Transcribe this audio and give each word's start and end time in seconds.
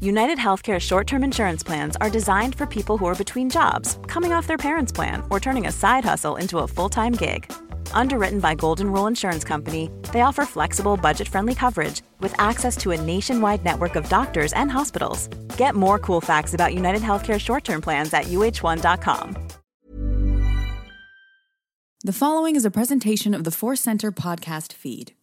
United 0.00 0.38
Healthcare 0.38 0.78
short 0.78 1.06
term 1.06 1.24
insurance 1.24 1.62
plans 1.62 1.96
are 1.96 2.10
designed 2.10 2.54
for 2.54 2.66
people 2.66 2.98
who 2.98 3.06
are 3.06 3.14
between 3.14 3.48
jobs, 3.50 3.98
coming 4.06 4.32
off 4.32 4.46
their 4.46 4.58
parents' 4.58 4.92
plan, 4.92 5.22
or 5.30 5.40
turning 5.40 5.66
a 5.66 5.72
side 5.72 6.04
hustle 6.04 6.36
into 6.36 6.58
a 6.58 6.68
full 6.68 6.88
time 6.88 7.12
gig. 7.12 7.50
Underwritten 7.92 8.40
by 8.40 8.54
Golden 8.54 8.92
Rule 8.92 9.06
Insurance 9.06 9.42
Company, 9.42 9.90
they 10.12 10.20
offer 10.20 10.44
flexible, 10.44 10.96
budget 10.96 11.26
friendly 11.28 11.54
coverage 11.54 12.02
with 12.20 12.34
access 12.38 12.76
to 12.78 12.90
a 12.92 13.00
nationwide 13.00 13.64
network 13.64 13.96
of 13.96 14.08
doctors 14.08 14.52
and 14.52 14.70
hospitals. 14.70 15.28
Get 15.56 15.74
more 15.74 15.98
cool 15.98 16.20
facts 16.20 16.54
about 16.54 16.74
United 16.74 17.02
Healthcare 17.02 17.40
short 17.40 17.64
term 17.64 17.80
plans 17.80 18.12
at 18.12 18.26
uh1.com. 18.26 19.36
The 22.04 22.12
following 22.12 22.54
is 22.54 22.64
a 22.64 22.70
presentation 22.70 23.34
of 23.34 23.44
the 23.44 23.50
Force 23.50 23.80
Center 23.80 24.12
podcast 24.12 24.74
feed. 24.74 25.15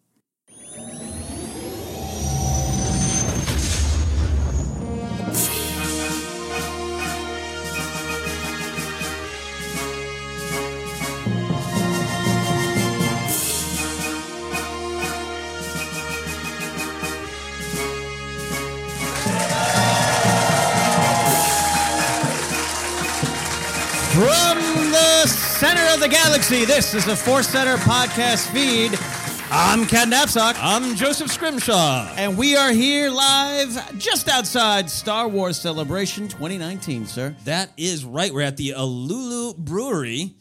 Center 25.63 25.94
of 25.94 26.01
the 26.01 26.09
galaxy, 26.09 26.66
this 26.66 26.94
is 26.94 27.06
the 27.06 27.16
Force 27.16 27.47
Center 27.47 27.78
podcast 27.78 28.51
feed. 28.51 28.91
I'm 29.50 29.85
Ken 29.85 30.12
Napzok. 30.12 30.56
I'm 30.59 30.94
Joseph 30.96 31.31
Scrimshaw. 31.31 32.13
And 32.18 32.38
we 32.38 32.57
are 32.57 32.74
here 32.74 33.09
live 33.09 33.97
just 33.97 34.28
outside 34.28 34.90
Star 34.90 35.29
Wars 35.29 35.56
Celebration 35.56 36.28
2019, 36.28 37.06
sir. 37.06 37.34
That 37.46 37.69
is 37.78 38.03
right. 38.03 38.34
We're 38.34 38.41
at 38.41 38.57
the 38.57 38.72
Alulu 38.72 39.56
Brewery, 39.56 40.35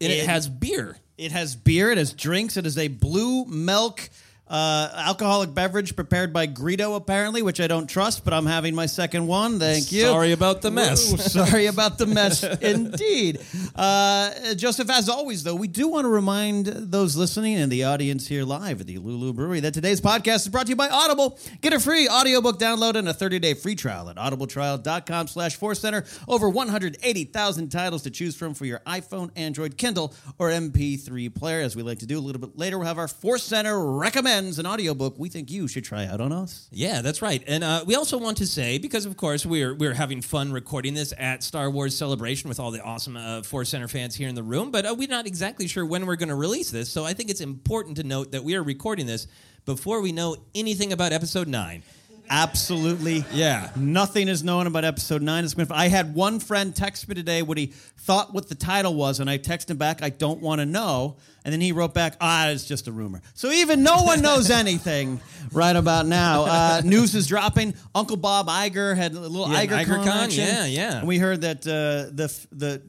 and 0.00 0.10
it, 0.10 0.20
It- 0.20 0.26
has 0.26 0.48
beer. 0.48 0.96
It 1.18 1.30
has 1.32 1.54
beer, 1.56 1.90
it 1.92 1.98
has 1.98 2.14
drinks, 2.14 2.56
it 2.56 2.64
is 2.64 2.78
a 2.78 2.88
blue 2.88 3.44
milk 3.44 4.08
uh, 4.46 4.90
alcoholic 4.94 5.54
beverage 5.54 5.96
prepared 5.96 6.32
by 6.32 6.46
Greedo, 6.46 6.96
apparently, 6.96 7.40
which 7.40 7.60
I 7.60 7.66
don't 7.66 7.86
trust, 7.86 8.24
but 8.24 8.34
I'm 8.34 8.44
having 8.44 8.74
my 8.74 8.84
second 8.86 9.26
one. 9.26 9.58
Thank 9.58 9.90
you. 9.90 10.02
Sorry 10.02 10.32
about 10.32 10.60
the 10.60 10.70
mess. 10.70 11.10
Whoa, 11.10 11.16
sorry 11.16 11.66
about 11.66 11.96
the 11.96 12.06
mess, 12.06 12.42
indeed. 12.60 13.40
Uh, 13.74 14.54
Joseph, 14.54 14.90
as 14.90 15.08
always, 15.08 15.44
though, 15.44 15.54
we 15.54 15.66
do 15.66 15.88
want 15.88 16.04
to 16.04 16.10
remind 16.10 16.66
those 16.66 17.16
listening 17.16 17.56
and 17.56 17.72
the 17.72 17.84
audience 17.84 18.28
here 18.28 18.44
live 18.44 18.82
at 18.82 18.86
the 18.86 18.98
Lulu 18.98 19.32
Brewery 19.32 19.60
that 19.60 19.72
today's 19.72 20.02
podcast 20.02 20.36
is 20.36 20.48
brought 20.48 20.66
to 20.66 20.70
you 20.70 20.76
by 20.76 20.90
Audible. 20.90 21.38
Get 21.62 21.72
a 21.72 21.80
free 21.80 22.06
audiobook 22.06 22.58
download 22.58 22.96
and 22.96 23.08
a 23.08 23.14
30-day 23.14 23.54
free 23.54 23.76
trial 23.76 24.10
at 24.10 24.16
audibletrial.com 24.16 25.26
slash 25.28 25.58
Center. 25.74 26.04
Over 26.28 26.50
180,000 26.50 27.68
titles 27.70 28.02
to 28.02 28.10
choose 28.10 28.36
from 28.36 28.52
for 28.52 28.66
your 28.66 28.80
iPhone, 28.80 29.30
Android, 29.36 29.78
Kindle, 29.78 30.12
or 30.38 30.50
MP3 30.50 31.34
player. 31.34 31.62
As 31.62 31.74
we 31.74 31.82
like 31.82 32.00
to 32.00 32.06
do 32.06 32.18
a 32.18 32.20
little 32.20 32.40
bit 32.40 32.58
later, 32.58 32.78
we'll 32.78 32.86
have 32.86 32.98
our 32.98 33.08
Force 33.08 33.42
Center 33.42 33.82
recommend. 33.96 34.33
Friends 34.34 34.58
an 34.58 34.66
audiobook 34.66 35.14
we 35.16 35.28
think 35.28 35.48
you 35.48 35.68
should 35.68 35.84
try 35.84 36.06
out 36.06 36.20
on 36.20 36.32
us. 36.32 36.68
Yeah, 36.72 37.02
that's 37.02 37.22
right. 37.22 37.40
And 37.46 37.62
uh, 37.62 37.84
we 37.86 37.94
also 37.94 38.18
want 38.18 38.38
to 38.38 38.46
say, 38.46 38.78
because 38.78 39.06
of 39.06 39.16
course 39.16 39.46
we're 39.46 39.72
we're 39.76 39.94
having 39.94 40.22
fun 40.22 40.52
recording 40.52 40.94
this 40.94 41.14
at 41.16 41.44
Star 41.44 41.70
Wars 41.70 41.96
Celebration 41.96 42.48
with 42.48 42.58
all 42.58 42.72
the 42.72 42.82
awesome 42.82 43.16
uh, 43.16 43.42
Force 43.42 43.68
Center 43.68 43.86
fans 43.86 44.16
here 44.16 44.28
in 44.28 44.34
the 44.34 44.42
room, 44.42 44.72
but 44.72 44.86
uh, 44.86 44.94
we're 44.98 45.06
not 45.06 45.26
exactly 45.28 45.68
sure 45.68 45.86
when 45.86 46.04
we're 46.04 46.16
going 46.16 46.30
to 46.30 46.34
release 46.34 46.72
this. 46.72 46.90
So 46.90 47.04
I 47.04 47.12
think 47.12 47.30
it's 47.30 47.40
important 47.40 47.96
to 47.98 48.02
note 48.02 48.32
that 48.32 48.42
we 48.42 48.56
are 48.56 48.62
recording 48.64 49.06
this 49.06 49.28
before 49.66 50.00
we 50.00 50.10
know 50.10 50.36
anything 50.52 50.92
about 50.92 51.12
Episode 51.12 51.46
Nine. 51.46 51.84
Absolutely. 52.30 53.24
Yeah. 53.32 53.70
Nothing 53.76 54.28
is 54.28 54.42
known 54.42 54.66
about 54.66 54.84
episode 54.84 55.22
nine. 55.22 55.44
It's 55.44 55.54
been- 55.54 55.66
I 55.70 55.88
had 55.88 56.14
one 56.14 56.40
friend 56.40 56.74
text 56.74 57.08
me 57.08 57.14
today 57.14 57.42
what 57.42 57.58
he 57.58 57.66
thought 57.98 58.32
what 58.34 58.48
the 58.48 58.54
title 58.54 58.94
was, 58.94 59.20
and 59.20 59.28
I 59.30 59.38
texted 59.38 59.70
him 59.70 59.76
back, 59.76 60.02
I 60.02 60.10
don't 60.10 60.40
want 60.40 60.60
to 60.60 60.66
know. 60.66 61.16
And 61.44 61.52
then 61.52 61.60
he 61.60 61.72
wrote 61.72 61.92
back, 61.94 62.16
ah, 62.20 62.48
it's 62.48 62.64
just 62.64 62.88
a 62.88 62.92
rumor. 62.92 63.20
So 63.34 63.50
even 63.50 63.82
no 63.82 64.02
one 64.02 64.22
knows 64.22 64.50
anything 64.62 65.20
right 65.52 65.76
about 65.76 66.06
now. 66.06 66.44
Uh, 66.44 66.82
news 66.84 67.14
is 67.14 67.26
dropping. 67.26 67.74
Uncle 67.94 68.16
Bob 68.16 68.48
Iger 68.48 68.96
had 68.96 69.12
a 69.12 69.20
little 69.20 69.50
Yeah, 69.52 69.66
Iger 69.66 69.84
IgerCon, 69.84 70.06
action. 70.06 70.44
yeah, 70.46 70.64
yeah. 70.64 70.98
And 71.00 71.08
we 71.08 71.18
heard 71.18 71.42
that 71.42 71.66
uh, 71.66 72.10
the 72.14 72.34
the 72.52 72.82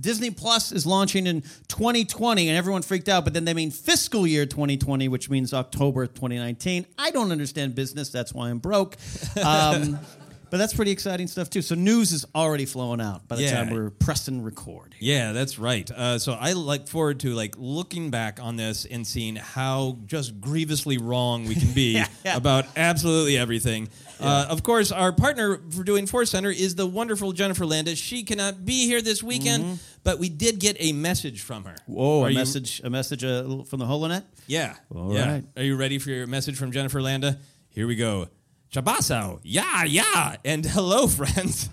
Disney 0.00 0.30
Plus 0.30 0.72
is 0.72 0.86
launching 0.86 1.26
in 1.26 1.42
2020, 1.68 2.48
and 2.48 2.56
everyone 2.56 2.82
freaked 2.82 3.08
out. 3.08 3.24
But 3.24 3.32
then 3.34 3.44
they 3.44 3.54
mean 3.54 3.70
fiscal 3.70 4.26
year 4.26 4.46
2020, 4.46 5.08
which 5.08 5.30
means 5.30 5.52
October 5.52 6.06
2019. 6.06 6.86
I 6.98 7.10
don't 7.10 7.32
understand 7.32 7.74
business. 7.74 8.10
That's 8.10 8.32
why 8.32 8.50
I'm 8.50 8.58
broke. 8.58 8.96
Um, 9.42 9.98
but 10.54 10.58
that's 10.58 10.72
pretty 10.72 10.92
exciting 10.92 11.26
stuff 11.26 11.50
too. 11.50 11.62
So 11.62 11.74
news 11.74 12.12
is 12.12 12.24
already 12.32 12.64
flowing 12.64 13.00
out 13.00 13.26
by 13.26 13.34
the 13.34 13.42
Yeah. 13.42 13.56
time 13.64 13.70
we're 13.70 13.90
pressing 13.90 14.40
record. 14.40 14.94
Yeah, 15.00 15.32
that's 15.32 15.58
right. 15.58 15.90
Uh, 15.90 16.20
so 16.20 16.34
I 16.34 16.52
look 16.52 16.86
forward 16.86 17.18
to 17.20 17.34
like 17.34 17.56
looking 17.58 18.10
back 18.12 18.38
on 18.40 18.54
this 18.54 18.84
and 18.84 19.04
seeing 19.04 19.34
how 19.34 19.98
just 20.06 20.40
grievously 20.40 20.96
wrong 20.96 21.46
we 21.46 21.56
can 21.56 21.72
be 21.72 22.00
about 22.24 22.66
absolutely 22.76 23.36
everything. 23.36 23.88
Uh, 24.20 24.46
of 24.48 24.62
course, 24.62 24.92
our 24.92 25.12
partner 25.12 25.60
for 25.72 25.82
doing 25.82 26.06
Force 26.06 26.30
Center 26.30 26.50
is 26.52 26.76
the 26.76 26.86
wonderful 26.86 27.32
Jennifer 27.32 27.66
Landa. 27.66 27.96
She 27.96 28.22
cannot 28.22 28.64
be 28.64 28.86
here 28.86 29.02
this 29.02 29.24
weekend, 29.24 29.80
but 30.04 30.20
we 30.20 30.28
did 30.28 30.60
get 30.60 30.76
a 30.78 30.92
message 30.92 31.42
from 31.42 31.64
her. 31.64 31.74
Whoa! 31.86 32.22
Are 32.22 32.28
a 32.28 32.30
you- 32.30 32.38
message, 32.38 32.80
a 32.84 32.90
message 32.90 33.24
uh, 33.24 33.64
from 33.64 33.80
the 33.80 33.86
Holonet. 33.86 34.22
Yeah. 34.46 34.76
All 34.94 35.12
yeah. 35.12 35.32
right. 35.32 35.44
Are 35.56 35.64
you 35.64 35.74
ready 35.74 35.98
for 35.98 36.10
your 36.10 36.28
message 36.28 36.56
from 36.56 36.70
Jennifer 36.70 37.02
Landa? 37.02 37.40
Here 37.70 37.88
we 37.88 37.96
go. 37.96 38.28
Chabasao. 38.74 39.38
Yeah, 39.44 39.84
yeah. 39.84 40.36
And 40.44 40.66
hello, 40.66 41.06
friends. 41.06 41.68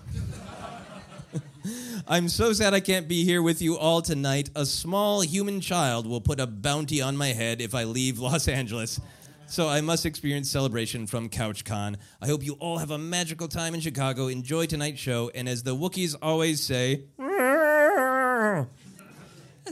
I'm 2.08 2.30
so 2.30 2.54
sad 2.54 2.76
I 2.76 2.80
can't 2.80 3.08
be 3.08 3.26
here 3.26 3.42
with 3.42 3.60
you 3.60 3.76
all 3.76 4.04
tonight. 4.04 4.52
A 4.56 4.68
small 4.68 5.22
human 5.22 5.62
child 5.62 6.06
will 6.06 6.22
put 6.22 6.40
a 6.40 6.46
bounty 6.46 7.02
on 7.02 7.18
my 7.18 7.30
head 7.30 7.60
if 7.60 7.74
I 7.74 7.86
leave 7.86 8.20
Los 8.20 8.48
Angeles. 8.48 9.02
So 9.48 9.68
I 9.68 9.82
must 9.82 10.06
experience 10.06 10.52
celebration 10.52 11.08
from 11.08 11.28
CouchCon. 11.28 11.96
I 12.22 12.28
hope 12.28 12.44
you 12.44 12.54
all 12.60 12.78
have 12.78 12.92
a 12.92 13.00
magical 13.00 13.48
time 13.48 13.74
in 13.74 13.82
Chicago. 13.82 14.28
Enjoy 14.28 14.68
tonight's 14.68 15.00
show. 15.00 15.32
And 15.34 15.50
as 15.50 15.64
the 15.64 15.76
Wookiees 15.76 16.16
always 16.22 16.62
say, 16.62 17.06
that's 17.18 18.68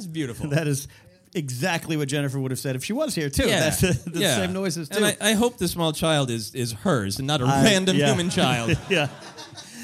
beautiful. 0.08 0.50
That 0.50 0.68
is 0.68 0.88
exactly 1.34 1.96
what 1.98 2.08
Jennifer 2.08 2.40
would 2.40 2.52
have 2.52 2.60
said 2.60 2.76
if 2.76 2.84
she 2.84 2.94
was 2.94 3.16
here 3.16 3.30
too. 3.30 3.48
Yeah. 3.48 3.60
That's 3.62 3.82
the, 3.82 4.10
the 4.10 4.20
Yeah. 4.20 4.36
same 4.38 4.54
noises 4.54 4.90
too. 4.90 4.98
And 5.04 5.06
I, 5.06 5.18
I 5.32 5.34
hope 5.34 5.58
the 5.58 5.68
small 5.68 5.94
child 5.94 6.30
is 6.30 6.54
is 6.56 6.72
hers 6.74 7.18
and 7.20 7.28
not 7.28 7.42
a 7.42 7.46
I- 7.46 7.64
random 7.64 7.96
yeah. 7.98 8.08
human 8.08 8.30
child. 8.30 8.78
yeah. 8.90 9.08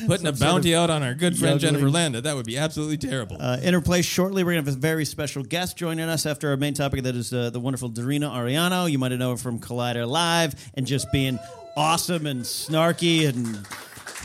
Putting 0.07 0.27
a 0.27 0.29
Some 0.31 0.35
sort 0.35 0.51
bounty 0.51 0.73
of 0.73 0.83
out 0.83 0.89
on 0.89 1.03
our 1.03 1.13
good 1.13 1.37
friend 1.37 1.57
juggling. 1.59 1.79
Jennifer 1.81 1.89
Landa. 1.89 2.21
That 2.21 2.35
would 2.35 2.45
be 2.45 2.57
absolutely 2.57 2.97
terrible. 2.97 3.37
Uh, 3.39 3.57
interplay 3.63 4.01
shortly. 4.01 4.43
We're 4.43 4.51
going 4.51 4.65
to 4.65 4.69
have 4.71 4.77
a 4.77 4.79
very 4.79 5.05
special 5.05 5.41
guest 5.41 5.77
joining 5.77 6.09
us 6.09 6.25
after 6.25 6.49
our 6.49 6.57
main 6.57 6.73
topic. 6.73 7.03
That 7.03 7.15
is 7.15 7.31
uh, 7.33 7.49
the 7.49 7.61
wonderful 7.61 7.89
Dorina 7.89 8.29
Arellano. 8.29 8.91
You 8.91 8.99
might 8.99 9.11
have 9.11 9.19
known 9.21 9.37
her 9.37 9.41
from 9.41 9.57
Collider 9.59 10.05
Live 10.05 10.53
and 10.73 10.85
just 10.85 11.09
being 11.13 11.39
awesome 11.77 12.25
and 12.27 12.41
snarky 12.41 13.27
and 13.29 13.65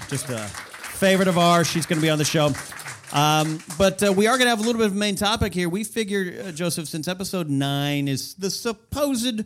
just 0.08 0.28
a 0.28 0.38
favorite 0.38 1.28
of 1.28 1.38
ours. 1.38 1.68
She's 1.68 1.86
going 1.86 1.98
to 2.00 2.04
be 2.04 2.10
on 2.10 2.18
the 2.18 2.24
show. 2.24 2.50
Um, 3.12 3.60
but 3.78 4.02
uh, 4.02 4.12
we 4.12 4.26
are 4.26 4.36
going 4.38 4.46
to 4.46 4.50
have 4.50 4.60
a 4.60 4.62
little 4.62 4.78
bit 4.80 4.86
of 4.86 4.92
a 4.92 4.98
main 4.98 5.16
topic 5.16 5.52
here. 5.52 5.68
We 5.68 5.82
figured, 5.84 6.38
uh, 6.38 6.52
Joseph, 6.52 6.86
since 6.88 7.08
episode 7.08 7.48
nine 7.48 8.06
is 8.08 8.34
the 8.34 8.50
supposed 8.50 9.44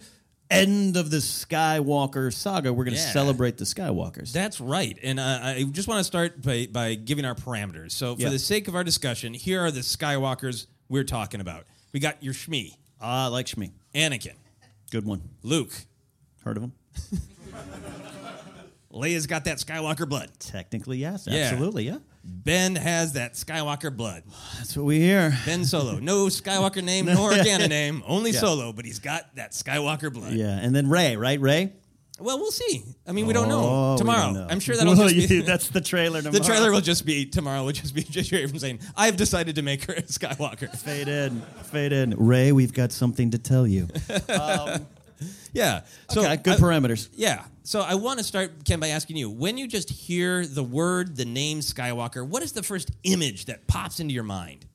end 0.50 0.96
of 0.99 1.11
the 1.11 1.16
Skywalker 1.19 2.32
saga, 2.32 2.72
we're 2.72 2.84
going 2.84 2.94
to 2.96 3.00
Yeah. 3.00 3.11
celebrate 3.12 3.56
the 3.56 3.64
Skywalkers. 3.64 4.32
That's 4.32 4.61
right. 4.61 4.99
And 5.02 5.19
uh, 5.19 5.38
I 5.43 5.64
just 5.70 5.88
want 5.88 6.00
to 6.00 6.05
start 6.05 6.43
by, 6.43 6.69
by 6.70 6.94
giving 6.94 7.25
our 7.25 7.34
parameters. 7.34 7.93
So, 7.93 8.14
for 8.16 8.22
Yeah. 8.22 8.28
the 8.28 8.38
sake 8.38 8.69
of 8.69 8.75
our 8.75 8.84
discussion, 8.84 9.32
here 9.32 9.62
are 9.64 9.70
the 9.70 9.81
Skywalkers 9.81 10.66
we're 10.90 11.05
talking 11.05 11.40
about. 11.40 11.64
We 11.93 12.00
got 12.00 12.22
your 12.22 12.34
Shmi, 12.34 12.76
Ah, 13.00 13.28
like 13.28 13.46
Shmi. 13.46 13.70
Anakin, 13.94 14.34
Good 14.90 15.06
one. 15.06 15.22
Luke. 15.43 15.72
Heard 16.44 16.58
of 16.58 16.64
him? 16.64 16.72
Leia's 18.93 19.26
got 19.26 19.44
that 19.46 19.58
Skywalker 19.58 20.08
blood. 20.08 20.31
Technically, 20.38 20.99
yes. 20.99 21.26
Yeah. 21.28 21.44
Absolutely, 21.50 21.84
yeah. 21.87 21.99
Ben 22.26 22.75
has 22.76 23.12
that 23.15 23.35
Skywalker 23.35 23.94
blood. 23.94 24.23
That's 24.56 24.76
what 24.76 24.87
we 24.87 24.99
hear. 24.99 25.37
Ben 25.44 25.65
Solo. 25.65 25.99
No 26.00 26.26
Skywalker 26.26 26.82
name, 26.82 27.06
nor 27.06 27.31
Organa 27.32 27.69
name, 27.69 28.03
only 28.06 28.31
Yeah. 28.31 28.41
Solo, 28.41 28.73
but 28.73 28.85
he's 28.85 28.99
got 28.99 29.35
that 29.37 29.53
Skywalker 29.53 30.12
blood. 30.12 30.32
Yeah, 30.32 30.49
and 30.61 30.75
then 30.75 30.88
Rey, 30.88 31.17
right? 31.17 31.41
Rey. 31.41 31.73
Well, 32.21 32.38
we'll 32.38 32.53
see. 32.53 32.85
I 33.09 33.12
mean, 33.12 33.26
we 33.26 33.32
don't 33.32 33.50
Oh, 33.50 33.93
know. 33.93 33.99
Tomorrow. 33.99 34.23
don't 34.26 34.35
know. 34.35 34.47
I'm 34.49 34.61
sure 34.61 34.76
that'll 34.76 34.94
Well, 34.97 35.09
just 35.09 35.29
be. 35.29 35.35
you- 35.38 35.43
that's 35.43 35.69
the 35.69 35.81
trailer. 35.81 36.23
The 36.31 36.38
trailer 36.41 36.71
will 36.71 36.81
just 36.81 37.05
be 37.05 37.26
tomorrow. 37.26 37.65
Will 37.65 37.73
just 37.73 37.93
be 37.94 38.03
just 38.05 38.31
hear 38.31 38.47
from 38.49 38.59
saying, 38.61 38.79
"I've 38.97 39.17
decided 39.17 39.56
to 39.56 39.62
make 39.62 39.85
her 39.85 39.94
a 39.94 40.03
Skywalker." 40.03 40.71
fade 40.79 41.09
in, 41.09 41.41
fade 41.65 41.93
in. 41.93 42.15
Rey, 42.17 42.53
we've 42.53 42.73
got 42.73 42.93
something 42.93 43.32
to 43.32 43.38
tell 43.38 43.67
you. 43.67 43.88
Um, 44.29 44.87
yeah. 45.53 45.81
So 46.11 46.21
okay, 46.23 46.37
good 46.37 46.55
I- 46.55 46.59
parameters. 46.59 47.09
Yeah. 47.15 47.44
So 47.66 47.81
I 47.81 47.94
want 47.94 48.19
to 48.19 48.25
start, 48.25 48.66
Ken, 48.66 48.78
by 48.78 48.88
asking 48.88 49.16
you: 49.16 49.31
When 49.31 49.56
you 49.56 49.66
just 49.66 49.88
hear 49.88 50.46
the 50.46 50.62
word, 50.62 51.16
the 51.16 51.25
name 51.25 51.61
Skywalker, 51.61 52.26
what 52.26 52.43
is 52.43 52.52
the 52.52 52.62
first 52.62 52.90
image 53.05 53.46
that 53.46 53.66
pops 53.66 54.00
into 54.00 54.12
your 54.12 54.22
mind? 54.22 54.66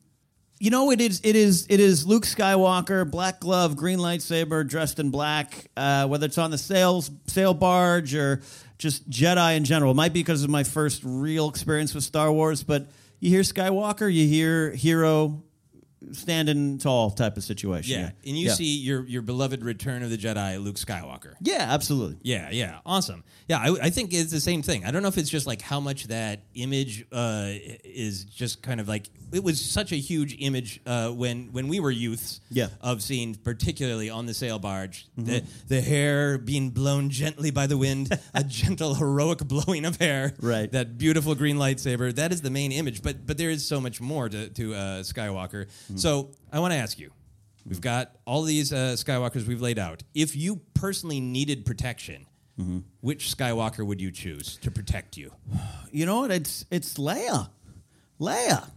You 0.57 0.71
know, 0.71 0.91
it 0.91 1.00
is 1.00 1.21
it 1.24 1.36
is 1.36 1.68
it 1.69 1.80
is 1.80 2.07
Luke 2.07 2.24
Skywalker, 2.24 3.09
black 3.09 3.39
glove, 3.41 3.77
green 3.77 4.00
lightsaber, 4.00 4.68
dressed 4.68 4.97
in 4.97 5.12
black. 5.12 5.68
Uh, 5.77 6.07
whether 6.07 6.25
it's 6.25 6.39
on 6.39 6.50
the 6.50 6.57
sails 6.57 7.12
sail 7.27 7.53
barge 7.53 8.15
or 8.15 8.41
just 8.80 9.07
Jedi 9.07 9.56
in 9.56 9.65
general, 9.65 9.91
it 9.91 9.95
might 9.95 10.12
be 10.12 10.21
because 10.21 10.44
of 10.44 10.50
my 10.50 10.63
first 10.63 11.03
real 11.06 11.47
experience 11.47 11.94
with 11.94 12.03
Star 12.03 12.31
Wars. 12.31 12.63
But 12.63 12.88
you 13.19 13.30
hear 13.30 13.41
Skywalker, 13.41 14.12
you 14.12 14.27
hear 14.27 14.71
hero 14.71 15.44
standing 16.12 16.78
tall 16.78 17.12
type 17.12 17.38
of 17.38 17.44
situation. 17.44 18.00
Yeah. 18.00 18.12
And 18.25 18.38
you 18.38 18.50
see 18.50 18.78
your 18.78 19.06
your 19.06 19.22
beloved 19.22 19.63
Return 19.63 20.04
of 20.04 20.10
the 20.10 20.18
Jedi, 20.18 20.62
Luke 20.63 20.75
Skywalker. 20.75 21.34
yeah, 21.42 21.68
absolutely. 21.69 22.18
Yeah, 22.22 22.50
yeah, 22.51 22.80
awesome. 22.86 23.24
Yeah, 23.48 23.57
I, 23.57 23.88
I 23.88 23.90
think 23.90 24.13
it's 24.13 24.31
the 24.31 24.40
same 24.40 24.62
thing. 24.62 24.86
I 24.86 24.92
don't 24.92 25.01
know 25.01 25.07
if 25.07 25.18
it's 25.18 25.30
just 25.30 25.48
like 25.48 25.62
how 25.62 25.80
much 25.80 26.07
that 26.07 26.42
image 26.56 27.06
uh, 27.12 27.50
is 27.84 28.24
just 28.25 28.62
kind 28.62 28.80
of 28.80 28.88
like 28.88 29.10
it 29.31 29.44
was 29.44 29.60
such 29.63 29.92
a 29.92 29.96
huge 29.98 30.36
image 30.40 30.80
uh, 30.86 31.10
when 31.10 31.51
when 31.51 31.68
we 31.68 31.80
were 31.80 31.92
youths. 31.92 32.42
Yeah. 32.50 32.66
Mm-hmm. 32.66 32.88
of 32.88 33.01
seeing 33.01 33.36
particularly 33.36 34.10
on 34.10 34.25
the 34.25 34.34
sail 34.34 34.60
barge 34.60 35.08
the 35.18 35.44
the 35.68 35.82
hair 35.82 36.38
being 36.38 36.70
blown 36.72 37.10
gently 37.10 37.51
by 37.51 37.68
the 37.68 37.77
wind, 37.77 38.18
a 38.34 38.44
gentle 38.44 38.96
heroic 38.96 39.39
blowing 39.39 39.86
of 39.86 39.98
hair. 39.98 40.34
Right. 40.41 40.72
that 40.72 40.98
beautiful 40.98 41.36
green 41.36 41.58
lightsaber. 41.58 42.13
That 42.15 42.32
is 42.32 42.41
the 42.41 42.50
main 42.50 42.72
image, 42.72 43.01
but 43.01 43.25
but 43.25 43.38
there 43.38 43.50
is 43.50 43.65
so 43.65 43.79
much 43.82 44.01
more 44.01 44.29
to 44.29 44.50
to 44.50 44.74
uh, 44.74 45.03
Skywalker. 45.03 45.68
Mm-hmm. 45.89 45.98
So 45.98 46.31
I 46.51 46.60
want 46.60 46.74
to 46.74 46.77
ask 46.77 47.00
you. 47.00 47.12
We've 47.65 47.81
got 47.81 48.15
all 48.25 48.43
these 48.43 48.72
uh, 48.74 48.96
Skywalkers 48.98 49.46
we've 49.46 49.62
laid 49.62 49.77
out. 49.77 50.01
If 50.15 50.36
you 50.36 50.62
personally 50.74 51.19
needed 51.19 51.65
protection, 51.65 52.25
Mm-hmm. 52.60 52.79
which 53.00 53.34
Skywalker 53.38 53.86
would 53.86 54.01
you 54.01 54.12
choose 54.12 54.58
to 54.63 54.69
protect 54.69 55.15
you? 55.15 55.31
You 55.93 56.05
know 56.05 56.19
what? 56.19 56.31
It's 56.31 56.65
it's 56.69 56.96
Leia. 56.96 57.50
Leia. 58.19 58.69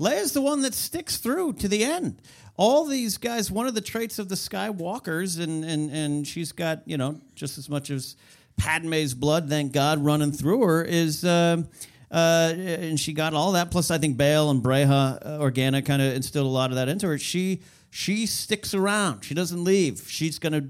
Leia's 0.00 0.32
the 0.32 0.42
one 0.42 0.62
that 0.62 0.74
sticks 0.74 1.18
through 1.18 1.52
to 1.52 1.68
the 1.68 1.84
end. 1.84 2.20
All 2.56 2.84
these 2.84 3.18
guys, 3.18 3.48
one 3.48 3.68
of 3.68 3.76
the 3.76 3.80
traits 3.80 4.18
of 4.18 4.28
the 4.28 4.34
Skywalkers, 4.34 5.38
and 5.40 5.64
and 5.64 5.88
and 5.92 6.26
she's 6.26 6.50
got 6.50 6.82
you 6.84 6.96
know 6.96 7.20
just 7.36 7.58
as 7.58 7.68
much 7.68 7.90
as 7.90 8.16
Padme's 8.56 9.14
blood, 9.14 9.48
thank 9.48 9.70
God, 9.72 10.00
running 10.04 10.32
through 10.32 10.62
her 10.62 10.82
is. 10.82 11.24
Um, 11.24 11.68
uh, 12.12 12.52
and 12.56 13.00
she 13.00 13.14
got 13.14 13.32
all 13.32 13.52
that. 13.52 13.70
Plus, 13.70 13.90
I 13.90 13.96
think 13.98 14.18
Bail 14.18 14.50
and 14.50 14.62
Breha 14.62 15.18
uh, 15.22 15.38
Organa 15.38 15.84
kind 15.84 16.02
of 16.02 16.14
instilled 16.14 16.46
a 16.46 16.50
lot 16.50 16.70
of 16.70 16.76
that 16.76 16.88
into 16.88 17.06
her. 17.06 17.18
She 17.18 17.62
she 17.90 18.26
sticks 18.26 18.74
around. 18.74 19.24
She 19.24 19.34
doesn't 19.34 19.64
leave. 19.64 20.04
She's 20.08 20.38
gonna 20.38 20.68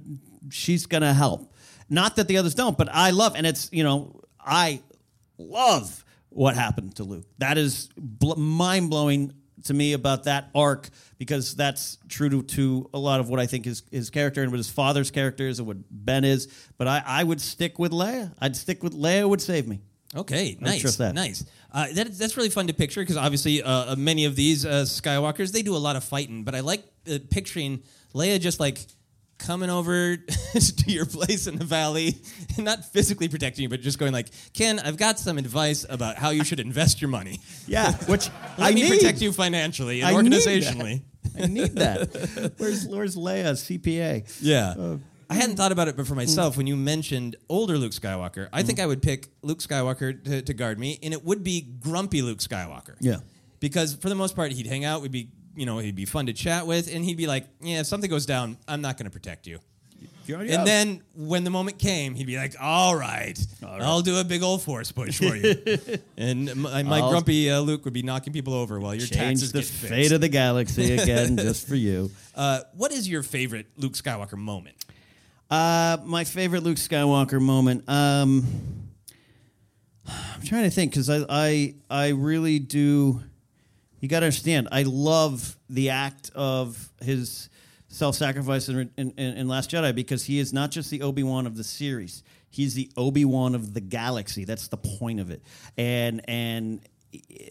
she's 0.51 0.87
gonna 0.87 1.13
help. 1.13 1.53
Not 1.91 2.17
that 2.17 2.29
the 2.29 2.39
others 2.39 2.55
don't, 2.55 2.79
but 2.79 2.89
I 2.93 3.11
love, 3.11 3.35
and 3.35 3.45
it's 3.47 3.69
you 3.73 3.83
know 3.83 4.21
I 4.41 4.83
love 5.37 6.05
what 6.29 6.55
happened 6.55 6.97
to 6.97 7.05
Luke. 7.05 7.27
That 7.39 7.59
is 7.59 7.89
bl- 7.97 8.37
mind 8.37 8.89
blowing 8.89 9.35
to 9.65 9.75
me 9.75 9.93
about 9.93 10.25
that 10.25 10.49
arc 10.55 10.89
because 11.19 11.55
that's 11.55 11.99
true 12.09 12.29
to, 12.31 12.43
to 12.43 12.91
a 12.95 12.99
lot 12.99 13.21
of 13.21 13.29
what 13.29 13.41
I 13.41 13.47
think 13.47 13.65
his 13.65 13.83
his 13.91 14.11
character 14.11 14.43
and 14.43 14.53
what 14.53 14.59
his 14.59 14.71
father's 14.71 15.11
character 15.11 15.49
is 15.49 15.59
and 15.59 15.67
what 15.67 15.79
Ben 15.91 16.25
is. 16.25 16.47
But 16.79 16.87
I, 16.87 17.03
I 17.05 17.25
would 17.25 17.41
stick 17.41 17.81
with 17.81 17.91
Leia. 17.91 18.33
I'd 18.39 18.55
stick 18.55 18.83
with 18.83 18.95
Leia. 18.95 19.29
Would 19.29 19.41
save 19.41 19.67
me. 19.67 19.81
Okay, 20.15 20.57
nice, 20.61 20.97
that. 20.97 21.15
nice. 21.15 21.45
Uh, 21.73 21.87
that, 21.95 22.19
that's 22.19 22.37
really 22.37 22.51
fun 22.51 22.67
to 22.67 22.75
picture 22.75 23.01
because 23.01 23.17
obviously 23.17 23.63
uh, 23.63 23.93
uh, 23.93 23.97
many 23.97 24.27
of 24.27 24.37
these 24.37 24.67
uh, 24.67 24.83
Skywalkers 24.87 25.53
they 25.53 25.63
do 25.63 25.75
a 25.75 25.79
lot 25.79 25.97
of 25.97 26.05
fighting, 26.05 26.45
but 26.45 26.55
I 26.55 26.61
like 26.61 26.85
uh, 27.11 27.19
picturing 27.31 27.83
Leia 28.15 28.39
just 28.39 28.61
like 28.61 28.87
coming 29.39 29.71
over 29.71 30.17
to 30.53 30.93
your 30.93 31.07
place 31.07 31.47
in 31.47 31.57
the 31.57 31.65
valley, 31.65 32.21
and 32.57 32.65
not 32.65 32.85
physically 32.85 33.29
protecting 33.29 33.63
you, 33.65 33.69
but 33.69 33.81
just 33.81 33.99
going 33.99 34.13
like, 34.13 34.29
Ken, 34.53 34.79
I've 34.79 34.97
got 34.97 35.19
some 35.19 35.39
advice 35.39 35.85
about 35.89 36.17
how 36.17 36.31
you 36.31 36.45
should 36.45 36.61
invest 36.61 37.01
your 37.01 37.09
money. 37.11 37.41
Yeah, 37.67 37.93
which 38.07 38.29
Let 38.59 38.73
I 38.73 38.75
me 38.75 38.83
need. 38.83 38.91
protect 38.91 39.21
you 39.23 39.33
financially 39.33 40.03
and 40.03 40.17
I 40.17 40.21
need 40.21 40.33
organizationally. 40.33 41.03
I 41.41 41.47
need 41.47 41.75
that. 41.77 42.53
Where's 42.59 42.87
where's 42.87 43.17
Leia 43.17 43.53
CPA? 43.53 44.39
Yeah. 44.43 44.99
I 45.33 45.35
hadn't 45.35 45.57
thought 45.57 45.73
about 45.73 45.89
it, 45.89 45.97
but 45.97 46.07
for 46.07 46.15
myself, 46.15 46.57
when 46.57 46.67
you 46.67 46.77
mentioned 46.77 47.37
older 47.49 47.79
Luke 47.79 47.93
Skywalker, 47.93 48.49
I 48.53 48.63
think 48.63 48.81
I 48.81 48.87
would 48.87 49.03
pick 49.03 49.29
Luke 49.43 49.61
Skywalker 49.61 50.23
to, 50.25 50.43
to 50.43 50.55
guard 50.55 50.79
me, 50.79 50.99
and 51.03 51.15
it 51.15 51.25
would 51.25 51.43
be 51.43 51.63
grumpy 51.81 52.23
Luke 52.23 52.39
Skywalker. 52.39 52.97
Yeah. 53.01 53.17
Because 53.61 53.95
for 53.95 54.09
the 54.09 54.15
most 54.15 54.37
part, 54.37 54.53
he'd 54.53 54.67
hang 54.67 54.85
out, 54.85 55.01
we'd 55.03 55.13
be, 55.13 55.31
you 55.57 55.67
know, 55.67 55.79
he'd 55.79 55.95
be 55.95 56.05
fun 56.05 56.27
to 56.27 56.33
chat 56.33 56.67
with, 56.67 56.93
and 56.93 57.05
he'd 57.05 57.17
be 57.17 57.27
like, 57.27 57.47
"Yeah, 57.61 57.81
if 57.81 57.87
something 57.87 58.11
goes 58.11 58.27
down, 58.27 58.59
I'm 58.69 58.81
not 58.81 58.99
going 58.99 59.05
to 59.07 59.11
protect 59.11 59.47
you." 59.47 59.61
And 60.29 60.67
then 60.67 61.03
when 61.15 61.45
the 61.45 61.51
moment 61.51 61.79
came, 61.79 62.15
he'd 62.15 62.27
be 62.27 62.37
like, 62.37 62.55
"All 62.61 62.95
right, 62.95 63.39
I'll 63.63 64.03
do 64.03 64.19
a 64.19 64.25
big 64.25 64.43
old 64.43 64.63
force 64.63 64.93
push 64.93 65.19
for 65.19 65.35
you." 65.35 65.55
and 66.17 66.55
my, 66.57 66.83
my 66.83 67.01
I'll 67.01 67.11
grumpy 67.11 67.51
uh, 67.51 67.61
Luke 67.61 67.85
would 67.85 67.95
be 67.95 68.03
knocking 68.03 68.33
people 68.33 68.55
over 68.55 68.79
while 68.81 68.95
your 68.95 69.07
change 69.07 69.41
taxes 69.41 69.53
the 69.53 69.61
get 69.61 69.67
fixed. 69.67 69.89
fate 69.93 70.13
of 70.13 70.21
the 70.21 70.29
galaxy 70.29 70.93
again, 70.93 71.37
just 71.37 71.67
for 71.67 71.75
you. 71.75 72.11
uh, 72.35 72.61
what 72.75 72.93
is 72.93 73.09
your 73.09 73.23
favorite 73.23 73.67
Luke 73.77 73.95
Skywalker 73.95 74.37
moment? 74.37 74.82
Uh, 75.53 75.99
my 76.07 76.25
favorite 76.25 76.63
Luke 76.63 76.79
Skywalker 76.79 77.39
moment. 77.39 77.87
Um, 77.87 78.47
I'm 80.09 80.41
trying 80.47 80.63
to 80.63 80.71
think 80.71 80.93
because 80.93 81.11
I, 81.11 81.27
I 81.29 81.75
I 81.91 82.09
really 82.09 82.59
do. 82.59 83.21
You 84.01 84.09
got 84.09 84.21
to 84.21 84.27
understand. 84.27 84.69
I 84.73 84.85
love 84.85 85.59
the 85.69 85.91
act 85.91 86.31
of 86.35 86.91
his 87.03 87.51
self-sacrifice 87.89 88.71
in, 88.71 88.91
in, 88.97 89.13
in, 89.19 89.47
Last 89.47 89.71
Jedi 89.71 89.95
because 89.95 90.25
he 90.25 90.39
is 90.39 90.55
not 90.55 90.71
just 90.71 90.89
the 90.89 91.03
Obi 91.03 91.23
Wan 91.23 91.47
of 91.47 91.59
the 91.59 91.65
series. 91.65 92.23
He's 92.49 92.73
the 92.73 92.91
Obi 92.97 93.27
Wan 93.27 93.55
of 93.55 93.75
the 93.75 93.83
galaxy. 93.83 94.47
That's 94.47 94.69
the 94.69 94.79
point 94.79 95.21
of 95.21 95.31
it. 95.31 95.43
And 95.77 96.23
and 96.31 96.81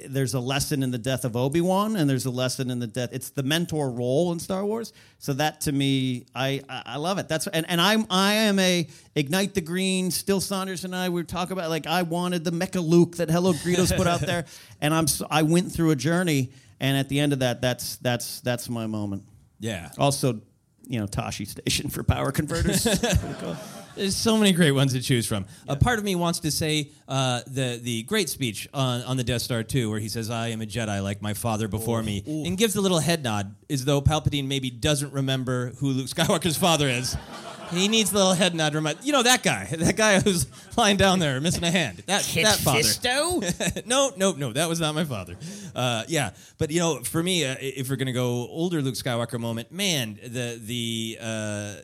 there's 0.08 0.34
a 0.34 0.40
lesson 0.40 0.82
in 0.82 0.92
the 0.92 0.98
death 0.98 1.24
of 1.24 1.36
Obi 1.36 1.62
Wan, 1.62 1.96
and 1.96 2.10
there's 2.10 2.26
a 2.26 2.32
lesson 2.32 2.72
in 2.72 2.80
the 2.80 2.88
death. 2.88 3.10
It's 3.12 3.30
the 3.30 3.44
mentor 3.44 3.92
role 3.92 4.32
in 4.32 4.40
Star 4.40 4.66
Wars. 4.66 4.92
So 5.20 5.34
that 5.34 5.62
to 5.62 5.72
me, 5.72 6.26
I 6.34 6.62
I, 6.68 6.98
love 6.98 7.20
it. 7.20 7.28
That's 7.28 7.48
and, 7.48 7.70
and 7.70 7.80
I'm 7.80 8.06
I 8.10 8.34
am 8.34 8.58
a 8.60 8.88
ignite 9.16 9.54
the 9.54 9.62
green. 9.62 10.10
Steele 10.10 10.42
Saunders 10.42 10.84
and 10.84 10.96
I 10.96 11.10
we 11.10 11.24
talk 11.24 11.52
about 11.52 11.70
like 11.70 11.86
I 11.86 12.02
wanted 12.02 12.44
the 12.44 12.52
Mecha 12.52 12.86
Luke 12.86 13.18
that 13.18 13.30
Hello 13.30 13.54
Greedos 13.54 13.96
put 13.96 14.08
out 14.08 14.22
there, 14.22 14.46
and 14.82 14.94
I'm 14.94 15.06
I 15.30 15.44
went 15.44 15.72
through 15.72 15.92
a 15.92 15.96
journey, 15.96 16.52
and 16.80 16.98
at 16.98 17.10
the 17.10 17.20
end 17.20 17.34
of 17.34 17.40
that, 17.40 17.62
that's 17.62 17.98
that's 17.98 18.42
that's 18.42 18.68
my 18.68 18.88
moment. 18.88 19.24
Yeah. 19.60 19.92
Also, 20.00 20.42
you 20.88 21.00
know, 21.00 21.06
Tosche 21.06 21.48
Station 21.48 21.90
for 21.90 22.04
power 22.04 22.32
converters. 22.32 22.88
There's 23.96 24.16
so 24.16 24.38
many 24.38 24.52
great 24.52 24.72
ones 24.72 24.94
to 24.94 25.02
choose 25.02 25.26
from. 25.26 25.46
A 25.68 25.76
part 25.76 26.00
of 26.00 26.06
me 26.06 26.16
wants 26.16 26.40
to 26.40 26.52
say 26.52 26.90
uh, 27.08 27.42
the 27.48 27.80
the 27.82 28.04
great 28.04 28.30
speech 28.30 28.68
on, 28.74 29.02
on 29.04 29.18
the 29.18 29.24
Death 29.24 29.42
Star 29.42 29.64
2, 29.64 29.90
where 29.90 30.00
he 30.00 30.10
says, 30.10 30.30
"I 30.30 30.50
am 30.50 30.62
a 30.62 30.66
Jedi 30.66 31.04
like 31.04 31.22
my 31.22 31.34
father 31.34 31.68
before 31.68 32.02
me," 32.04 32.24
and 32.26 32.58
gives 32.58 32.76
a 32.76 32.82
little 32.82 33.00
head 33.00 33.24
nod, 33.24 33.56
as 33.70 33.86
though 33.86 34.02
Palpatine 34.02 34.48
maybe 34.48 34.70
doesn't 34.70 35.12
remember 35.14 35.74
who 35.80 35.90
Luke 35.90 36.08
Skywalker's 36.08 36.58
father 36.58 36.88
is. 36.88 37.16
He 37.72 37.88
needs 37.88 38.12
a 38.12 38.16
little 38.16 38.34
head 38.34 38.54
nod. 38.54 38.74
Remind 38.76 39.00
you 39.04 39.12
know 39.12 39.24
that 39.24 39.44
guy, 39.44 39.66
that 39.72 39.96
guy 39.96 40.20
who's 40.20 40.48
lying 40.78 40.98
down 40.98 41.20
there 41.20 41.40
missing 41.42 41.64
a 41.64 41.72
hand. 41.72 42.04
That 42.06 42.24
that 42.24 42.58
father. 42.58 42.80
no, 43.86 44.12
no, 44.16 44.32
no, 44.34 44.54
that 44.54 44.68
was 44.70 44.80
not 44.80 44.96
my 44.96 45.04
father. 45.04 45.38
Uh, 45.74 46.04
yeah, 46.08 46.32
but 46.58 46.72
you 46.72 46.80
know, 46.80 47.02
for 47.04 47.22
me, 47.22 47.46
uh, 47.46 47.56
if 47.60 47.90
we're 47.90 47.96
gonna 47.96 48.14
go 48.14 48.48
older 48.48 48.82
Luke 48.82 48.96
Skywalker 48.96 49.40
moment, 49.40 49.72
man, 49.72 50.20
the 50.22 50.60
the 50.62 51.18
uh, 51.22 51.76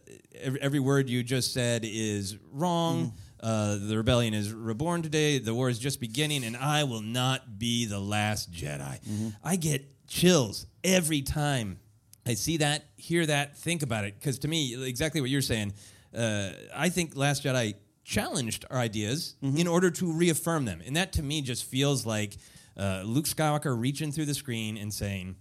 every, 0.42 0.62
every 0.62 0.80
word 0.80 1.10
you 1.10 1.24
just 1.24 1.54
said 1.54 1.84
is 1.86 2.38
wrong. 2.52 3.14
Uh, 3.40 3.78
the 3.80 3.96
rebellion 3.96 4.34
is 4.34 4.52
reborn 4.52 5.04
today. 5.04 5.38
The 5.38 5.54
war 5.54 5.70
is 5.70 5.78
just 5.78 6.00
beginning, 6.00 6.44
and 6.44 6.58
I 6.58 6.84
will 6.86 7.02
not 7.04 7.60
be 7.60 7.86
the 7.86 8.00
last 8.00 8.52
Jedi. 8.52 9.00
I 9.44 9.56
get 9.56 9.86
chills 10.08 10.66
every 10.84 11.22
time 11.22 11.80
I 12.28 12.34
see 12.34 12.58
that, 12.58 12.86
hear 12.98 13.26
that, 13.26 13.58
think 13.58 13.84
about 13.84 14.04
it. 14.04 14.16
Because 14.20 14.40
to 14.40 14.48
me, 14.48 14.86
exactly 14.86 15.22
what 15.22 15.30
you're 15.30 15.42
saying, 15.42 15.74
uh, 16.16 16.50
I 16.76 16.90
think 16.90 17.16
Last 17.16 17.44
Jedi 17.44 17.76
challenged 18.04 18.66
our 18.70 18.78
ideas 18.78 19.36
in 19.42 19.68
order 19.68 19.92
to 19.92 20.12
reaffirm 20.12 20.66
them. 20.66 20.82
And 20.86 20.96
that 20.96 21.14
to 21.14 21.24
me 21.24 21.42
just 21.42 21.66
feels 21.66 22.06
like 22.06 22.38
uh, 22.78 23.04
Luke 23.06 23.26
Skywalker 23.26 23.80
reaching 23.80 24.12
through 24.12 24.26
the 24.26 24.34
screen 24.34 24.78
and 24.78 24.94
saying, 24.94 25.36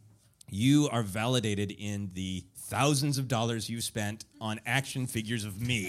You 0.48 0.88
are 0.90 1.02
validated 1.02 1.70
in 1.70 2.10
the 2.14 2.44
thousands 2.68 3.16
of 3.18 3.28
dollars 3.28 3.70
you 3.70 3.80
spent 3.80 4.24
on 4.40 4.60
action 4.66 5.06
figures 5.06 5.44
of 5.44 5.60
me. 5.60 5.88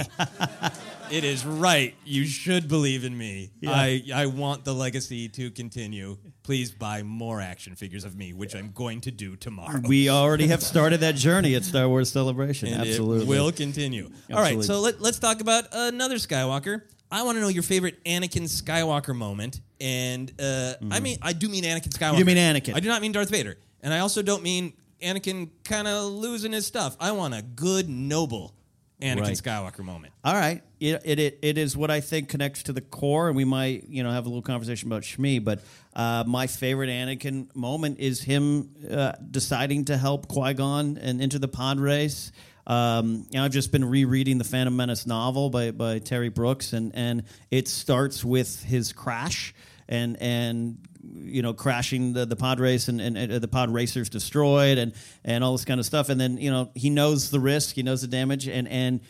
it 1.11 1.23
is 1.23 1.45
right. 1.45 1.95
You 2.05 2.25
should 2.25 2.67
believe 2.67 3.03
in 3.03 3.17
me. 3.17 3.51
I, 3.65 4.03
I 4.13 4.27
want 4.27 4.63
the 4.63 4.73
legacy 4.73 5.27
to 5.29 5.49
continue. 5.51 6.17
Please 6.43 6.71
buy 6.71 7.03
more 7.03 7.41
action 7.41 7.75
figures 7.75 8.05
of 8.05 8.15
me, 8.15 8.33
which 8.33 8.55
I'm 8.55 8.71
going 8.71 9.01
to 9.01 9.11
do 9.11 9.35
tomorrow. 9.35 9.81
we 9.87 10.09
already 10.09 10.47
have 10.47 10.61
started 10.61 10.99
that 11.01 11.15
journey 11.15 11.55
at 11.55 11.63
Star 11.63 11.89
Wars 11.89 12.11
Celebration. 12.11 12.69
And 12.69 12.81
Absolutely, 12.81 13.25
it 13.25 13.27
will 13.27 13.51
continue. 13.51 14.09
All 14.31 14.39
right, 14.39 14.61
so 14.63 14.79
let, 14.79 15.01
let's 15.01 15.19
talk 15.19 15.41
about 15.41 15.65
another 15.71 16.15
Skywalker. 16.15 16.83
I 17.09 17.23
want 17.23 17.37
to 17.37 17.41
know 17.41 17.47
your 17.47 17.63
favorite 17.63 18.03
Anakin 18.03 18.43
Skywalker 18.43 19.15
moment. 19.15 19.61
And 19.79 20.31
uh, 20.39 20.73
I 20.91 20.99
mean, 20.99 21.17
I 21.21 21.33
do 21.33 21.47
mean 21.49 21.63
Anakin 21.63 21.89
Skywalker. 21.89 22.11
Mm-hmm. 22.11 22.19
You 22.19 22.25
mean 22.25 22.37
Anakin. 22.37 22.75
I 22.75 22.79
do 22.79 22.89
not 22.89 23.01
mean 23.01 23.13
Darth 23.13 23.29
Vader. 23.29 23.57
And 23.81 23.93
I 23.93 23.99
also 23.99 24.21
don't 24.21 24.43
mean 24.43 24.73
Anakin 25.01 25.49
kind 25.63 25.87
of 25.87 26.11
losing 26.11 26.51
his 26.51 26.65
stuff. 26.65 26.95
I 26.99 27.11
want 27.11 27.33
a 27.33 27.41
good, 27.41 27.87
noble 27.89 28.53
Anakin 29.01 29.21
Right. 29.21 29.37
Skywalker 29.37 29.83
moment. 29.83 30.13
All 30.23 30.33
right, 30.33 30.63
it, 30.79 31.01
it 31.05 31.39
it 31.43 31.57
is 31.57 31.77
what 31.77 31.91
I 31.91 32.01
think 32.01 32.29
connects 32.29 32.63
to 32.63 32.73
the 32.73 32.81
core, 32.81 33.27
and 33.27 33.37
we 33.37 33.45
might 33.45 33.87
you 33.87 34.01
know 34.01 34.11
have 34.11 34.25
a 34.25 34.29
little 34.29 34.41
conversation 34.41 34.89
about 34.89 35.03
Shmi. 35.03 35.43
But 35.43 35.61
uh, 35.95 36.23
my 36.25 36.47
favorite 36.47 36.89
Anakin 36.89 37.55
moment 37.55 37.99
is 37.99 38.21
him 38.23 38.71
uh, 38.89 39.11
deciding 39.29 39.85
to 39.85 39.97
help 39.97 40.27
Qui 40.27 40.55
Gon 40.55 40.97
and 40.97 41.21
enter 41.21 41.37
the 41.37 41.47
pod 41.47 41.79
race. 41.79 42.31
Um, 42.65 43.27
I've 43.37 43.51
just 43.51 43.71
been 43.71 43.85
rereading 43.85 44.39
the 44.39 44.43
Phantom 44.43 44.75
Menace 44.75 45.05
novel 45.05 45.51
by 45.51 45.69
by 45.69 45.99
Terry 45.99 46.29
Brooks, 46.29 46.73
and 46.73 46.91
and 46.95 47.23
it 47.51 47.67
starts 47.67 48.25
with 48.25 48.63
his 48.63 48.93
crash 48.93 49.53
and 49.87 50.17
and 50.19 50.79
you 51.13 51.41
know 51.41 51.53
crashing 51.53 52.13
the, 52.13 52.25
the 52.25 52.35
pod 52.35 52.59
race 52.59 52.87
and, 52.87 52.99
and, 52.99 53.17
and 53.17 53.31
uh, 53.31 53.39
the 53.39 53.47
pod 53.47 53.69
racers 53.69 54.09
destroyed 54.09 54.77
and 54.77 54.93
and 55.23 55.43
all 55.43 55.51
this 55.51 55.65
kind 55.65 55.79
of 55.79 55.85
stuff. 55.85 56.09
And 56.09 56.19
then 56.19 56.37
you 56.37 56.51
know 56.51 56.71
he 56.75 56.89
knows 56.89 57.29
the 57.29 57.39
risk 57.39 57.75
he 57.75 57.83
knows 57.83 58.01
the 58.01 58.07
damage. 58.07 58.47
And 58.47 58.67
and 58.67 59.01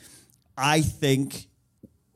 I 0.58 0.82
think 0.82 1.48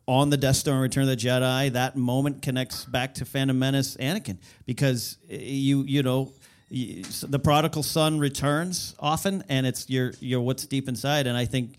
on 0.08 0.30
the 0.30 0.38
Death 0.38 0.58
Star 0.58 0.76
in 0.76 0.82
Return 0.82 1.04
of 1.04 1.10
the 1.10 1.18
Jedi 1.18 1.72
that 1.74 1.96
moment 1.96 2.42
connects 2.42 2.86
back 2.86 3.14
to 3.16 3.26
Phantom 3.26 3.58
Menace 3.58 3.98
Anakin 3.98 4.38
because 4.66 5.18
uh, 5.32 5.36
you 5.38 5.84
you 5.84 6.04
know 6.04 6.32
the 6.70 7.40
prodigal 7.40 7.84
son 7.84 8.18
returns 8.18 8.96
often 8.98 9.44
and 9.50 9.66
it's 9.66 9.90
your 9.90 10.14
your 10.20 10.42
what's 10.42 10.66
deep 10.66 10.88
inside. 10.88 11.28
And 11.28 11.38
I 11.38 11.46
think 11.46 11.76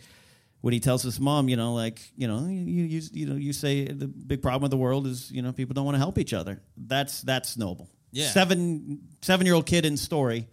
when 0.63 0.73
he 0.73 0.81
tells 0.81 1.03
his 1.03 1.21
mom, 1.21 1.49
you 1.49 1.57
know, 1.57 1.75
like, 1.75 2.01
you 2.17 2.27
know, 2.27 2.47
you, 2.47 2.85
you, 2.85 3.03
you 3.13 3.27
know, 3.27 3.35
you 3.37 3.53
say 3.53 3.85
the 3.87 4.07
big 4.09 4.41
problem 4.43 4.63
with 4.63 4.71
the 4.71 4.77
world 4.79 5.07
is, 5.07 5.31
you 5.31 5.43
know, 5.43 5.53
people 5.53 5.75
don't 5.75 5.85
want 5.85 5.95
to 5.97 5.99
help 5.99 6.19
each 6.19 6.33
other. 6.33 6.63
That's 6.77 7.21
that's 7.23 7.57
noble. 7.57 7.91
Yeah. 8.13 8.29
Seven 8.31 9.01
seven 9.21 9.45
year 9.47 9.55
old 9.55 9.67
kid 9.67 9.85
in 9.85 9.97
story, 9.97 10.49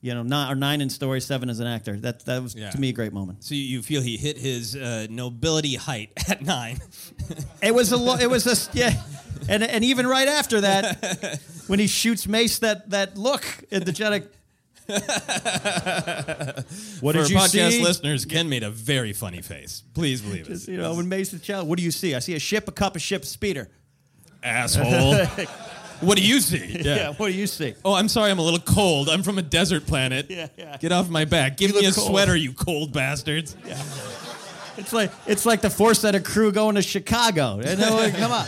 you 0.00 0.14
know, 0.14 0.22
nine 0.22 0.52
or 0.52 0.54
nine 0.54 0.80
in 0.80 0.90
story, 0.90 1.20
seven 1.20 1.50
as 1.50 1.58
an 1.60 1.66
actor. 1.66 1.96
That 1.96 2.24
that 2.26 2.42
was 2.42 2.54
Yeah. 2.54 2.70
to 2.70 2.78
me 2.80 2.90
a 2.90 2.92
great 2.92 3.12
moment. 3.12 3.44
So 3.44 3.54
you- 3.54 3.62
you 3.62 3.82
feel 3.82 4.00
he 4.02 4.16
hit 4.16 4.38
his 4.38 4.76
uh, 4.76 5.06
nobility 5.10 5.74
height 5.74 6.10
at 6.28 6.40
nine. 6.42 6.78
It 7.62 7.74
was 7.74 7.92
a 7.92 7.96
lo- 7.96 8.16
it 8.18 8.30
was 8.30 8.46
a 8.46 8.78
yeah, 8.78 8.92
and 9.48 9.62
and 9.62 9.84
even 9.84 10.06
right 10.06 10.28
after 10.28 10.60
that, 10.60 11.40
when 11.66 11.78
he 11.80 11.86
shoots 11.88 12.26
Mace 12.28 12.60
that 12.60 12.90
that 12.90 13.16
look 13.18 13.44
at 13.72 13.84
the 13.84 13.92
Jedi. 13.92 14.26
what 17.00 17.14
For 17.14 17.22
did 17.22 17.30
you 17.30 17.36
podcast 17.36 17.70
see? 17.72 17.82
listeners, 17.84 18.24
Ken 18.24 18.48
made 18.48 18.62
a 18.62 18.70
very 18.70 19.12
funny 19.12 19.42
face. 19.42 19.82
Please 19.94 20.22
believe 20.22 20.48
it. 20.48 20.66
You 20.68 20.78
know, 20.78 20.94
when 20.94 21.08
Mace 21.08 21.32
is 21.34 21.42
child, 21.42 21.68
what 21.68 21.78
do 21.78 21.84
you 21.84 21.90
see? 21.90 22.14
I 22.14 22.20
see 22.20 22.34
a 22.34 22.38
ship, 22.38 22.68
a 22.68 22.72
cup, 22.72 22.96
a 22.96 22.98
ship, 22.98 23.24
speeder. 23.24 23.68
Asshole. 24.42 25.16
what 26.00 26.16
do 26.16 26.24
you 26.24 26.40
see? 26.40 26.80
Yeah. 26.80 27.12
what 27.12 27.26
do 27.28 27.34
you 27.34 27.46
see? 27.46 27.74
Oh, 27.84 27.92
I'm 27.94 28.08
sorry, 28.08 28.30
I'm 28.30 28.38
a 28.38 28.42
little 28.42 28.60
cold. 28.60 29.08
I'm 29.08 29.22
from 29.22 29.36
a 29.38 29.42
desert 29.42 29.86
planet. 29.86 30.26
Yeah, 30.30 30.48
yeah. 30.56 30.76
Get 30.78 30.92
off 30.92 31.08
my 31.10 31.24
back. 31.24 31.56
Give 31.58 31.72
You 31.72 31.80
me 31.80 31.86
a 31.86 31.92
cold. 31.92 32.08
sweater, 32.08 32.34
you 32.36 32.52
cold 32.52 32.92
bastards. 32.92 33.56
Yeah. 33.66 33.82
It's 34.78 34.92
like 34.92 35.10
it's 35.26 35.44
like 35.44 35.60
the 35.60 35.70
four 35.70 35.92
set 35.92 36.14
of 36.14 36.22
crew 36.24 36.52
going 36.52 36.76
to 36.76 36.82
Chicago. 36.82 37.56
Like, 37.56 38.14
Come 38.16 38.30
on. 38.32 38.46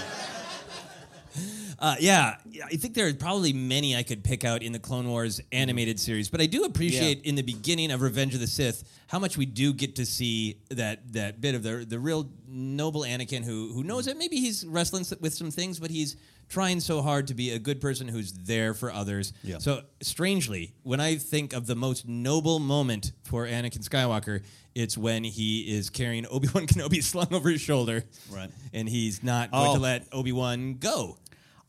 Uh, 1.81 1.97
yeah, 1.99 2.37
yeah, 2.51 2.67
I 2.67 2.77
think 2.77 2.93
there 2.95 3.07
are 3.09 3.15
probably 3.15 3.55
many 3.55 3.97
I 3.97 4.03
could 4.03 4.23
pick 4.23 4.45
out 4.45 4.63
in 4.63 4.73
the 4.73 4.79
Clone 4.79 5.09
Wars 5.09 5.41
animated 5.51 5.99
series, 5.99 6.29
but 6.29 6.41
I 6.43 6.47
do 6.47 6.65
appreciate 6.65 7.23
in 7.25 7.37
the 7.37 7.43
beginning 7.43 7.91
of 7.91 8.03
Revenge 8.03 8.35
of 8.35 8.41
the 8.41 8.47
Sith 8.47 8.85
how 9.07 9.19
much 9.19 9.39
we 9.39 9.47
do 9.47 9.73
get 9.73 9.97
to 9.97 10.05
see 10.05 10.61
that 10.69 11.13
that 11.15 11.41
bit 11.41 11.55
of 11.55 11.63
the 11.63 11.87
the 11.89 11.99
real 11.99 12.29
noble 12.47 13.01
Anakin 13.03 13.43
who 13.45 13.73
who 13.73 13.83
knows 13.83 14.05
that 14.05 14.19
maybe 14.19 14.37
he's 14.37 14.67
wrestling 14.67 15.07
with 15.21 15.33
some 15.33 15.51
things, 15.51 15.79
but 15.81 15.91
he's 15.91 16.17
trying 16.51 16.81
so 16.81 17.01
hard 17.01 17.29
to 17.29 17.35
be 17.35 17.53
a 17.53 17.59
good 17.61 17.81
person 17.81 18.09
who's 18.09 18.33
there 18.33 18.75
for 18.75 18.93
others. 18.93 19.33
Yeah. 19.45 19.59
So 19.59 19.83
strangely, 20.03 20.75
when 20.83 20.99
I 21.01 21.15
think 21.17 21.53
of 21.53 21.67
the 21.67 21.77
most 21.77 22.07
noble 22.09 22.59
moment 22.59 23.13
for 23.23 23.47
Anakin 23.47 23.89
Skywalker, 23.89 24.43
it's 24.75 24.99
when 24.99 25.23
he 25.23 25.61
is 25.77 25.91
carrying 25.91 26.27
Obi 26.29 26.49
Wan 26.53 26.67
Kenobi 26.67 27.03
slung 27.05 27.33
over 27.33 27.49
his 27.51 27.61
shoulder, 27.61 28.03
Right. 28.31 28.51
And 28.75 28.89
he's 28.89 29.23
not 29.23 29.53
going 29.53 29.71
Oh. 29.71 29.75
to 29.75 29.81
let 29.81 30.09
Obi 30.13 30.33
Wan 30.33 30.75
go. 30.75 31.19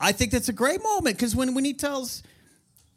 I 0.02 0.12
think 0.12 0.32
that's 0.32 0.50
a 0.50 0.54
great 0.54 0.82
moment 0.84 1.16
because 1.18 1.36
when 1.36 1.54
when 1.54 1.64
he 1.66 1.74
tells, 1.74 2.24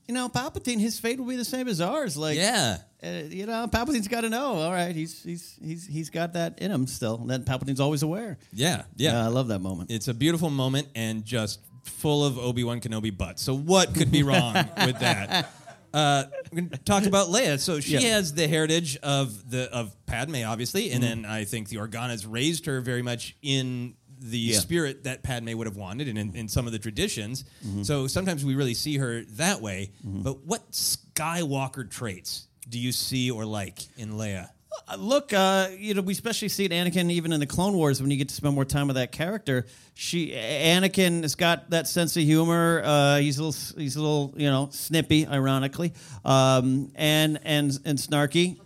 you 0.08 0.14
know, 0.14 0.28
Palpatine 0.28 0.78
his 0.80 0.98
fate 0.98 1.18
will 1.18 1.26
be 1.26 1.36
the 1.36 1.44
same 1.44 1.68
as 1.68 1.80
ours. 1.80 2.16
Like, 2.16 2.36
Yeah. 2.36 2.78
uh, 3.02 3.06
you 3.28 3.46
know, 3.46 3.66
Palpatine's 3.68 4.08
got 4.08 4.22
to 4.22 4.30
know. 4.30 4.54
All 4.56 4.72
right, 4.72 4.94
he's 4.94 5.22
he's 5.22 5.58
he's 5.62 5.86
he's 5.86 6.10
got 6.10 6.32
that 6.34 6.58
in 6.60 6.70
him 6.70 6.86
still. 6.86 7.16
And 7.16 7.28
then 7.30 7.44
Palpatine's 7.44 7.80
always 7.80 8.02
aware. 8.02 8.38
Yeah, 8.52 8.82
yeah. 8.96 9.22
I 9.24 9.28
love 9.28 9.48
that 9.48 9.60
moment. 9.60 9.90
It's 9.90 10.08
a 10.08 10.14
beautiful 10.14 10.50
moment 10.50 10.88
and 10.94 11.24
just 11.24 11.60
full 11.84 12.24
of 12.24 12.38
Obi 12.38 12.64
Wan 12.64 12.80
Kenobi 12.80 13.16
butts. 13.16 13.42
So 13.42 13.54
what 13.54 13.94
could 13.94 14.10
be 14.10 14.22
wrong 14.22 14.54
with 14.54 14.98
that? 15.00 15.50
Uh, 15.92 16.24
we're 16.50 16.62
going 16.62 16.70
to 16.70 16.78
talk 16.78 17.04
about 17.04 17.28
Leia. 17.28 17.56
So 17.60 17.78
she 17.78 17.92
Yeah. 17.92 18.00
has 18.16 18.32
the 18.34 18.48
heritage 18.48 18.96
of 18.96 19.48
the 19.50 19.70
of 19.72 19.94
Padme, 20.06 20.42
obviously, 20.44 20.90
and 20.90 21.00
then 21.02 21.24
I 21.24 21.44
think 21.44 21.68
the 21.68 21.76
Organas 21.76 22.26
raised 22.28 22.66
her 22.66 22.80
very 22.80 23.02
much 23.02 23.36
in 23.42 23.94
the 24.30 24.38
Yeah. 24.38 24.58
spirit 24.58 25.04
that 25.04 25.22
Padme 25.22 25.54
would 25.56 25.66
have 25.66 25.76
wanted, 25.76 26.08
and 26.08 26.18
in, 26.18 26.34
in 26.34 26.48
some 26.48 26.66
of 26.66 26.72
the 26.72 26.78
traditions. 26.78 27.44
Mm-hmm. 27.66 27.82
So 27.82 28.06
sometimes 28.06 28.44
we 28.44 28.54
really 28.54 28.74
see 28.74 28.96
her 28.98 29.22
that 29.36 29.60
way. 29.60 29.90
But 30.02 30.44
what 30.46 30.72
Skywalker 30.72 31.88
traits 31.88 32.46
do 32.68 32.78
you 32.78 32.92
see 32.92 33.30
or 33.30 33.44
like 33.44 33.80
in 33.98 34.12
Leia? 34.12 34.48
Uh, 34.88 34.96
Look, 34.96 35.32
uh, 35.32 35.68
you 35.78 35.94
know, 35.94 36.00
we 36.02 36.12
especially 36.14 36.48
see 36.48 36.64
it 36.64 36.72
Anakin 36.72 37.10
even 37.10 37.32
in 37.32 37.38
the 37.40 37.46
Clone 37.46 37.74
Wars 37.74 38.00
when 38.00 38.10
you 38.10 38.16
get 38.16 38.28
to 38.30 38.34
spend 38.34 38.54
more 38.54 38.64
time 38.64 38.86
with 38.88 38.96
that 38.96 39.12
character. 39.12 39.66
She, 39.94 40.30
Anakin 40.32 41.22
has 41.22 41.36
got 41.36 41.70
that 41.70 41.86
sense 41.86 42.16
of 42.16 42.24
humor. 42.24 42.82
Uh, 42.84 43.18
he's 43.18 43.38
a 43.38 43.44
little, 43.44 43.80
he's 43.80 43.94
a 43.96 44.00
little, 44.00 44.34
you 44.36 44.50
know, 44.50 44.68
snippy, 44.72 45.26
ironically, 45.26 45.92
um, 46.24 46.90
and 46.96 47.38
and 47.44 47.78
and 47.84 47.98
snarky. 47.98 48.58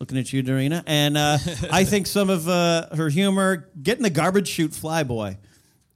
Looking 0.00 0.16
at 0.16 0.32
you, 0.32 0.42
Dorina, 0.42 0.82
and 0.86 1.18
uh, 1.18 1.36
I 1.70 1.84
think 1.84 2.06
some 2.06 2.30
of 2.30 2.48
uh, 2.48 2.86
her 2.96 3.10
humor, 3.10 3.68
getting 3.82 4.02
the 4.02 4.08
garbage 4.08 4.48
chute 4.48 4.70
flyboy, 4.70 5.36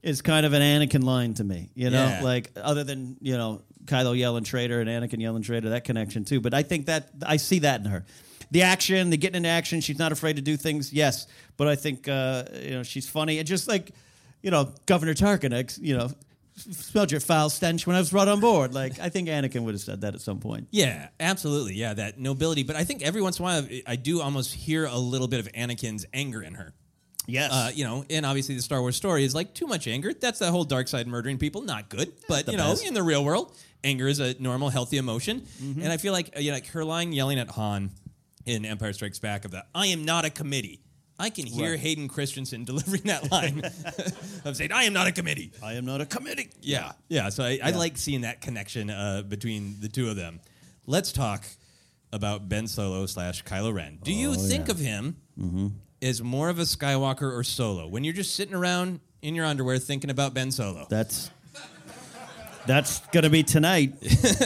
is 0.03 0.21
kind 0.21 0.45
of 0.45 0.53
an 0.53 0.61
Anakin 0.61 1.03
line 1.03 1.33
to 1.35 1.45
me. 1.45 1.71
You 1.75 1.89
know, 1.89 2.05
Yeah. 2.05 2.21
like 2.23 2.51
other 2.55 2.85
than 2.85 3.17
you 3.23 3.39
know 3.39 3.63
Kylo 3.87 4.17
yelling 4.17 4.45
traitor 4.45 4.79
and 4.83 4.91
Anakin 4.91 5.23
yelling 5.23 5.43
traitor, 5.43 5.71
that 5.71 5.85
connection 5.85 6.25
too. 6.27 6.43
But 6.43 6.53
I 6.53 6.63
think 6.63 6.85
that 6.87 7.09
I 7.27 7.39
see 7.39 7.61
that 7.61 7.81
in 7.81 7.87
her. 7.87 8.05
The 8.51 8.61
action, 8.61 9.09
the 9.09 9.17
getting 9.17 9.39
into 9.39 9.49
action, 9.49 9.81
she's 9.81 9.99
not 9.99 10.13
afraid 10.13 10.37
to 10.37 10.43
do 10.43 10.59
things. 10.59 10.93
Yes, 10.93 11.27
but 11.57 11.67
I 11.67 11.75
think 11.75 12.07
uh, 12.07 12.45
you 12.63 12.71
know 12.73 12.83
she's 12.83 13.09
funny 13.09 13.39
and 13.39 13.49
just 13.49 13.69
like 13.69 13.91
you 14.43 14.51
know 14.51 14.71
Governor 14.85 15.15
Tarkin, 15.15 15.55
ex- 15.55 15.79
you 15.79 15.97
know, 15.97 16.11
smelled 16.57 17.11
your 17.11 17.21
foul 17.21 17.51
stench 17.51 17.87
when 17.87 17.97
I 17.97 17.99
was 17.99 18.11
brought 18.11 18.29
on 18.29 18.41
board. 18.41 18.75
Like 18.75 18.99
I 19.01 19.09
think 19.09 19.29
Anakin 19.29 19.63
would 19.63 19.75
have 19.75 19.81
said 19.81 20.03
that 20.03 20.15
at 20.15 20.21
some 20.21 20.39
point. 20.39 20.69
Yeah, 20.71 21.09
absolutely. 21.19 21.75
Yeah, 21.75 21.95
that 21.95 22.19
nobility. 22.19 22.63
But 22.63 22.77
I 22.77 22.85
think 22.85 23.03
every 23.03 23.23
once 23.23 23.39
in 23.39 23.43
a 23.43 23.47
while, 23.47 23.69
I 23.87 23.97
do 23.97 24.21
almost 24.21 24.55
hear 24.55 24.87
a 24.87 24.97
little 24.97 25.29
bit 25.29 25.41
of 25.41 25.51
Anakin's 25.53 26.07
anger 26.13 26.43
in 26.43 26.55
her. 26.55 26.75
Yes, 27.27 27.51
Uh, 27.53 27.71
you 27.75 27.85
know, 27.85 28.05
and 28.11 28.27
obviously 28.27 28.55
the 28.55 28.61
Star 28.63 28.81
Wars 28.83 28.97
story 28.97 29.25
is 29.25 29.35
like 29.35 29.55
too 29.55 29.67
much 29.67 29.89
anger. 29.89 30.13
That's 30.13 30.39
the 30.39 30.51
whole 30.51 30.65
dark 30.65 30.89
side 30.89 31.07
murdering 31.07 31.39
people. 31.39 31.63
Not 31.63 31.89
good. 31.89 32.13
But 32.29 32.49
you 32.49 32.59
know, 32.59 32.71
best. 32.71 32.85
in 32.87 32.93
the 32.93 33.03
real 33.03 33.25
world, 33.25 33.57
anger 33.83 34.07
is 34.09 34.21
a 34.21 34.35
normal, 34.39 34.69
healthy 34.69 34.99
emotion. 34.99 35.41
Mm-hmm. 35.41 35.81
And 35.83 35.91
I 35.91 35.97
feel 35.97 36.13
like 36.13 36.39
you 36.39 36.51
know, 36.51 36.57
like 36.57 36.67
her 36.69 36.85
lying, 36.85 37.13
yelling 37.13 37.39
at 37.39 37.49
Han 37.51 37.91
in 38.45 38.67
Empire 38.67 38.93
Strikes 38.93 39.19
Back 39.19 39.47
of 39.47 39.51
the 39.53 39.65
"I 39.75 39.87
am 39.87 40.05
not 40.05 40.27
a 40.27 40.31
committee." 40.31 40.84
I 41.19 41.31
can 41.31 41.47
hear 41.47 41.71
Right. 41.73 41.81
Hayden 41.81 42.09
Christensen 42.09 42.65
delivering 42.67 43.03
that 43.05 43.31
line 43.31 43.63
of 44.45 44.57
saying, 44.57 44.73
"I 44.73 44.85
am 44.85 44.93
not 44.93 45.07
a 45.07 45.13
committee." 45.13 45.53
I 45.63 45.75
am 45.75 45.85
not 45.85 46.01
a 46.01 46.07
committee. 46.07 46.51
Yeah, 46.61 46.93
yeah. 47.09 47.29
So 47.29 47.45
I, 47.45 47.59
I 47.63 47.71
like 47.71 47.97
seeing 47.97 48.23
that 48.23 48.41
connection 48.41 48.91
uh, 48.91 49.23
between 49.23 49.77
the 49.81 49.89
two 49.89 50.09
of 50.11 50.17
them. 50.17 50.41
Let's 50.87 51.13
talk 51.13 51.45
about 52.13 52.49
Ben 52.49 52.67
Solo 52.67 53.07
slash 53.07 53.45
Kylo 53.45 53.73
Ren. 53.73 53.99
Do 54.03 54.13
you 54.13 54.35
think 54.35 54.69
of 54.69 54.79
him 54.79 55.17
as 56.03 56.23
more 56.23 56.49
of 56.49 56.59
a 56.59 56.63
Skywalker 56.63 57.33
or 57.33 57.43
Solo 57.45 57.87
when 57.89 58.05
you're 58.05 58.15
just 58.15 58.35
sitting 58.35 58.55
around 58.55 59.01
in 59.23 59.35
your 59.35 59.47
underwear 59.47 59.79
thinking 59.79 60.11
about 60.11 60.35
Ben 60.35 60.51
Solo? 60.51 60.87
That's 60.91 61.31
that's 62.67 63.01
gonna 63.09 63.31
be 63.31 63.43
tonight. 63.43 63.95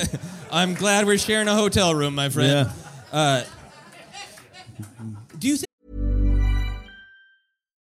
I'm 0.53 0.75
glad 0.75 1.07
we're 1.07 1.19
sharing 1.19 1.49
a 1.49 1.55
hotel 1.55 1.95
room, 1.95 2.15
my 2.15 2.29
friend. 2.29 2.71
Yeah. 3.13 3.43
Think? 3.43 5.18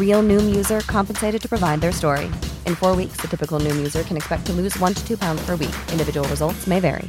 Real 0.00 0.20
Noom 0.22 0.52
user 0.52 0.80
compensated 0.80 1.40
to 1.42 1.48
provide 1.48 1.80
their 1.80 1.92
story. 1.92 2.26
In 2.66 2.74
four 2.74 2.96
weeks, 2.96 3.20
the 3.20 3.28
typical 3.28 3.60
Noom 3.60 3.76
user 3.76 4.02
can 4.02 4.16
expect 4.16 4.46
to 4.46 4.52
lose 4.52 4.76
one 4.80 4.94
to 4.94 5.06
two 5.06 5.16
pounds 5.16 5.40
per 5.46 5.52
week. 5.54 5.76
Individual 5.92 6.28
results 6.28 6.66
may 6.66 6.80
vary. 6.80 7.08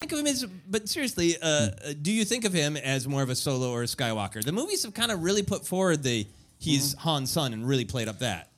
Think 0.00 0.12
of 0.12 0.18
him 0.18 0.26
as, 0.26 0.44
but 0.68 0.86
seriously, 0.88 1.36
uh, 1.40 1.46
uh, 1.46 1.70
do 2.02 2.12
you 2.12 2.26
think 2.26 2.44
of 2.44 2.52
him 2.52 2.76
as 2.76 3.08
more 3.08 3.22
of 3.22 3.30
a 3.30 3.34
Solo 3.34 3.70
or 3.70 3.82
a 3.82 3.86
Skywalker? 3.86 4.44
The 4.44 4.52
movies 4.52 4.82
have 4.82 4.92
kind 4.92 5.10
of 5.10 5.22
really 5.22 5.42
put 5.42 5.66
forward 5.66 6.02
the 6.02 6.26
he's 6.58 6.94
Han's 6.98 7.30
son 7.30 7.54
and 7.54 7.66
really 7.66 7.86
played 7.86 8.08
up 8.08 8.18
that. 8.18 8.50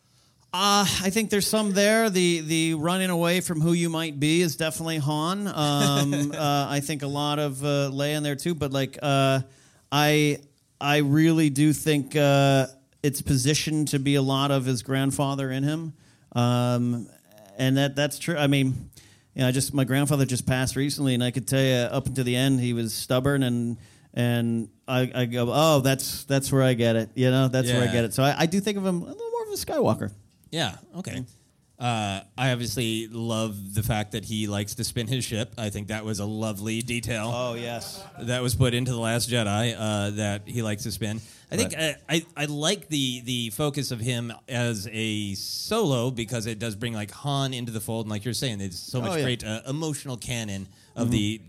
Uh, 0.52 0.86
I 1.02 1.10
think 1.10 1.30
there's 1.30 1.46
some 1.46 1.72
there. 1.72 2.08
The 2.08 2.40
the 2.40 2.74
running 2.74 3.10
away 3.10 3.40
from 3.42 3.60
who 3.60 3.74
you 3.74 3.90
might 3.90 4.18
be 4.18 4.40
is 4.40 4.56
definitely 4.56 4.98
Han. 4.98 5.46
Um, 5.46 6.32
uh, 6.36 6.66
I 6.68 6.80
think 6.80 7.02
a 7.02 7.06
lot 7.06 7.38
of 7.38 7.62
uh, 7.62 7.90
Leia 7.92 8.16
in 8.16 8.22
there 8.22 8.36
too. 8.36 8.54
But 8.54 8.72
like, 8.72 8.98
uh, 9.02 9.42
I 9.92 10.38
I 10.80 10.98
really 10.98 11.50
do 11.50 11.72
think 11.72 12.14
uh, 12.16 12.66
it's 13.02 13.22
positioned 13.22 13.88
to 13.88 13.98
be 13.98 14.14
a 14.14 14.22
lot 14.22 14.50
of 14.50 14.64
his 14.64 14.82
grandfather 14.82 15.50
in 15.50 15.62
him, 15.62 15.92
um, 16.32 17.08
and 17.58 17.76
that 17.76 17.96
that's 17.96 18.18
true. 18.18 18.36
I 18.36 18.46
mean, 18.46 18.90
you 19.34 19.42
know, 19.42 19.48
I 19.48 19.52
just 19.52 19.72
my 19.74 19.84
grandfather 19.84 20.26
just 20.26 20.46
passed 20.46 20.76
recently, 20.76 21.14
and 21.14 21.24
I 21.24 21.30
could 21.30 21.46
tell 21.48 21.62
you 21.62 21.74
up 21.74 22.06
until 22.06 22.24
the 22.24 22.36
end 22.36 22.60
he 22.60 22.72
was 22.72 22.94
stubborn 22.94 23.42
and. 23.42 23.78
And 24.18 24.70
I, 24.88 25.12
I 25.14 25.24
go, 25.26 25.50
oh, 25.52 25.80
that's 25.80 26.24
that's 26.24 26.50
where 26.50 26.62
I 26.62 26.72
get 26.72 26.96
it. 26.96 27.10
You 27.14 27.30
know, 27.30 27.48
that's 27.48 27.68
where 27.70 27.86
I 27.86 27.92
get 27.92 28.06
it. 28.06 28.14
So 28.14 28.22
I, 28.22 28.34
I 28.38 28.46
do 28.46 28.60
think 28.60 28.78
of 28.78 28.86
him 28.86 29.02
a 29.02 29.04
little 29.04 29.30
more 29.30 29.42
of 29.42 29.48
a 29.50 29.56
Skywalker. 29.56 30.10
Yeah. 30.50 30.76
Okay. 30.96 31.22
Uh, 31.78 32.20
I 32.38 32.52
obviously 32.52 33.06
love 33.08 33.74
the 33.74 33.82
fact 33.82 34.12
that 34.12 34.24
he 34.24 34.46
likes 34.46 34.76
to 34.76 34.84
spin 34.84 35.06
his 35.08 35.24
ship. 35.26 35.52
I 35.58 35.68
think 35.68 35.88
that 35.88 36.06
was 36.06 36.20
a 36.20 36.24
lovely 36.24 36.80
detail. 36.80 37.30
Oh 37.34 37.52
yes, 37.54 38.02
that 38.18 38.40
was 38.42 38.54
put 38.54 38.72
into 38.72 38.92
the 38.92 38.98
Last 38.98 39.28
Jedi. 39.28 39.74
Uh, 39.78 40.10
that 40.16 40.42
he 40.48 40.62
likes 40.62 40.84
to 40.84 40.90
spin. 40.92 41.20
I 41.50 41.56
think 41.56 41.74
Right. 41.74 41.94
uh, 41.96 41.98
I 42.08 42.26
I 42.34 42.44
like 42.46 42.88
the 42.88 43.20
the 43.20 43.50
focus 43.50 43.90
of 43.90 44.00
him 44.00 44.32
as 44.48 44.88
a 44.90 45.34
solo 45.34 46.10
because 46.10 46.46
it 46.46 46.58
does 46.58 46.74
bring 46.76 46.94
like 46.94 47.10
Han 47.10 47.52
into 47.52 47.72
the 47.72 47.80
fold, 47.80 48.06
and 48.06 48.10
like 48.10 48.24
you're 48.24 48.32
saying, 48.32 48.56
there's 48.56 48.78
so 48.78 49.02
much 49.02 49.10
Oh, 49.10 49.16
yeah. 49.16 49.22
great 49.22 49.44
uh, 49.44 49.60
emotional 49.68 50.16
canon 50.16 50.68
of 50.94 51.08
Mhm. 51.08 51.10
the. 51.10 51.40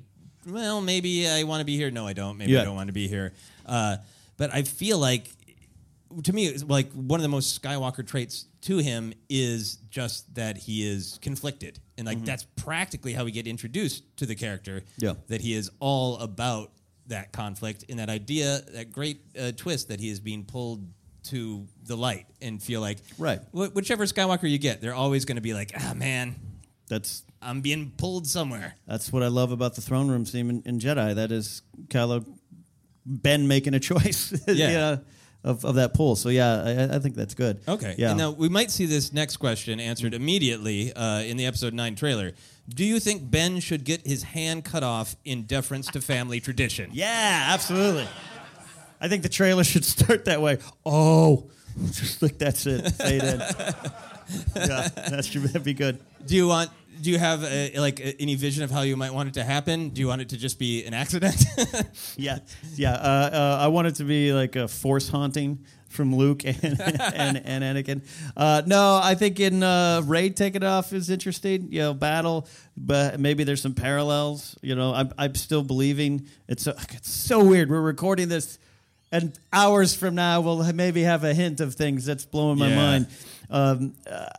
Well, 0.45 0.81
maybe 0.81 1.27
I 1.27 1.43
want 1.43 1.61
to 1.61 1.65
be 1.65 1.77
here. 1.77 1.89
No, 1.89 2.05
I 2.05 2.11
don't. 2.13 2.37
Maybe 2.37 2.51
Yeah. 2.51 2.61
I 2.61 2.65
don't 2.65 2.75
want 2.75 2.87
to 2.87 2.93
be 2.93 3.07
here. 3.07 3.33
Uh, 3.65 3.97
but 4.35 4.53
I 4.53 4.63
feel 4.63 4.97
like 4.97 5.29
to 6.23 6.31
me, 6.33 6.47
it's 6.47 6.63
like 6.63 6.91
one 6.93 7.19
of 7.19 7.23
the 7.23 7.27
most 7.29 7.61
Skywalker 7.61 8.05
traits 8.05 8.45
to 8.67 8.77
him 8.79 9.13
is 9.29 9.77
just 9.89 10.33
that 10.35 10.57
he 10.57 10.87
is 10.87 11.19
conflicted, 11.21 11.79
and 11.97 12.05
like 12.05 12.19
Mhm. 12.19 12.25
that's 12.25 12.45
practically 12.55 13.13
how 13.13 13.23
we 13.25 13.31
get 13.31 13.47
introduced 13.47 14.03
to 14.17 14.25
the 14.25 14.35
character. 14.35 14.83
Yeah. 14.97 15.13
that 15.27 15.41
he 15.41 15.53
is 15.53 15.69
all 15.79 16.17
about 16.17 16.71
that 17.07 17.31
conflict 17.31 17.85
and 17.89 17.99
that 17.99 18.09
idea, 18.09 18.61
that 18.73 18.91
great 18.91 19.21
uh, 19.39 19.51
twist 19.53 19.87
that 19.87 19.99
he 20.01 20.09
is 20.09 20.19
being 20.19 20.43
pulled 20.43 20.85
to 21.23 21.65
the 21.85 21.95
light 21.95 22.25
and 22.41 22.61
feel 22.61 22.81
like 22.81 22.97
Right. 23.17 23.39
wh- 23.51 23.73
whichever 23.73 24.05
Skywalker 24.05 24.49
you 24.49 24.57
get, 24.57 24.81
they're 24.81 24.93
always 24.93 25.23
going 25.25 25.35
to 25.37 25.41
be 25.41 25.53
like, 25.53 25.71
ah, 25.79 25.93
man, 25.95 26.35
That's 26.89 27.23
I'm 27.41 27.61
being 27.61 27.91
pulled 27.97 28.27
somewhere. 28.27 28.75
That's 28.87 29.11
what 29.13 29.21
I 29.23 29.27
love 29.27 29.51
about 29.51 29.75
the 29.75 29.81
throne 29.81 30.07
room 30.09 30.25
scene 30.25 30.49
in, 30.49 30.61
in 30.65 30.79
Jedi. 30.79 31.15
That 31.15 31.31
is 31.31 31.61
Kylo 31.87 32.25
Ben 33.05 33.47
making 33.47 33.73
a 33.73 33.79
choice, 33.91 34.31
you 34.47 34.53
Yeah. 34.55 34.71
know, 34.73 34.99
of, 35.43 35.63
of 35.65 35.75
that 35.75 35.93
pull. 35.93 36.15
So 36.15 36.29
yeah, 36.29 36.87
I, 36.91 36.95
I 36.95 36.99
think 36.99 37.15
that's 37.15 37.33
good. 37.33 37.59
Okay. 37.67 37.95
Yeah. 37.97 38.09
And 38.09 38.17
now 38.17 38.31
we 38.31 38.49
might 38.49 38.71
see 38.71 38.85
this 38.85 39.13
next 39.13 39.37
question 39.37 39.79
answered 39.79 40.13
immediately 40.13 40.93
uh, 40.93 41.21
in 41.21 41.37
the 41.37 41.45
episode 41.45 41.73
nine 41.73 41.95
trailer. 41.95 42.33
Do 42.69 42.83
you 42.83 42.99
think 42.99 43.29
Ben 43.31 43.59
should 43.59 43.85
get 43.85 44.05
his 44.05 44.23
hand 44.23 44.65
cut 44.65 44.83
off 44.83 45.15
in 45.23 45.43
deference 45.43 45.87
to 45.87 46.01
family 46.01 46.39
tradition? 46.39 46.91
Yeah, 46.97 47.49
absolutely. 47.49 48.07
I 48.99 49.07
think 49.07 49.21
the 49.21 49.29
trailer 49.29 49.63
should 49.63 49.85
start 49.85 50.25
that 50.25 50.41
way. 50.41 50.57
Oh, 50.85 51.49
just 51.91 52.21
like 52.23 52.39
that's 52.39 52.65
it. 52.65 52.81
Fade 52.93 53.23
in. 53.23 53.39
yeah, 54.55 54.87
that 54.89 55.25
should 55.25 55.43
that'd 55.43 55.63
be 55.63 55.75
good. 55.75 55.99
Do 56.25 56.35
you 56.35 56.47
want? 56.47 56.71
Do 57.01 57.11
you 57.11 57.17
have 57.19 57.43
uh 57.43 57.81
like 57.81 57.99
uh, 58.01 58.11
any 58.19 58.35
vision 58.35 58.63
of 58.63 58.71
how 58.71 58.81
you 58.81 58.95
might 58.97 59.13
want 59.13 59.29
it 59.29 59.33
to 59.35 59.43
happen? 59.43 59.89
Do 59.89 60.01
you 60.01 60.07
want 60.07 60.21
it 60.21 60.29
to 60.29 60.37
just 60.37 60.57
be 60.59 60.85
an 60.85 60.93
accident? 60.93 61.35
Yeah, 62.17 62.39
yeah. 62.75 62.93
Uh, 62.93 63.29
uh, 63.33 63.57
I 63.61 63.67
want 63.67 63.87
it 63.87 63.95
to 63.95 64.03
be 64.03 64.33
like 64.33 64.55
a 64.55 64.67
force 64.67 65.07
haunting 65.09 65.59
from 65.89 66.15
Luke 66.15 66.43
and 66.45 66.57
and, 66.63 67.41
and 67.45 67.63
Anakin. 67.77 68.01
Uh, 68.35 68.61
no, 68.65 68.99
I 69.01 69.15
think 69.15 69.39
in 69.39 69.61
uh, 69.63 70.01
Rey 70.05 70.29
taking 70.29 70.63
it 70.63 70.65
off 70.65 70.93
is 70.93 71.09
interesting. 71.09 71.67
You 71.71 71.79
know, 71.81 71.93
battle, 71.93 72.47
but 72.75 73.19
maybe 73.19 73.43
there's 73.43 73.61
some 73.61 73.73
parallels. 73.73 74.57
You 74.61 74.75
know, 74.75 74.93
I'm 74.93 75.11
I'm 75.17 75.35
still 75.35 75.63
believing 75.63 76.27
it's 76.47 76.63
so, 76.63 76.73
it's 76.91 77.09
so 77.11 77.43
weird. 77.43 77.69
We're 77.69 77.81
recording 77.81 78.29
this, 78.29 78.57
and 79.11 79.37
hours 79.53 79.93
from 79.95 80.15
now 80.15 80.41
we'll 80.41 80.63
maybe 80.73 81.03
have 81.03 81.23
a 81.23 81.33
hint 81.33 81.59
of 81.61 81.75
things 81.75 82.05
that's 82.05 82.25
blowing 82.25 82.57
my 82.57 82.69
Yeah. 82.69 82.75
mind. 82.75 83.07
Um, 83.49 83.93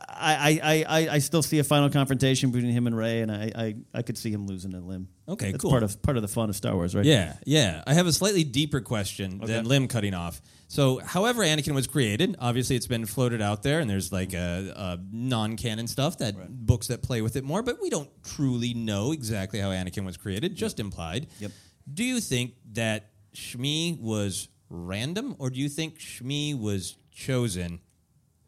I, 0.07 0.59
I, 0.61 0.85
I, 0.87 1.09
I 1.15 1.19
still 1.19 1.41
see 1.41 1.59
a 1.59 1.63
final 1.63 1.89
confrontation 1.89 2.51
between 2.51 2.71
him 2.71 2.85
and 2.85 2.95
Rey, 2.95 3.21
and 3.21 3.31
I, 3.31 3.51
I, 3.55 3.75
I 3.93 4.01
could 4.03 4.17
see 4.17 4.31
him 4.31 4.45
losing 4.45 4.73
a 4.75 4.79
limb. 4.79 5.07
Okay, 5.27 5.51
That's 5.51 5.61
cool. 5.61 5.71
Part 5.71 5.83
of 5.83 6.01
part 6.01 6.17
of 6.17 6.21
the 6.21 6.27
fun 6.27 6.49
of 6.49 6.55
Star 6.55 6.75
Wars, 6.75 6.95
right? 6.95 7.05
Yeah, 7.05 7.35
yeah. 7.45 7.83
I 7.87 7.93
have 7.95 8.05
a 8.07 8.13
slightly 8.13 8.43
deeper 8.43 8.81
question 8.81 9.39
Okay. 9.43 9.53
than 9.53 9.65
limb 9.65 9.87
cutting 9.87 10.13
off. 10.13 10.41
So, 10.67 10.99
however 10.99 11.41
Anakin 11.43 11.73
was 11.73 11.87
created, 11.87 12.35
obviously 12.39 12.75
it's 12.75 12.85
been 12.85 13.07
floated 13.07 13.41
out 13.41 13.63
there, 13.63 13.79
and 13.79 13.89
there's 13.89 14.11
like 14.11 14.33
a, 14.33 14.73
a 14.75 14.99
non-canon 15.11 15.87
stuff 15.87 16.19
that 16.19 16.35
books 16.65 16.87
that 16.87 17.01
play 17.01 17.21
with 17.23 17.35
it 17.35 17.43
more, 17.43 17.63
but 17.63 17.81
we 17.81 17.89
don't 17.89 18.09
truly 18.23 18.75
know 18.75 19.11
exactly 19.11 19.59
how 19.59 19.69
Anakin 19.69 20.05
was 20.05 20.17
created, 20.17 20.55
just 20.55 20.79
implied. 20.79 21.25
Yep. 21.39 21.51
Do 21.91 22.03
you 22.03 22.19
think 22.19 22.53
that 22.73 23.09
Shmi 23.33 23.99
was 23.99 24.47
random, 24.69 25.35
or 25.39 25.49
do 25.49 25.59
you 25.59 25.69
think 25.69 25.97
Shmi 25.97 26.59
was 26.59 26.97
chosen 27.11 27.79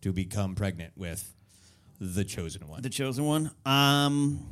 to 0.02 0.12
become 0.12 0.56
pregnant 0.56 0.94
with 0.98 1.34
the 2.00 2.24
chosen 2.24 2.68
one? 2.68 2.82
The 2.82 2.90
chosen 2.90 3.26
one. 3.26 3.52
Um, 3.66 4.46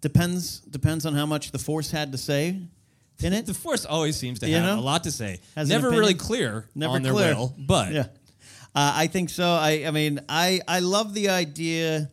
depends 0.00 0.60
depends 0.60 1.06
on 1.06 1.14
how 1.14 1.26
much 1.26 1.52
the 1.52 1.58
Force 1.58 1.90
had 1.90 2.12
to 2.12 2.18
say 2.18 2.58
in 3.22 3.32
it. 3.32 3.46
The 3.46 3.54
Force 3.54 3.84
always 3.84 4.16
seems 4.16 4.38
to 4.40 4.48
You 4.48 4.56
have 4.56 4.64
know? 4.76 4.80
a 4.80 4.82
lot 4.82 5.04
to 5.04 5.10
say. 5.10 5.40
Has 5.54 5.70
an 5.70 5.80
Never 5.80 5.90
really 5.90 6.14
clear 6.14 6.68
Never 6.74 6.94
on 6.94 7.02
their 7.02 7.12
clear. 7.12 7.34
will, 7.34 7.54
but 7.58 7.92
yeah, 7.92 8.00
uh, 8.74 8.92
I 8.96 9.06
think 9.06 9.30
so. 9.30 9.44
I 9.44 9.84
I 9.86 9.90
mean 9.90 10.20
I 10.28 10.60
I 10.66 10.80
love 10.80 11.14
the 11.14 11.28
idea 11.28 12.10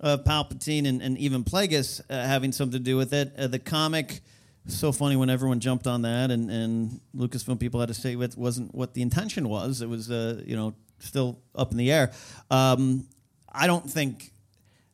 of 0.00 0.24
Palpatine 0.24 0.86
and, 0.88 1.00
and 1.00 1.16
even 1.18 1.44
Plagueis 1.44 2.00
uh, 2.10 2.26
having 2.26 2.50
something 2.52 2.78
to 2.78 2.84
do 2.84 2.96
with 2.96 3.12
it. 3.14 3.32
Uh, 3.38 3.46
the 3.46 3.58
comic. 3.58 4.20
So 4.68 4.92
funny 4.92 5.16
when 5.16 5.28
everyone 5.28 5.58
jumped 5.58 5.88
on 5.88 6.02
that, 6.02 6.30
and, 6.30 6.48
and 6.48 7.00
Lucasfilm 7.16 7.58
people 7.58 7.80
had 7.80 7.88
to 7.88 7.94
say 7.94 8.12
it 8.16 8.36
wasn't 8.36 8.72
what 8.72 8.94
the 8.94 9.02
intention 9.02 9.48
was. 9.48 9.82
It 9.82 9.88
was, 9.88 10.08
uh, 10.08 10.40
you 10.46 10.54
know, 10.54 10.74
still 11.02 11.40
up 11.54 11.70
in 11.72 11.76
the 11.76 11.90
air. 11.92 12.12
Um, 12.50 13.06
I 13.52 13.66
don't 13.66 13.88
think 13.88 14.32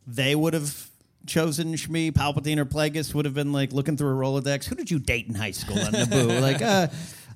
they 0.06 0.34
would 0.34 0.54
have 0.54 0.88
chosen 1.26 1.74
Shmi, 1.74 2.10
Palpatine, 2.12 2.58
or 2.58 2.64
Plagueis 2.64 3.14
would 3.14 3.24
have 3.26 3.34
been 3.34 3.52
like 3.52 3.72
looking 3.72 3.96
through 3.96 4.10
a 4.10 4.14
Rolodex. 4.20 4.64
Who 4.64 4.74
did 4.74 4.90
you 4.90 4.98
date 4.98 5.26
in 5.28 5.34
high 5.34 5.50
school 5.52 5.78
on 5.78 5.92
Naboo? 5.92 6.40
like, 6.40 6.62
uh, 6.62 6.88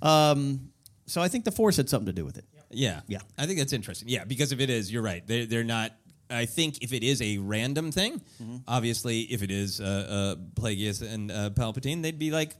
um, 0.06 0.70
so 1.06 1.20
I 1.20 1.28
think 1.28 1.44
the 1.44 1.52
Force 1.52 1.76
had 1.76 1.88
something 1.88 2.06
to 2.06 2.12
do 2.12 2.24
with 2.24 2.38
it. 2.38 2.44
Yeah, 2.70 3.00
Yeah. 3.06 3.18
I 3.37 3.46
think 3.46 3.58
that's 3.58 3.74
interesting. 3.74 4.08
Yeah, 4.08 4.24
because 4.24 4.50
if 4.52 4.61
it 4.61 4.70
is, 4.70 4.90
you're 4.90 5.02
right. 5.02 5.26
They're 5.26 5.44
they're 5.46 5.64
not. 5.64 5.92
I 6.30 6.46
think 6.46 6.82
if 6.82 6.94
it 6.94 7.04
is 7.04 7.20
a 7.20 7.37
random 7.37 7.92
thing, 7.92 8.22
Mm-hmm. 8.42 8.56
obviously, 8.66 9.20
if 9.22 9.42
it 9.42 9.50
is 9.50 9.78
uh, 9.82 9.85
uh, 9.85 10.40
Plagueis 10.58 11.02
and 11.02 11.30
uh, 11.30 11.50
Palpatine, 11.50 12.00
they'd 12.00 12.18
be 12.18 12.30
like 12.30 12.56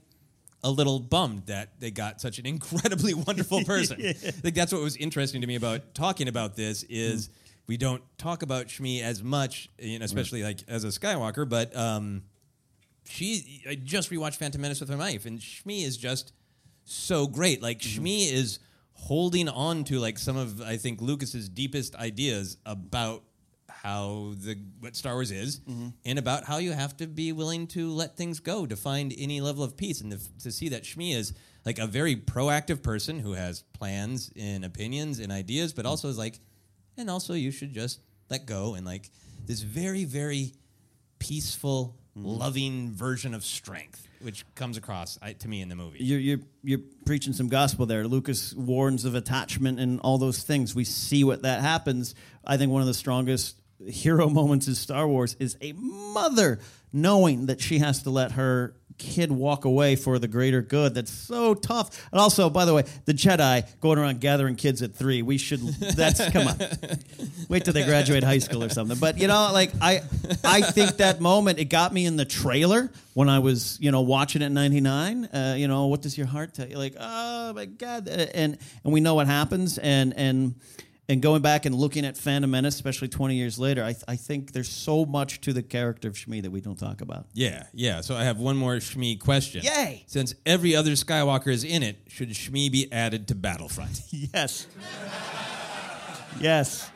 a 0.63 0.71
little 0.71 0.99
bummed 0.99 1.45
that 1.47 1.79
they 1.79 1.91
got 1.91 2.21
such 2.21 2.39
an 2.39 2.45
incredibly 2.45 3.13
wonderful 3.27 3.63
person. 3.65 3.97
I 4.01 4.13
think 4.13 4.55
that's 4.55 4.71
what 4.71 4.81
was 4.81 4.95
interesting 4.95 5.41
to 5.41 5.47
me 5.47 5.55
about 5.55 5.93
talking 5.93 6.27
about 6.27 6.55
this 6.55 6.83
is 6.83 7.27
Mm-hmm. 7.27 7.37
we 7.67 7.77
don't 7.77 8.01
talk 8.17 8.43
about 8.43 8.67
Shmi 8.67 9.01
as 9.01 9.21
much, 9.23 9.69
you 9.79 9.99
know, 9.99 10.05
especially 10.05 10.43
like 10.43 10.59
as 10.67 10.83
a 10.83 10.87
Skywalker, 10.87 11.47
but 11.47 11.75
um, 11.75 12.23
she. 13.05 13.63
I 13.69 13.75
just 13.75 14.09
rewatched 14.11 14.35
Phantom 14.37 14.61
Menace 14.61 14.79
with 14.79 14.89
my 14.89 14.95
wife, 14.95 15.25
and 15.25 15.39
Shmi 15.39 15.83
is 15.85 15.97
just 15.97 16.33
so 16.85 17.27
great. 17.27 17.61
Like 17.61 17.79
Mm-hmm. 17.79 18.03
Shmi 18.03 18.31
is 18.31 18.59
holding 18.93 19.49
on 19.49 19.83
to 19.85 19.99
like 19.99 20.17
some 20.17 20.37
of 20.37 20.61
I 20.61 20.77
think 20.77 21.01
Lucas's 21.01 21.49
deepest 21.49 21.95
ideas 21.95 22.57
about 22.65 23.23
how 23.83 24.33
the 24.37 24.57
what 24.79 24.95
Star 24.95 25.13
Wars 25.13 25.29
is, 25.31 25.59
Mm-hmm. 25.59 25.89
and 26.05 26.17
about 26.19 26.45
how 26.45 26.57
you 26.57 26.71
have 26.71 26.95
to 26.97 27.07
be 27.07 27.31
willing 27.33 27.67
to 27.67 27.91
let 27.91 28.15
things 28.15 28.39
go 28.39 28.65
to 28.65 28.75
find 28.77 29.13
any 29.17 29.41
level 29.41 29.63
of 29.63 29.75
peace, 29.75 29.99
and 30.01 30.11
to, 30.13 30.19
to 30.43 30.51
see 30.51 30.69
that 30.69 30.83
Shmi 30.83 31.13
is 31.15 31.33
like 31.65 31.79
a 31.79 31.87
very 31.87 32.15
proactive 32.15 32.81
person 32.81 33.19
who 33.19 33.33
has 33.33 33.61
plans 33.73 34.31
and 34.39 34.63
opinions 34.63 35.19
and 35.19 35.31
ideas, 35.31 35.73
but 35.73 35.85
also 35.85 36.07
is 36.07 36.17
like, 36.17 36.39
and 36.97 37.09
also 37.09 37.33
you 37.33 37.51
should 37.51 37.73
just 37.73 37.99
let 38.29 38.45
go 38.45 38.73
and 38.75 38.85
like 38.85 39.11
this 39.45 39.61
very 39.61 40.05
very 40.05 40.53
peaceful, 41.19 41.97
Mm-hmm. 42.15 42.27
loving 42.27 42.91
version 42.93 43.33
of 43.33 43.43
strength, 43.43 44.07
which 44.21 44.45
comes 44.53 44.77
across 44.77 45.17
I, 45.19 45.33
to 45.33 45.47
me 45.47 45.61
in 45.61 45.69
the 45.69 45.75
movie. 45.75 45.97
You're, 45.99 46.19
you're 46.19 46.37
you're 46.61 46.79
preaching 47.07 47.33
some 47.33 47.47
gospel 47.49 47.87
there. 47.87 48.05
Lucas 48.05 48.53
warns 48.53 49.03
of 49.03 49.15
attachment 49.15 49.79
and 49.79 49.99
all 50.01 50.19
those 50.19 50.43
things. 50.43 50.75
We 50.75 50.83
see 50.83 51.23
what 51.23 51.41
that 51.41 51.61
happens. 51.61 52.13
I 52.45 52.57
think 52.57 52.71
one 52.71 52.81
of 52.83 52.87
the 52.87 52.93
strongest 52.93 53.59
hero 53.87 54.29
moments 54.29 54.67
in 54.67 54.75
Star 54.75 55.07
Wars 55.07 55.35
is 55.39 55.57
a 55.61 55.73
mother 55.73 56.59
knowing 56.91 57.47
that 57.47 57.59
she 57.59 57.79
has 57.79 58.03
to 58.03 58.09
let 58.09 58.33
her 58.33 58.75
kid 58.97 59.31
walk 59.31 59.65
away 59.65 59.95
for 59.95 60.19
the 60.19 60.27
greater 60.27 60.61
good. 60.61 60.93
That's 60.93 61.11
so 61.11 61.53
tough. 61.53 62.07
And 62.11 62.19
also, 62.19 62.49
by 62.49 62.65
the 62.65 62.73
way, 62.73 62.83
the 63.05 63.13
Jedi 63.13 63.67
going 63.81 63.97
around 63.97 64.21
gathering 64.21 64.55
kids 64.55 64.81
at 64.81 64.95
three. 64.95 65.21
We 65.21 65.37
should. 65.37 65.59
That's 65.59 66.23
come 66.29 66.47
on. 66.47 66.57
Wait 67.49 67.65
till 67.65 67.73
they 67.73 67.83
graduate 67.85 68.23
high 68.23 68.37
school 68.39 68.63
or 68.63 68.69
something. 68.69 68.97
But 68.97 69.17
you 69.19 69.27
know, 69.27 69.49
like 69.51 69.71
I, 69.81 70.01
I 70.43 70.61
think 70.61 70.97
that 70.97 71.19
moment 71.19 71.59
it 71.59 71.65
got 71.65 71.93
me 71.93 72.05
in 72.05 72.15
the 72.15 72.25
trailer 72.25 72.91
when 73.13 73.29
I 73.29 73.39
was 73.39 73.77
you 73.81 73.91
know 73.91 74.01
watching 74.01 74.41
it 74.41 74.45
in 74.45 74.53
'99. 74.53 75.25
Uh, 75.25 75.55
you 75.57 75.67
know, 75.67 75.87
what 75.87 76.01
does 76.01 76.17
your 76.17 76.27
heart 76.27 76.53
tell 76.53 76.67
you? 76.67 76.77
Like, 76.77 76.95
oh 76.99 77.53
my 77.53 77.65
god, 77.65 78.07
and 78.07 78.57
and 78.83 78.93
we 78.93 79.01
know 79.01 79.15
what 79.15 79.27
happens, 79.27 79.77
and 79.77 80.13
and. 80.15 80.55
And 81.09 81.21
going 81.21 81.41
back 81.41 81.65
and 81.65 81.75
looking 81.75 82.05
at 82.05 82.15
Phantom 82.17 82.49
Menace, 82.49 82.75
especially 82.75 83.09
20 83.09 83.35
years 83.35 83.59
later, 83.59 83.83
I, 83.83 83.91
th- 83.91 84.05
I 84.07 84.15
think 84.15 84.53
there's 84.53 84.69
so 84.69 85.05
much 85.05 85.41
to 85.41 85.51
the 85.51 85.61
character 85.61 86.07
of 86.07 86.13
Shmi 86.13 86.41
that 86.43 86.51
we 86.51 86.61
don't 86.61 86.79
talk 86.79 87.01
about. 87.01 87.25
Yeah, 87.33 87.65
yeah. 87.73 87.99
So 87.99 88.15
I 88.15 88.23
have 88.23 88.37
one 88.39 88.55
more 88.55 88.75
Shmi 88.75 89.19
question. 89.19 89.63
Yay! 89.65 90.05
Since 90.07 90.33
every 90.45 90.75
other 90.77 90.91
Skywalker 90.91 91.49
is 91.49 91.65
in 91.65 91.83
it, 91.83 91.97
should 92.07 92.29
Shmi 92.29 92.71
be 92.71 92.89
added 92.91 93.27
to 93.27 93.35
Battlefront? 93.35 94.01
yes. 94.11 94.67
Yes. 96.39 96.89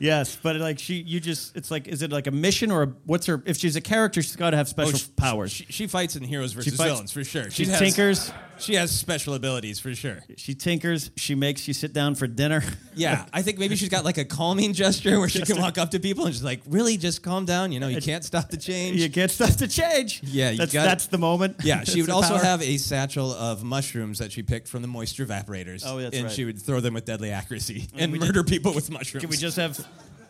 Yes, 0.00 0.38
but 0.40 0.54
like 0.56 0.78
she, 0.78 0.94
you 0.94 1.18
just, 1.18 1.56
it's 1.56 1.70
like, 1.72 1.88
is 1.88 2.02
it 2.02 2.12
like 2.12 2.28
a 2.28 2.30
mission 2.30 2.70
or 2.70 2.82
a, 2.84 2.86
what's 3.04 3.26
her? 3.26 3.42
If 3.46 3.56
she's 3.56 3.74
a 3.74 3.80
character, 3.80 4.22
she's 4.22 4.36
got 4.36 4.50
to 4.50 4.56
have 4.56 4.66
oh, 4.68 4.70
special 4.70 4.94
Oh, 4.94 4.98
sh- 4.98 5.08
powers. 5.16 5.50
She, 5.50 5.64
she 5.70 5.86
fights 5.88 6.14
in 6.14 6.22
Heroes 6.22 6.52
versus 6.52 6.76
fights- 6.76 6.92
Villains 6.92 7.12
for 7.12 7.24
sure. 7.24 7.50
she 7.50 7.64
has, 7.64 7.80
tinkers. 7.80 8.30
She 8.58 8.74
has 8.74 8.90
special 8.90 9.34
abilities 9.34 9.78
for 9.78 9.94
sure. 9.94 10.18
She 10.36 10.54
tinkers. 10.54 11.10
She 11.16 11.34
makes 11.34 11.68
you 11.68 11.74
sit 11.74 11.92
down 11.92 12.14
for 12.14 12.26
dinner. 12.26 12.62
Yeah, 12.98 13.26
I 13.32 13.42
think 13.42 13.60
maybe 13.60 13.76
she's 13.76 13.90
got 13.90 14.04
like 14.04 14.18
a 14.18 14.24
calming 14.24 14.72
gesture 14.72 15.20
where 15.20 15.28
she 15.28 15.40
can 15.42 15.60
walk 15.60 15.78
up 15.78 15.92
to 15.92 16.00
people 16.00 16.24
and 16.24 16.34
she's 16.34 16.42
like, 16.42 16.62
"Really, 16.68 16.96
just 16.96 17.22
calm 17.22 17.44
down. 17.44 17.70
You 17.70 17.78
know, 17.78 17.86
you 17.86 18.00
can't 18.00 18.24
stop 18.24 18.48
the 18.50 18.56
change. 18.56 18.96
you 18.96 19.08
can't 19.08 19.30
stop 19.30 19.50
the 19.50 19.68
change. 19.68 20.20
Yeah, 20.24 20.50
you 20.50 20.58
that's 20.58 20.72
got 20.72 20.82
that's 20.82 21.06
the 21.06 21.16
moment. 21.16 21.58
Yeah, 21.62 21.84
she 21.84 22.00
would 22.00 22.10
also 22.10 22.34
power. 22.34 22.42
have 22.42 22.60
a 22.60 22.76
satchel 22.76 23.30
of 23.32 23.62
mushrooms 23.62 24.18
that 24.18 24.32
she 24.32 24.42
picked 24.42 24.66
from 24.66 24.82
the 24.82 24.88
moisture 24.88 25.24
evaporators. 25.24 25.84
Oh, 25.86 26.00
that's 26.00 26.16
and 26.16 26.24
right. 26.24 26.32
she 26.32 26.44
would 26.44 26.60
throw 26.60 26.80
them 26.80 26.94
with 26.94 27.04
deadly 27.04 27.30
accuracy 27.30 27.86
And 27.96 28.12
and 28.12 28.20
murder 28.20 28.42
people 28.42 28.74
with 28.74 28.90
mushrooms. 28.90 29.20
Can 29.22 29.30
we 29.30 29.36
just 29.36 29.58
have 29.58 29.78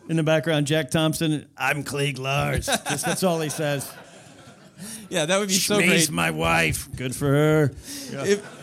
in 0.07 0.17
the 0.17 0.23
background 0.23 0.67
Jack 0.67 0.91
Thompson? 0.91 1.47
I'm 1.57 1.83
Cliegg 1.83 2.19
Lars. 2.19 2.65
Just, 2.89 3.03
that's 3.03 3.23
all 3.23 3.39
he 3.41 3.49
says. 3.49 3.91
Yeah, 5.09 5.25
that 5.25 5.39
would 5.39 5.47
be 5.49 5.55
so 5.55 5.79
Shmi's 5.79 5.87
great. 6.07 6.11
my 6.11 6.31
wife. 6.31 6.87
Good 6.95 7.15
for 7.15 7.27
her. 7.27 7.71
If 8.11 8.59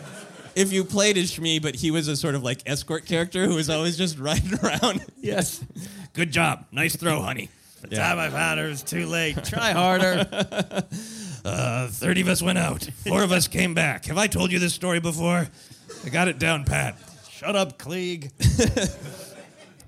if 0.55 0.71
you 0.73 0.83
played 0.85 1.17
as 1.17 1.31
Shmi, 1.31 1.61
but 1.61 1.75
he 1.75 1.91
was 1.91 2.07
a 2.07 2.15
sort 2.15 2.33
of 2.35 2.41
like 2.43 2.61
escort 2.65 3.05
character 3.05 3.45
who 3.45 3.55
was 3.55 3.69
always 3.69 3.97
just 3.97 4.17
riding 4.27 4.53
around. 4.63 5.05
Yes. 5.21 5.63
Good 6.13 6.31
job. 6.31 6.65
Nice 6.71 6.95
throw, 6.95 7.21
honey. 7.21 7.49
The 7.81 7.95
time 7.95 8.17
I 8.17 8.29
found 8.29 8.59
her 8.59 8.67
was 8.67 8.81
too 8.81 9.05
late. 9.05 9.43
Try 9.43 9.71
harder. 9.71 10.25
Uh, 11.45 11.87
30 11.87 12.21
of 12.21 12.27
us 12.27 12.41
went 12.41 12.57
out. 12.57 12.83
Four 13.07 13.21
of 13.23 13.31
us 13.31 13.47
came 13.47 13.73
back. 13.75 14.05
Have 14.05 14.17
I 14.17 14.25
told 14.27 14.51
you 14.51 14.57
this 14.59 14.73
story 14.73 14.99
before? 14.99 15.47
I 16.05 16.09
got 16.09 16.27
it 16.27 16.39
down 16.39 16.65
pat. 16.65 16.97
Shut 17.29 17.55
up, 17.55 17.77
Cliegg. 17.77 18.31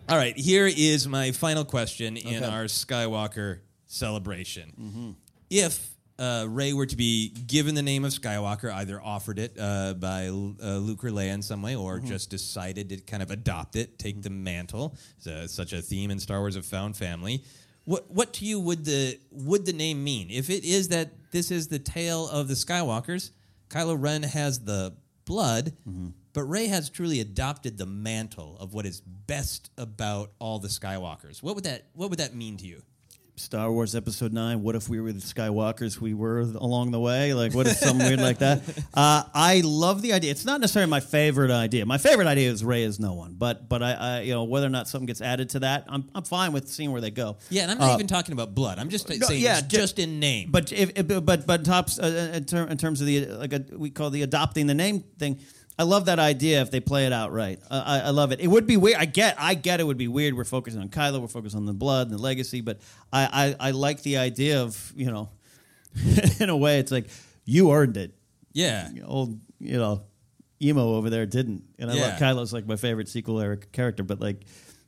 All 0.07 0.17
right, 0.17 0.37
here 0.37 0.67
is 0.67 1.07
my 1.07 1.31
final 1.31 1.65
question 1.65 2.15
in 2.15 2.43
Okay. 2.43 2.45
our 2.45 2.65
Skywalker 2.65 3.59
celebration. 3.87 4.71
Mm-hmm. 4.79 5.11
If 5.49 5.88
uh, 6.19 6.45
Rey 6.49 6.73
were 6.73 6.85
to 6.85 6.95
be 6.97 7.29
given 7.47 7.73
the 7.75 7.81
name 7.81 8.03
of 8.05 8.11
Skywalker, 8.11 8.71
either 8.73 9.01
offered 9.01 9.39
it 9.39 9.55
uh, 9.59 9.93
by 9.93 10.27
uh, 10.27 10.31
Luke 10.77 11.03
or 11.03 11.09
Leia 11.09 11.33
in 11.33 11.41
some 11.41 11.61
way, 11.61 11.75
or 11.75 11.97
Mm-hmm. 11.97 12.07
just 12.07 12.29
decided 12.29 12.89
to 12.89 12.97
kind 12.97 13.23
of 13.23 13.31
adopt 13.31 13.75
it, 13.75 13.97
take 13.97 14.21
the 14.21 14.29
mantle, 14.29 14.95
it's, 15.25 15.53
such 15.53 15.73
a 15.73 15.81
theme 15.81 16.11
in 16.11 16.19
Star 16.19 16.39
Wars 16.39 16.55
of 16.55 16.65
found 16.65 16.95
family. 16.97 17.43
What, 17.85 18.11
what 18.11 18.33
to 18.33 18.45
you 18.45 18.59
would 18.59 18.85
the 18.85 19.17
would 19.31 19.65
the 19.65 19.73
name 19.73 20.03
mean? 20.03 20.29
If 20.29 20.49
it 20.51 20.63
is 20.63 20.89
that 20.89 21.09
this 21.31 21.49
is 21.49 21.69
the 21.69 21.79
tale 21.79 22.27
of 22.29 22.47
the 22.47 22.53
Skywalkers, 22.53 23.31
Kylo 23.69 23.95
Ren 23.99 24.21
has 24.23 24.59
the 24.59 24.93
blood, 25.25 25.73
Mm-hmm. 25.87 26.07
but 26.33 26.43
Rey 26.43 26.67
has 26.67 26.89
truly 26.89 27.19
adopted 27.19 27.77
the 27.77 27.85
mantle 27.87 28.57
of 28.59 28.73
what 28.73 28.85
is 28.85 29.01
best 29.01 29.71
about 29.77 30.31
all 30.39 30.59
the 30.59 30.67
Skywalkers. 30.67 31.41
What 31.41 31.55
would 31.55 31.63
that 31.63 31.85
What 31.93 32.09
would 32.11 32.19
that 32.19 32.35
mean 32.35 32.57
to 32.57 32.65
you? 32.67 32.83
Star 33.39 33.71
Wars 33.71 33.95
Episode 33.95 34.33
Nine. 34.33 34.61
What 34.61 34.75
if 34.75 34.89
we 34.89 34.99
were 34.99 35.11
the 35.13 35.19
Skywalkers? 35.21 35.99
We 35.99 36.13
were 36.13 36.41
along 36.41 36.91
the 36.91 36.99
way. 36.99 37.33
Like, 37.33 37.53
what 37.53 37.67
if 37.67 37.77
something 37.77 38.05
weird 38.07 38.19
like 38.19 38.39
that? 38.39 38.61
Uh, 38.93 39.23
I 39.33 39.61
love 39.63 40.01
the 40.01 40.13
idea. 40.13 40.31
It's 40.31 40.43
not 40.45 40.59
necessarily 40.59 40.89
my 40.89 40.99
favorite 40.99 41.51
idea. 41.51 41.85
My 41.85 41.97
favorite 41.97 42.27
idea 42.27 42.49
is 42.49 42.63
Rey 42.65 42.83
is 42.83 42.99
no 42.99 43.13
one. 43.13 43.35
But, 43.37 43.69
but 43.69 43.81
I, 43.81 43.93
I 43.93 44.19
you 44.21 44.33
know, 44.33 44.43
whether 44.43 44.65
or 44.65 44.71
not 44.71 44.87
something 44.87 45.05
gets 45.05 45.21
added 45.21 45.49
to 45.51 45.59
that, 45.59 45.85
I'm, 45.87 46.09
I'm 46.13 46.23
fine 46.23 46.51
with 46.51 46.67
seeing 46.67 46.91
where 46.91 46.99
they 46.99 47.11
go. 47.11 47.37
Yeah, 47.49 47.63
and 47.63 47.71
I'm 47.71 47.77
not 47.77 47.91
Uh, 47.91 47.95
even 47.95 48.07
talking 48.07 48.33
about 48.33 48.53
blood. 48.55 48.77
I'm 48.79 48.89
just 48.89 49.07
no, 49.07 49.15
saying, 49.15 49.41
yeah, 49.41 49.59
it's 49.59 49.67
ju- 49.67 49.77
just 49.77 49.99
in 49.99 50.19
name. 50.19 50.49
But 50.51 50.71
if, 50.73 50.91
if 50.97 51.25
but 51.25 51.45
but 51.47 51.63
tops 51.63 51.97
uh, 51.99 52.31
in, 52.33 52.45
ter- 52.45 52.67
in 52.67 52.77
terms 52.77 52.99
of 52.99 53.07
the 53.07 53.25
like 53.27 53.53
a, 53.53 53.63
we 53.71 53.89
call 53.89 54.09
the 54.09 54.23
adopting 54.23 54.67
the 54.67 54.73
name 54.75 55.01
thing. 55.17 55.39
I 55.79 55.83
love 55.83 56.05
that 56.05 56.19
idea 56.19 56.61
if 56.61 56.69
they 56.71 56.81
play 56.81 57.05
it 57.05 57.13
out 57.13 57.31
right. 57.31 57.57
Uh, 57.71 57.81
I, 57.85 57.99
I 58.01 58.09
love 58.09 58.31
it. 58.33 58.41
It 58.41 58.47
would 58.47 58.67
be 58.67 58.75
weird. 58.77 58.97
I 58.99 59.05
get. 59.05 59.35
I 59.39 59.53
get. 59.53 59.79
It 59.79 59.85
would 59.85 59.97
be 59.97 60.09
weird. 60.09 60.35
We're 60.35 60.43
focusing 60.43 60.81
on 60.81 60.89
Kylo. 60.89 61.21
We're 61.21 61.27
focused 61.27 61.55
on 61.55 61.65
the 61.65 61.73
blood 61.73 62.07
and 62.09 62.17
the 62.19 62.21
legacy. 62.21 62.59
But 62.59 62.79
I, 63.13 63.55
I, 63.59 63.67
I 63.69 63.71
like 63.71 64.03
the 64.03 64.17
idea 64.17 64.61
of 64.61 64.93
you 64.95 65.09
know, 65.09 65.29
in 66.41 66.49
a 66.49 66.57
way, 66.57 66.79
it's 66.79 66.91
like 66.91 67.07
you 67.45 67.71
earned 67.71 67.95
it. 67.97 68.13
yeah, 68.53 68.89
Old 69.05 69.39
you 69.59 69.77
know, 69.77 70.03
emo 70.61 70.95
over 70.95 71.09
there 71.09 71.25
didn't. 71.25 71.63
And 71.79 71.89
I 71.89 71.95
Yeah. 71.95 72.01
love 72.09 72.19
Kylo's 72.19 72.51
like 72.53 72.67
my 72.67 72.75
favorite 72.75 73.07
sequel 73.07 73.39
era 73.39 73.55
character. 73.57 74.03
But 74.03 74.19
like, 74.19 74.41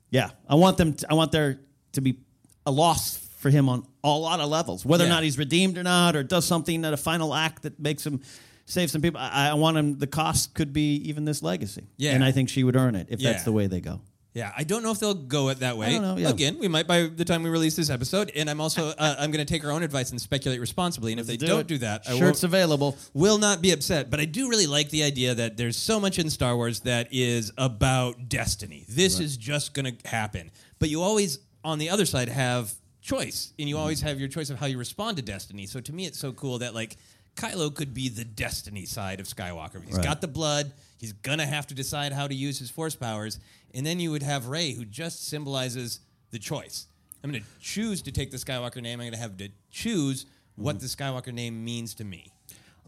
yeah, 0.10 0.32
I 0.50 0.56
want 0.56 0.78
them. 0.78 0.94
To, 0.96 1.08
I 1.10 1.14
want 1.14 1.32
there 1.32 1.62
to 1.94 2.02
be 2.02 2.20
a 2.66 2.72
loss 2.72 3.16
for 3.40 3.50
him 3.50 3.70
on 3.70 3.88
a 4.04 4.10
lot 4.10 4.40
of 4.42 4.50
levels, 4.50 4.86
whether 4.86 5.06
or 5.06 5.10
not 5.10 5.24
he's 5.24 5.38
redeemed 5.38 5.78
or 5.78 5.84
not, 5.84 6.16
or 6.18 6.24
does 6.24 6.46
something 6.46 6.84
at 6.84 6.92
a 6.94 6.98
final 6.98 7.34
act 7.34 7.64
that 7.64 7.80
makes 7.80 8.06
him 8.06 8.22
save 8.66 8.90
some 8.92 9.02
people. 9.02 9.20
I, 9.20 9.50
I 9.50 9.54
want 9.56 9.78
him. 9.78 9.98
The 10.00 10.08
cost 10.08 10.54
could 10.54 10.74
be 10.74 10.96
even 11.10 11.26
this 11.26 11.42
legacy. 11.44 11.88
Yeah. 11.98 12.12
and 12.14 12.24
I 12.24 12.32
think 12.32 12.50
she 12.50 12.64
would 12.64 12.76
earn 12.76 12.96
it 12.96 13.08
if 13.10 13.20
Yeah. 13.20 13.32
that's 13.32 13.44
the 13.44 13.52
way 13.52 13.68
they 13.68 13.82
go. 13.82 14.02
yeah. 14.34 14.52
I 14.58 14.64
don't 14.64 14.82
know 14.84 14.92
if 14.92 15.00
they'll 15.00 15.14
go 15.14 15.50
it 15.50 15.60
that 15.60 15.76
way. 15.78 15.88
I 15.88 15.92
don't 15.92 16.02
know, 16.04 16.16
yeah. 16.18 16.30
Again, 16.30 16.58
we 16.60 16.68
might 16.70 16.88
by 16.88 17.04
the 17.08 17.26
time 17.26 17.44
we 17.44 17.50
release 17.50 17.76
this 17.76 17.90
episode. 17.90 18.32
And 18.36 18.50
I'm 18.50 18.62
also 18.62 18.90
uh, 18.98 19.16
I'm 19.20 19.30
going 19.32 19.46
to 19.46 19.52
take 19.54 19.66
our 19.66 19.72
own 19.72 19.84
advice 19.84 20.12
and 20.12 20.22
speculate 20.22 20.60
responsibly. 20.62 21.12
And 21.12 21.20
if 21.20 21.28
they 21.28 21.36
do 21.38 21.48
don't 21.48 21.60
it. 21.62 21.68
do 21.68 21.78
that, 21.80 22.04
I 22.08 22.18
Shirts 22.18 22.44
available. 22.44 22.98
will 23.14 23.38
not 23.38 23.62
be 23.62 23.72
upset. 23.72 24.10
But 24.10 24.20
I 24.22 24.26
do 24.26 24.50
really 24.50 24.68
like 24.68 24.90
the 24.90 25.04
idea 25.04 25.36
that 25.36 25.58
there's 25.58 25.76
so 25.78 26.00
much 26.00 26.18
in 26.18 26.30
Star 26.30 26.56
Wars 26.56 26.80
that 26.82 27.10
is 27.12 27.52
about 27.58 28.30
destiny. 28.30 28.86
This 28.88 29.20
is 29.20 29.36
just 29.38 29.74
going 29.74 29.98
to 29.98 30.08
happen. 30.10 30.50
But 30.80 30.88
you 30.90 31.02
always, 31.02 31.40
on 31.64 31.78
the 31.78 31.90
other 31.90 32.06
side, 32.06 32.30
have 32.30 32.74
choice, 33.02 33.52
and 33.60 33.68
you 33.68 33.78
always 33.78 34.00
have 34.02 34.20
your 34.20 34.30
choice 34.30 34.50
of 34.50 34.60
how 34.60 34.68
you 34.68 34.78
respond 34.78 35.18
to 35.18 35.24
destiny. 35.24 35.66
So 35.66 35.80
to 35.82 35.92
me, 35.92 36.06
it's 36.06 36.20
so 36.20 36.32
cool 36.32 36.60
that 36.60 36.74
like 36.74 36.98
Kylo 37.42 37.74
could 37.74 37.94
be 37.94 38.08
the 38.08 38.24
destiny 38.24 38.86
side 38.86 39.20
of 39.20 39.26
Skywalker. 39.26 39.84
He's 39.84 39.96
Right. 39.96 40.04
got 40.04 40.22
the 40.22 40.28
blood. 40.28 40.74
He's 41.00 41.14
gonna 41.14 41.48
have 41.48 41.66
to 41.68 41.74
decide 41.74 42.14
how 42.14 42.28
to 42.28 42.36
use 42.36 42.60
his 42.60 42.70
force 42.70 42.96
powers, 42.96 43.40
and 43.74 43.86
then 43.86 44.00
you 44.00 44.12
would 44.12 44.24
have 44.24 44.48
Rey, 44.48 44.74
who 44.74 44.86
just 44.86 45.28
symbolizes 45.28 46.00
the 46.30 46.40
choice. 46.40 46.88
I'm 47.24 47.32
going 47.32 47.44
to 47.44 47.48
choose 47.60 48.02
to 48.04 48.12
take 48.12 48.32
the 48.32 48.38
Skywalker 48.38 48.82
name. 48.82 49.00
I'm 49.00 49.06
going 49.06 49.14
to 49.14 49.20
have 49.20 49.38
to 49.38 49.50
choose 49.70 50.26
what 50.56 50.78
mm-hmm. 50.78 50.82
the 50.82 50.88
Skywalker 50.88 51.34
name 51.34 51.64
means 51.64 51.94
to 51.96 52.04
me. 52.04 52.32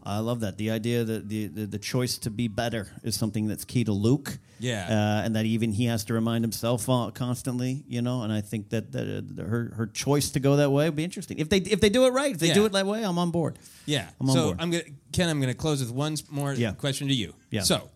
I 0.06 0.18
love 0.18 0.40
that. 0.40 0.58
The 0.58 0.70
idea 0.70 1.02
that 1.04 1.28
the, 1.28 1.46
the 1.46 1.64
the 1.66 1.78
choice 1.78 2.18
to 2.18 2.30
be 2.30 2.46
better 2.48 2.88
is 3.02 3.16
something 3.16 3.46
that's 3.48 3.64
key 3.64 3.84
to 3.84 3.92
Luke. 3.92 4.38
Yeah. 4.60 4.86
uh, 4.88 5.24
and 5.24 5.34
that 5.36 5.44
even 5.46 5.72
he 5.72 5.86
has 5.86 6.04
to 6.04 6.14
remind 6.14 6.44
himself 6.44 6.88
uh, 6.88 7.10
constantly. 7.12 7.84
You 7.88 8.02
know, 8.02 8.22
and 8.22 8.32
I 8.32 8.40
think 8.40 8.70
that, 8.70 8.92
that 8.92 9.24
uh, 9.38 9.42
her 9.44 9.72
her 9.76 9.86
choice 9.86 10.30
to 10.30 10.40
go 10.40 10.56
that 10.56 10.70
way 10.70 10.84
would 10.86 10.96
be 10.96 11.04
interesting. 11.04 11.38
If 11.38 11.48
they 11.48 11.58
if 11.58 11.80
they 11.80 11.88
do 11.88 12.04
it 12.06 12.10
right, 12.12 12.32
if 12.32 12.38
they 12.38 12.48
Yeah. 12.48 12.54
do 12.54 12.64
it 12.66 12.72
that 12.72 12.86
way, 12.86 13.02
I'm 13.02 13.18
on 13.18 13.30
board. 13.30 13.58
Yeah. 13.86 14.08
I'm 14.20 14.28
on 14.30 14.36
so 14.36 14.44
board. 14.46 14.56
I'm 14.60 14.70
gonna 14.70 14.84
Ken. 15.12 15.28
I'm 15.28 15.40
gonna 15.40 15.54
close 15.54 15.80
with 15.80 15.90
one 15.92 16.16
more 16.30 16.52
Yeah. 16.54 16.72
question 16.72 17.08
to 17.08 17.14
you. 17.14 17.34
Yeah. 17.50 17.62
So, 17.62 17.90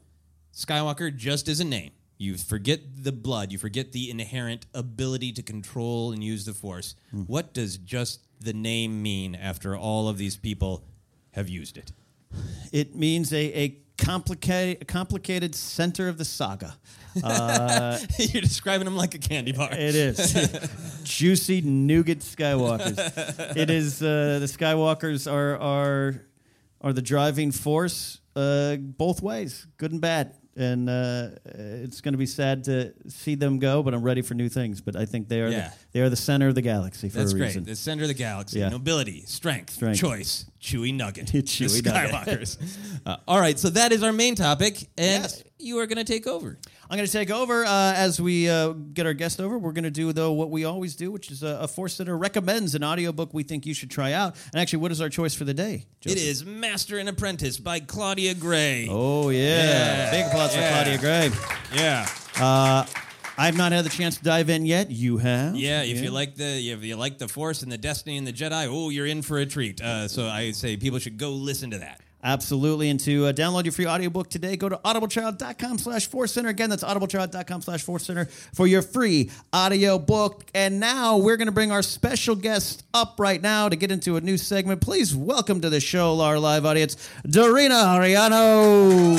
Skywalker 0.55 1.15
just 1.15 1.49
as 1.49 1.61
a 1.61 1.65
name, 1.65 1.93
you 2.17 2.37
forget 2.37 2.81
the 3.05 3.13
blood, 3.13 3.53
you 3.53 3.59
forget 3.59 3.93
the 3.93 4.11
inherent 4.11 4.67
ability 4.75 5.33
to 5.33 5.43
control 5.43 6.13
and 6.13 6.23
use 6.25 6.45
the 6.45 6.53
Force. 6.55 6.95
Hmm. 7.11 7.23
What 7.23 7.55
does 7.55 7.77
just 7.79 8.21
the 8.41 8.53
name 8.53 9.03
mean 9.03 9.35
after 9.35 9.77
all 9.77 10.09
of 10.09 10.17
these 10.19 10.37
people 10.37 10.85
have 11.39 11.49
used 11.49 11.77
it? 11.79 11.93
It 12.73 12.95
means 12.95 13.33
a, 13.33 13.59
a 13.59 13.79
complicated, 13.97 14.87
complicated 14.87 15.55
center 15.55 16.09
of 16.09 16.19
the 16.19 16.25
saga. 16.25 16.77
Uh, 17.25 17.99
You're 18.19 18.43
describing 18.43 18.85
them 18.85 18.97
like 18.97 19.15
a 19.15 19.19
candy 19.19 19.53
bar. 19.53 19.71
It 19.73 19.95
is 19.95 21.01
juicy 21.05 21.63
nougat 21.63 22.21
Skywalkers. 22.21 23.57
it 23.57 23.71
is 23.71 24.03
uh, 24.03 24.39
the 24.41 24.47
Skywalkers 24.47 25.31
are 25.31 25.57
are 25.59 26.23
are 26.81 26.93
the 26.93 27.03
driving 27.03 27.51
force 27.51 28.21
uh, 28.37 28.77
both 28.77 29.21
ways, 29.21 29.67
good 29.79 29.91
and 29.93 30.01
bad. 30.01 30.35
And 30.59 30.91
uh, 30.91 31.29
it's 31.45 32.01
going 32.01 32.15
to 32.15 32.19
be 32.19 32.27
sad 32.27 32.65
to 32.65 32.93
see 33.07 33.37
them 33.37 33.61
go, 33.61 33.81
but 33.81 33.95
I'm 33.95 34.03
ready 34.03 34.23
for 34.23 34.35
new 34.35 34.49
things. 34.49 34.81
But 34.81 34.97
I 34.97 35.05
think 35.07 35.29
they 35.29 35.41
are 35.41 35.49
Yeah. 35.49 35.69
the, 35.69 35.75
they 35.93 36.01
are 36.01 36.09
the 36.11 36.17
center 36.17 36.49
of 36.49 36.57
the 36.57 36.63
galaxy 36.63 37.09
for 37.09 37.19
That's 37.19 37.31
a 37.33 37.37
great. 37.37 37.47
reason. 37.47 37.65
The 37.65 37.77
center 37.77 38.03
of 38.03 38.09
the 38.09 38.15
galaxy. 38.15 38.59
Yeah. 38.59 38.71
Nobility, 38.71 39.23
strength, 39.27 39.75
Strength. 39.75 40.01
choice, 40.01 40.47
chewy 40.61 40.93
nugget. 40.93 41.27
Chewy. 41.33 41.81
Skywalkers. 41.81 42.59
uh, 43.07 43.19
all 43.29 43.39
right, 43.41 43.57
so 43.57 43.71
that 43.71 43.93
is 43.93 44.03
our 44.03 44.13
main 44.13 44.35
topic, 44.35 44.89
and 44.99 45.33
you 45.61 45.79
are 45.79 45.87
going 45.87 46.05
to 46.05 46.13
take 46.13 46.27
over. 46.27 46.59
I'm 46.91 46.97
going 46.97 47.07
to 47.07 47.13
take 47.13 47.31
over 47.31 47.65
uh, 47.67 47.93
as 47.95 48.19
we 48.21 48.49
uh, 48.49 48.71
get 48.73 49.05
our 49.05 49.13
guest 49.13 49.41
over. 49.41 49.59
We're 49.59 49.73
going 49.73 49.85
to 49.85 49.91
do, 49.91 50.11
though, 50.15 50.33
what 50.33 50.51
we 50.51 50.65
always 50.65 50.97
do, 50.97 51.11
which 51.11 51.31
is 51.31 51.43
a, 51.43 51.59
a 51.63 51.69
Force 51.69 51.95
Center 51.95 52.17
recommends 52.17 52.75
an 52.75 52.83
audiobook 52.83 53.35
we 53.35 53.43
think 53.43 53.67
you 53.67 53.75
should 53.75 53.91
try 53.91 54.13
out. 54.13 54.37
And 54.53 54.61
actually, 54.61 54.79
what 54.79 54.91
is 54.93 55.01
our 55.03 55.11
choice 55.11 55.35
for 55.35 55.45
the 55.45 55.53
day? 55.53 55.85
It 56.07 56.17
is 56.17 56.47
Master 56.47 56.99
and 56.99 57.09
Apprentice 57.09 57.59
by 57.59 57.81
Claudia 57.81 58.35
Gray. 58.35 58.87
Oh, 58.91 59.29
yeah. 59.29 59.41
Yeah. 59.41 60.11
Big 60.11 60.27
applause 60.27 60.57
Yeah. 60.57 60.69
for 60.69 60.75
Claudia 60.75 60.99
Gray. 60.99 61.31
Yeah. 61.75 62.09
Uh, 62.41 62.87
I've 63.37 63.57
not 63.57 63.71
had 63.73 63.85
the 63.85 63.91
chance 63.91 64.17
to 64.17 64.25
dive 64.25 64.49
in 64.51 64.65
yet. 64.67 64.91
You 64.91 65.19
have? 65.19 65.55
Yeah, 65.57 65.83
if 65.83 66.01
you 66.03 66.11
like 66.11 66.35
the 66.35 66.71
if 66.73 66.83
you 66.83 66.97
like 66.97 67.19
the 67.19 67.29
Force 67.29 67.63
and 67.63 67.71
the 67.71 67.79
Destiny 67.79 68.17
and 68.17 68.27
the 68.27 68.33
Jedi, 68.33 68.67
oh, 68.69 68.89
you're 68.89 69.07
in 69.07 69.23
for 69.23 69.39
a 69.39 69.47
treat. 69.47 69.81
Uh, 69.81 70.09
so 70.09 70.27
I 70.27 70.51
say 70.51 70.77
people 70.77 70.99
should 70.99 71.19
go 71.19 71.31
listen 71.31 71.71
to 71.71 71.79
that. 71.79 72.01
Absolutely. 72.23 72.91
And 72.91 72.99
to 73.01 73.27
uh, 73.27 73.33
download 73.33 73.65
your 73.65 73.73
free 73.73 73.87
audiobook 73.87 74.29
today, 74.29 74.57
go 74.57 74.69
to 74.69 74.77
audiblechild.com 74.79 75.79
slash 75.79 76.09
center. 76.09 76.49
Again, 76.49 76.69
that's 76.69 76.83
audiblechild.com 76.83 77.63
slash 77.63 77.85
center 77.85 78.25
for 78.25 78.67
your 78.67 78.83
free 78.83 79.31
audiobook. 79.55 80.45
And 80.53 80.81
now 80.81 81.19
we're 81.19 81.37
going 81.37 81.47
to 81.47 81.53
bring 81.53 81.71
our 81.71 81.83
special 81.83 82.35
guest 82.35 82.85
up 82.93 83.21
right 83.21 83.41
now 83.41 83.69
to 83.69 83.77
get 83.77 83.93
into 83.93 84.17
a 84.17 84.21
new 84.21 84.37
segment. 84.37 84.81
Please 84.81 85.15
welcome 85.15 85.61
to 85.61 85.71
the 85.71 85.81
show, 85.81 86.21
our 86.21 86.39
live 86.41 86.67
audience, 86.67 86.97
Dorina 87.25 87.99
Arellano. 87.99 89.17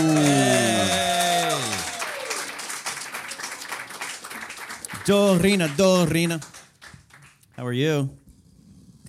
Dorina, 5.05 5.67
Dorina. 5.69 6.45
How 7.55 7.65
are 7.65 7.73
you? 7.73 8.18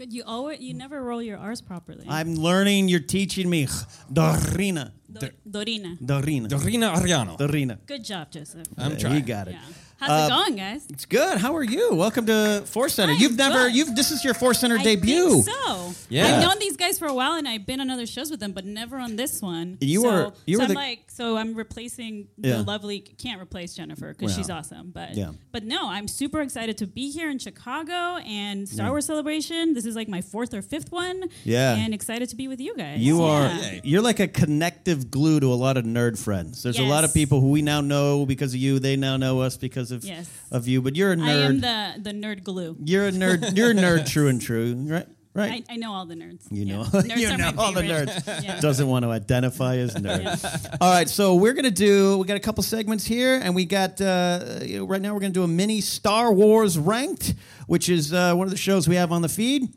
Good. 0.00 0.14
You 0.14 0.22
always 0.26 0.60
you 0.60 0.72
never 0.72 1.02
roll 1.02 1.20
your 1.20 1.36
R's 1.36 1.60
properly. 1.60 2.06
I'm 2.08 2.34
learning. 2.34 2.88
You're 2.88 3.00
teaching 3.00 3.50
me. 3.50 3.66
Dorina. 4.12 4.92
Dorina. 5.12 5.98
Dorina. 6.00 6.48
Dorina 6.48 6.94
Arellano. 6.94 7.36
Dorina. 7.36 7.78
Good 7.84 8.02
job, 8.04 8.30
Joseph. 8.30 8.66
I'm 8.78 8.92
Yeah, 8.92 8.98
trying. 8.98 9.14
You 9.16 9.20
got 9.20 9.48
it. 9.48 9.56
How's 10.00 10.10
Uh, 10.10 10.26
it 10.26 10.28
going, 10.38 10.56
guys? 10.56 10.86
It's 10.88 11.04
good. 11.04 11.36
How 11.36 11.54
are 11.54 11.62
you? 11.62 11.94
Welcome 11.94 12.24
to 12.24 12.62
Force 12.64 12.94
Center. 12.94 13.12
You've 13.12 13.36
never. 13.36 13.64
good. 13.68 13.74
You've. 13.76 13.94
This 13.94 14.10
is 14.10 14.24
your 14.24 14.32
Force 14.32 14.58
Center 14.58 14.78
I 14.78 14.82
debut. 14.82 15.42
think 15.42 15.54
so. 15.66 15.92
Yeah. 16.08 16.24
I've 16.36 16.42
known 16.42 16.58
these 16.58 16.74
guys 16.78 16.98
for 16.98 17.06
a 17.06 17.12
while, 17.12 17.34
and 17.34 17.46
I've 17.46 17.66
been 17.66 17.82
on 17.82 17.90
other 17.90 18.06
shows 18.06 18.30
with 18.30 18.40
them, 18.40 18.52
but 18.52 18.64
never 18.64 18.96
on 18.96 19.16
this 19.16 19.42
one. 19.42 19.76
You 19.82 20.00
so, 20.00 20.08
were- 20.10 20.32
you 20.46 20.56
so 20.56 20.60
were 20.60 20.64
I'm 20.64 20.68
the- 20.70 20.74
like, 20.74 21.00
so 21.08 21.36
I'm 21.36 21.54
replacing 21.54 22.28
Yeah. 22.38 22.56
the 22.56 22.62
lovely. 22.62 23.00
Can't 23.00 23.42
replace 23.42 23.74
Jennifer 23.74 24.14
because 24.14 24.30
Well, 24.30 24.36
she's 24.38 24.48
awesome, 24.48 24.90
but 24.90 25.14
yeah. 25.14 25.32
but 25.52 25.64
no, 25.64 25.90
I'm 25.90 26.08
super 26.08 26.40
excited 26.40 26.78
to 26.78 26.86
be 26.86 27.10
here 27.10 27.28
in 27.28 27.38
Chicago 27.38 28.16
and 28.26 28.66
Star 28.66 28.86
Yeah. 28.86 28.90
Wars 28.92 29.04
Celebration. 29.04 29.74
This 29.74 29.84
is 29.84 29.96
like 29.96 30.08
my 30.08 30.22
fourth 30.22 30.54
or 30.54 30.62
fifth 30.62 30.90
one. 30.90 31.24
Yeah. 31.44 31.74
and 31.76 31.92
excited 31.92 32.30
to 32.30 32.36
be 32.36 32.48
with 32.48 32.58
you 32.60 32.74
guys. 32.74 33.00
You 33.00 33.22
are. 33.22 33.46
Yeah. 33.48 33.80
You're 33.84 34.00
like 34.00 34.18
a 34.18 34.28
connective 34.28 35.10
glue 35.10 35.40
to 35.40 35.52
a 35.52 35.54
lot 35.56 35.76
of 35.76 35.84
nerd 35.84 36.18
friends. 36.18 36.62
There's 36.62 36.78
a 36.78 36.84
lot 36.84 37.04
of 37.04 37.12
people 37.12 37.40
who 37.42 37.50
we 37.50 37.60
now 37.60 37.82
know 37.82 38.24
because 38.24 38.54
of 38.54 38.60
you. 38.60 38.78
They 38.78 38.96
now 38.96 39.18
know 39.18 39.40
us 39.40 39.58
because 39.58 39.89
of 39.92 40.04
Yes. 40.04 40.28
of 40.50 40.66
you. 40.68 40.80
But 40.82 40.96
you're 40.96 41.12
a 41.12 41.16
nerd. 41.16 41.22
I 41.24 41.32
am 41.32 41.60
the 41.60 41.94
the 42.02 42.12
nerd 42.12 42.42
glue. 42.44 42.76
you're 42.84 43.06
a 43.06 43.12
nerd. 43.12 43.56
You're 43.56 43.70
a 43.70 43.74
nerd, 43.74 44.06
true 44.12 44.28
and 44.28 44.40
true. 44.40 44.74
Right. 44.76 45.06
Right. 45.32 45.64
I, 45.68 45.74
I 45.74 45.76
know 45.76 45.92
all 45.92 46.06
the 46.06 46.16
nerds. 46.16 46.42
You 46.50 46.64
know, 46.64 46.82
Nerds 46.82 47.16
you 47.16 47.28
are 47.28 47.36
know 47.36 47.52
my 47.52 47.62
all 47.62 47.72
the 47.72 47.82
nerds. 47.82 48.42
Yeah. 48.44 48.58
Doesn't 48.58 48.88
want 48.88 49.04
to 49.04 49.10
identify 49.12 49.76
as 49.76 49.94
nerd. 49.94 50.76
All 50.80 50.90
right, 50.90 51.08
so 51.08 51.36
we're 51.36 51.52
gonna 51.52 51.70
do. 51.70 52.18
We 52.18 52.26
got 52.26 52.36
a 52.36 52.40
couple 52.40 52.64
segments 52.64 53.04
here, 53.06 53.38
and 53.40 53.54
we 53.54 53.64
got 53.64 54.00
uh, 54.00 54.58
right 54.80 55.00
now 55.00 55.14
we're 55.14 55.20
gonna 55.20 55.30
do 55.32 55.44
a 55.44 55.48
mini 55.48 55.80
Star 55.82 56.32
Wars 56.32 56.76
ranked, 56.76 57.34
which 57.68 57.88
is 57.88 58.12
uh, 58.12 58.34
one 58.34 58.48
of 58.48 58.50
the 58.50 58.56
shows 58.58 58.88
we 58.88 58.96
have 58.96 59.12
on 59.12 59.22
the 59.22 59.28
feed. 59.28 59.68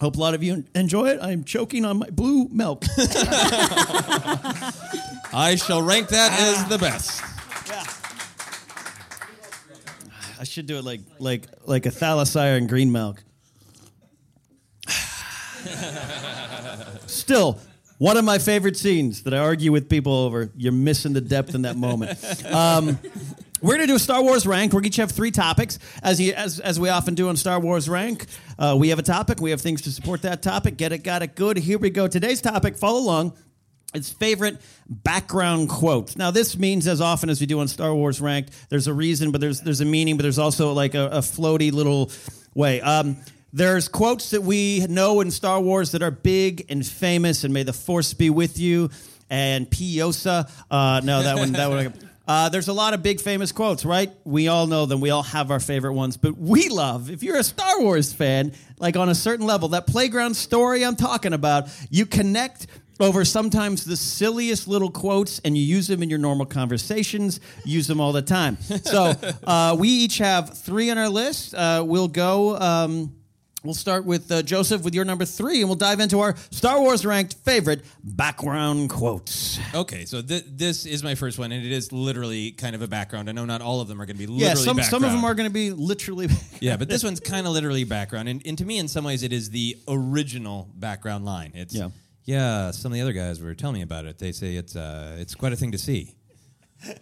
Hope 0.00 0.16
a 0.16 0.18
lot 0.20 0.32
of 0.32 0.42
you 0.42 0.64
enjoy 0.74 1.08
it. 1.10 1.18
I'm 1.22 1.44
choking 1.44 1.84
on 1.84 1.98
my 1.98 2.08
blue 2.08 2.48
milk. 2.48 2.84
I 5.32 5.56
shall 5.56 5.82
rank 5.82 6.08
that 6.08 6.32
as 6.40 6.68
the 6.70 6.78
best. 6.78 7.22
I 10.38 10.44
should 10.44 10.66
do 10.66 10.78
it 10.78 10.84
like 10.84 11.00
like 11.18 11.46
like 11.64 11.86
a 11.86 11.90
thala-siren 11.90 12.58
and 12.58 12.68
green 12.68 12.92
milk. 12.92 13.22
Still, 17.06 17.58
one 17.98 18.16
of 18.16 18.24
my 18.24 18.38
favorite 18.38 18.76
scenes 18.76 19.22
that 19.22 19.34
I 19.34 19.38
argue 19.38 19.72
with 19.72 19.88
people 19.88 20.12
over. 20.12 20.50
You're 20.56 20.72
missing 20.72 21.12
the 21.12 21.20
depth 21.20 21.54
in 21.54 21.62
that 21.62 21.76
moment. 21.76 22.18
Um, 22.46 22.98
we're 23.62 23.74
gonna 23.74 23.86
do 23.86 23.96
a 23.96 23.98
Star 23.98 24.22
Wars 24.22 24.46
rank. 24.46 24.72
We're 24.72 24.84
each 24.84 24.96
have 24.96 25.10
three 25.10 25.30
topics, 25.30 25.78
as 26.02 26.20
you, 26.20 26.34
as 26.34 26.60
as 26.60 26.78
we 26.78 26.88
often 26.88 27.14
do 27.14 27.28
on 27.28 27.36
Star 27.36 27.58
Wars 27.58 27.88
rank. 27.88 28.26
Uh, 28.58 28.76
we 28.78 28.90
have 28.90 28.98
a 28.98 29.02
topic. 29.02 29.40
We 29.40 29.50
have 29.50 29.60
things 29.60 29.82
to 29.82 29.90
support 29.90 30.22
that 30.22 30.42
topic. 30.42 30.76
Get 30.76 30.92
it, 30.92 30.98
got 30.98 31.22
it, 31.22 31.34
good. 31.34 31.56
Here 31.56 31.78
we 31.78 31.90
go. 31.90 32.06
Today's 32.06 32.42
topic. 32.42 32.76
Follow 32.76 33.00
along. 33.00 33.32
It's 33.94 34.10
favorite 34.10 34.58
background 34.88 35.68
quotes. 35.68 36.16
Now, 36.16 36.30
this 36.30 36.58
means 36.58 36.86
as 36.86 37.00
often 37.00 37.30
as 37.30 37.40
we 37.40 37.46
do 37.46 37.60
on 37.60 37.68
Star 37.68 37.94
Wars 37.94 38.20
Ranked, 38.20 38.68
there's 38.68 38.86
a 38.86 38.92
reason, 38.92 39.30
but 39.30 39.40
there's 39.40 39.60
there's 39.60 39.80
a 39.80 39.84
meaning, 39.84 40.16
but 40.16 40.22
there's 40.22 40.38
also 40.38 40.72
like 40.72 40.94
a, 40.94 41.06
a 41.06 41.20
floaty 41.20 41.72
little 41.72 42.10
way. 42.54 42.80
Um, 42.80 43.16
there's 43.52 43.88
quotes 43.88 44.30
that 44.30 44.42
we 44.42 44.86
know 44.86 45.20
in 45.20 45.30
Star 45.30 45.60
Wars 45.60 45.92
that 45.92 46.02
are 46.02 46.10
big 46.10 46.66
and 46.68 46.86
famous, 46.86 47.44
and 47.44 47.54
may 47.54 47.62
the 47.62 47.72
Force 47.72 48.12
be 48.12 48.28
with 48.28 48.58
you. 48.58 48.90
And 49.28 49.68
Piosa. 49.68 50.48
Uh, 50.70 51.00
no, 51.02 51.22
that 51.22 51.36
one. 51.36 51.52
That 51.52 51.70
one. 51.70 51.94
Uh, 52.28 52.48
there's 52.48 52.66
a 52.66 52.72
lot 52.72 52.92
of 52.92 53.04
big 53.04 53.20
famous 53.20 53.52
quotes, 53.52 53.84
right? 53.84 54.10
We 54.24 54.48
all 54.48 54.66
know 54.66 54.84
them. 54.86 55.00
We 55.00 55.10
all 55.10 55.22
have 55.22 55.52
our 55.52 55.60
favorite 55.60 55.92
ones. 55.92 56.16
But 56.16 56.36
we 56.36 56.68
love, 56.68 57.08
if 57.08 57.22
you're 57.22 57.36
a 57.36 57.44
Star 57.44 57.80
Wars 57.80 58.12
fan, 58.12 58.52
like 58.80 58.96
on 58.96 59.08
a 59.08 59.14
certain 59.14 59.46
level, 59.46 59.68
that 59.68 59.86
playground 59.86 60.34
story 60.34 60.84
I'm 60.84 60.96
talking 60.96 61.32
about, 61.32 61.68
you 61.88 62.04
connect 62.04 62.66
over 62.98 63.24
sometimes 63.24 63.84
the 63.84 63.96
silliest 63.96 64.68
little 64.68 64.90
quotes 64.90 65.38
and 65.40 65.56
you 65.56 65.62
use 65.62 65.86
them 65.86 66.02
in 66.02 66.08
your 66.10 66.18
normal 66.18 66.46
conversations, 66.46 67.40
use 67.64 67.86
them 67.86 68.00
all 68.00 68.12
the 68.12 68.22
time. 68.22 68.58
So 68.86 69.14
uh, 69.46 69.76
we 69.78 69.88
each 69.88 70.18
have 70.18 70.56
three 70.58 70.90
on 70.90 70.98
our 70.98 71.08
list. 71.08 71.54
Uh, 71.54 71.82
we'll 71.86 72.08
go. 72.08 72.56
Um, 72.56 73.12
We'll 73.64 73.74
start 73.74 74.04
with 74.04 74.30
uh, 74.30 74.42
Joseph 74.42 74.84
with 74.84 74.94
your 74.94 75.04
number 75.04 75.24
three, 75.24 75.58
and 75.58 75.68
we'll 75.68 75.74
dive 75.74 75.98
into 75.98 76.20
our 76.20 76.36
Star 76.52 76.80
Wars 76.80 77.04
ranked 77.04 77.34
favorite 77.44 77.82
background 78.04 78.90
quotes. 78.90 79.58
Okay, 79.74 80.04
so 80.04 80.22
th- 80.22 80.44
this 80.46 80.86
is 80.86 81.02
my 81.02 81.16
first 81.16 81.36
one, 81.36 81.50
and 81.50 81.66
it 81.66 81.72
is 81.72 81.90
literally 81.92 82.52
kind 82.52 82.76
of 82.76 82.82
a 82.82 82.86
background. 82.86 83.28
I 83.28 83.32
know 83.32 83.44
not 83.44 83.62
all 83.62 83.80
of 83.80 83.88
them 83.88 84.00
are 84.00 84.06
going 84.06 84.16
to 84.16 84.20
be 84.24 84.28
literally 84.28 84.46
Yeah, 84.46 84.54
some, 84.54 84.80
some 84.82 85.02
of 85.02 85.10
them 85.10 85.24
are 85.24 85.34
going 85.34 85.48
to 85.48 85.52
be 85.52 85.72
literally. 85.72 86.28
Yeah, 86.60 86.76
but 86.76 86.88
this 86.88 87.02
one's 87.02 87.18
kind 87.18 87.44
of 87.46 87.52
literally 87.52 87.82
background, 87.84 88.28
and, 88.28 88.40
and 88.46 88.56
to 88.58 88.64
me, 88.64 88.78
in 88.78 88.86
some 88.86 89.04
ways, 89.04 89.24
it 89.24 89.32
is 89.32 89.50
the 89.50 89.76
original 89.88 90.70
background 90.76 91.24
line. 91.24 91.50
It's 91.54 91.74
Yeah. 91.74 91.88
Yeah. 92.26 92.70
Some 92.72 92.92
of 92.92 92.96
the 92.96 93.00
other 93.02 93.12
guys 93.14 93.40
were 93.40 93.54
telling 93.54 93.76
me 93.76 93.82
about 93.82 94.04
it. 94.04 94.18
They 94.18 94.32
say 94.32 94.56
it's 94.56 94.76
uh, 94.76 95.16
it's 95.18 95.34
quite 95.34 95.52
a 95.52 95.56
thing 95.56 95.72
to 95.72 95.78
see. 95.78 96.14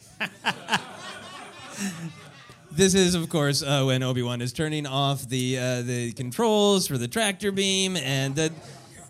this 2.72 2.94
is, 2.94 3.14
of 3.14 3.28
course, 3.28 3.62
uh, 3.62 3.84
when 3.84 4.02
Obi 4.02 4.22
Wan 4.22 4.40
is 4.40 4.52
turning 4.52 4.86
off 4.86 5.28
the 5.28 5.58
uh, 5.58 5.82
the 5.82 6.12
controls 6.12 6.86
for 6.86 6.98
the 6.98 7.08
tractor 7.08 7.50
beam, 7.52 7.96
and 7.96 8.36
the, 8.36 8.52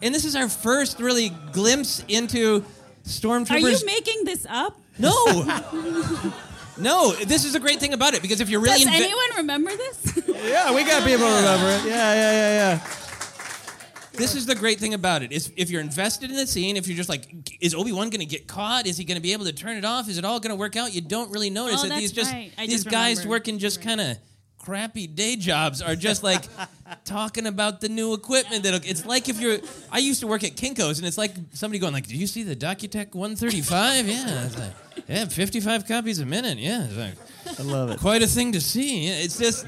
and 0.03 0.15
this 0.15 0.25
is 0.25 0.35
our 0.37 0.49
first 0.49 1.01
really 1.01 1.31
glimpse 1.53 2.03
into 2.09 2.65
stormtroopers. 3.05 3.51
Are 3.51 3.59
you 3.59 3.87
making 3.87 4.25
this 4.25 4.47
up? 4.49 4.81
no. 4.99 5.13
No, 6.77 7.13
this 7.13 7.45
is 7.45 7.55
a 7.55 7.61
great 7.61 7.79
thing 7.79 7.93
about 7.93 8.15
it 8.15 8.23
because 8.23 8.41
if 8.41 8.51
you're 8.51 8.61
really 8.61 8.83
Does 8.83 8.89
inve- 8.89 8.97
anyone 8.97 9.37
remember 9.37 9.71
this? 9.77 10.23
yeah, 10.27 10.75
we 10.75 10.83
got 10.83 11.05
people 11.05 11.25
remember 11.25 11.69
it. 11.69 11.85
Yeah, 11.87 12.15
yeah, 12.15 12.33
yeah, 12.33 12.51
yeah. 12.83 12.89
This 14.17 14.35
is 14.35 14.47
the 14.47 14.55
great 14.55 14.79
thing 14.79 14.95
about 14.95 15.23
it. 15.23 15.33
Is 15.33 15.53
if 15.57 15.71
you're 15.71 15.81
invested 15.81 16.31
in 16.31 16.37
the 16.37 16.47
scene, 16.47 16.77
if 16.77 16.87
you're 16.87 16.97
just 16.97 17.09
like, 17.09 17.27
is 17.61 17.75
Obi 17.75 17.93
Wan 17.93 18.11
going 18.11 18.21
to 18.21 18.27
get 18.27 18.47
caught? 18.47 18.87
Is 18.87 18.97
he 18.97 19.05
going 19.05 19.17
to 19.17 19.23
be 19.23 19.33
able 19.33 19.45
to 19.47 19.53
turn 19.53 19.77
it 19.77 19.85
off? 19.85 20.09
Is 20.09 20.19
it 20.19 20.25
all 20.25 20.41
going 20.41 20.51
to 20.51 20.57
work 20.57 20.77
out? 20.77 20.95
You 20.95 21.01
don't 21.01 21.31
really 21.33 21.51
notice 21.51 21.83
Oh, 21.85 21.89
that 21.89 21.99
these 21.99 22.13
just 22.13 22.33
right. 22.33 22.51
These 22.59 22.85
just 22.85 22.91
guys 22.91 23.19
remembered. 23.19 23.31
working 23.31 23.59
just 23.59 23.83
kind 23.83 24.01
of 24.01 24.17
crappy 24.59 25.07
day 25.07 25.37
jobs 25.37 25.83
are 25.83 25.95
just 25.95 26.23
like 26.23 26.43
talking 27.05 27.47
about 27.47 27.81
the 27.81 27.89
new 27.89 28.15
equipment. 28.15 28.63
That 28.63 28.89
it's 28.89 29.05
like 29.05 29.29
if 29.29 29.41
you're. 29.41 29.59
I 29.91 29.99
used 29.99 30.21
to 30.21 30.27
work 30.27 30.45
at 30.45 30.53
Kinkos, 30.57 30.99
and 30.99 31.07
it's 31.07 31.19
like 31.19 31.33
somebody 31.53 31.79
going 31.79 31.93
like, 31.93 32.07
"Do 32.07 32.17
you 32.17 32.27
see 32.27 32.45
the 32.45 32.57
Docutech 32.57 33.15
135? 33.15 34.09
Yeah, 34.09 34.45
it's 34.47 34.59
like, 34.59 34.73
yeah, 35.09 35.25
55 35.27 35.87
copies 35.87 36.21
a 36.21 36.27
minute. 36.27 36.59
Yeah, 36.59 36.85
it's 36.87 36.97
like, 36.97 37.59
I 37.59 37.63
love 37.63 37.91
it. 37.91 37.99
quite 38.01 38.23
a 38.23 38.27
thing 38.27 38.53
to 38.53 38.61
see. 38.61 39.09
Yeah, 39.09 39.15
It's 39.17 39.39
just, 39.39 39.67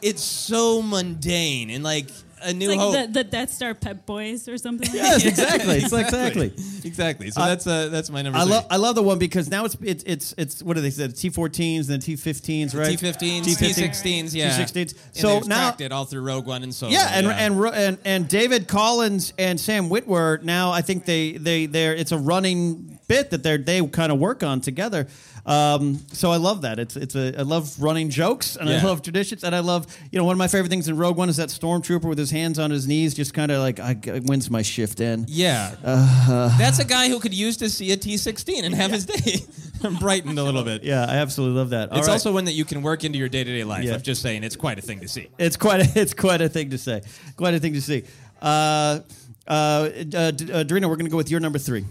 it's 0.00 0.22
so 0.22 0.82
mundane 0.82 1.70
and 1.70 1.84
like, 1.84 2.08
a 2.44 2.52
new 2.52 2.70
It's 2.70 2.76
like 2.76 2.80
hope. 2.80 3.06
the, 3.06 3.12
the 3.12 3.24
Death 3.24 3.50
Star 3.52 3.74
Pep 3.74 4.06
Boys 4.06 4.48
or 4.48 4.58
something. 4.58 4.88
like 4.88 4.96
Yes, 4.96 5.24
exactly. 5.26 5.76
It's 5.76 5.92
exactly. 5.92 6.52
exactly. 6.84 7.30
So 7.30 7.40
Uh, 7.40 7.46
that's 7.48 7.66
uh, 7.66 7.88
that's 7.88 8.10
my 8.10 8.22
number. 8.22 8.38
I 8.38 8.44
love 8.44 8.66
I 8.70 8.76
love 8.76 8.94
the 8.94 9.02
one 9.02 9.18
because 9.18 9.50
now 9.50 9.64
it's 9.64 9.76
it's 9.82 10.04
it's 10.04 10.34
it's 10.38 10.62
what 10.62 10.74
do 10.76 10.82
they 10.82 10.90
say 10.90 11.08
T14s 11.08 11.90
and 11.90 12.02
T15s 12.02 12.74
right 12.76 12.98
T15s, 12.98 13.42
T16s, 13.44 14.34
yeah. 14.34 14.50
T16s. 14.58 14.94
So 15.12 15.40
they've 15.40 15.48
now 15.48 15.74
it 15.78 15.92
all 15.92 16.04
through 16.04 16.22
Rogue 16.22 16.46
One 16.46 16.62
and 16.62 16.74
so 16.74 16.86
on. 16.86 16.92
yeah, 16.92 17.10
and, 17.12 17.26
and 17.26 17.64
and 17.74 17.98
and 18.04 18.28
David 18.28 18.68
Collins 18.68 19.32
and 19.38 19.58
Sam 19.60 19.88
Witwer 19.88 20.42
now 20.42 20.70
I 20.72 20.82
think 20.82 21.04
they 21.04 21.32
they 21.32 21.66
they're 21.66 21.94
it's 21.94 22.12
a 22.12 22.18
running 22.18 22.98
bit 23.12 23.30
that 23.30 23.42
they 23.42 23.56
they 23.58 23.86
kind 23.88 24.10
of 24.12 24.18
work 24.18 24.42
on 24.42 24.60
together. 24.60 25.06
Um, 25.44 25.98
so 26.12 26.30
I 26.30 26.36
love 26.36 26.62
that. 26.62 26.78
It's 26.78 26.96
it's 26.96 27.14
a 27.16 27.26
I 27.38 27.42
love 27.42 27.64
running 27.82 28.10
jokes 28.10 28.56
and 28.56 28.68
I 28.68 28.80
love 28.82 29.02
traditions 29.02 29.42
and 29.44 29.54
I 29.54 29.58
love 29.60 29.86
you 30.10 30.18
know 30.18 30.24
one 30.24 30.34
of 30.34 30.38
my 30.38 30.48
favorite 30.48 30.70
things 30.70 30.88
in 30.88 30.96
Rogue 30.96 31.16
One 31.16 31.28
is 31.28 31.36
that 31.36 31.48
stormtrooper 31.50 32.08
with 32.08 32.18
his 32.18 32.30
hands 32.30 32.58
on 32.58 32.70
his 32.70 32.86
knees 32.86 33.14
just 33.14 33.34
kind 33.34 33.50
of 33.50 33.58
like 33.60 33.80
I, 33.80 33.94
when's 34.28 34.50
my 34.50 34.62
shift 34.62 35.00
in? 35.00 35.24
Yeah. 35.28 35.74
Uh, 35.84 36.56
That's 36.58 36.78
a 36.78 36.84
guy 36.84 37.08
who 37.08 37.18
could 37.18 37.34
use 37.34 37.56
to 37.58 37.68
see 37.68 37.90
a 37.92 37.96
T16 37.96 38.62
and 38.62 38.74
have 38.74 38.92
his 38.92 39.04
day 39.06 39.40
brightened 40.00 40.38
a 40.38 40.44
little 40.44 40.62
bit. 40.62 40.84
yeah, 40.92 41.04
I 41.08 41.16
absolutely 41.16 41.58
love 41.58 41.70
that. 41.70 41.90
All 41.90 41.98
It's 41.98 42.06
right. 42.06 42.12
also 42.14 42.32
one 42.32 42.44
that 42.44 42.52
you 42.54 42.64
can 42.64 42.82
work 42.82 43.02
into 43.04 43.18
your 43.18 43.28
day 43.28 43.42
to 43.44 43.52
day 43.52 43.64
life. 43.64 43.84
Yeah. 43.84 43.94
I'm 43.94 44.02
just 44.02 44.22
saying, 44.22 44.44
it's 44.44 44.56
quite 44.56 44.78
a 44.78 44.82
thing 44.82 45.00
to 45.00 45.08
see. 45.08 45.28
It's 45.38 45.56
quite 45.56 45.80
a, 45.80 46.00
it's 46.00 46.14
quite 46.14 46.40
a 46.40 46.48
thing 46.48 46.70
to 46.70 46.78
say. 46.78 47.02
Quite 47.36 47.54
a 47.54 47.58
thing 47.58 47.72
to 47.74 47.82
see. 47.82 48.04
Uh, 48.40 49.00
uh, 49.46 49.50
uh, 49.50 49.88
uh, 49.88 50.30
Dorina, 50.64 50.88
we're 50.88 50.96
going 50.96 51.06
to 51.06 51.10
go 51.10 51.16
with 51.16 51.30
your 51.30 51.40
number 51.40 51.58
three. 51.58 51.84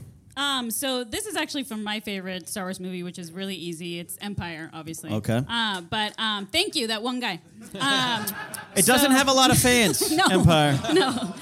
Um, 0.62 0.70
so 0.70 1.03
this 1.03 1.26
is 1.26 1.36
actually 1.36 1.64
from 1.64 1.84
my 1.84 1.99
favorite 1.99 2.47
Star 2.47 2.66
Wars 2.66 2.80
movie, 2.80 3.01
which 3.03 3.18
is 3.18 3.32
really 3.32 3.55
easy. 3.55 3.99
It's 3.99 4.18
Empire, 4.22 4.70
obviously. 4.74 5.12
Okay. 5.12 5.41
Uh, 5.49 5.82
but 5.82 6.14
um, 6.20 6.45
thank 6.45 6.76
you, 6.76 6.88
that 6.88 7.01
one 7.01 7.20
guy. 7.20 7.41
Um, 7.80 8.26
It 8.76 8.86
doesn't 8.86 9.12
have 9.12 9.28
a 9.28 9.34
lot 9.34 9.51
of 9.51 9.57
fans. 9.57 10.12
no, 10.16 10.26
Empire. 10.30 10.80
No. 10.93 11.34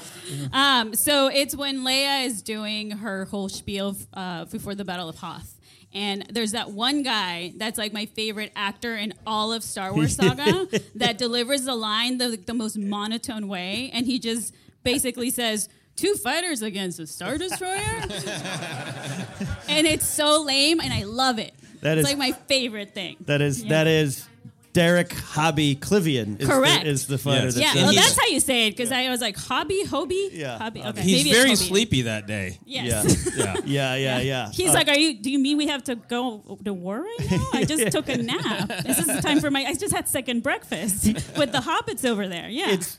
Um, 0.52 0.94
so 0.94 1.26
it's 1.26 1.56
when 1.56 1.80
Leia 1.80 2.24
is 2.24 2.40
doing 2.40 2.92
her 2.92 3.24
whole 3.24 3.48
spiel 3.48 3.96
uh, 4.14 4.44
before 4.44 4.76
the 4.76 4.84
Battle 4.84 5.08
of 5.08 5.16
Hoth. 5.16 5.58
And 5.92 6.24
there's 6.30 6.52
that 6.52 6.70
one 6.70 7.02
guy 7.02 7.52
that's 7.56 7.76
like 7.78 7.92
my 7.92 8.06
favorite 8.06 8.52
actor 8.54 8.96
in 8.96 9.12
all 9.26 9.52
of 9.52 9.64
Star 9.64 9.92
Wars 9.92 10.14
saga 10.14 10.68
that 10.94 11.18
delivers 11.18 11.64
the 11.64 11.74
line 11.74 12.18
the, 12.18 12.40
the 12.46 12.54
most 12.54 12.78
monotone 12.78 13.48
way. 13.48 13.90
And 13.92 14.06
he 14.06 14.20
just 14.20 14.54
basically 14.84 15.30
says, 15.30 15.68
Two 15.96 16.14
fighters 16.14 16.62
against 16.62 16.98
a 16.98 17.06
Star 17.06 17.36
Destroyer? 17.36 17.76
and 19.68 19.86
it's 19.86 20.06
so 20.06 20.42
lame, 20.42 20.80
and 20.80 20.92
I 20.92 21.04
love 21.04 21.38
it. 21.38 21.52
That 21.82 21.98
it's 21.98 22.08
is- 22.08 22.12
like 22.16 22.18
my 22.18 22.32
favorite 22.46 22.94
thing. 22.94 23.16
That 23.26 23.40
is 23.40 23.62
Yeah. 23.62 23.68
that 23.70 23.86
is 23.86 24.26
Derek 24.72 25.12
Hobbie 25.12 25.74
Klivian. 25.76 26.40
Is 26.40 26.46
Correct. 26.48 26.84
The, 26.84 26.90
is 26.90 27.06
the 27.08 27.18
fighter? 27.18 27.46
Yes. 27.46 27.54
that 27.56 27.74
Yeah, 27.74 27.82
well, 27.82 27.92
that's 27.92 28.18
how 28.18 28.28
you 28.28 28.38
say 28.38 28.68
it 28.68 28.70
because 28.70 28.92
I 28.92 29.10
was 29.10 29.20
like, 29.20 29.36
hobby, 29.36 29.82
hobby? 29.84 30.30
Yeah. 30.32 30.58
Hobbie. 30.58 30.80
Okay. 30.84 31.02
He's 31.02 31.24
maybe 31.24 31.32
very 31.36 31.56
sleepy 31.56 32.02
that 32.02 32.26
day. 32.26 32.58
Yes. 32.64 33.28
Yeah. 33.40 33.56
yeah, 33.64 33.94
yeah, 33.96 34.18
yeah. 34.20 34.50
He's 34.52 34.70
Uh, 34.70 34.74
like, 34.74 34.88
"Are 34.88 34.96
you? 34.98 35.14
Do 35.20 35.30
you 35.30 35.38
mean 35.38 35.56
we 35.56 35.66
have 35.68 35.82
to 35.84 35.96
go 35.96 36.58
to 36.64 36.72
war 36.74 37.00
right 37.02 37.30
now? 37.30 37.46
I 37.54 37.64
just 37.64 37.90
took 37.96 38.08
a 38.08 38.16
nap. 38.18 38.68
This 38.84 38.98
is 38.98 39.06
the 39.06 39.20
time 39.22 39.40
for 39.40 39.50
my. 39.50 39.64
I 39.64 39.74
just 39.74 39.94
had 39.94 40.06
second 40.08 40.42
breakfast 40.42 41.04
with 41.36 41.52
the 41.52 41.58
hobbits 41.58 42.04
over 42.08 42.28
there. 42.28 42.48
Yeah, 42.48 42.70
It's 42.70 42.98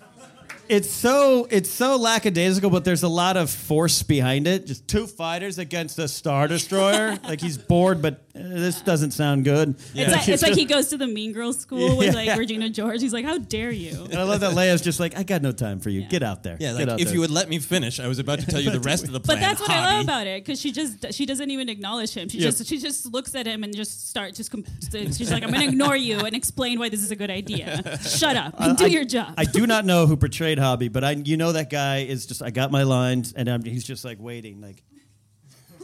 it's 0.71 0.89
so 0.89 1.49
it's 1.51 1.69
so 1.69 1.97
lackadaisical, 1.97 2.69
but 2.69 2.85
there's 2.85 3.03
a 3.03 3.09
lot 3.09 3.35
of 3.35 3.49
force 3.49 4.03
behind 4.03 4.47
it. 4.47 4.65
Just 4.65 4.87
two 4.87 5.05
fighters 5.05 5.59
against 5.59 5.99
a 5.99 6.07
star 6.07 6.47
destroyer. 6.47 7.19
like 7.25 7.41
he's 7.41 7.57
bored, 7.57 8.01
but 8.01 8.23
this 8.33 8.81
doesn't 8.81 9.11
sound 9.11 9.43
good. 9.45 9.75
it's, 9.95 10.11
like, 10.13 10.27
it's 10.29 10.43
like 10.43 10.53
he 10.55 10.65
goes 10.75 10.87
to 10.87 10.97
the 10.97 11.07
Mean 11.07 11.33
Girls 11.33 11.59
school 11.59 11.97
with 11.97 12.15
like 12.15 12.27
Yeah. 12.27 12.37
Regina 12.37 12.69
George. 12.69 13.01
He's 13.01 13.13
like, 13.13 13.25
"How 13.25 13.37
dare 13.37 13.71
you?" 13.71 14.03
And 14.05 14.15
I 14.15 14.23
love 14.23 14.39
that 14.41 14.53
Leia's 14.55 14.81
just 14.81 14.99
like, 14.99 15.17
I 15.17 15.23
got 15.23 15.41
no 15.41 15.51
time 15.51 15.79
for 15.79 15.89
you. 15.89 16.03
Get 16.07 16.23
out 16.23 16.43
there. 16.43 16.57
Yeah, 16.59 16.69
Get 16.73 16.79
like 16.79 16.87
out 16.89 16.99
if 16.99 17.07
there. 17.07 17.15
you 17.15 17.21
would 17.21 17.31
let 17.31 17.49
me 17.49 17.59
finish, 17.59 17.99
I 17.99 18.07
was 18.07 18.19
about 18.19 18.39
to 18.39 18.45
tell 18.45 18.61
you 18.61 18.71
the 18.71 18.79
rest 18.91 19.03
of 19.05 19.11
the 19.11 19.19
plan. 19.19 19.37
But 19.37 19.41
that's 19.41 19.59
what 19.61 19.69
I 19.69 19.95
love 19.97 20.03
about 20.05 20.27
it 20.27 20.43
because 20.45 20.59
she 20.61 20.71
just 20.71 21.13
she 21.13 21.25
doesn't 21.25 21.51
even 21.51 21.69
acknowledge 21.69 22.13
him. 22.13 22.29
She 22.29 22.37
Yep. 22.39 22.55
just 22.55 22.65
she 22.67 22.77
just 22.77 23.11
looks 23.13 23.35
at 23.35 23.45
him 23.45 23.63
and 23.63 23.75
just 23.75 24.09
start 24.09 24.33
just 24.35 24.51
com- 24.51 24.65
she's 24.91 25.31
like, 25.31 25.43
"I'm 25.43 25.49
going 25.51 25.61
to 25.63 25.67
ignore 25.69 25.95
you 25.97 26.19
and 26.19 26.35
explain 26.35 26.79
why 26.79 26.89
this 26.89 27.01
is 27.03 27.11
a 27.11 27.15
good 27.15 27.29
idea. 27.31 27.99
Shut 28.01 28.35
up 28.35 28.55
and 28.59 28.77
do 28.77 28.85
I- 28.85 28.87
your 28.87 29.05
job." 29.05 29.33
I 29.37 29.45
do 29.45 29.67
not 29.67 29.85
know 29.85 30.05
who 30.07 30.15
portrayed 30.17 30.57
Hobbie, 30.59 30.87
but 30.89 31.03
I 31.03 31.11
you 31.11 31.37
know 31.37 31.51
that 31.51 31.69
guy 31.69 31.99
is 31.99 32.25
just 32.25 32.41
I 32.41 32.49
got 32.51 32.71
my 32.71 32.83
lines 32.83 33.33
and 33.33 33.49
I'm, 33.49 33.63
he's 33.63 33.83
just 33.83 34.05
like 34.05 34.17
waiting 34.19 34.61
like 34.61 34.83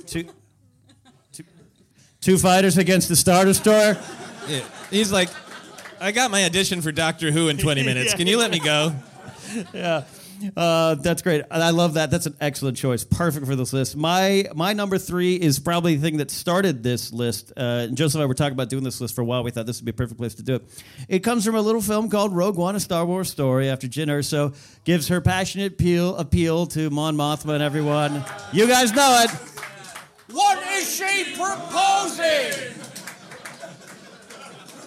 two, 0.05 0.23
two, 0.23 0.29
two 2.27 2.37
fighters 2.37 2.77
against 2.77 3.07
the 3.07 3.15
Star 3.15 3.45
Destroyer. 3.45 3.97
Yeah. 4.49 4.59
He's 4.91 5.13
like, 5.13 5.29
I 6.01 6.11
got 6.11 6.29
my 6.29 6.43
audition 6.43 6.81
for 6.81 6.91
Doctor 6.91 7.31
Who 7.31 7.47
in 7.47 7.57
20 7.57 7.83
minutes. 7.85 8.15
Can 8.15 8.27
you 8.27 8.37
let 8.37 8.51
me 8.51 8.59
go? 8.59 8.93
yeah. 9.73 10.03
Uh, 10.57 10.95
that's 10.95 11.21
great. 11.21 11.43
I 11.49 11.69
love 11.69 11.93
that. 11.93 12.11
That's 12.11 12.25
an 12.25 12.35
excellent 12.41 12.75
choice. 12.75 13.05
Perfect 13.05 13.45
for 13.47 13.55
this 13.55 13.71
list. 13.71 13.95
My 13.95 14.45
my 14.53 14.73
number 14.73 14.97
three 14.97 15.35
is 15.35 15.57
probably 15.57 15.95
the 15.95 16.01
thing 16.01 16.17
that 16.17 16.29
started 16.29 16.83
this 16.83 17.13
list. 17.13 17.53
Uh, 17.55 17.87
and 17.87 17.97
Joseph 17.97 18.15
and 18.15 18.23
I 18.23 18.25
were 18.25 18.33
talking 18.33 18.53
about 18.53 18.69
doing 18.69 18.83
this 18.83 18.99
list 18.99 19.15
for 19.15 19.21
a 19.21 19.25
while. 19.25 19.41
We 19.43 19.49
thought 19.49 19.65
this 19.65 19.79
would 19.79 19.85
be 19.85 19.91
a 19.91 19.93
perfect 19.93 20.19
place 20.19 20.35
to 20.35 20.43
do 20.43 20.55
it. 20.55 20.83
It 21.07 21.19
comes 21.19 21.45
from 21.45 21.55
a 21.55 21.61
little 21.61 21.81
film 21.81 22.09
called 22.09 22.35
Rogue 22.35 22.57
One, 22.57 22.75
a 22.75 22.79
Star 22.81 23.05
Wars 23.05 23.31
story. 23.31 23.69
After 23.69 23.87
Jyn 23.87 24.07
Erso 24.07 24.53
gives 24.83 25.07
her 25.07 25.21
passionate 25.21 25.73
appeal 25.73 26.15
appeal 26.17 26.67
to 26.67 26.89
Mon 26.89 27.15
Mothma 27.15 27.53
and 27.53 27.63
everyone. 27.63 28.23
You 28.51 28.67
guys 28.67 28.91
know 28.91 29.23
it. 29.23 29.31
What 30.31 30.61
is 30.73 30.93
she 30.93 31.35
proposing? 31.35 32.73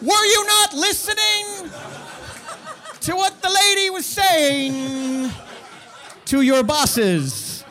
Were 0.02 0.24
you 0.24 0.46
not 0.46 0.74
listening 0.74 1.70
to 3.00 3.16
what 3.16 3.40
the 3.40 3.48
lady 3.48 3.90
was 3.90 4.04
saying 4.04 5.30
to 6.26 6.42
your 6.42 6.62
bosses? 6.62 7.64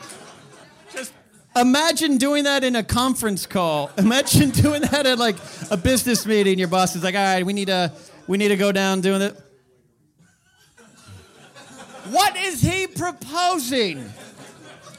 Just 0.91 1.13
imagine 1.55 2.17
doing 2.17 2.43
that 2.45 2.63
in 2.63 2.75
a 2.75 2.83
conference 2.83 3.45
call. 3.45 3.91
Imagine 3.97 4.49
doing 4.49 4.81
that 4.81 5.05
at 5.05 5.19
like 5.19 5.35
a 5.69 5.77
business 5.77 6.25
meeting. 6.25 6.57
Your 6.57 6.67
boss 6.67 6.95
is 6.95 7.03
like, 7.03 7.15
"All 7.15 7.21
right, 7.21 7.45
we 7.45 7.53
need 7.53 7.67
to 7.67 7.91
we 8.27 8.37
need 8.39 8.49
to 8.49 8.57
go 8.57 8.71
down 8.71 9.01
doing 9.01 9.21
it." 9.21 9.39
What 12.09 12.35
is 12.35 12.61
he 12.61 12.87
proposing? 12.87 14.11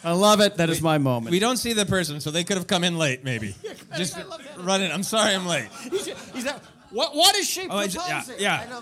I 0.03 0.13
love 0.13 0.41
it. 0.41 0.57
That 0.57 0.71
is 0.71 0.81
my 0.81 0.99
moment. 0.99 1.31
We 1.31 1.39
don't 1.39 1.57
see 1.59 1.73
the 1.75 1.85
person, 1.87 2.21
so 2.21 2.31
they 2.31 2.45
could 2.45 2.57
have 2.57 2.67
come 2.67 2.85
in 2.85 2.97
late, 2.99 3.23
maybe. 3.25 3.55
Just 3.97 4.17
run 4.59 4.83
it. 4.83 4.93
I'm 4.93 5.03
sorry 5.03 5.35
I'm 5.35 5.47
late. 5.47 5.69
He's, 5.91 6.07
he's 6.07 6.47
like, 6.47 6.63
what, 6.91 7.15
what 7.15 7.37
is 7.37 7.49
she 7.49 7.69
Oh, 7.69 7.77
I 7.79 7.87
proposing? 7.89 8.37
ju- 8.37 8.43
yeah, 8.43 8.65
yeah. 8.67 8.81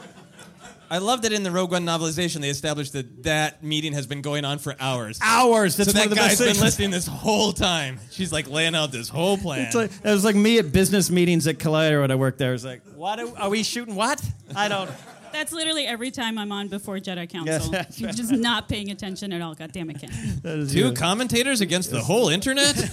I 0.90 0.98
love 0.98 1.20
that 1.22 1.32
in 1.34 1.42
the 1.42 1.50
Rogue 1.50 1.72
One 1.72 1.84
novelization, 1.84 2.40
they 2.40 2.48
established 2.48 2.94
that 2.94 3.24
that 3.24 3.62
meeting 3.62 3.92
has 3.92 4.06
been 4.06 4.22
going 4.22 4.46
on 4.46 4.58
for 4.58 4.74
hours. 4.80 5.18
Hours. 5.22 5.76
That's 5.76 5.92
so 5.92 5.98
one 5.98 6.08
that 6.08 6.12
of 6.12 6.16
the 6.16 6.16
guy's 6.16 6.28
best 6.30 6.38
been 6.40 6.46
things. 6.48 6.62
listening 6.62 6.90
this 6.92 7.06
whole 7.06 7.52
time. 7.52 7.98
She's 8.10 8.32
like 8.32 8.48
laying 8.48 8.74
out 8.74 8.90
this 8.90 9.10
whole 9.10 9.36
plan. 9.36 9.66
It's 9.66 9.74
like, 9.74 9.90
it 9.92 10.10
was 10.10 10.24
like 10.24 10.34
me 10.34 10.58
at 10.58 10.72
business 10.72 11.10
meetings 11.10 11.46
at 11.46 11.58
Collider 11.58 12.00
when 12.00 12.10
I 12.10 12.14
worked 12.14 12.38
there. 12.38 12.50
It 12.50 12.52
was 12.54 12.64
like, 12.64 12.80
what 12.94 13.20
are, 13.20 13.28
are 13.38 13.50
we 13.50 13.64
shooting? 13.64 13.96
What? 13.96 14.24
I 14.56 14.68
don't. 14.68 14.90
That's 15.38 15.52
literally 15.52 15.86
every 15.86 16.10
time 16.10 16.36
I'm 16.36 16.50
on 16.50 16.66
before 16.66 16.96
Jedi 16.98 17.28
Council. 17.28 17.70
that's 17.70 18.00
You're 18.00 18.08
right. 18.08 18.16
just 18.16 18.32
not 18.32 18.68
paying 18.68 18.90
attention 18.90 19.32
at 19.32 19.40
all. 19.40 19.54
God 19.54 19.70
damn 19.70 19.88
it, 19.88 20.00
Ken. 20.00 20.10
Two 20.68 20.92
commentators 20.94 21.60
against 21.60 21.92
the 21.92 22.00
whole 22.00 22.28
internet? 22.28 22.74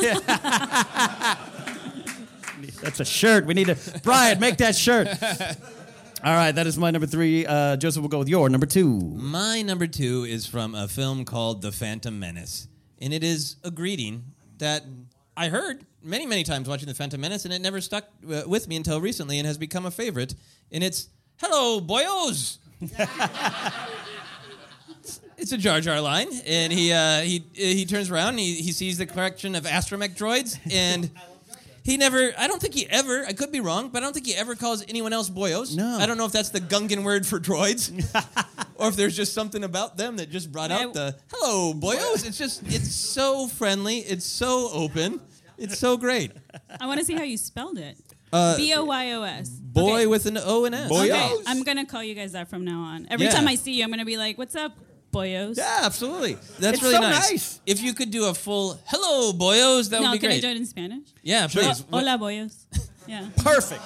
That's 2.82 3.00
a 3.00 3.06
shirt. 3.06 3.48
We 3.48 3.56
need 3.56 3.66
to. 3.68 3.78
Brian, 4.04 4.40
make 4.40 4.58
that 4.58 4.76
shirt. 4.76 5.08
All 6.24 6.36
right, 6.36 6.52
that 6.52 6.68
is 6.68 6.78
my 6.78 6.92
number 6.92 7.08
three. 7.08 7.48
Uh, 7.48 7.78
Joseph 7.78 8.04
will 8.04 8.10
go 8.10 8.20
with 8.20 8.30
your 8.30 8.48
number 8.48 8.68
two. 8.68 9.00
My 9.00 9.64
number 9.64 9.88
two 9.88 10.24
is 10.24 10.46
from 10.46 10.76
a 10.76 10.88
film 10.88 11.26
called 11.26 11.64
The 11.64 11.72
Phantom 11.72 12.20
Menace. 12.20 12.68
And 13.02 13.12
it 13.12 13.24
is 13.24 13.56
a 13.64 13.72
greeting 13.72 14.24
that 14.60 14.84
I 15.36 15.50
heard 15.50 15.84
many, 16.04 16.28
many 16.28 16.44
times 16.44 16.70
watching 16.70 16.88
The 16.88 16.94
Phantom 16.94 17.20
Menace, 17.20 17.46
and 17.46 17.54
it 17.54 17.62
never 17.62 17.82
stuck 17.82 18.06
uh, 18.32 18.44
with 18.46 18.68
me 18.68 18.76
until 18.76 19.02
recently 19.02 19.40
and 19.40 19.48
has 19.48 19.58
become 19.58 19.88
a 19.88 19.92
favorite. 19.92 20.36
And 20.72 20.84
it's, 20.84 21.10
hello, 21.38 21.82
boyos. 21.82 22.58
it's 25.38 25.52
a 25.52 25.58
Jar 25.58 25.82
Jar 25.82 26.02
line, 26.02 26.28
and 26.46 26.72
he 26.72 26.92
uh, 26.92 27.22
he 27.22 27.44
he 27.54 27.86
turns 27.86 28.10
around, 28.10 28.30
and 28.30 28.40
he, 28.40 28.56
he 28.56 28.72
sees 28.72 28.98
the 28.98 29.06
collection 29.06 29.56
of 29.56 29.64
astromech 29.66 30.18
droids, 30.18 30.60
and 30.72 31.10
he 31.84 31.98
never. 31.98 32.34
I 32.38 32.48
don't 32.48 32.62
think 32.62 32.74
he 32.74 32.88
ever. 32.90 33.26
I 33.26 33.34
could 33.34 33.52
be 33.52 33.60
wrong, 33.60 33.90
but 33.90 34.02
I 34.02 34.06
don't 34.06 34.14
think 34.14 34.26
he 34.26 34.36
ever 34.36 34.56
calls 34.56 34.84
anyone 34.88 35.14
else 35.14 35.30
boyos. 35.30 35.76
No, 35.76 35.98
I 35.98 36.06
don't 36.06 36.18
know 36.18 36.26
if 36.26 36.32
that's 36.32 36.50
the 36.50 36.62
Gungan 36.62 37.04
word 37.04 37.26
for 37.26 37.40
droids, 37.40 37.92
or 38.76 38.90
if 38.90 38.96
there's 38.96 39.16
just 39.16 39.34
something 39.34 39.64
about 39.64 39.98
them 39.98 40.18
that 40.18 40.30
just 40.30 40.52
brought 40.52 40.72
out 40.72 40.94
the 40.94 41.16
hello 41.32 41.74
boyos. 41.74 42.26
It's 42.28 42.38
just 42.38 42.64
it's 42.66 42.94
so 42.94 43.48
friendly. 43.48 44.00
It's 44.00 44.26
so 44.26 44.70
open. 44.74 45.22
It's 45.58 45.78
so 45.78 45.96
great. 45.96 46.32
I 46.82 46.86
want 46.86 47.00
to 47.00 47.06
see 47.06 47.14
how 47.14 47.24
you 47.24 47.38
spelled 47.38 47.78
it. 47.78 47.98
Uh, 48.36 48.58
B 48.58 48.74
O 48.76 48.84
Y 48.86 49.12
O 49.14 49.22
S. 49.24 49.50
Boy 49.50 50.08
with 50.10 50.26
an 50.26 50.38
O 50.38 50.66
and 50.66 50.76
S. 50.76 50.92
Okay, 50.92 51.34
I'm 51.48 51.64
gonna 51.64 51.86
call 51.86 52.04
you 52.04 52.16
guys 52.16 52.32
that 52.34 52.50
from 52.50 52.64
now 52.66 52.82
on. 52.82 53.08
Every 53.10 53.26
Yeah. 53.28 53.32
time 53.34 53.48
I 53.48 53.56
see 53.56 53.74
you, 53.74 53.84
I'm 53.84 53.90
gonna 53.90 54.06
be 54.06 54.18
like, 54.18 54.38
"What's 54.38 54.56
up, 54.56 54.74
boyos?" 55.14 55.58
Yeah, 55.58 55.80
absolutely. 55.84 56.34
That's 56.60 56.76
It's 56.78 56.84
really 56.84 56.96
so 56.96 57.02
nice. 57.02 57.32
nice. 57.32 57.60
If 57.66 57.82
you 57.82 57.94
could 57.94 58.12
do 58.12 58.26
a 58.26 58.34
full 58.34 58.80
hello 58.86 59.34
boyos, 59.34 59.90
that 59.90 60.02
no, 60.02 60.12
would 60.12 60.16
be 60.16 60.20
can 60.20 60.30
great. 60.30 60.38
I 60.38 60.48
do 60.48 60.50
it 60.50 60.58
in 60.58 60.66
Spanish? 60.66 61.08
Yeah, 61.24 61.48
please. 61.48 61.80
Ho- 61.92 62.00
Hola, 62.00 62.18
boyos. 62.18 62.54
Yeah. 63.08 63.28
Perfect. 63.38 63.82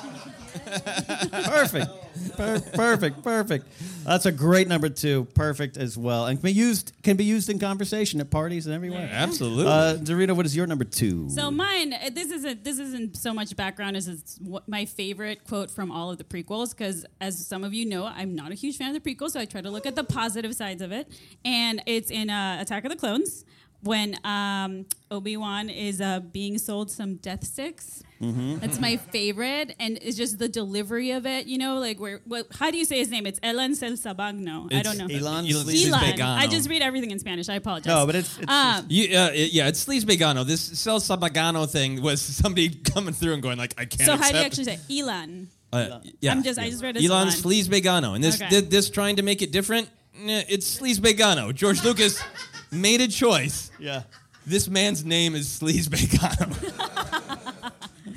Perfect. 1.32 1.88
Per- 2.36 2.60
perfect, 2.74 3.24
perfect. 3.24 3.66
That's 4.06 4.26
a 4.26 4.32
great 4.32 4.68
number 4.68 4.90
two. 4.90 5.26
Perfect 5.36 5.78
as 5.78 5.98
well, 5.98 6.26
and 6.28 6.40
can 6.40 6.46
be 6.46 6.54
used 6.54 6.94
can 7.04 7.18
be 7.18 7.24
used 7.24 7.50
in 7.50 7.60
conversation 7.60 8.20
at 8.22 8.30
parties 8.30 8.66
and 8.66 8.74
everywhere. 8.76 9.10
Absolutely. 9.12 9.66
Uh, 9.66 9.98
Dorito, 9.98 10.36
what 10.36 10.46
is 10.46 10.56
your 10.56 10.68
number 10.68 10.86
two? 10.86 11.30
So 11.30 11.52
mine, 11.52 11.94
uh, 11.94 12.10
this 12.14 12.32
isn't 12.32 12.64
this 12.64 12.80
isn't 12.80 13.18
so 13.18 13.34
much 13.34 13.56
background 13.56 13.98
as 13.98 14.08
it's 14.08 14.40
my 14.68 14.86
favorite 14.86 15.46
quote 15.46 15.70
from 15.70 15.92
all 15.92 16.10
of 16.12 16.18
the 16.18 16.24
prequels. 16.24 16.72
Because 16.72 17.06
as 17.20 17.46
some 17.46 17.64
of 17.64 17.74
you 17.74 17.86
know, 17.86 18.06
I'm 18.06 18.36
not 18.36 18.52
a 18.52 18.56
huge 18.56 18.78
fan 18.78 18.96
of 18.96 19.02
the 19.02 19.16
prequels, 19.16 19.32
so 19.32 19.40
I 19.40 19.46
try 19.46 19.62
to 19.62 19.70
look 19.70 19.86
at 19.86 19.96
the 19.96 20.04
positive 20.04 20.56
sides 20.56 20.82
of 20.82 20.92
it. 20.92 21.12
And 21.46 21.82
it's 21.86 22.12
in 22.12 22.30
uh, 22.30 22.58
Attack 22.62 22.86
of 22.86 22.92
the 22.92 22.98
Clones 22.98 23.46
when 23.82 24.18
um, 24.26 24.86
Obi 25.12 25.38
Wan 25.38 25.70
is 25.70 26.02
uh, 26.02 26.20
being 26.20 26.58
sold 26.58 26.92
some 26.92 27.16
death 27.16 27.46
sticks. 27.46 28.04
Mhm. 28.22 28.60
That's 28.60 28.80
my 28.82 28.98
favorite, 28.98 29.76
and 29.80 29.98
it's 30.02 30.18
just 30.18 30.40
the 30.40 30.50
delivery 30.50 31.12
of 31.12 31.26
it. 31.26 31.46
You 31.48 31.58
know, 31.58 31.78
like 31.80 32.00
where 32.02 32.20
what? 32.26 32.48
How 32.60 32.70
do 32.70 32.78
you 32.78 32.84
say 32.84 32.98
his 33.00 33.10
name? 33.10 33.26
It's 33.26 33.40
Elan 33.42 33.76
Sel 33.76 33.92
Sabagno. 33.94 34.74
I 34.74 34.82
don't 34.82 34.98
know. 34.98 35.08
Elon 35.08 35.46
Elon. 35.48 36.22
I 36.22 36.48
just 36.48 36.70
read 36.70 36.82
everything 36.82 37.12
in 37.12 37.20
Spanish. 37.20 37.48
I 37.48 37.56
apologize. 37.56 37.88
No, 37.88 38.06
but 38.06 38.16
it's- 38.16 38.38
it's- 38.38 38.50
um, 38.80 38.86
You, 38.90 39.18
uh, 39.18 39.32
it- 39.34 39.54
yeah, 39.54 39.68
it's 39.70 39.84
Sleaze 39.86 40.06
This 40.46 40.62
Cel 40.80 41.00
Sabagano 41.00 41.70
thing 41.70 42.02
was 42.02 42.22
somebody 42.44 42.70
coming 42.70 43.14
through 43.14 43.34
and 43.36 43.42
going 43.42 43.58
like, 43.58 43.74
I 43.78 43.86
can't. 43.86 44.06
so 44.06 44.18
how 44.18 44.30
do 44.32 44.38
you 44.38 44.44
actually 44.44 44.66
say 44.66 44.80
Elan? 44.92 45.48
Uh, 45.72 46.00
yeah, 46.20 46.32
I'm 46.34 46.44
just- 46.44 46.60
I 46.60 46.70
just 46.70 46.84
read 46.84 46.98
it 46.98 47.04
as 47.04 47.10
Elon 47.10 47.28
Elon. 47.30 48.16
And 48.16 48.24
this 48.24 48.36
Okay. 48.42 48.50
thi- 48.50 48.68
this 48.68 48.90
trying 48.90 49.16
to 49.18 49.22
make 49.22 49.42
it 49.42 49.52
different. 49.54 49.88
It's 50.22 50.78
Sleazebaggano. 50.78 51.56
George 51.56 51.84
Lucas 51.86 52.20
made 52.72 53.00
a 53.00 53.08
choice. 53.08 53.72
Yeah, 53.80 54.02
this 54.46 54.68
man's 54.68 55.06
name 55.06 55.36
is 55.36 55.48
Sleaze 55.48 55.88
Begano. 55.88 56.50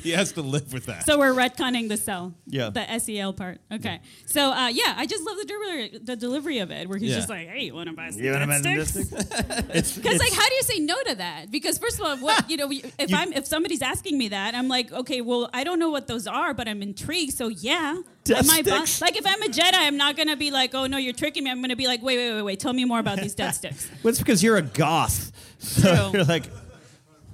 he 0.03 0.11
has 0.11 0.33
to 0.33 0.43
live 0.43 0.73
with 0.73 0.87
that. 0.87 1.05
So 1.05 1.19
we're 1.19 1.33
retconning 1.35 1.89
the 1.89 1.97
cell. 1.97 2.35
Yeah. 2.47 2.71
The 2.71 2.99
SEL 2.99 3.33
part. 3.33 3.61
Okay. 3.71 4.01
So 4.27 4.51
uh, 4.51 4.69
yeah, 4.69 4.95
I 4.97 5.07
just 5.07 5.25
love 5.25 5.37
the 5.39 5.45
delivery, 5.45 5.99
the 6.03 6.17
delivery 6.17 6.59
of 6.59 6.71
it, 6.71 6.89
where 6.89 6.99
he's 6.99 7.11
Yeah. 7.11 7.17
just 7.17 7.29
like, 7.29 7.49
"Hey, 7.49 7.65
you 7.65 7.75
want 7.75 7.89
to 7.89 7.95
buy 7.95 8.11
some 8.11 8.23
You 8.23 8.33
wanna 8.33 8.47
buy 8.47 8.61
some 8.61 8.63
death 8.75 8.95
death 8.95 9.07
sticks?" 9.07 9.93
Because 9.97 10.19
like, 10.19 10.33
how 10.33 10.49
do 10.49 10.55
you 10.55 10.63
say 10.63 10.79
no 10.81 10.97
to 11.07 11.15
that? 11.17 11.51
Because 11.51 11.79
first 11.79 12.01
of 12.01 12.07
all, 12.07 12.17
what 12.19 12.51
you 12.51 12.57
know, 12.57 12.71
if 12.71 13.11
You- 13.11 13.17
I'm 13.17 13.33
if 13.33 13.47
somebody's 13.47 13.83
asking 13.83 14.19
me 14.19 14.29
that, 14.29 14.55
I'm 14.55 14.69
like, 14.69 14.93
okay, 14.93 15.21
well, 15.21 15.49
I 15.53 15.65
don't 15.65 15.79
know 15.79 15.91
what 15.91 16.07
those 16.07 16.27
are, 16.27 16.55
but 16.55 16.69
I'm 16.69 16.83
intrigued. 16.83 17.35
So 17.37 17.49
yeah, 17.49 18.01
Death 18.25 18.45
I 18.45 18.47
might 18.47 18.65
buy- 18.67 18.85
like 19.01 19.17
if 19.17 19.27
I'm 19.27 19.43
a 19.43 19.47
Jedi, 19.47 19.75
I'm 19.75 19.97
not 19.97 20.17
gonna 20.17 20.37
be 20.37 20.51
like, 20.51 20.75
oh 20.75 20.87
no, 20.87 20.97
you're 20.99 21.13
tricking 21.15 21.45
me. 21.45 21.51
I'm 21.51 21.61
gonna 21.61 21.77
be 21.77 21.87
like, 21.87 22.03
wait, 22.03 22.17
wait, 22.19 22.33
wait, 22.35 22.43
wait, 22.43 22.61
tell 22.61 22.73
me 22.73 22.85
more 22.85 22.99
about 22.99 23.19
these 23.19 23.35
death 23.35 23.55
sticks. 23.57 23.89
Well, 24.03 24.11
it's 24.11 24.19
because 24.19 24.43
you're 24.43 24.57
a 24.57 24.63
goth. 24.63 25.31
So 25.63 25.95
True. 25.95 26.11
you're 26.15 26.25
like, 26.25 26.45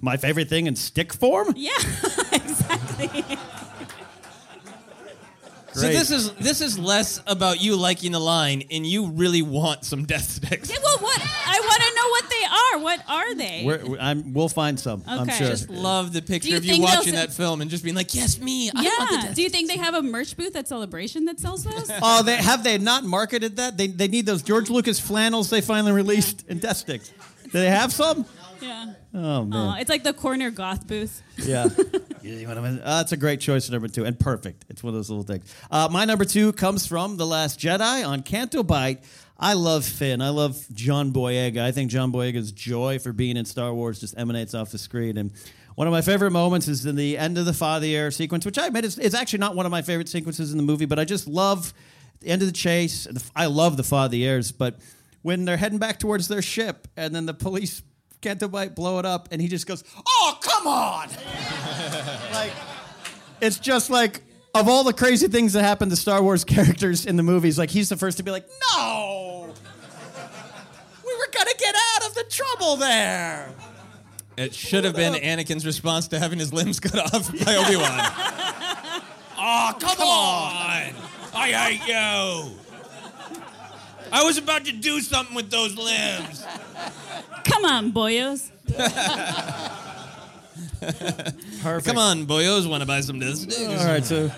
my 0.03 0.19
favorite 0.19 0.49
thing 0.51 0.67
in 0.67 0.77
stick 0.77 1.15
form? 1.15 1.55
Yeah, 1.57 1.71
exactly. 2.49 3.25
So 5.75 5.83
Great. 5.83 5.93
this 5.93 6.11
is 6.11 6.33
this 6.33 6.61
is 6.63 6.79
less 6.79 7.23
about 7.27 7.61
you 7.61 7.77
liking 7.77 8.11
the 8.13 8.19
line 8.19 8.65
and 8.71 8.87
you 8.87 9.11
really 9.11 9.43
want 9.43 9.85
some 9.85 10.07
death 10.07 10.25
sticks. 10.29 10.71
Yeah, 10.71 10.77
well, 10.83 10.97
what 10.99 11.21
I 11.21 11.61
want 11.61 11.83
to 11.83 11.95
know 11.95 12.09
what 12.09 12.31
they 12.31 12.45
are. 12.45 12.83
What 12.83 13.03
are 13.09 13.35
they? 13.35 13.63
We're, 13.65 13.99
I'm, 14.01 14.33
we'll 14.33 14.49
find 14.49 14.81
some. 14.81 15.05
I'm 15.07 15.21
Okay. 15.29 15.37
sure. 15.39 15.47
Just 15.47 15.69
love 15.69 16.13
the 16.15 16.23
picture 16.23 16.49
you 16.49 16.57
of 16.57 16.65
you 16.65 16.73
think 16.73 16.87
they'll 16.87 16.97
watching 16.97 17.13
that 17.15 17.33
film 17.33 17.61
and 17.61 17.71
just 17.71 17.85
being 17.85 17.95
like, 17.95 18.13
"Yes, 18.15 18.41
me. 18.41 18.71
I 18.71 18.83
want 18.83 19.11
the 19.11 19.17
Yeah. 19.17 19.23
death 19.27 19.35
Do 19.37 19.43
you 19.43 19.51
think 19.51 19.69
they 19.69 19.77
have 19.77 19.95
a 19.95 20.03
merch 20.03 20.37
booth 20.37 20.57
at 20.57 20.67
Celebration 20.67 21.27
that 21.27 21.39
sells 21.39 21.63
those? 21.65 21.91
Oh, 22.03 22.23
they 22.23 22.37
have 22.37 22.65
they 22.65 22.79
not 22.79 23.05
marketed 23.05 23.57
that? 23.57 23.77
They 23.77 23.89
they 23.89 24.09
need 24.09 24.25
those 24.27 24.43
George 24.43 24.71
Lucas 24.71 24.99
flannels 24.99 25.51
they 25.51 25.61
finally 25.61 25.93
released 25.93 26.45
in 26.49 26.59
death 26.59 26.79
sticks. 26.79 27.13
Do 27.45 27.51
they 27.51 27.71
have 27.71 27.93
some? 27.93 28.25
Yeah. 28.61 28.93
Oh 29.15 29.45
man. 29.45 29.79
It's 29.79 29.91
like 29.91 30.03
the 30.03 30.13
corner 30.13 30.51
goth 30.51 30.87
booth. 30.87 31.23
Yeah. 31.37 31.69
You 32.21 32.43
know 32.43 32.49
what 32.49 32.59
I 32.59 32.61
mean? 32.61 32.81
Uh, 32.81 32.99
that's 32.99 33.13
a 33.13 33.17
great 33.17 33.41
choice 33.41 33.67
for 33.67 33.73
number 33.73 33.89
two, 33.89 34.05
and 34.05 34.19
perfect. 34.19 34.65
It's 34.69 34.83
one 34.83 34.91
of 34.91 34.97
those 34.97 35.09
little 35.09 35.23
things. 35.25 35.55
Uh, 35.71 35.89
my 35.91 36.05
number 36.05 36.25
two 36.25 36.53
comes 36.53 36.87
from 36.87 37.17
The 37.17 37.25
Last 37.25 37.59
Jedi 37.61 38.07
on 38.07 38.23
Canto 38.23 38.63
Bight. 38.63 39.03
I 39.39 39.53
love 39.55 39.85
Finn. 39.85 40.21
I 40.21 40.31
love 40.31 40.63
John 40.73 41.13
Boyega. 41.13 41.59
I 41.63 41.71
think 41.71 41.91
John 41.91 42.13
Boyega's 42.13 42.51
joy 42.51 42.99
for 42.99 43.13
being 43.13 43.37
in 43.37 43.45
Star 43.45 43.73
Wars 43.73 44.01
just 44.01 44.19
emanates 44.19 44.53
off 44.53 44.73
the 44.73 44.79
screen. 44.79 45.17
And 45.17 45.33
one 45.77 45.87
of 45.87 45.93
my 45.93 46.01
favorite 46.03 46.33
moments 46.33 46.67
is 46.67 46.85
in 46.85 46.97
the 46.97 47.17
end 47.17 47.39
of 47.39 47.45
the 47.45 47.53
fathier 47.53 48.13
sequence, 48.13 48.45
which 48.45 48.59
I 48.59 48.67
admit 48.67 48.85
is, 48.85 48.99
is 48.99 49.15
actually 49.15 49.39
not 49.39 49.55
one 49.55 49.65
of 49.65 49.71
my 49.71 49.81
favorite 49.83 50.09
sequences 50.09 50.51
in 50.51 50.57
the 50.59 50.65
movie, 50.65 50.87
but 50.87 50.99
I 50.99 51.05
just 51.05 51.29
love 51.29 51.73
the 52.21 52.29
end 52.29 52.43
of 52.43 52.49
the 52.49 52.53
chase. 52.53 53.07
I 53.37 53.47
love 53.47 53.77
the 53.77 53.85
fathiers, 53.85 54.53
but 54.57 54.81
when 55.23 55.45
they're 55.45 55.57
heading 55.57 55.79
back 55.79 55.99
towards 56.01 56.27
their 56.27 56.43
ship, 56.43 56.89
and 56.97 57.15
then 57.15 57.27
the 57.27 57.35
police 57.35 57.81
Canto 58.21 58.49
Bight 58.49 58.75
blow 58.75 58.99
it 58.99 59.07
up, 59.07 59.29
and 59.31 59.41
he 59.41 59.49
just 59.49 59.67
goes, 59.67 59.85
"Oh, 60.07 60.39
come 60.41 60.67
on!" 60.67 61.09
like 62.33 62.53
it's 63.41 63.59
just 63.59 63.91
like 63.91 64.23
of 64.55 64.69
all 64.69 64.85
the 64.85 64.93
crazy 64.93 65.29
things 65.29 65.53
that 65.53 65.63
happen 65.63 65.91
to 65.91 65.97
Star 65.97 66.23
Wars 66.23 66.45
characters 66.45 67.07
in 67.07 67.17
the 67.17 67.23
movies, 67.23 67.59
like 67.59 67.71
he's 67.71 67.89
the 67.89 67.97
first 67.97 68.17
to 68.19 68.23
be 68.23 68.31
like, 68.31 68.49
"No, 68.75 69.55
we 71.07 71.15
were 71.15 71.29
gonna 71.33 71.51
get 71.59 71.75
out 71.95 72.09
of 72.09 72.15
the 72.15 72.25
trouble 72.25 72.77
there." 72.77 73.53
It 74.37 74.55
should 74.55 74.85
have 74.85 74.95
been 74.95 75.15
Anakin's 75.15 75.67
response 75.67 76.07
to 76.09 76.19
having 76.21 76.39
his 76.39 76.53
limbs 76.53 76.79
cut 76.79 77.13
off 77.13 77.33
by 77.45 77.57
Obi 77.57 77.75
Wan. 77.75 77.91
oh, 77.91 79.03
ah, 79.37 79.77
come, 79.81 80.01
on! 80.01 80.95
I 81.35 81.51
hate 81.51 81.89
you. 81.89 82.68
I 84.13 84.25
was 84.25 84.39
about 84.39 84.65
to 84.65 84.73
do 84.73 85.01
something 85.01 85.35
with 85.35 85.51
those 85.51 85.77
limbs. 85.77 86.45
Come 87.45 87.65
on, 87.65 87.93
boyos. 87.93 88.51
Perfect. 91.63 91.87
Come 91.87 91.99
on, 91.99 92.27
boyos, 92.27 92.69
want 92.69 92.83
to 92.83 92.87
buy 92.87 93.01
some 93.01 93.19
death 93.19 93.37
sticks? 93.37 93.59
All 93.59 93.87
right, 93.87 94.05
so 94.05 94.31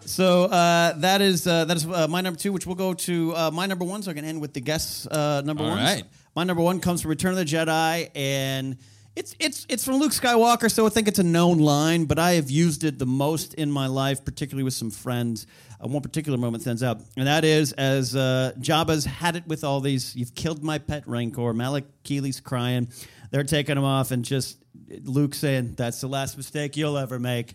so 0.00 0.44
uh, 0.44 0.94
that 0.98 1.20
is 1.20 1.46
uh, 1.46 1.64
that 1.66 1.76
is 1.76 1.86
uh, 1.86 2.08
my 2.08 2.20
number 2.20 2.38
two, 2.38 2.52
which 2.52 2.66
we'll 2.66 2.74
go 2.76 2.94
to 2.94 3.34
uh, 3.36 3.50
my 3.50 3.66
number 3.66 3.84
one. 3.84 4.02
So 4.02 4.10
I 4.10 4.14
can 4.14 4.24
end 4.24 4.40
with 4.40 4.54
the 4.54 4.60
guests' 4.60 5.06
uh, 5.06 5.42
number 5.44 5.62
All 5.62 5.70
one. 5.70 5.78
right. 5.78 6.04
My 6.34 6.44
number 6.44 6.62
one 6.62 6.80
comes 6.80 7.02
from 7.02 7.10
Return 7.10 7.32
of 7.32 7.38
the 7.38 7.44
Jedi, 7.44 8.10
and 8.14 8.76
it's 9.16 9.34
it's 9.38 9.66
it's 9.68 9.84
from 9.84 9.96
Luke 9.96 10.12
Skywalker, 10.12 10.70
so 10.70 10.86
I 10.86 10.88
think 10.88 11.08
it's 11.08 11.18
a 11.18 11.24
known 11.24 11.58
line, 11.58 12.04
but 12.04 12.18
I 12.18 12.32
have 12.32 12.50
used 12.50 12.84
it 12.84 12.98
the 12.98 13.06
most 13.06 13.54
in 13.54 13.70
my 13.70 13.86
life, 13.86 14.24
particularly 14.24 14.64
with 14.64 14.74
some 14.74 14.90
friends. 14.90 15.46
Uh, 15.82 15.88
one 15.88 16.02
particular 16.02 16.36
moment 16.36 16.62
stands 16.62 16.82
out, 16.82 17.00
and 17.16 17.26
that 17.26 17.44
is 17.44 17.72
as 17.72 18.14
uh, 18.14 18.52
Jabba's 18.58 19.04
had 19.04 19.36
it 19.36 19.46
with 19.46 19.64
all 19.64 19.80
these. 19.80 20.14
You've 20.14 20.34
killed 20.34 20.62
my 20.62 20.78
pet 20.78 21.04
Rancor. 21.06 21.52
Malik 21.52 21.84
Keely's 22.02 22.40
crying. 22.40 22.88
They're 23.30 23.44
taking 23.44 23.76
him 23.76 23.84
off, 23.84 24.10
and 24.10 24.24
just 24.24 24.58
Luke 25.04 25.34
saying, 25.34 25.74
"That's 25.76 26.00
the 26.00 26.08
last 26.08 26.36
mistake 26.36 26.76
you'll 26.76 26.98
ever 26.98 27.18
make." 27.18 27.54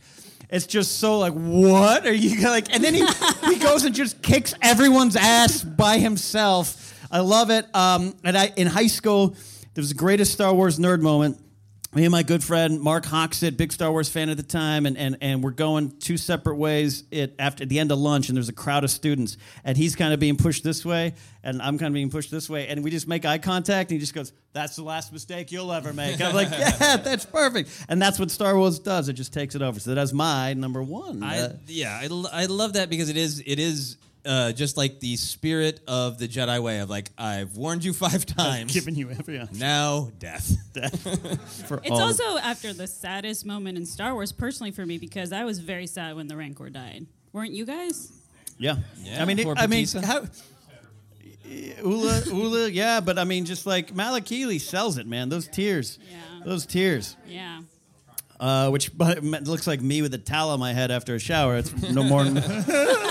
It's 0.50 0.68
just 0.68 1.00
so 1.00 1.20
like, 1.20 1.34
what 1.34 2.06
are 2.06 2.14
you 2.14 2.36
gonna 2.38 2.50
like? 2.50 2.74
And 2.74 2.84
then 2.84 2.94
he 2.94 3.06
he 3.48 3.60
goes 3.60 3.84
and 3.84 3.96
just 3.96 4.22
kicks 4.22 4.54
everyone's 4.62 5.16
ass 5.16 5.64
by 5.64 5.98
himself. 5.98 6.94
I 7.12 7.20
love 7.20 7.50
it. 7.50 7.66
Um, 7.76 8.16
and 8.24 8.38
I 8.38 8.52
in 8.56 8.68
high 8.68 8.88
school, 8.88 9.30
there 9.30 9.82
was 9.82 9.90
the 9.90 9.96
greatest 9.96 10.34
Star 10.34 10.54
Wars 10.54 10.80
nerd 10.80 11.02
moment. 11.02 11.40
Me 11.96 12.04
and 12.04 12.12
my 12.12 12.24
good 12.24 12.44
friend 12.44 12.82
Mark 12.82 13.06
Hoxett, 13.06 13.56
big 13.56 13.72
Star 13.72 13.90
Wars 13.90 14.10
fan 14.10 14.30
at 14.30 14.36
the 14.36 14.44
time, 14.44 14.86
and, 14.86 14.98
and, 14.98 15.16
and 15.22 15.42
we're 15.42 15.52
going 15.52 15.98
two 15.98 16.18
separate 16.18 16.58
ways 16.58 17.06
at, 17.14 17.32
after 17.40 17.64
at 17.64 17.70
the 17.70 17.80
end 17.80 17.90
of 17.90 17.98
lunch, 17.98 18.28
and 18.28 18.36
there's 18.36 18.50
a 18.50 18.54
crowd 18.54 18.84
of 18.84 18.92
students, 18.92 19.38
and 19.64 19.78
he's 19.78 19.96
kind 19.96 20.14
of 20.14 20.20
being 20.20 20.36
pushed 20.36 20.62
this 20.62 20.84
way, 20.84 21.14
and 21.42 21.62
I'm 21.62 21.78
kind 21.78 21.88
of 21.88 21.94
being 21.94 22.10
pushed 22.10 22.32
this 22.32 22.50
way, 22.50 22.68
and 22.68 22.84
we 22.84 22.92
just 22.92 23.08
make 23.08 23.24
eye 23.24 23.38
contact, 23.38 23.92
and 23.92 23.96
he 23.96 24.00
just 24.02 24.14
goes, 24.14 24.34
"That's 24.52 24.76
the 24.76 24.84
last 24.84 25.14
mistake 25.14 25.54
you'll 25.54 25.72
ever 25.72 25.94
make." 25.94 26.20
I'm 26.20 26.36
like, 26.36 26.50
"Yeah, 26.52 26.98
that's 26.98 27.26
perfect," 27.26 27.70
and 27.88 28.02
that's 28.02 28.20
what 28.20 28.30
Star 28.30 28.58
Wars 28.58 28.78
does. 28.78 29.08
It 29.08 29.14
just 29.14 29.32
takes 29.32 29.56
it 29.56 29.62
over. 29.62 29.80
So 29.80 29.96
that's 29.96 30.12
my 30.12 30.54
number 30.54 30.84
one. 30.84 31.24
I, 31.24 31.40
Uh, 31.40 31.54
yeah, 31.68 31.98
I, 32.04 32.42
I 32.42 32.46
love 32.48 32.74
that 32.74 32.90
because 32.90 33.08
it 33.08 33.16
is 33.16 33.42
it 33.46 33.58
is 33.58 33.96
uh, 34.26 34.52
just 34.52 34.78
like 34.78 35.00
the 35.00 35.16
spirit 35.16 35.80
of 35.88 36.18
the 36.18 36.28
Jedi 36.28 36.62
way 36.62 36.80
of 36.80 36.90
like 36.90 37.12
I've 37.18 37.56
warned 37.58 37.84
you 37.84 37.94
five 37.94 38.26
times, 38.26 38.74
given 38.74 38.96
you 38.96 39.10
every 39.12 39.42
now 39.54 40.10
death. 40.20 40.56
death. 40.74 41.00
for 41.68 41.80
It's 41.84 41.92
also 41.92 42.38
after 42.38 42.74
the 42.74 42.88
saddest 42.88 43.46
moment 43.46 43.78
in 43.78 43.86
Star 43.86 44.14
Wars, 44.14 44.32
personally 44.32 44.72
for 44.72 44.86
me, 44.86 44.98
because 44.98 45.32
I 45.32 45.44
was 45.44 45.60
very 45.60 45.88
sad 45.88 46.16
when 46.16 46.28
the 46.28 46.36
Rancor 46.36 46.70
died. 46.70 47.06
Weren't 47.34 47.52
you 47.54 47.66
guys? 47.66 48.12
Yeah. 48.58 48.78
Yeah, 49.04 49.22
I 49.22 49.26
mean, 49.26 49.40
it, 49.40 49.48
I 49.58 49.68
mean, 49.68 49.86
how, 50.04 50.24
Ula, 51.84 52.22
Ula, 52.28 52.70
yeah, 52.70 53.00
but 53.02 53.20
I 53.20 53.24
mean, 53.24 53.46
just 53.46 53.66
like 53.66 53.94
Malakili 53.94 54.60
sells 54.60 54.98
it, 54.98 55.06
man. 55.06 55.30
Those 55.30 55.48
tears, 55.48 56.00
Yeah. 56.10 56.18
those 56.46 56.66
tears. 56.66 57.16
Yeah. 57.28 57.62
Uh, 58.40 58.70
which 58.70 58.98
but 58.98 59.20
it 59.20 59.24
looks 59.48 59.66
like 59.66 59.82
me 59.82 60.02
with 60.02 60.14
a 60.14 60.18
towel 60.18 60.50
on 60.50 60.60
my 60.60 60.74
head 60.74 60.92
after 60.92 61.16
a 61.16 61.20
shower. 61.20 61.58
It's 61.58 61.72
no 61.92 62.04
more. 62.04 62.24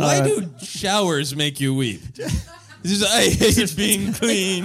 Why 0.00 0.18
Uh, 0.18 0.24
do 0.24 0.50
showers 0.64 1.34
make 1.36 1.60
you 1.60 1.74
weep? 1.74 2.00
This 2.82 2.92
is 2.92 3.02
I 3.04 3.28
hate 3.28 3.76
being 3.76 4.14
clean. 4.14 4.64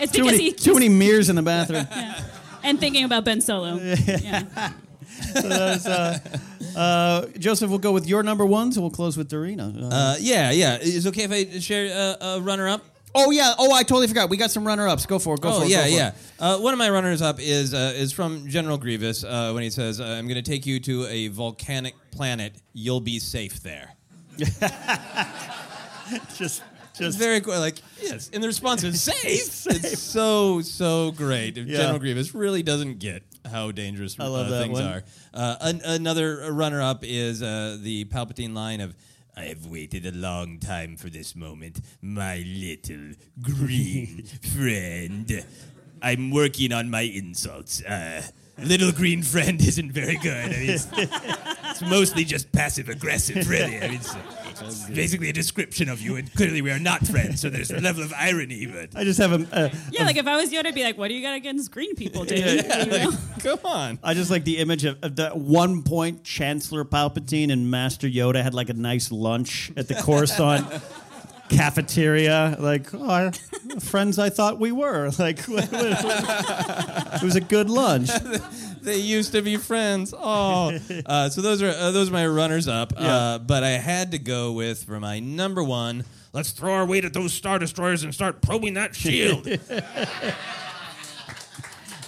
It's 0.00 0.10
too 0.10 0.24
because 0.24 0.32
many, 0.32 0.44
he 0.44 0.52
too 0.52 0.74
many 0.74 0.88
mirrors 0.88 1.28
in 1.28 1.36
the 1.36 1.42
bathroom. 1.42 1.86
and 2.64 2.80
thinking 2.80 3.04
about 3.04 3.24
Ben 3.24 3.40
Solo. 3.40 3.76
Yeah. 4.06 4.72
So 5.40 5.48
that's, 5.48 5.86
uh, 5.86 6.18
uh, 6.76 7.26
Joseph, 7.38 7.70
we'll 7.70 7.78
go 7.78 7.92
with 7.92 8.08
your 8.08 8.24
number 8.24 8.44
one, 8.44 8.72
so 8.72 8.80
we'll 8.80 8.90
close 8.90 9.16
with 9.16 9.30
Dorina. 9.30 9.80
Uh, 9.80 9.86
Uh, 9.94 10.16
yeah, 10.18 10.50
yeah. 10.50 10.78
Is 10.78 11.06
it 11.06 11.10
okay 11.10 11.22
if 11.22 11.30
I 11.30 11.60
share 11.60 11.86
uh, 12.20 12.26
a 12.38 12.40
runner 12.40 12.66
up? 12.68 12.82
Oh 13.14 13.30
yeah. 13.30 13.54
Oh, 13.56 13.72
I 13.72 13.84
totally 13.84 14.08
forgot. 14.08 14.28
We 14.28 14.36
got 14.36 14.50
some 14.50 14.66
runner 14.66 14.88
ups. 14.88 15.06
Go 15.06 15.20
for 15.20 15.34
it. 15.36 15.40
Go 15.40 15.50
oh 15.50 15.60
for 15.60 15.66
it. 15.66 15.70
yeah, 15.70 15.82
for 15.84 15.88
yeah. 15.88 16.08
It. 16.08 16.14
Uh, 16.40 16.58
one 16.58 16.72
of 16.74 16.78
my 16.78 16.90
runners 16.90 17.22
up 17.22 17.38
is 17.38 17.72
uh, 17.72 17.92
is 17.94 18.10
from 18.12 18.48
General 18.48 18.76
Grievous 18.76 19.22
uh, 19.22 19.52
when 19.52 19.62
he 19.62 19.70
says, 19.70 20.00
uh, 20.00 20.04
"I'm 20.04 20.26
going 20.26 20.42
to 20.42 20.50
take 20.50 20.66
you 20.66 20.80
to 20.80 21.06
a 21.06 21.28
volcanic 21.28 21.94
planet. 22.10 22.60
You'll 22.72 23.00
be 23.00 23.20
safe 23.20 23.62
there." 23.62 23.94
just, 26.36 26.62
just 26.98 27.18
very 27.18 27.40
cool. 27.40 27.58
Like 27.58 27.78
yes, 28.00 28.30
and 28.32 28.42
the 28.42 28.46
response 28.46 28.82
is 28.84 29.02
safe. 29.12 29.66
It's 29.66 29.98
so 30.00 30.60
so 30.60 31.12
great. 31.12 31.56
Yeah. 31.56 31.78
General 31.78 31.98
Grievous 31.98 32.34
really 32.34 32.62
doesn't 32.62 32.98
get 32.98 33.22
how 33.50 33.70
dangerous 33.72 34.16
uh, 34.18 34.48
things 34.48 34.72
one. 34.72 34.84
are. 34.84 35.02
Uh, 35.32 35.56
an- 35.60 35.82
another 35.84 36.52
runner 36.52 36.80
up 36.82 37.00
is 37.02 37.42
uh, 37.42 37.78
the 37.80 38.04
Palpatine 38.06 38.54
line 38.54 38.80
of. 38.80 38.94
I 39.36 39.46
have 39.46 39.66
waited 39.66 40.06
a 40.06 40.12
long 40.12 40.60
time 40.60 40.96
for 40.96 41.10
this 41.10 41.34
moment, 41.34 41.80
my 42.00 42.44
little 42.46 43.14
green 43.42 44.22
friend. 44.54 45.44
I'm 46.00 46.30
working 46.30 46.72
on 46.72 46.88
my 46.88 47.00
insults. 47.00 47.82
Uh, 47.82 48.22
little 48.58 48.92
green 48.92 49.22
friend 49.22 49.60
isn't 49.66 49.92
very 49.92 50.16
good. 50.16 50.36
I 50.36 50.48
mean, 50.48 50.70
it's, 50.70 50.88
it's 50.92 51.82
mostly 51.82 52.24
just 52.24 52.50
passive 52.52 52.88
aggressive, 52.88 53.48
really. 53.48 53.78
I 53.78 53.88
mean, 53.88 53.94
it's, 53.94 54.14
it's 54.60 54.88
basically 54.90 55.28
a 55.30 55.32
description 55.32 55.88
of 55.88 56.00
you, 56.00 56.16
and 56.16 56.32
clearly 56.34 56.62
we 56.62 56.70
are 56.70 56.78
not 56.78 57.06
friends, 57.06 57.40
so 57.40 57.50
there's 57.50 57.70
a 57.70 57.80
level 57.80 58.02
of 58.02 58.12
irony, 58.16 58.66
but. 58.66 58.90
I 58.94 59.04
just 59.04 59.18
have 59.18 59.32
a. 59.32 59.56
Uh, 59.56 59.68
Yeah, 59.90 60.04
like 60.04 60.16
if 60.16 60.26
I 60.26 60.36
was 60.36 60.52
you, 60.52 60.60
I'd 60.60 60.74
be 60.74 60.84
like, 60.84 60.96
"What 60.96 61.08
do 61.08 61.14
you 61.14 61.22
got 61.22 61.34
against 61.34 61.70
green 61.72 61.94
people, 61.96 62.24
dude?" 62.24 62.38
Yeah, 62.38 62.84
You 62.84 62.90
know? 62.90 63.12
Come 63.40 63.58
on. 63.64 63.98
I 64.02 64.14
just 64.14 64.30
like 64.30 64.44
the 64.44 64.58
image 64.58 64.84
of, 64.84 64.98
of 65.02 65.16
that 65.16 65.36
one 65.36 65.82
point 65.82 66.22
Chancellor 66.24 66.84
Palpatine 66.84 67.52
and 67.52 67.70
Master 67.70 68.08
Yoda 68.08 68.42
had 68.42 68.54
like 68.54 68.68
a 68.68 68.74
nice 68.74 69.10
lunch 69.10 69.72
at 69.76 69.88
the 69.88 69.94
Coruscant 69.94 70.66
cafeteria. 71.48 72.56
Like, 72.58 72.92
oh, 72.94 73.08
I- 73.10 73.30
friends 73.80 74.18
I 74.18 74.30
thought 74.30 74.58
we 74.58 74.72
were. 74.72 75.10
Like, 75.18 75.40
it 75.48 77.22
was 77.22 77.36
a 77.36 77.40
good 77.40 77.70
lunch. 77.70 78.10
they 78.82 78.98
used 78.98 79.32
to 79.32 79.42
be 79.42 79.56
friends. 79.56 80.12
Oh, 80.16 80.78
uh, 81.06 81.28
so 81.28 81.40
those 81.40 81.62
are 81.62 81.70
uh, 81.70 81.90
those 81.92 82.10
are 82.10 82.12
my 82.12 82.26
runners 82.26 82.68
up. 82.68 82.92
Uh, 82.96 83.38
but 83.38 83.62
I 83.62 83.70
had 83.70 84.10
to 84.12 84.18
go 84.18 84.52
with 84.52 84.84
for 84.84 85.00
my 85.00 85.20
number 85.20 85.62
one. 85.62 86.04
Let's 86.32 86.50
throw 86.50 86.72
our 86.74 86.84
weight 86.84 87.04
at 87.04 87.12
those 87.14 87.32
star 87.32 87.58
destroyers 87.58 88.02
and 88.02 88.12
start 88.12 88.42
probing 88.42 88.74
that 88.74 88.94
shield. 88.94 89.46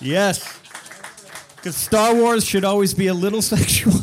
Yes. 0.00 0.60
Because 1.56 1.76
Star 1.76 2.14
Wars 2.14 2.44
should 2.44 2.64
always 2.64 2.94
be 2.94 3.06
a 3.06 3.14
little 3.14 3.42
sexual. 3.42 3.94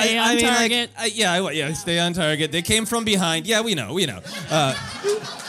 Stay 0.00 0.18
on 0.18 0.26
like, 0.36 0.40
target. 0.44 0.90
I- 0.98 1.06
yeah, 1.06 1.32
I, 1.32 1.50
yeah, 1.52 1.72
stay 1.72 1.98
on 1.98 2.12
target. 2.12 2.52
They 2.52 2.62
came 2.62 2.86
from 2.86 3.04
behind. 3.04 3.46
Yeah, 3.46 3.60
we 3.62 3.74
know, 3.74 3.94
we 3.94 4.06
know. 4.06 4.20
Uh, 4.50 4.74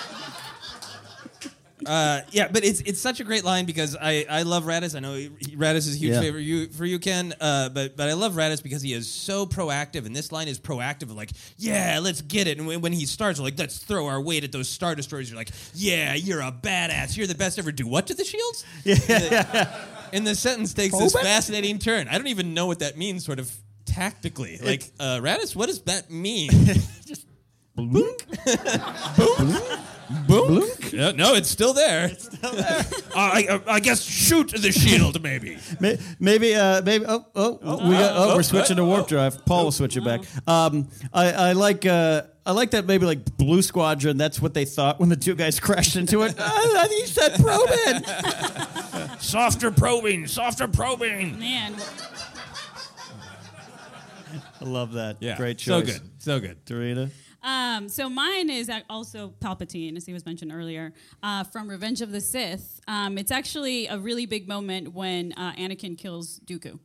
uh, 1.85 2.21
yeah, 2.31 2.47
but 2.51 2.63
it's 2.63 2.81
it's 2.81 2.99
such 2.99 3.19
a 3.19 3.23
great 3.23 3.43
line 3.43 3.65
because 3.65 3.95
I, 3.99 4.25
I 4.29 4.41
love 4.43 4.63
Raddus. 4.63 4.95
I 4.95 4.99
know 4.99 5.13
Raddus 5.55 5.77
is 5.87 5.95
a 5.95 5.97
huge 5.97 6.13
Yeah. 6.13 6.21
favorite 6.21 6.41
you, 6.41 6.67
for 6.67 6.85
you, 6.85 6.97
Ken. 6.99 7.33
Uh, 7.39 7.69
but 7.69 7.95
but 7.95 8.09
I 8.09 8.13
love 8.13 8.33
Raddus 8.33 8.63
because 8.63 8.81
he 8.81 8.93
is 8.93 9.09
so 9.09 9.45
proactive, 9.45 10.05
and 10.05 10.15
this 10.15 10.31
line 10.31 10.47
is 10.47 10.59
proactive. 10.59 11.13
Like, 11.15 11.31
yeah, 11.57 11.99
let's 12.01 12.21
get 12.21 12.47
it. 12.47 12.57
And 12.57 12.65
when, 12.65 12.81
when 12.81 12.93
he 12.93 13.05
starts, 13.05 13.39
like, 13.39 13.59
let's 13.59 13.77
throw 13.77 14.07
our 14.07 14.19
weight 14.21 14.43
at 14.43 14.51
those 14.51 14.67
star 14.69 14.95
destroyers. 14.95 15.29
You're 15.29 15.37
like, 15.37 15.51
yeah, 15.73 16.15
you're 16.15 16.41
a 16.41 16.51
badass. 16.51 17.17
You're 17.17 17.27
the 17.27 17.35
best 17.35 17.59
ever. 17.59 17.71
Do 17.71 17.85
what 17.87 18.07
to 18.07 18.13
the 18.13 18.23
shields? 18.25 18.65
Yeah. 18.85 19.85
And 20.13 20.25
the 20.25 20.35
sentence 20.35 20.73
takes 20.73 20.97
this 20.97 21.13
fascinating 21.13 21.77
turn. 21.77 22.07
I 22.07 22.17
don't 22.17 22.27
even 22.27 22.53
know 22.53 22.67
what 22.67 22.79
that 22.79 22.97
means, 22.97 23.25
sort 23.25 23.37
of 23.39 23.51
tactically. 23.95 24.59
Like, 24.61 24.83
uh, 24.99 25.19
Raddus, 25.21 25.55
what 25.55 25.67
does 25.67 25.81
that 25.83 26.11
mean? 26.11 26.49
Just 27.05 27.25
boom. 27.75 28.11
Yeah, 30.91 31.11
no, 31.11 31.33
it's 31.33 31.49
still 31.49 31.73
there. 31.73 32.05
It's 32.05 32.25
still 32.25 32.51
there. 32.51 32.85
I, 33.15 33.61
I, 33.67 33.75
I 33.75 33.79
guess 33.79 34.03
shoot 34.03 34.49
the 34.49 34.71
shield, 34.71 35.21
maybe. 35.21 35.57
May- 35.79 35.97
Maybe, 36.19 36.55
uh, 36.55 36.81
maybe. 36.83 37.05
Oh, 37.07 37.25
oh, 37.35 37.51
we 37.87 37.95
got. 37.95 38.15
Oh, 38.15 38.31
oh, 38.31 38.35
we're 38.35 38.43
switching 38.43 38.77
to 38.77 38.85
warp 38.85 39.05
oh. 39.05 39.07
drive. 39.07 39.45
Paul 39.45 39.65
will 39.65 39.71
switch 39.71 39.97
it 39.97 40.03
back. 40.03 40.21
Um, 40.47 40.87
I, 41.13 41.31
I 41.31 41.51
like. 41.53 41.85
Uh, 41.85 42.23
I 42.45 42.51
like 42.51 42.71
that. 42.71 42.85
Maybe 42.85 43.05
like 43.05 43.37
Blue 43.37 43.61
Squadron. 43.61 44.17
That's 44.17 44.39
what 44.41 44.53
they 44.53 44.65
thought 44.65 44.99
when 44.99 45.09
the 45.09 45.15
two 45.15 45.33
guys 45.35 45.59
crashed 45.65 45.95
into 45.95 46.21
it. 46.23 46.35
uh, 46.37 46.87
he 46.87 47.05
said 47.07 47.33
probe 47.35 47.69
it. 47.69 49.21
Softer 49.21 49.71
probing, 49.71 50.27
softer 50.27 50.67
probing. 50.67 51.39
Man, 51.39 51.73
I 54.65 54.67
love 54.67 54.93
that. 54.93 55.17
Yeah, 55.21 55.37
Great 55.37 55.57
choice. 55.59 55.65
so 55.65 55.81
good, 55.81 56.01
so 56.19 56.39
good. 56.39 56.65
Dorita. 56.65 57.09
Um, 57.43 57.89
so 57.89 58.09
mine 58.09 58.49
is 58.49 58.71
also 58.89 59.33
Palpatine, 59.39 59.95
as 59.97 60.05
he 60.07 60.13
was 60.13 60.25
mentioned 60.25 60.51
earlier, 60.51 60.93
uh, 61.21 61.43
from 61.43 61.69
Revenge 61.69 62.01
of 62.01 62.11
the 62.11 62.19
Sith. 62.19 62.81
Um, 62.87 63.19
it's 63.19 63.31
actually 63.31 63.85
a 63.85 63.99
really 63.99 64.25
big 64.25 64.47
moment 64.47 64.93
when 64.93 65.31
uh, 65.33 65.53
Anakin 65.53 65.95
kills 65.95 66.39
Dooku. 66.45 66.79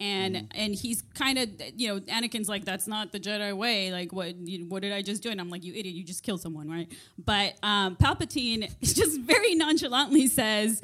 And 0.00 0.46
and 0.54 0.74
he's 0.76 1.02
kind 1.14 1.38
of 1.38 1.48
you 1.76 1.88
know 1.88 2.00
Anakin's 2.02 2.48
like 2.48 2.64
that's 2.64 2.86
not 2.86 3.10
the 3.10 3.18
Jedi 3.18 3.52
way 3.52 3.90
like 3.90 4.12
what 4.12 4.36
you, 4.36 4.64
what 4.68 4.80
did 4.82 4.92
I 4.92 5.02
just 5.02 5.24
do 5.24 5.30
and 5.30 5.40
I'm 5.40 5.50
like 5.50 5.64
you 5.64 5.74
idiot 5.74 5.92
you 5.92 6.04
just 6.04 6.22
killed 6.22 6.40
someone 6.40 6.70
right 6.70 6.86
but 7.18 7.54
um, 7.64 7.96
Palpatine 7.96 8.70
just 8.80 9.20
very 9.22 9.56
nonchalantly 9.56 10.28
says 10.28 10.82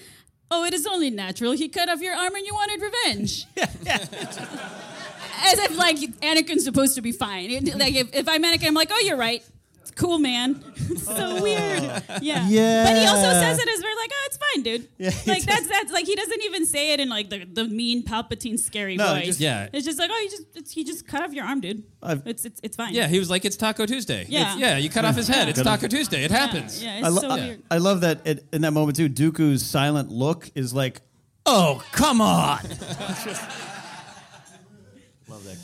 oh 0.50 0.64
it 0.64 0.74
is 0.74 0.84
only 0.84 1.10
natural 1.10 1.52
he 1.52 1.68
cut 1.68 1.88
off 1.88 2.00
your 2.00 2.12
arm 2.16 2.34
and 2.34 2.44
you 2.44 2.54
wanted 2.54 2.82
revenge 2.82 3.46
as 5.42 5.58
if 5.58 5.76
like 5.76 5.96
Anakin's 5.96 6.64
supposed 6.64 6.94
to 6.96 7.02
be 7.02 7.12
fine. 7.12 7.50
Like 7.76 7.94
if, 7.94 8.14
if 8.14 8.28
I'm 8.28 8.42
Anakin, 8.42 8.66
I'm 8.68 8.74
like, 8.74 8.90
oh, 8.92 9.00
you're 9.04 9.16
right. 9.16 9.42
It's 9.80 9.90
cool, 9.90 10.18
man. 10.18 10.64
It's 10.76 11.02
so 11.20 11.42
weird. 11.42 11.82
Yeah. 12.22 12.48
Yeah. 12.48 12.84
But 12.84 12.96
he 13.00 13.06
also 13.06 13.30
says 13.32 13.58
it 13.58 13.68
as 13.68 13.82
we're 13.82 13.96
like, 13.96 14.10
oh, 14.12 14.22
it's 14.26 14.36
fine, 14.38 14.62
dude. 14.62 14.88
Yeah, 14.98 15.10
like 15.26 15.44
does. 15.44 15.46
that's 15.46 15.68
that's 15.68 15.92
like 15.92 16.06
he 16.06 16.14
doesn't 16.16 16.42
even 16.44 16.64
say 16.64 16.92
it 16.94 17.00
in 17.00 17.10
like 17.10 17.28
the, 17.28 17.44
the 17.44 17.64
mean 17.66 18.02
Palpatine 18.02 18.58
scary 18.58 18.96
No, 18.96 19.14
voice. 19.14 19.26
just- 19.26 19.40
Yeah. 19.40 19.68
It's 19.74 19.84
just 19.84 19.98
like, 19.98 20.10
oh, 20.12 20.18
you 20.20 20.30
just 20.30 20.44
it's, 20.54 20.72
he 20.72 20.84
just 20.84 21.06
cut 21.06 21.22
off 21.22 21.34
your 21.34 21.44
arm, 21.44 21.60
dude. 21.60 21.82
I've- 22.02 22.22
it's 22.24 22.44
it's 22.46 22.60
it's 22.62 22.76
fine. 22.76 22.94
Yeah, 22.94 23.08
he 23.08 23.18
was 23.18 23.28
like, 23.28 23.44
it's 23.44 23.56
Taco 23.56 23.84
Tuesday. 23.84 24.24
Yeah. 24.28 24.40
It's- 24.40 24.58
yeah, 24.58 24.76
you 24.78 24.88
cut 24.88 25.04
off 25.04 25.16
his 25.16 25.28
head. 25.28 25.48
It's 25.50 25.60
Taco 25.60 25.86
Tuesday. 25.86 26.24
It 26.24 26.30
happens. 26.30 26.82
Yeah, 26.82 26.98
it's 26.98 27.06
I, 27.06 27.10
lo- 27.10 27.20
so 27.20 27.28
I- 27.30 27.34
weird. 27.36 27.62
I 27.70 27.76
love 27.78 28.00
that 28.00 28.26
it, 28.26 28.46
in 28.52 28.62
that 28.62 28.72
moment 28.72 28.96
too. 28.96 29.08
Dooku's 29.10 29.64
silent 29.66 30.10
look 30.10 30.50
is 30.54 30.72
like, 30.72 31.02
"Oh, 31.44 31.84
come 31.92 32.22
on!" 32.22 32.60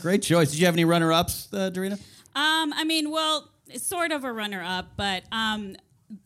Great 0.01 0.23
choice. 0.23 0.51
Did 0.51 0.61
you 0.61 0.67
have 0.67 0.75
any 0.75 0.85
runner-ups, 0.85 1.49
uh, 1.53 1.71
Dorina? 1.71 2.01
Um, 2.35 2.73
I 2.73 2.85
mean, 2.85 3.11
well, 3.11 3.51
it's 3.69 3.87
sort 3.87 4.13
of 4.13 4.25
a 4.25 4.33
runner 4.33 4.63
up, 4.63 4.93
but 4.97 5.25
um, 5.33 5.77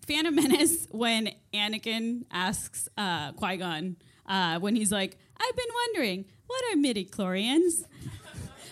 Phantom 0.07 0.35
Menace 0.35 0.87
when 0.91 1.31
Anakin 1.53 2.25
asks 2.31 2.89
uh, 2.97 3.33
Qui 3.33 3.57
Gon 3.57 3.97
uh, 4.27 4.59
when 4.59 4.77
he's 4.77 4.93
like, 4.93 5.19
"I've 5.39 5.57
been 5.57 5.69
wondering, 5.87 6.25
what 6.47 6.63
are 6.73 6.77
midi-chlorians?" 6.77 7.85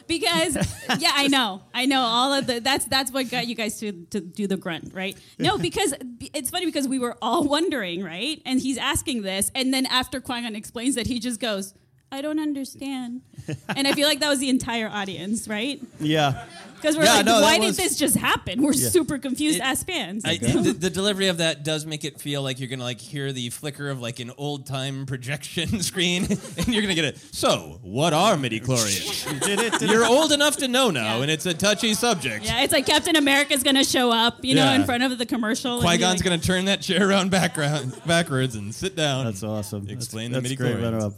Because 0.08 0.56
yeah, 0.98 1.12
I 1.14 1.28
know, 1.28 1.62
I 1.72 1.86
know 1.86 2.00
all 2.00 2.32
of 2.32 2.46
the. 2.46 2.60
That's 2.60 2.84
that's 2.86 3.12
what 3.12 3.30
got 3.30 3.46
you 3.46 3.54
guys 3.54 3.78
to, 3.80 3.92
to 4.10 4.20
do 4.20 4.46
the 4.46 4.56
grunt, 4.56 4.92
right? 4.92 5.16
No, 5.38 5.56
because 5.58 5.94
it's 6.34 6.50
funny 6.50 6.66
because 6.66 6.88
we 6.88 6.98
were 6.98 7.16
all 7.22 7.44
wondering, 7.44 8.02
right? 8.02 8.42
And 8.44 8.60
he's 8.60 8.76
asking 8.78 9.22
this, 9.22 9.50
and 9.54 9.72
then 9.72 9.86
after 9.86 10.20
Qui 10.20 10.42
Gon 10.42 10.56
explains 10.56 10.96
that, 10.96 11.06
he 11.06 11.20
just 11.20 11.40
goes, 11.40 11.72
"I 12.12 12.20
don't 12.22 12.38
understand," 12.38 13.22
and 13.76 13.88
I 13.88 13.92
feel 13.92 14.06
like 14.06 14.20
that 14.20 14.28
was 14.28 14.38
the 14.38 14.48
entire 14.50 14.88
audience, 14.88 15.48
right? 15.48 15.80
Yeah. 16.00 16.44
Because 16.76 16.96
we're 16.96 17.04
Yeah, 17.04 17.14
like, 17.18 17.26
no, 17.26 17.38
that 17.38 17.42
why 17.44 17.58
was- 17.64 17.76
did 17.76 17.84
this 17.84 17.96
just 17.96 18.16
happen? 18.16 18.60
We're 18.60 18.72
Yeah. 18.72 18.88
super 18.88 19.16
confused 19.16 19.58
It- 19.58 19.62
as 19.62 19.84
fans. 19.84 20.24
I, 20.24 20.36
the, 20.38 20.72
the 20.76 20.90
delivery 20.90 21.28
of 21.28 21.36
that 21.38 21.62
does 21.62 21.86
make 21.86 22.04
it 22.04 22.20
feel 22.20 22.42
like 22.42 22.58
you're 22.58 22.68
gonna 22.68 22.82
like 22.82 23.00
hear 23.00 23.30
the 23.32 23.50
flicker 23.50 23.88
of 23.88 24.00
like 24.00 24.18
an 24.18 24.32
old 24.36 24.66
time 24.66 25.06
projection 25.06 25.80
screen, 25.90 26.24
and 26.24 26.66
you're 26.68 26.82
gonna 26.82 26.96
get 26.96 27.04
it. 27.04 27.18
So, 27.30 27.78
what 27.82 28.12
are 28.12 28.36
midi-chlorians? 28.36 29.80
You're 29.88 30.04
old 30.06 30.32
enough 30.32 30.56
to 30.56 30.66
know 30.66 30.90
now, 30.90 31.22
and 31.22 31.30
it's 31.30 31.46
a 31.46 31.54
touchy 31.54 31.94
subject. 31.94 32.44
yeah, 32.46 32.62
it's 32.62 32.72
like 32.72 32.86
Captain 32.86 33.14
America's 33.14 33.62
gonna 33.62 33.84
show 33.84 34.10
up, 34.10 34.44
you 34.44 34.56
know, 34.56 34.72
in 34.72 34.82
front 34.84 35.04
of 35.04 35.16
the 35.18 35.26
commercial. 35.26 35.74
and 35.74 35.82
Qui 35.82 35.98
Gon's 35.98 36.18
like, 36.20 36.24
gonna 36.24 36.38
turn 36.38 36.64
that 36.64 36.80
chair 36.82 37.08
around 37.08 37.30
background 37.30 37.94
backwards 38.06 38.56
and 38.56 38.74
sit 38.74 38.96
down. 38.96 39.24
That's 39.26 39.44
awesome. 39.44 39.88
Explain 39.88 40.32
that's, 40.32 40.42
the 40.42 40.48
midi 40.48 40.56
great 40.56 40.82
runner-up. 40.82 41.12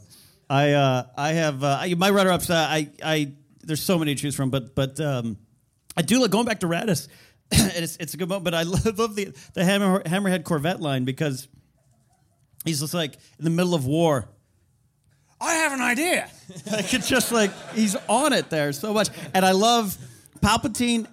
I 0.49 0.72
uh, 0.72 1.07
I 1.16 1.32
have 1.32 1.64
uh, 1.64 1.78
I, 1.80 1.95
my 1.95 2.11
runner-ups. 2.11 2.51
Uh, 2.51 2.55
I 2.55 2.90
I 3.03 3.32
there's 3.62 3.82
so 3.82 3.99
many 3.99 4.14
to 4.14 4.20
choose 4.20 4.34
from, 4.34 4.51
but 4.51 4.74
but 4.74 5.01
um, 5.01 5.38
I 5.97 6.03
do 6.03 6.20
like 6.20 6.30
going 6.30 6.47
back 6.47 6.61
to 6.61 6.66
Raddus. 6.66 7.09
it's 7.51 7.97
it's 7.97 8.14
a 8.14 8.16
good 8.16 8.28
moment, 8.28 8.45
but 8.45 8.55
I 8.55 8.62
love, 8.62 8.84
love 8.99 9.16
the 9.16 9.34
the 9.55 9.64
hammer, 9.64 10.03
hammerhead 10.03 10.45
Corvette 10.45 10.80
line 10.80 11.05
because 11.05 11.49
he's 12.64 12.80
just 12.80 12.95
like 12.95 13.14
in 13.38 13.45
the 13.45 13.51
middle 13.51 13.74
of 13.74 13.86
war. 13.86 14.28
I 15.40 15.55
have 15.55 15.72
an 15.72 15.80
idea. 15.80 16.30
like 16.70 16.92
it's 16.95 17.09
just 17.09 17.32
like 17.32 17.51
he's 17.74 17.97
on 18.09 18.32
it 18.32 18.51
there 18.51 18.72
so 18.72 18.92
much, 18.92 19.09
and 19.32 19.45
I 19.45 19.53
love 19.53 19.97
Palpatine 20.40 21.07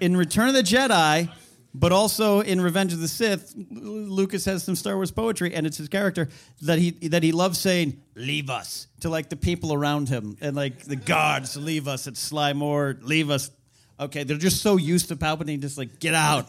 in 0.00 0.16
Return 0.16 0.48
of 0.48 0.54
the 0.54 0.62
Jedi, 0.62 1.30
but 1.78 1.92
also 1.92 2.40
in 2.40 2.60
Revenge 2.60 2.92
of 2.92 3.00
the 3.00 3.08
Sith. 3.08 3.54
Lucas 3.70 4.44
has 4.46 4.64
some 4.64 4.74
Star 4.74 4.96
Wars 4.96 5.10
poetry, 5.10 5.54
and 5.54 5.66
it's 5.66 5.76
his 5.76 5.88
character 5.88 6.28
that 6.62 6.78
he 6.78 6.92
that 7.08 7.22
he 7.22 7.32
loves 7.32 7.58
saying 7.58 8.00
"Leave 8.14 8.50
us" 8.50 8.86
to 9.00 9.08
like 9.08 9.28
the 9.28 9.36
people 9.36 9.72
around 9.72 10.08
him, 10.08 10.36
and 10.40 10.56
like 10.56 10.84
the 10.84 10.96
guards, 10.96 11.56
"Leave 11.56 11.86
us." 11.86 12.06
It's 12.06 12.20
Sly 12.20 12.52
Moore, 12.52 12.96
"Leave 13.02 13.30
us." 13.30 13.50
Okay, 13.98 14.24
they're 14.24 14.36
just 14.36 14.60
so 14.60 14.76
used 14.76 15.08
to 15.08 15.16
Palpatine, 15.16 15.60
just 15.62 15.78
like 15.78 16.00
get 16.00 16.12
out. 16.12 16.46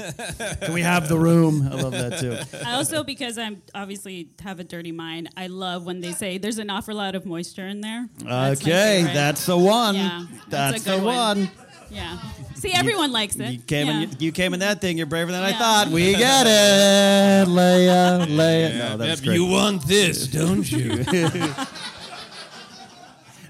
Can 0.59 0.73
we 0.73 0.81
have 0.81 1.07
the 1.07 1.17
room? 1.17 1.65
I 1.71 1.75
love 1.75 1.93
that 1.93 2.19
too. 2.19 2.37
I 2.65 2.73
also, 2.73 3.05
because 3.05 3.37
I'm 3.37 3.61
obviously 3.73 4.31
have 4.41 4.59
a 4.59 4.65
dirty 4.65 4.91
mind, 4.91 5.29
I 5.37 5.47
love 5.47 5.85
when 5.85 6.01
they 6.01 6.11
say 6.11 6.37
there's 6.39 6.57
an 6.57 6.69
awful 6.69 6.95
lot 6.95 7.15
of 7.15 7.25
moisture 7.25 7.65
in 7.65 7.79
there. 7.79 8.09
That's 8.17 8.61
okay, 8.61 9.03
that's 9.13 9.45
the 9.45 9.57
one. 9.57 9.95
Yeah, 9.95 10.25
that's 10.49 10.85
a 10.85 10.89
good 10.89 10.99
the 10.99 11.05
one. 11.05 11.49
Yeah. 11.89 12.17
See, 12.55 12.73
everyone 12.73 13.11
likes 13.11 13.35
it. 13.35 13.51
You 13.51 13.59
came 13.59 13.87
yeah. 13.87 14.01
in. 14.01 14.11
You 14.19 14.31
came 14.31 14.53
in 14.53 14.59
that 14.61 14.81
thing. 14.81 14.97
You're 14.97 15.05
braver 15.05 15.31
than 15.31 15.43
I 15.43 15.49
Yeah. 15.49 15.57
thought. 15.59 15.87
We 15.89 16.11
get 16.17 16.45
it, 16.47 17.47
Leia. 17.47 18.25
Leia. 18.27 18.77
No, 18.77 18.97
that's 18.97 19.21
Yep, 19.21 19.25
great. 19.27 19.35
you 19.35 19.45
want 19.45 19.87
this, 19.87 20.27
don't 20.39 20.69
you? 20.71 21.03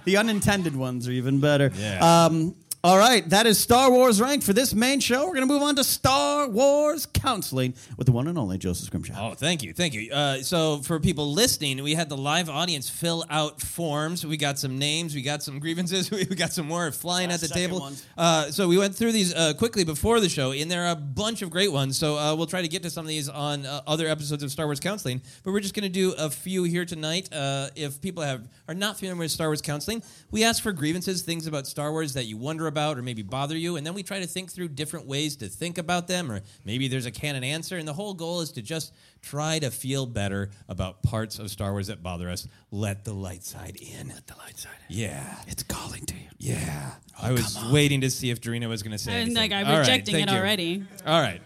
the 0.06 0.18
unintended 0.18 0.76
ones 0.76 1.08
are 1.08 1.12
even 1.12 1.40
better. 1.40 1.72
Yeah. 1.76 2.26
Um, 2.26 2.56
all 2.84 2.98
right, 2.98 3.28
that 3.32 3.48
is 3.48 3.60
Star 3.60 3.90
Wars 3.90 4.22
ranked 4.22 4.46
for 4.46 4.54
this 4.54 4.72
main 4.72 5.00
show. 5.00 5.22
We're 5.22 5.34
going 5.34 5.48
to 5.48 5.52
move 5.52 5.64
on 5.64 5.76
to 5.78 5.84
Star 5.84 6.48
Wars 6.48 7.08
counseling 7.08 7.74
with 7.98 8.06
the 8.06 8.12
one 8.12 8.28
and 8.28 8.38
only 8.38 8.60
Joseph 8.60 8.86
Scrimshaw. 8.86 9.32
Oh, 9.32 9.34
thank 9.34 9.64
you, 9.64 9.74
thank 9.74 9.96
you. 9.96 10.12
Uh, 10.12 10.38
so, 10.42 10.78
for 10.84 11.00
people 11.00 11.34
listening, 11.34 11.82
we 11.82 11.96
had 11.96 12.08
the 12.08 12.16
live 12.16 12.50
audience 12.50 12.88
fill 12.88 13.26
out 13.32 13.60
forms. 13.62 14.26
We 14.28 14.38
got 14.38 14.60
some 14.60 14.78
names, 14.78 15.16
we 15.16 15.24
got 15.24 15.42
some 15.42 15.58
grievances, 15.58 16.12
we 16.12 16.26
got 16.26 16.54
some 16.54 16.68
more 16.68 16.92
flying 16.92 17.32
at 17.32 17.40
the 17.40 17.48
table. 17.48 17.92
Uh, 18.16 18.52
so, 18.52 18.68
we 18.68 18.78
went 18.78 18.94
through 18.94 19.12
these 19.12 19.34
uh, 19.34 19.56
quickly 19.56 19.84
before 19.84 20.20
the 20.20 20.30
show, 20.30 20.52
and 20.52 20.70
there 20.70 20.86
are 20.86 20.92
a 20.92 20.96
bunch 20.96 21.42
of 21.42 21.50
great 21.50 21.72
ones. 21.72 21.98
So, 21.98 22.16
uh, 22.16 22.36
we'll 22.36 22.46
try 22.46 22.62
to 22.62 22.68
get 22.68 22.84
to 22.84 22.92
some 22.92 23.06
of 23.06 23.10
these 23.10 23.28
on 23.28 23.66
uh, 23.66 23.82
other 23.88 24.08
episodes 24.08 24.44
of 24.44 24.52
Star 24.52 24.68
Wars 24.68 24.80
Counseling. 24.80 25.22
But 25.44 25.52
we're 25.52 25.62
just 25.62 25.74
going 25.74 25.84
to 25.84 25.90
do 25.90 26.14
a 26.14 26.30
few 26.30 26.64
here 26.64 26.86
tonight. 26.86 27.28
Uh, 27.34 27.70
if 27.76 28.00
people 28.02 28.22
have 28.22 28.48
are 28.68 28.76
not 28.76 28.98
familiar 28.98 29.18
with 29.18 29.32
Star 29.32 29.48
Wars 29.48 29.64
Counseling, 29.64 30.04
we 30.30 30.44
ask 30.44 30.62
for 30.62 30.72
grievances, 30.72 31.24
things 31.24 31.48
about 31.48 31.66
Star 31.66 31.92
Wars 31.92 32.14
that 32.14 32.26
you 32.26 32.38
wonder 32.38 32.66
about 32.68 32.97
or 32.97 33.01
maybe 33.01 33.22
bother 33.24 33.57
you, 33.57 33.76
and 33.78 33.86
then 33.86 33.93
we 33.93 34.03
try 34.03 34.20
to 34.20 34.28
think 34.28 34.51
through 34.51 34.70
different 34.70 35.05
ways 35.07 35.36
to 35.38 35.47
think 35.47 35.78
about 35.78 36.07
them, 36.07 36.32
or 36.32 36.41
maybe 36.65 36.88
there's 36.88 37.05
a 37.05 37.11
canon 37.11 37.43
answer. 37.43 37.78
And 37.78 37.88
the 37.88 37.93
whole 37.93 38.13
goal 38.13 38.41
is 38.41 38.51
to 38.53 38.61
just 38.61 38.93
try 39.22 39.59
to 39.59 39.72
feel 39.72 40.05
better 40.05 40.51
about 40.68 41.01
parts 41.03 41.39
of 41.39 41.49
Star 41.49 41.72
Wars 41.72 41.88
that 41.88 42.03
bother 42.03 42.30
us. 42.30 42.47
Let 42.72 43.03
the 43.05 43.13
light 43.13 43.43
side 43.43 43.78
in. 43.78 44.09
Let 44.09 44.28
the 44.28 44.36
light 44.38 44.57
side 44.57 44.72
in. 44.89 44.97
Yeah. 44.99 45.36
It's 45.47 45.63
calling 45.63 46.05
to 46.05 46.13
you. 46.15 46.28
Yeah. 46.38 46.91
Oh, 47.20 47.28
I 47.28 47.32
was 47.32 47.57
waiting 47.72 48.01
to 48.01 48.09
see 48.11 48.30
if 48.30 48.39
Dorina 48.41 48.68
was 48.70 48.84
going 48.84 48.91
to 48.91 48.97
say 48.97 49.11
And, 49.11 49.22
anything. 49.32 49.36
like, 49.38 49.51
I'm 49.51 49.65
All 49.65 49.74
right, 49.74 49.80
rejecting 49.80 50.13
thank 50.15 50.28
it 50.30 50.34
you. 50.34 50.38
already. 50.39 50.84
All 51.05 51.20
right. 51.22 51.41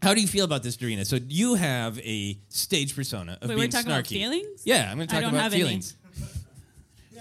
How 0.00 0.14
do 0.14 0.20
you 0.20 0.26
feel 0.26 0.44
about 0.44 0.62
this, 0.64 0.76
Dorina? 0.76 1.06
So 1.06 1.16
you 1.28 1.54
have 1.54 1.98
a 2.00 2.36
stage 2.48 2.96
persona 2.96 3.32
of 3.40 3.42
Wait, 3.42 3.48
being 3.48 3.58
we're 3.58 3.66
talking 3.68 3.86
snarky. 3.90 3.94
about 3.94 4.06
feelings? 4.08 4.62
Yeah, 4.64 4.90
I'm 4.90 4.96
going 4.96 5.06
to 5.08 5.14
I 5.14 5.20
talk 5.20 5.22
don't 5.30 5.34
about 5.34 5.42
have 5.52 5.54
any. 5.54 5.80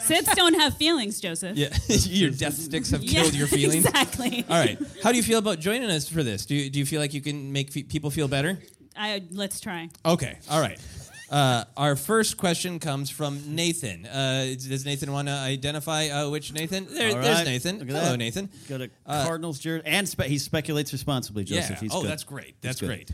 Feelings. 0.02 0.26
Siths 0.28 0.36
don't 0.36 0.54
have 0.56 0.78
feelings, 0.78 1.20
Joseph. 1.20 1.58
Yeah, 1.58 1.70
your 1.88 2.30
death 2.32 2.56
sticks 2.56 2.90
have 2.92 3.04
Yeah, 3.04 3.22
killed 3.22 3.34
your 3.34 3.48
feelings. 3.48 3.86
exactly. 3.86 4.46
All 4.50 4.60
right. 4.60 4.78
How 5.04 5.12
do 5.12 5.18
you 5.18 5.24
feel 5.24 5.40
about 5.40 5.60
joining 5.60 5.90
us 5.90 6.08
for 6.10 6.24
this? 6.24 6.46
Do 6.46 6.56
you, 6.56 6.70
do 6.70 6.80
you 6.80 6.86
feel 6.86 7.02
like 7.02 7.14
you 7.14 7.22
can 7.22 7.52
make 7.52 7.72
fe- 7.72 7.84
people 7.84 8.10
feel 8.12 8.28
better? 8.28 8.60
I, 8.96 9.24
let's 9.32 9.60
try. 9.62 9.90
Okay. 10.06 10.38
All 10.50 10.60
right. 10.62 10.80
Uh, 11.30 11.64
our 11.78 11.96
first 11.96 12.36
question 12.38 12.78
comes 12.78 13.10
from 13.10 13.56
Nathan. 13.56 14.06
Uh, 14.06 14.48
does 14.68 14.86
Nathan 14.86 15.14
want 15.14 15.30
to 15.30 15.34
identify 15.34 16.08
uh, 16.10 16.30
which 16.30 16.52
Nathan? 16.52 16.88
There, 16.94 17.16
All 17.16 17.22
There's 17.22 17.38
right. 17.38 17.46
Nathan. 17.46 17.80
Look 17.80 17.88
at 17.90 17.96
Hello, 17.96 18.12
that. 18.12 18.18
Nathan. 18.18 18.50
Got 18.68 18.82
a 18.82 18.90
Uh, 19.06 19.26
Cardinals 19.26 19.58
jersey, 19.60 19.84
and 19.86 20.10
spe- 20.10 20.24
he 20.24 20.38
speculates 20.38 20.92
responsibly, 20.92 21.46
Joseph. 21.46 21.70
Yeah. 21.72 21.80
He's 21.80 21.96
oh, 21.96 22.02
good. 22.02 22.12
that's 22.12 22.26
great. 22.26 22.48
He's 22.48 22.56
That's 22.62 22.80
good. 22.82 22.88
great. 22.88 23.12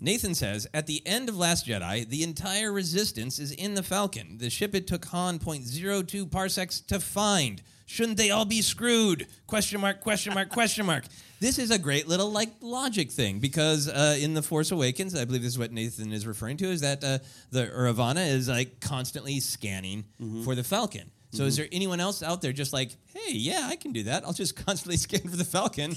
Nathan 0.00 0.34
says, 0.34 0.66
at 0.72 0.86
the 0.86 1.02
end 1.06 1.28
of 1.28 1.36
Last 1.36 1.66
Jedi, 1.66 2.08
the 2.08 2.22
entire 2.22 2.72
resistance 2.72 3.38
is 3.38 3.50
in 3.52 3.74
the 3.74 3.82
Falcon. 3.82 4.38
The 4.38 4.48
ship 4.50 4.74
it 4.74 4.86
took 4.86 5.04
Han 5.06 5.38
0.02 5.38 6.30
parsecs 6.30 6.80
to 6.82 7.00
find. 7.00 7.62
Shouldn't 7.86 8.16
they 8.18 8.30
all 8.30 8.44
be 8.44 8.60
screwed? 8.62 9.26
Question 9.46 9.80
mark, 9.80 10.00
question 10.00 10.34
mark, 10.34 10.50
question 10.50 10.86
mark. 10.86 11.04
This 11.40 11.60
is 11.60 11.70
a 11.70 11.78
great 11.78 12.08
little 12.08 12.32
like 12.32 12.50
logic 12.60 13.12
thing 13.12 13.38
because 13.38 13.88
uh, 13.88 14.16
in 14.20 14.34
The 14.34 14.42
Force 14.42 14.72
Awakens, 14.72 15.14
I 15.14 15.24
believe 15.24 15.42
this 15.42 15.52
is 15.52 15.58
what 15.58 15.70
Nathan 15.70 16.12
is 16.12 16.26
referring 16.26 16.56
to, 16.56 16.64
is 16.66 16.80
that 16.80 17.04
uh, 17.04 17.18
the 17.52 17.66
Eravana 17.66 18.22
is 18.22 18.48
like 18.48 18.80
constantly 18.80 19.38
scanning 19.38 20.04
Mm-hmm. 20.20 20.42
for 20.42 20.56
the 20.56 20.64
Falcon. 20.64 21.12
So 21.30 21.44
is 21.44 21.56
there 21.56 21.68
anyone 21.70 22.00
else 22.00 22.24
out 22.24 22.42
there 22.42 22.52
just 22.52 22.72
like, 22.72 22.96
hey, 23.14 23.34
yeah, 23.34 23.68
I 23.70 23.76
can 23.76 23.92
do 23.92 24.02
that. 24.04 24.24
I'll 24.24 24.32
just 24.32 24.56
constantly 24.66 24.96
scan 24.96 25.20
for 25.20 25.36
the 25.36 25.44
Falcon 25.44 25.94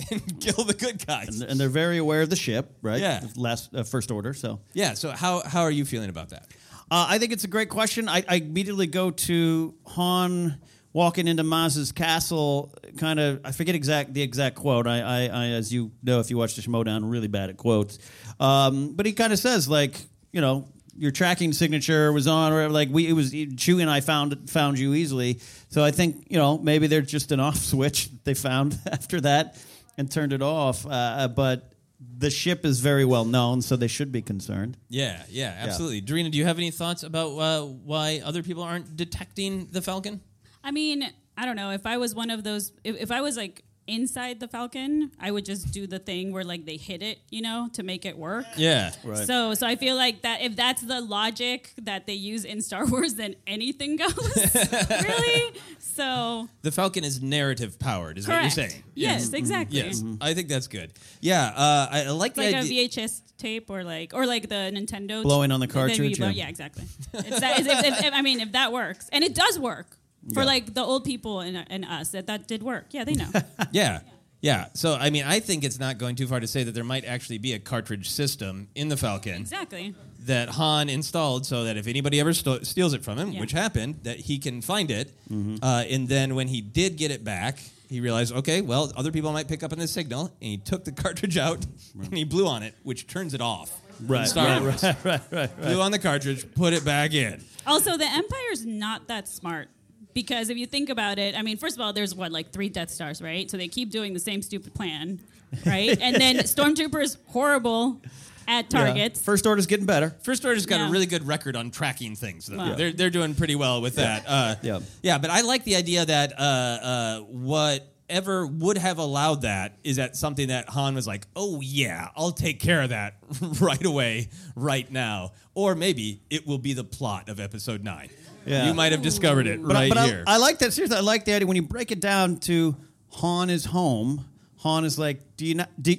and 0.10 0.40
kill 0.40 0.64
the 0.64 0.74
good 0.74 1.06
guys. 1.06 1.40
And, 1.40 1.50
and 1.50 1.60
they're 1.60 1.68
very 1.68 1.98
aware 1.98 2.22
of 2.22 2.30
the 2.30 2.36
ship, 2.36 2.76
right? 2.82 3.00
Yeah. 3.00 3.24
Last 3.36 3.74
uh, 3.74 3.82
first 3.82 4.10
order. 4.10 4.34
So 4.34 4.60
Yeah. 4.72 4.94
So 4.94 5.10
how 5.10 5.40
how 5.40 5.62
are 5.62 5.70
you 5.70 5.84
feeling 5.84 6.10
about 6.10 6.30
that? 6.30 6.46
Uh, 6.90 7.06
I 7.08 7.18
think 7.18 7.32
it's 7.32 7.44
a 7.44 7.48
great 7.48 7.68
question. 7.68 8.08
I, 8.08 8.24
I 8.28 8.36
immediately 8.36 8.88
go 8.88 9.12
to 9.12 9.74
Han 9.86 10.60
walking 10.92 11.28
into 11.28 11.44
Maz's 11.44 11.92
castle. 11.92 12.74
Kind 12.98 13.20
of, 13.20 13.40
I 13.44 13.52
forget 13.52 13.76
exact 13.76 14.12
the 14.12 14.22
exact 14.22 14.56
quote. 14.56 14.88
I, 14.88 15.00
I, 15.00 15.20
I, 15.26 15.46
as 15.50 15.72
you 15.72 15.92
know, 16.02 16.18
if 16.18 16.30
you 16.30 16.36
watch 16.36 16.56
the 16.56 16.62
Schmoedown, 16.62 17.08
really 17.08 17.28
bad 17.28 17.48
at 17.48 17.56
quotes. 17.56 17.98
Um, 18.40 18.94
but 18.94 19.06
he 19.06 19.12
kind 19.12 19.32
of 19.32 19.38
says 19.38 19.68
like, 19.68 20.00
you 20.32 20.40
know, 20.40 20.66
your 20.96 21.12
tracking 21.12 21.52
signature 21.52 22.12
was 22.12 22.26
on, 22.26 22.52
or 22.52 22.68
like 22.68 22.88
we, 22.90 23.08
it 23.08 23.12
was 23.12 23.32
Chewie 23.32 23.80
and 23.80 23.90
I 23.90 24.00
found 24.00 24.50
found 24.50 24.78
you 24.78 24.94
easily. 24.94 25.40
So 25.68 25.84
I 25.84 25.92
think 25.92 26.26
you 26.28 26.36
know 26.38 26.58
maybe 26.58 26.88
there's 26.88 27.10
just 27.10 27.32
an 27.32 27.40
off 27.40 27.56
switch 27.72 28.10
that 28.10 28.24
they 28.24 28.34
found 28.34 28.78
after 28.90 29.20
that 29.20 29.56
and 29.98 30.10
turned 30.10 30.32
it 30.32 30.42
off. 30.42 30.86
Uh, 30.86 31.28
but 31.28 31.72
the 32.18 32.30
ship 32.30 32.64
is 32.64 32.80
very 32.80 33.04
well 33.04 33.24
known, 33.24 33.60
so 33.62 33.76
they 33.76 33.88
should 33.88 34.10
be 34.12 34.22
concerned. 34.22 34.76
Yeah. 34.88 35.22
Yeah. 35.28 35.54
Absolutely. 35.58 36.02
Dorina, 36.02 36.30
do 36.30 36.38
you 36.38 36.44
have 36.44 36.58
any 36.58 36.70
thoughts 36.70 37.02
about 37.02 37.36
uh, 37.36 37.62
why 37.64 38.22
other 38.24 38.42
people 38.42 38.62
aren't 38.62 38.96
detecting 38.96 39.66
the 39.70 39.82
Falcon? 39.82 40.20
I 40.64 40.70
mean, 40.70 41.08
I 41.36 41.44
don't 41.44 41.56
know. 41.56 41.70
If 41.70 41.86
I 41.86 41.96
was 41.98 42.14
one 42.14 42.30
of 42.30 42.44
those, 42.44 42.72
if, 42.84 42.96
if 42.96 43.10
I 43.10 43.20
was 43.20 43.36
like 43.36 43.64
inside 43.90 44.40
the 44.40 44.48
Falcon, 44.48 45.10
I 45.20 45.30
would 45.30 45.44
just 45.44 45.72
do 45.72 45.86
the 45.86 45.98
thing 45.98 46.32
where 46.32 46.44
like 46.44 46.64
they 46.64 46.76
hit 46.76 47.02
it, 47.02 47.18
you 47.30 47.42
know, 47.42 47.68
to 47.74 47.82
make 47.82 48.06
it 48.06 48.16
work. 48.16 48.46
Yeah. 48.56 48.92
right. 49.04 49.26
So, 49.26 49.54
so 49.54 49.66
I 49.66 49.76
feel 49.76 49.96
like 49.96 50.22
that 50.22 50.40
if 50.42 50.56
that's 50.56 50.82
the 50.82 51.00
logic 51.00 51.72
that 51.82 52.06
they 52.06 52.14
use 52.14 52.44
in 52.44 52.62
Star 52.62 52.86
Wars, 52.92 53.14
then 53.14 53.34
anything 53.46 53.96
goes. 53.96 54.14
really? 55.04 55.60
So 55.78 56.48
The 56.62 56.70
Falcon 56.72 57.04
is 57.04 57.20
narrative 57.22 57.78
powered, 57.78 58.18
is 58.18 58.26
what 58.28 58.40
you're 58.40 58.50
saying. 58.50 58.82
Yes, 58.94 59.32
exactly. 59.32 59.78
Yes, 59.78 60.02
I 60.20 60.34
think 60.34 60.48
that's 60.48 60.68
good. 60.68 60.92
Yeah, 61.20 61.46
uh, 61.56 61.88
I, 61.90 62.04
I 62.04 62.10
like 62.10 62.30
it's 62.32 62.38
the 62.38 62.46
like 62.52 62.54
idea. 62.64 62.84
a 62.84 62.88
VHS 62.88 63.20
tape 63.38 63.70
or 63.70 63.82
like 63.84 64.12
or 64.14 64.26
like 64.26 64.48
the 64.48 64.70
Nintendo 64.74 65.22
Blowing 65.22 65.50
on 65.52 65.60
the 65.60 65.66
cartridge, 65.68 66.18
blow- 66.18 66.28
yeah. 66.28 66.44
yeah, 66.44 66.48
exactly. 66.48 66.84
It's 67.14 67.40
that, 67.40 67.60
if, 67.60 67.66
if, 67.66 68.04
if- 68.06 68.14
I 68.14 68.22
mean, 68.22 68.40
if 68.40 68.52
that 68.52 68.72
works, 68.72 69.08
and 69.12 69.24
it 69.24 69.34
does 69.34 69.58
work 69.58 69.96
for 70.34 70.40
Yeah. 70.40 70.46
like 70.46 70.74
the 70.74 70.82
old 70.82 71.04
people 71.04 71.40
and, 71.40 71.64
and 71.68 71.84
us, 71.84 72.10
that 72.10 72.26
that 72.26 72.46
did 72.48 72.62
work. 72.62 72.86
Yeah, 72.90 73.04
they 73.04 73.14
know. 73.14 73.30
yeah. 73.72 74.00
Yeah. 74.42 74.68
So, 74.74 74.94
I 74.94 75.10
mean, 75.10 75.24
I 75.24 75.40
think 75.40 75.64
it's 75.64 75.78
not 75.78 75.98
going 75.98 76.16
too 76.16 76.26
far 76.26 76.40
to 76.40 76.46
say 76.46 76.62
that 76.64 76.72
there 76.72 76.84
might 76.84 77.04
actually 77.04 77.36
be 77.38 77.52
a 77.52 77.58
cartridge 77.58 78.08
system 78.10 78.68
in 78.74 78.88
the 78.88 78.96
Falcon 78.96 79.34
exactly. 79.34 79.94
that 80.20 80.48
Han 80.50 80.88
installed 80.88 81.44
so 81.44 81.64
that 81.64 81.76
if 81.76 81.86
anybody 81.86 82.20
ever 82.20 82.32
sto- 82.32 82.60
steals 82.62 82.94
it 82.94 83.04
from 83.04 83.18
him, 83.18 83.32
Yeah. 83.32 83.40
which 83.40 83.52
happened, 83.52 84.00
that 84.04 84.16
he 84.18 84.38
can 84.38 84.62
find 84.62 84.90
it. 84.90 85.12
Mm-hmm. 85.30 85.56
Uh, 85.62 85.84
and 85.90 86.08
then 86.08 86.34
when 86.34 86.48
he 86.48 86.62
did 86.62 86.96
get 86.96 87.10
it 87.10 87.22
back, 87.22 87.58
he 87.90 88.00
realized, 88.00 88.32
okay, 88.34 88.62
well, 88.62 88.90
other 88.96 89.12
people 89.12 89.30
might 89.32 89.46
pick 89.48 89.62
up 89.62 89.72
on 89.72 89.78
this 89.78 89.90
signal. 89.92 90.26
And 90.40 90.50
he 90.52 90.56
took 90.56 90.84
the 90.84 90.92
cartridge 91.04 91.36
out 91.36 91.66
and 92.00 92.16
he 92.16 92.24
blew 92.24 92.46
on 92.46 92.62
it, 92.62 92.74
which 92.82 93.06
turns 93.06 93.34
it 93.34 93.42
off. 93.42 93.78
Right, 94.06 94.26
Star 94.26 94.46
right, 94.46 94.62
Wars. 94.62 94.82
right, 94.82 95.04
right, 95.04 95.20
right, 95.30 95.60
Blew 95.60 95.82
on 95.82 95.92
the 95.92 95.98
cartridge, 95.98 96.46
put 96.54 96.72
it 96.72 96.82
back 96.82 97.12
in. 97.12 97.44
Also, 97.66 97.98
the 97.98 98.06
Empire's 98.10 98.64
not 98.64 99.08
that 99.08 99.28
smart 99.28 99.68
because 100.14 100.50
if 100.50 100.56
you 100.56 100.66
think 100.66 100.88
about 100.88 101.18
it, 101.18 101.36
I 101.38 101.42
mean, 101.42 101.56
first 101.56 101.76
of 101.76 101.80
all, 101.80 101.92
there's 101.92 102.14
what 102.14 102.32
like 102.32 102.52
three 102.52 102.68
Death 102.68 102.90
Stars, 102.90 103.20
right? 103.22 103.50
So 103.50 103.56
they 103.56 103.68
keep 103.68 103.90
doing 103.90 104.12
the 104.14 104.20
same 104.20 104.42
stupid 104.42 104.74
plan, 104.74 105.20
right? 105.66 105.98
and 106.00 106.16
then 106.16 106.36
Stormtroopers 106.38 107.16
horrible 107.28 108.00
at 108.48 108.68
targets. 108.70 109.22
First 109.22 109.46
order's 109.46 109.66
getting 109.66 109.86
better. 109.86 110.16
First 110.22 110.44
Order's 110.44 110.66
got 110.66 110.80
Yeah. 110.80 110.88
a 110.88 110.90
really 110.90 111.06
good 111.06 111.26
record 111.26 111.54
on 111.54 111.70
tracking 111.70 112.16
things, 112.16 112.46
though. 112.46 112.56
Wow. 112.56 112.74
They're, 112.74 112.90
they're 112.92 113.10
doing 113.10 113.34
pretty 113.36 113.54
well 113.54 113.80
with 113.80 113.94
that. 113.96 114.24
Uh, 114.26 114.56
Yeah. 114.62 114.80
yeah, 115.02 115.18
but 115.18 115.30
I 115.30 115.42
like 115.42 115.62
the 115.64 115.76
idea 115.76 116.04
that 116.04 116.32
uh, 116.36 116.42
uh, 116.42 117.20
whatever 117.20 118.46
would 118.46 118.76
have 118.78 118.98
allowed 118.98 119.42
that 119.42 119.78
is 119.84 119.96
that 119.96 120.16
something 120.16 120.48
that 120.48 120.68
Han 120.70 120.94
was 120.96 121.06
like, 121.06 121.26
oh, 121.36 121.60
yeah, 121.60 122.08
I'll 122.16 122.32
take 122.32 122.58
care 122.58 122.82
of 122.82 122.88
that 122.88 123.18
right 123.60 123.84
away, 123.84 124.30
right 124.56 124.90
now. 124.90 125.32
Or 125.54 125.74
maybe 125.76 126.22
it 126.30 126.44
will 126.46 126.58
be 126.58 126.72
the 126.72 126.84
plot 126.84 127.28
of 127.28 127.38
Episode 127.38 127.84
9. 127.84 128.08
Yeah. 128.46 128.66
You 128.68 128.74
might 128.74 128.92
have 128.92 129.02
discovered 129.02 129.46
it 129.46 129.62
But, 129.62 129.76
I- 129.76 129.80
right 129.80 129.92
but 129.94 130.06
here. 130.06 130.24
I, 130.26 130.38
like 130.38 130.58
that. 130.60 130.72
Seriously, 130.72 130.96
I 130.96 131.00
like 131.00 131.24
the 131.24 131.34
idea 131.34 131.46
when 131.46 131.56
you 131.56 131.62
break 131.62 131.90
it 131.90 132.00
down 132.00 132.38
to 132.40 132.74
Han 133.10 133.50
is 133.50 133.66
home. 133.66 134.24
Han 134.58 134.84
is 134.84 134.98
like, 134.98 135.36
do 135.36 135.44
you 135.46 135.54
not? 135.56 135.68
Do 135.80 135.94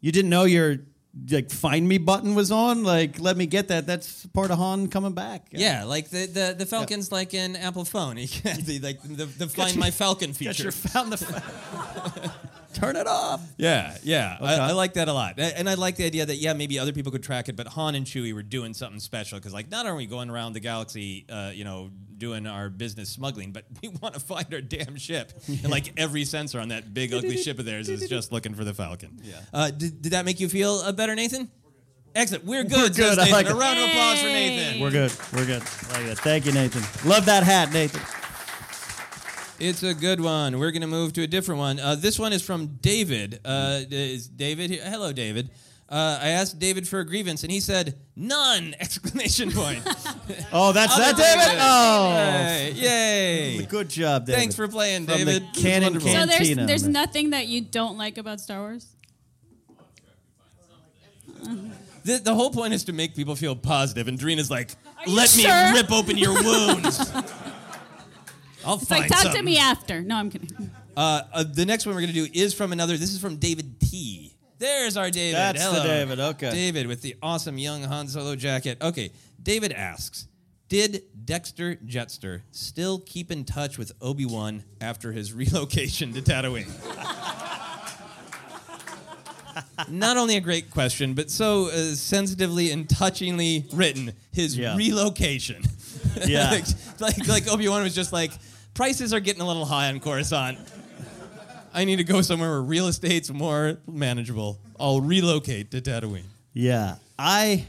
you 0.00 0.12
didn't 0.12 0.30
know 0.30 0.44
your 0.44 0.78
like 1.30 1.50
find 1.50 1.86
me 1.86 1.98
button 1.98 2.34
was 2.34 2.50
on? 2.50 2.84
Like, 2.84 3.20
let 3.20 3.36
me 3.36 3.46
get 3.46 3.68
that. 3.68 3.86
That's 3.86 4.24
part 4.26 4.50
of 4.50 4.58
Han 4.58 4.88
coming 4.88 5.12
back. 5.12 5.48
yeah, 5.50 5.84
like 5.84 6.08
the, 6.08 6.26
the, 6.26 6.54
the 6.58 6.66
Falcon's 6.66 7.12
like 7.12 7.34
an 7.34 7.54
Apple 7.56 7.84
phone. 7.84 8.16
He 8.16 8.78
like 8.78 9.02
the, 9.02 9.26
the 9.26 9.46
Find 9.48 9.74
your- 9.74 9.80
My 9.80 9.90
Falcon 9.90 10.30
Got 10.30 10.36
feature. 10.36 10.62
your 10.64 10.72
found 10.72 11.12
the. 11.12 11.52
Turn 12.72 12.96
it 12.96 13.06
off. 13.06 13.40
Yeah, 13.56 13.96
yeah, 14.02 14.38
Okay. 14.40 14.46
I, 14.54 14.68
I 14.68 14.72
like 14.72 14.94
that 14.94 15.08
a 15.08 15.12
lot, 15.12 15.38
and 15.38 15.68
I 15.68 15.74
like 15.74 15.96
the 15.96 16.04
idea 16.04 16.26
that 16.26 16.36
yeah, 16.36 16.52
maybe 16.52 16.78
other 16.78 16.92
people 16.92 17.12
could 17.12 17.22
track 17.22 17.48
it, 17.48 17.56
but 17.56 17.66
Han 17.68 17.94
and 17.94 18.06
Chewie 18.06 18.32
were 18.34 18.42
doing 18.42 18.74
something 18.74 19.00
special 19.00 19.38
because 19.38 19.52
like 19.52 19.70
not 19.70 19.86
only 19.86 19.92
are 19.92 19.96
we 19.96 20.06
going 20.06 20.30
around 20.30 20.54
the 20.54 20.60
galaxy, 20.60 21.26
uh, 21.28 21.50
you 21.54 21.64
know, 21.64 21.90
doing 22.16 22.46
our 22.46 22.68
business 22.68 23.10
smuggling, 23.10 23.52
but 23.52 23.64
we 23.82 23.88
want 23.88 24.14
to 24.14 24.20
find 24.20 24.52
our 24.54 24.60
damn 24.60 24.96
ship, 24.96 25.32
and 25.48 25.70
like 25.70 25.92
every 25.96 26.24
sensor 26.24 26.60
on 26.60 26.68
that 26.68 26.94
big 26.94 27.12
ugly 27.12 27.36
ship 27.36 27.58
of 27.58 27.64
theirs 27.64 27.88
is 27.88 28.08
just 28.08 28.32
looking 28.32 28.54
for 28.54 28.64
the 28.64 28.74
Falcon. 28.74 29.20
Yeah. 29.22 29.34
Uh, 29.52 29.70
did, 29.70 30.02
did 30.02 30.12
that 30.12 30.24
make 30.24 30.40
you 30.40 30.48
feel 30.48 30.74
uh, 30.76 30.92
better, 30.92 31.14
Nathan? 31.14 31.50
Excellent. 32.14 32.44
We're 32.44 32.64
good. 32.64 32.72
We're 32.72 32.86
says 32.92 32.96
good. 32.96 33.18
I 33.18 33.24
Nathan. 33.24 33.32
like 33.32 33.46
a 33.46 33.50
it. 33.56 33.60
round 33.60 33.78
of 33.78 33.88
applause 33.88 34.20
for 34.20 34.26
Nathan. 34.26 34.80
We're 34.80 34.90
good. 34.90 35.12
We're 35.32 35.46
good. 35.46 35.62
I 35.62 35.96
like 35.98 36.06
that. 36.08 36.18
Thank 36.18 36.46
you, 36.46 36.52
Nathan. 36.52 36.82
Love 37.08 37.24
that 37.26 37.42
hat, 37.42 37.72
Nathan. 37.72 38.02
It's 39.62 39.84
a 39.84 39.94
good 39.94 40.20
one. 40.20 40.58
We're 40.58 40.72
going 40.72 40.82
to 40.82 40.88
move 40.88 41.12
to 41.12 41.22
a 41.22 41.26
different 41.28 41.60
one. 41.60 41.78
Uh, 41.78 41.94
this 41.94 42.18
one 42.18 42.32
is 42.32 42.42
from 42.42 42.78
David. 42.80 43.38
Uh, 43.44 43.82
is 43.90 44.26
David 44.26 44.70
here? 44.70 44.82
Hello, 44.84 45.12
David. 45.12 45.50
Uh, 45.88 46.18
I 46.20 46.30
asked 46.30 46.58
David 46.58 46.88
for 46.88 46.98
a 46.98 47.06
grievance, 47.06 47.44
and 47.44 47.52
he 47.52 47.60
said 47.60 47.96
none! 48.16 48.74
Exclamation 48.80 49.52
point. 49.52 49.86
Oh, 50.52 50.72
that's 50.72 50.92
I'll 50.94 50.98
that, 50.98 51.16
take 51.16 51.24
David? 51.24 51.58
Oh. 51.60 52.72
Yay! 52.74 53.52
Yay! 53.56 53.66
Good 53.66 53.88
job, 53.88 54.26
David. 54.26 54.38
Thanks 54.38 54.54
for 54.56 54.66
playing, 54.66 55.06
From 55.06 55.18
the 55.18 55.24
David. 55.24 55.42
This 55.42 55.56
is 55.58 55.62
Cannon 55.62 55.82
wonderful. 55.94 56.10
So 56.10 56.26
there's 56.26 56.56
there's 56.56 56.82
man. 56.84 56.92
nothing 56.92 57.30
that 57.30 57.46
you 57.46 57.60
don't 57.60 57.96
like 57.98 58.18
about 58.18 58.40
Star 58.40 58.60
Wars. 58.60 58.86
The, 62.04 62.18
the 62.18 62.34
whole 62.34 62.50
point 62.50 62.74
is 62.74 62.84
to 62.84 62.92
make 62.92 63.14
people 63.14 63.36
feel 63.36 63.54
positive, 63.54 64.08
and 64.08 64.18
Dreena's 64.18 64.50
like, 64.50 64.70
you 65.06 65.14
"Let 65.14 65.36
me 65.36 65.42
sure?" 65.42 65.72
rip 65.72 65.92
open 65.92 66.18
your 66.18 66.34
wounds." 66.34 67.12
I'll 68.64 68.76
It's 68.76 68.88
find 68.88 69.08
like 69.08 69.22
talk 69.22 69.34
to 69.34 69.42
me 69.42 69.58
after. 69.58 70.00
No, 70.02 70.16
I'm 70.16 70.30
kidding. 70.30 70.70
Uh, 70.96 71.22
uh, 71.32 71.44
the 71.44 71.64
next 71.66 71.86
one 71.86 71.94
we're 71.94 72.02
going 72.02 72.12
to 72.12 72.26
do 72.26 72.30
is 72.32 72.54
from 72.54 72.72
another. 72.72 72.96
This 72.96 73.12
is 73.12 73.20
from 73.20 73.36
David 73.36 73.80
T. 73.80 74.34
There's 74.58 74.96
our 74.96 75.10
David. 75.10 75.36
That's 75.36 75.64
the 75.70 75.82
David, 75.82 76.20
okay. 76.20 76.50
David 76.52 76.86
with 76.86 77.02
the 77.02 77.16
awesome 77.22 77.58
young 77.58 77.82
Han 77.82 78.06
Solo 78.08 78.36
jacket. 78.36 78.78
Okay. 78.80 79.10
David 79.42 79.72
asks 79.72 80.28
Did 80.68 81.02
Dexter 81.24 81.76
Jettster 81.84 82.42
still 82.52 83.00
keep 83.00 83.30
in 83.32 83.44
touch 83.44 83.76
with 83.78 83.90
Obi 84.00 84.24
Wan 84.26 84.62
after 84.80 85.10
his 85.12 85.32
relocation 85.32 86.12
to 86.12 86.22
Tatooine? 86.22 86.68
Not 89.88 90.16
only 90.16 90.36
a 90.36 90.40
great 90.40 90.70
question, 90.70 91.14
but 91.14 91.30
so 91.30 91.66
uh, 91.66 91.94
sensitively 91.94 92.70
and 92.70 92.88
touchingly 92.88 93.64
written. 93.74 94.12
His 94.32 94.56
Yeah. 94.56 94.76
relocation. 94.76 95.62
Yeah. 96.26 96.50
like, 96.50 96.64
like, 97.00 97.26
like 97.28 97.48
Obi 97.48 97.68
Wan 97.68 97.82
was 97.82 97.94
just 97.94 98.12
like, 98.12 98.32
prices 98.74 99.12
are 99.12 99.20
getting 99.20 99.42
a 99.42 99.46
little 99.46 99.64
high 99.64 99.88
on 99.88 100.00
Coruscant. 100.00 100.58
I 101.74 101.84
need 101.84 101.96
to 101.96 102.04
go 102.04 102.20
somewhere 102.20 102.50
where 102.50 102.62
real 102.62 102.86
estate's 102.86 103.30
more 103.30 103.78
manageable. 103.86 104.60
I'll 104.78 105.00
relocate 105.00 105.70
to 105.70 105.80
Tatooine. 105.80 106.24
Yeah, 106.52 106.96
I 107.18 107.66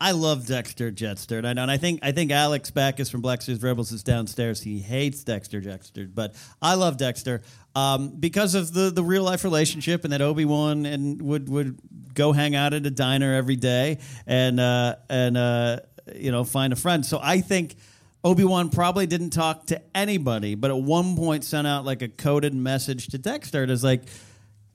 I 0.00 0.10
love 0.10 0.46
Dexter 0.46 0.90
Jettster, 0.90 1.38
and 1.38 1.46
I 1.46 1.52
know, 1.52 1.62
and 1.62 1.70
I 1.70 1.76
think 1.76 2.00
I 2.02 2.10
think 2.10 2.32
Alex 2.32 2.72
Backus 2.72 3.08
from 3.08 3.20
Black 3.20 3.40
Series 3.40 3.62
Rebels 3.62 3.92
is 3.92 4.02
downstairs. 4.02 4.60
He 4.60 4.80
hates 4.80 5.22
Dexter 5.22 5.60
Jettster, 5.60 6.12
but 6.12 6.34
I 6.60 6.74
love 6.74 6.96
Dexter 6.96 7.42
um, 7.76 8.16
because 8.18 8.56
of 8.56 8.72
the 8.72 8.90
the 8.90 9.04
real 9.04 9.22
life 9.22 9.44
relationship, 9.44 10.02
and 10.02 10.12
that 10.12 10.20
Obi 10.20 10.44
Wan 10.44 10.86
and 10.86 11.22
would 11.22 11.48
would 11.48 11.78
go 12.14 12.32
hang 12.32 12.56
out 12.56 12.74
at 12.74 12.84
a 12.84 12.90
diner 12.90 13.34
every 13.34 13.54
day, 13.54 13.98
and 14.26 14.58
uh, 14.58 14.96
and 15.08 15.36
uh, 15.36 15.78
you 16.16 16.32
know 16.32 16.42
find 16.42 16.72
a 16.72 16.76
friend. 16.76 17.06
So 17.06 17.20
I 17.22 17.40
think. 17.40 17.76
Obi 18.24 18.44
Wan 18.44 18.70
probably 18.70 19.06
didn't 19.06 19.30
talk 19.30 19.66
to 19.66 19.82
anybody, 19.94 20.54
but 20.54 20.70
at 20.70 20.76
one 20.76 21.16
point 21.16 21.44
sent 21.44 21.66
out 21.66 21.84
like 21.84 22.02
a 22.02 22.08
coded 22.08 22.54
message 22.54 23.08
to 23.08 23.18
Dexter. 23.18 23.64
It's 23.64 23.82
like, 23.82 24.02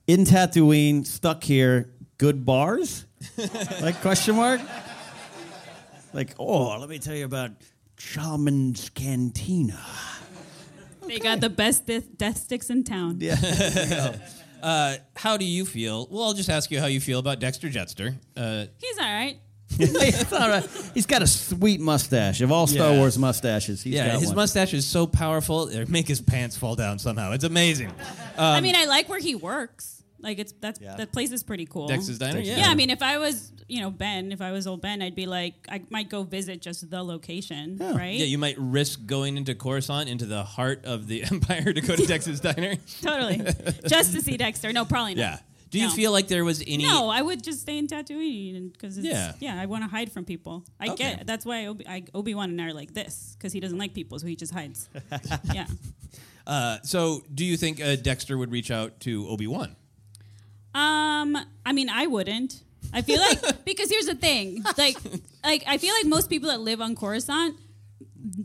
in 0.06 0.24
Tatooine, 0.24 1.06
stuck 1.06 1.42
here, 1.42 1.90
good 2.18 2.44
bars? 2.44 3.06
like 3.80 4.00
question 4.02 4.36
mark? 4.36 4.60
Like, 6.12 6.34
oh, 6.38 6.78
let 6.78 6.88
me 6.88 6.98
tell 6.98 7.14
you 7.14 7.24
about 7.24 7.52
Chalmun's 7.96 8.90
Cantina. 8.90 9.80
They 11.06 11.18
got 11.18 11.40
the 11.40 11.48
best 11.48 11.86
death, 11.86 12.16
death 12.16 12.36
sticks 12.36 12.68
in 12.68 12.84
town. 12.84 13.16
Yeah. 13.20 14.16
uh, 14.62 14.96
how 15.16 15.38
do 15.38 15.44
you 15.44 15.64
feel? 15.64 16.06
Well, 16.10 16.24
I'll 16.24 16.34
just 16.34 16.50
ask 16.50 16.70
you 16.70 16.80
how 16.80 16.86
you 16.86 17.00
feel 17.00 17.18
about 17.18 17.38
Dexter 17.38 17.68
Jettster. 17.68 18.14
Uh, 18.36 18.66
He's 18.78 18.98
all 18.98 19.04
right. 19.04 19.38
It's 19.80 20.32
all 20.32 20.48
right. 20.48 20.66
He's 20.94 21.06
got 21.06 21.22
a 21.22 21.26
sweet 21.26 21.80
mustache. 21.80 22.40
Of 22.40 22.50
all 22.50 22.66
Star 22.66 22.92
Yeah. 22.92 22.98
Wars 22.98 23.18
mustaches, 23.18 23.82
he's 23.82 23.94
yeah, 23.94 24.12
got 24.12 24.20
his 24.20 24.28
one. 24.28 24.36
mustache 24.36 24.74
is 24.74 24.86
so 24.86 25.06
powerful, 25.06 25.68
it 25.68 25.88
make 25.88 26.08
his 26.08 26.20
pants 26.20 26.56
fall 26.56 26.74
down 26.74 26.98
somehow. 26.98 27.32
It's 27.32 27.44
amazing. 27.44 27.92
I 28.36 28.56
Um, 28.58 28.62
mean, 28.64 28.74
I 28.76 28.86
like 28.86 29.08
where 29.08 29.20
he 29.20 29.34
works. 29.34 29.94
Like 30.20 30.40
it's 30.40 30.52
that's 30.60 30.80
that 30.80 31.12
place 31.12 31.30
is 31.30 31.44
pretty 31.44 31.64
cool. 31.66 31.86
Dexter's 31.86 32.18
Diner? 32.18 32.40
Yeah. 32.40 32.56
Yeah. 32.58 32.68
I 32.70 32.74
mean, 32.74 32.90
if 32.90 33.02
I 33.02 33.18
was 33.18 33.52
you 33.68 33.80
know 33.80 33.90
Ben, 33.90 34.32
if 34.32 34.40
I 34.40 34.50
was 34.50 34.66
old 34.66 34.80
Ben, 34.82 35.00
I'd 35.00 35.14
be 35.14 35.26
like, 35.26 35.54
I 35.70 35.80
might 35.90 36.08
go 36.08 36.24
visit 36.24 36.60
just 36.60 36.90
the 36.90 37.04
location, 37.04 37.76
right? 37.78 38.18
Yeah, 38.18 38.24
you 38.24 38.36
might 38.38 38.56
risk 38.58 39.06
going 39.06 39.36
into 39.36 39.54
Coruscant, 39.54 40.08
into 40.08 40.26
the 40.26 40.42
heart 40.42 40.84
of 40.84 41.06
the 41.06 41.22
Empire, 41.30 41.72
to 41.72 41.80
go 41.80 41.94
to 41.94 42.04
Dexter's 42.04 42.40
Diner. 42.40 42.74
totally, 43.02 43.42
just 43.86 44.12
to 44.14 44.20
see 44.20 44.36
Dexter. 44.36 44.72
No, 44.72 44.84
probably 44.84 45.14
not. 45.14 45.20
Yeah. 45.20 45.38
Do 45.70 45.78
you 45.78 45.88
No. 45.88 45.92
feel 45.92 46.12
like 46.12 46.28
there 46.28 46.44
was 46.44 46.62
any? 46.66 46.84
No, 46.84 47.08
I 47.10 47.20
would 47.20 47.42
just 47.42 47.60
stay 47.60 47.76
in 47.78 47.86
Tatooine 47.88 48.72
because 48.72 48.96
Yeah. 48.98 49.34
yeah, 49.40 49.54
yeah, 49.56 49.60
I 49.62 49.66
want 49.66 49.84
to 49.84 49.88
hide 49.90 50.10
from 50.10 50.24
people. 50.24 50.64
I 50.80 50.88
Okay. 50.90 51.16
get 51.16 51.26
that's 51.26 51.44
why 51.44 51.66
Obi, 51.66 51.86
I, 51.86 52.04
Obi 52.14 52.34
Wan 52.34 52.50
and 52.50 52.60
I 52.60 52.66
are 52.66 52.72
like 52.74 52.94
this 52.94 53.34
because 53.36 53.52
he 53.52 53.60
doesn't 53.60 53.78
like 53.78 53.92
people, 53.92 54.18
so 54.18 54.26
he 54.26 54.34
just 54.36 54.52
hides. 54.52 54.88
yeah. 55.54 55.66
Uh, 56.46 56.78
so, 56.82 57.22
do 57.34 57.44
you 57.44 57.58
think 57.58 57.80
uh, 57.82 57.96
Dexter 57.96 58.38
would 58.38 58.50
reach 58.50 58.70
out 58.70 59.00
to 59.00 59.28
Obi 59.28 59.46
Wan? 59.46 59.76
Um, 60.74 61.36
I 61.66 61.72
mean, 61.72 61.88
I 61.90 62.06
wouldn't. 62.06 62.62
I 62.92 63.02
feel 63.02 63.20
like 63.20 63.64
because 63.64 63.90
here's 63.90 64.06
the 64.06 64.14
thing, 64.14 64.64
like, 64.78 64.96
like 65.44 65.64
I 65.66 65.76
feel 65.76 65.92
like 65.92 66.06
most 66.06 66.30
people 66.30 66.48
that 66.48 66.60
live 66.60 66.80
on 66.80 66.94
Coruscant 66.94 67.56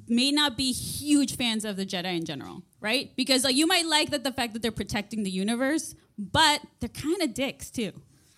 may 0.08 0.32
not 0.32 0.58
be 0.58 0.72
huge 0.74 1.36
fans 1.38 1.64
of 1.64 1.78
the 1.78 1.86
Jedi 1.86 2.18
in 2.18 2.26
general, 2.26 2.64
right? 2.82 3.12
Because 3.16 3.44
like 3.46 3.56
you 3.56 3.68
might 3.68 3.86
like 3.86 4.10
that 4.12 4.24
the 4.24 4.32
fact 4.34 4.54
that 4.54 4.62
they're 4.62 4.72
protecting 4.72 5.24
the 5.24 5.32
universe, 5.32 5.96
but 6.18 6.61
they're 6.80 6.89
kind 6.89 7.22
of 7.22 7.34
dicks 7.34 7.70
too. 7.72 7.91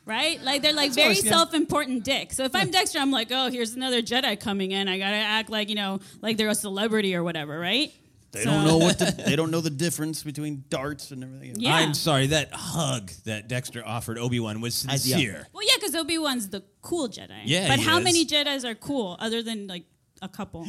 Right? 0.08 0.40
Like 0.44 0.62
they're 0.62 0.72
like 0.72 0.90
That's 0.90 0.96
very 0.98 1.06
always- 1.08 1.26
yeah. 1.26 1.32
self-important 1.32 2.04
dicks. 2.04 2.38
So 2.38 2.44
if 2.44 2.54
I'm 2.54 2.70
Dexter, 2.70 3.00
I'm 3.00 3.10
like, 3.10 3.30
oh, 3.32 3.50
here's 3.50 3.74
another 3.74 4.04
Jedi 4.04 4.40
coming 4.40 4.70
in. 4.72 4.88
I 4.88 5.00
gotta 5.00 5.16
act 5.16 5.50
like 5.50 5.68
you 5.68 5.74
know, 5.76 6.00
like 6.22 6.38
they're 6.38 6.48
a 6.50 6.54
celebrity 6.56 7.16
or 7.16 7.24
whatever, 7.24 7.58
right? 7.60 7.92
They 8.32 8.44
So- 8.44 8.52
don't 8.52 8.66
know 8.68 8.78
what 8.78 9.00
the, 9.00 9.24
they 9.26 9.36
don't 9.36 9.50
know 9.50 9.62
the 9.62 9.72
difference 9.72 10.22
between 10.22 10.64
darts 10.70 11.10
and 11.10 11.24
everything. 11.24 11.56
Yeah. 11.58 11.74
I'm 11.74 11.96
sorry, 11.96 12.28
that 12.28 12.50
hug 12.54 13.10
that 13.24 13.48
Dexter 13.48 13.82
offered 13.84 14.20
Obi 14.20 14.40
Wan 14.40 14.62
was 14.62 14.86
I- 14.88 14.92
yeah. 14.92 14.98
sincere. 14.98 15.48
Well, 15.54 15.64
yeah, 15.66 15.74
because 15.80 15.96
Obi 15.96 16.20
Wan's 16.20 16.50
the 16.50 16.62
cool 16.84 17.10
Jedi. 17.10 17.32
Yeah, 17.46 17.68
But 17.68 17.80
he 17.80 17.86
how 17.86 17.98
is. 17.98 18.04
many 18.04 18.26
Jedi's 18.28 18.64
are 18.64 18.76
cool 18.76 19.16
other 19.20 19.42
than 19.42 19.66
like 19.66 19.86
a 20.22 20.28
couple? 20.30 20.68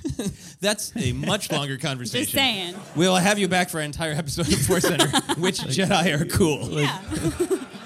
That's 0.60 0.92
a 0.96 1.12
much 1.12 1.50
longer 1.52 1.76
conversation. 1.76 2.24
Just 2.24 2.34
saying. 2.34 2.74
We'll 2.96 3.16
have 3.16 3.38
you 3.38 3.48
back 3.48 3.70
for 3.70 3.78
an 3.78 3.86
entire 3.86 4.12
episode 4.12 4.52
of 4.52 4.60
Force 4.62 4.84
Center. 4.84 5.08
Which 5.40 5.60
Jedi 5.60 6.20
are 6.20 6.24
cool? 6.26 6.70
Yeah. 6.70 7.00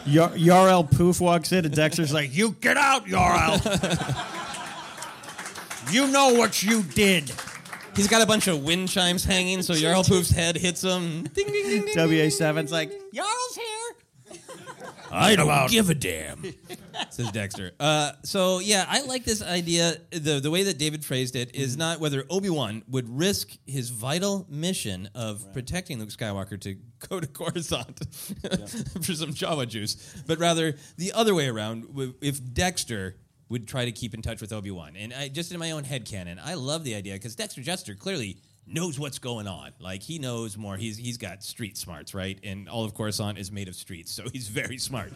Yar- 0.07 0.31
Yarl 0.37 0.91
Poof 0.91 1.21
walks 1.21 1.53
in 1.53 1.65
and 1.65 1.75
Dexter's 1.75 2.13
like, 2.13 2.35
"You 2.35 2.53
get 2.61 2.77
out, 2.77 3.07
Yarl. 3.07 3.61
you 5.93 6.07
know 6.09 6.35
what 6.35 6.63
you 6.63 6.83
did." 6.83 7.33
He's 7.97 8.09
got 8.09 8.21
a 8.23 8.27
bunch 8.27 8.49
of 8.49 8.63
wind 8.65 8.89
chimes 8.89 9.25
hanging, 9.25 9.63
so 9.63 9.73
Jarl 9.75 10.03
Poof's 10.03 10.31
head 10.31 10.57
hits 10.57 10.83
him. 10.83 11.23
Ding, 11.23 11.47
ding, 11.47 11.53
ding, 11.53 11.85
ding. 11.87 11.95
WA7's 11.95 12.73
like, 12.73 12.91
Jarl's 13.15 13.55
here. 13.57 14.41
I 15.15 15.37
don't 15.37 15.47
don't 15.47 15.71
give 15.71 15.91
a 15.91 15.95
damn, 15.95 16.45
says 17.11 17.31
Dexter. 17.33 17.73
Uh, 17.79 18.13
so 18.23 18.59
yeah, 18.59 18.85
I 18.89 19.03
like 19.03 19.25
this 19.25 19.43
idea. 19.43 19.97
the 20.11 20.41
The 20.41 20.51
way 20.51 20.65
that 20.65 20.79
David 20.79 21.05
phrased 21.05 21.37
it 21.37 21.55
is 21.55 21.77
not 21.77 22.01
whether 22.01 22.25
Obi 22.31 22.51
Wan 22.51 22.83
would 22.89 23.09
risk 23.09 23.57
his 23.67 23.91
vital 23.91 24.47
mission 24.49 25.09
of 25.15 25.53
protecting 25.53 25.99
Luke 25.99 26.11
Skywalker 26.11 26.61
to 26.61 26.77
go 27.09 27.21
to 27.21 27.27
Coruscant 27.27 28.01
for 29.03 29.15
some 29.15 29.33
Java 29.35 29.67
juice, 29.67 29.97
but 30.27 30.39
rather 30.39 30.77
the 30.97 31.13
other 31.13 31.35
way 31.35 31.49
around. 31.49 31.87
If 32.21 32.41
Dexter 32.53 33.17
would 33.49 33.69
try 33.69 33.85
to 33.85 33.93
keep 33.93 34.15
in 34.15 34.23
touch 34.23 34.41
with 34.41 34.53
Obi 34.53 34.71
Wan, 34.71 34.97
and 34.97 35.13
I 35.13 35.29
just 35.29 35.53
in 35.53 35.59
my 35.59 35.71
own 35.71 35.85
head 35.85 36.05
canon, 36.05 36.41
I 36.43 36.55
love 36.55 36.85
the 36.85 36.95
idea 36.95 37.15
because 37.15 37.37
Dexter 37.37 37.61
Jettster 37.61 37.99
clearly 37.99 38.39
knows 38.67 38.99
what's 38.99 39.19
going 39.19 39.47
on. 39.47 39.73
Like 39.79 40.03
he 40.03 40.19
knows 40.19 40.57
more. 40.57 40.77
He's 40.77 40.97
he's 40.97 41.17
got 41.19 41.43
street 41.43 41.77
smarts, 41.77 42.15
right? 42.15 42.39
And 42.43 42.69
all 42.69 42.85
of 42.85 42.95
Coruscant 42.95 43.39
is 43.39 43.53
made 43.53 43.69
of 43.69 43.75
streets, 43.75 44.11
so 44.13 44.25
he's 44.33 44.49
very 44.49 44.79
smart. 44.79 45.13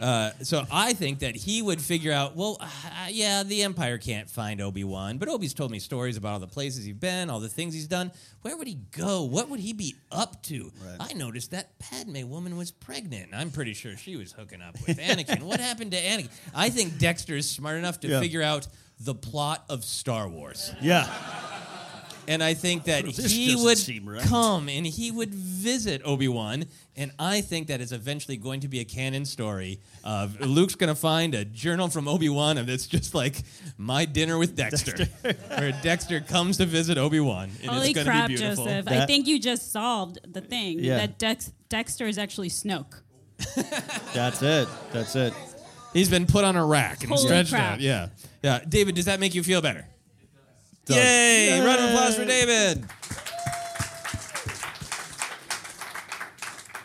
Uh, 0.00 0.32
so 0.42 0.64
I 0.72 0.92
think 0.92 1.20
that 1.20 1.36
he 1.36 1.62
would 1.62 1.80
figure 1.80 2.12
out, 2.12 2.34
well, 2.36 2.56
uh, 2.60 2.66
yeah, 3.10 3.44
the 3.44 3.62
Empire 3.62 3.96
can't 3.96 4.28
find 4.28 4.60
Obi 4.60 4.82
Wan, 4.82 5.18
but 5.18 5.28
Obi's 5.28 5.54
told 5.54 5.70
me 5.70 5.78
stories 5.78 6.16
about 6.16 6.32
all 6.32 6.38
the 6.40 6.46
places 6.48 6.84
he's 6.84 6.96
been, 6.96 7.30
all 7.30 7.38
the 7.38 7.48
things 7.48 7.74
he's 7.74 7.86
done. 7.86 8.10
Where 8.42 8.56
would 8.56 8.66
he 8.66 8.74
go? 8.90 9.22
What 9.22 9.48
would 9.50 9.60
he 9.60 9.72
be 9.72 9.94
up 10.10 10.42
to? 10.44 10.72
I 10.98 11.12
noticed 11.14 11.52
that 11.52 11.78
Padme 11.78 12.28
woman 12.28 12.56
was 12.56 12.72
pregnant. 12.72 13.30
I'm 13.32 13.50
pretty 13.52 13.72
sure 13.72 13.96
she 13.96 14.16
was 14.16 14.32
hooking 14.32 14.60
up 14.60 14.74
with 14.86 14.98
Anakin. 14.98 15.42
what 15.44 15.60
happened 15.60 15.92
to 15.92 15.96
Anakin? 15.98 16.28
I 16.54 16.70
think 16.70 16.98
Dexter 16.98 17.36
is 17.36 17.48
smart 17.48 17.76
enough 17.76 18.00
to 18.00 18.08
Yeah. 18.08 18.20
figure 18.20 18.42
out 18.42 18.66
the 18.98 19.14
plot 19.14 19.64
of 19.70 19.84
Star 19.84 20.28
Wars. 20.28 20.72
Yeah. 20.82 21.08
And 22.26 22.42
I 22.42 22.54
think 22.54 22.84
that 22.84 23.04
This 23.16 23.30
he 23.30 23.54
would 23.56 23.78
right. 24.06 24.22
come 24.26 24.68
and 24.68 24.86
he 24.86 25.10
would 25.10 25.34
visit 25.34 26.02
Obi 26.04 26.28
Wan. 26.28 26.64
And 26.96 27.10
I 27.18 27.40
think 27.40 27.66
that 27.68 27.80
is 27.80 27.92
eventually 27.92 28.36
going 28.36 28.60
to 28.60 28.68
be 28.68 28.80
a 28.80 28.84
canon 28.84 29.24
story 29.24 29.80
of 30.04 30.40
Luke's 30.40 30.74
going 30.76 30.88
to 30.88 30.94
find 30.94 31.34
a 31.34 31.44
journal 31.44 31.88
from 31.88 32.06
Obi 32.06 32.28
Wan, 32.28 32.56
and 32.56 32.68
it's 32.70 32.86
just 32.86 33.14
like 33.16 33.42
my 33.76 34.04
dinner 34.04 34.38
with 34.38 34.54
Dexter, 34.54 35.04
where 35.58 35.72
Dexter 35.82 36.20
comes 36.20 36.58
to 36.58 36.66
visit 36.66 36.96
Obi 36.96 37.18
Wan. 37.18 37.50
And 37.62 37.70
Holy 37.70 37.90
it's 37.90 37.94
going 37.94 38.04
to 38.06 38.10
crap, 38.12 38.28
be 38.28 38.36
beautiful. 38.36 38.64
Joseph! 38.66 38.86
I 38.88 39.06
think 39.06 39.26
you 39.26 39.40
just 39.40 39.72
solved 39.72 40.20
the 40.32 40.40
thing 40.40 40.78
Yeah. 40.78 40.98
that 40.98 41.18
Dex- 41.18 41.52
Dexter 41.68 42.06
is 42.06 42.16
actually 42.16 42.50
Snoke. 42.50 43.00
That's 44.14 44.40
it. 44.42 44.68
That's 44.92 45.16
it. 45.16 45.34
He's 45.92 46.08
been 46.08 46.26
put 46.26 46.44
on 46.44 46.54
a 46.56 46.64
rack 46.64 47.02
and 47.02 47.10
Holy 47.10 47.24
stretched 47.24 47.50
crap. 47.50 47.74
out. 47.74 47.80
Yeah. 47.80 48.08
Yeah. 48.42 48.60
David, 48.68 48.94
does 48.94 49.06
that 49.06 49.18
make 49.20 49.34
you 49.34 49.42
feel 49.42 49.60
better? 49.62 49.86
Does. 50.86 50.96
Yay! 50.96 51.48
Yay. 51.50 51.60
Round 51.64 51.80
of 51.80 51.90
applause 51.90 52.16
for 52.16 52.24
David. 52.24 52.84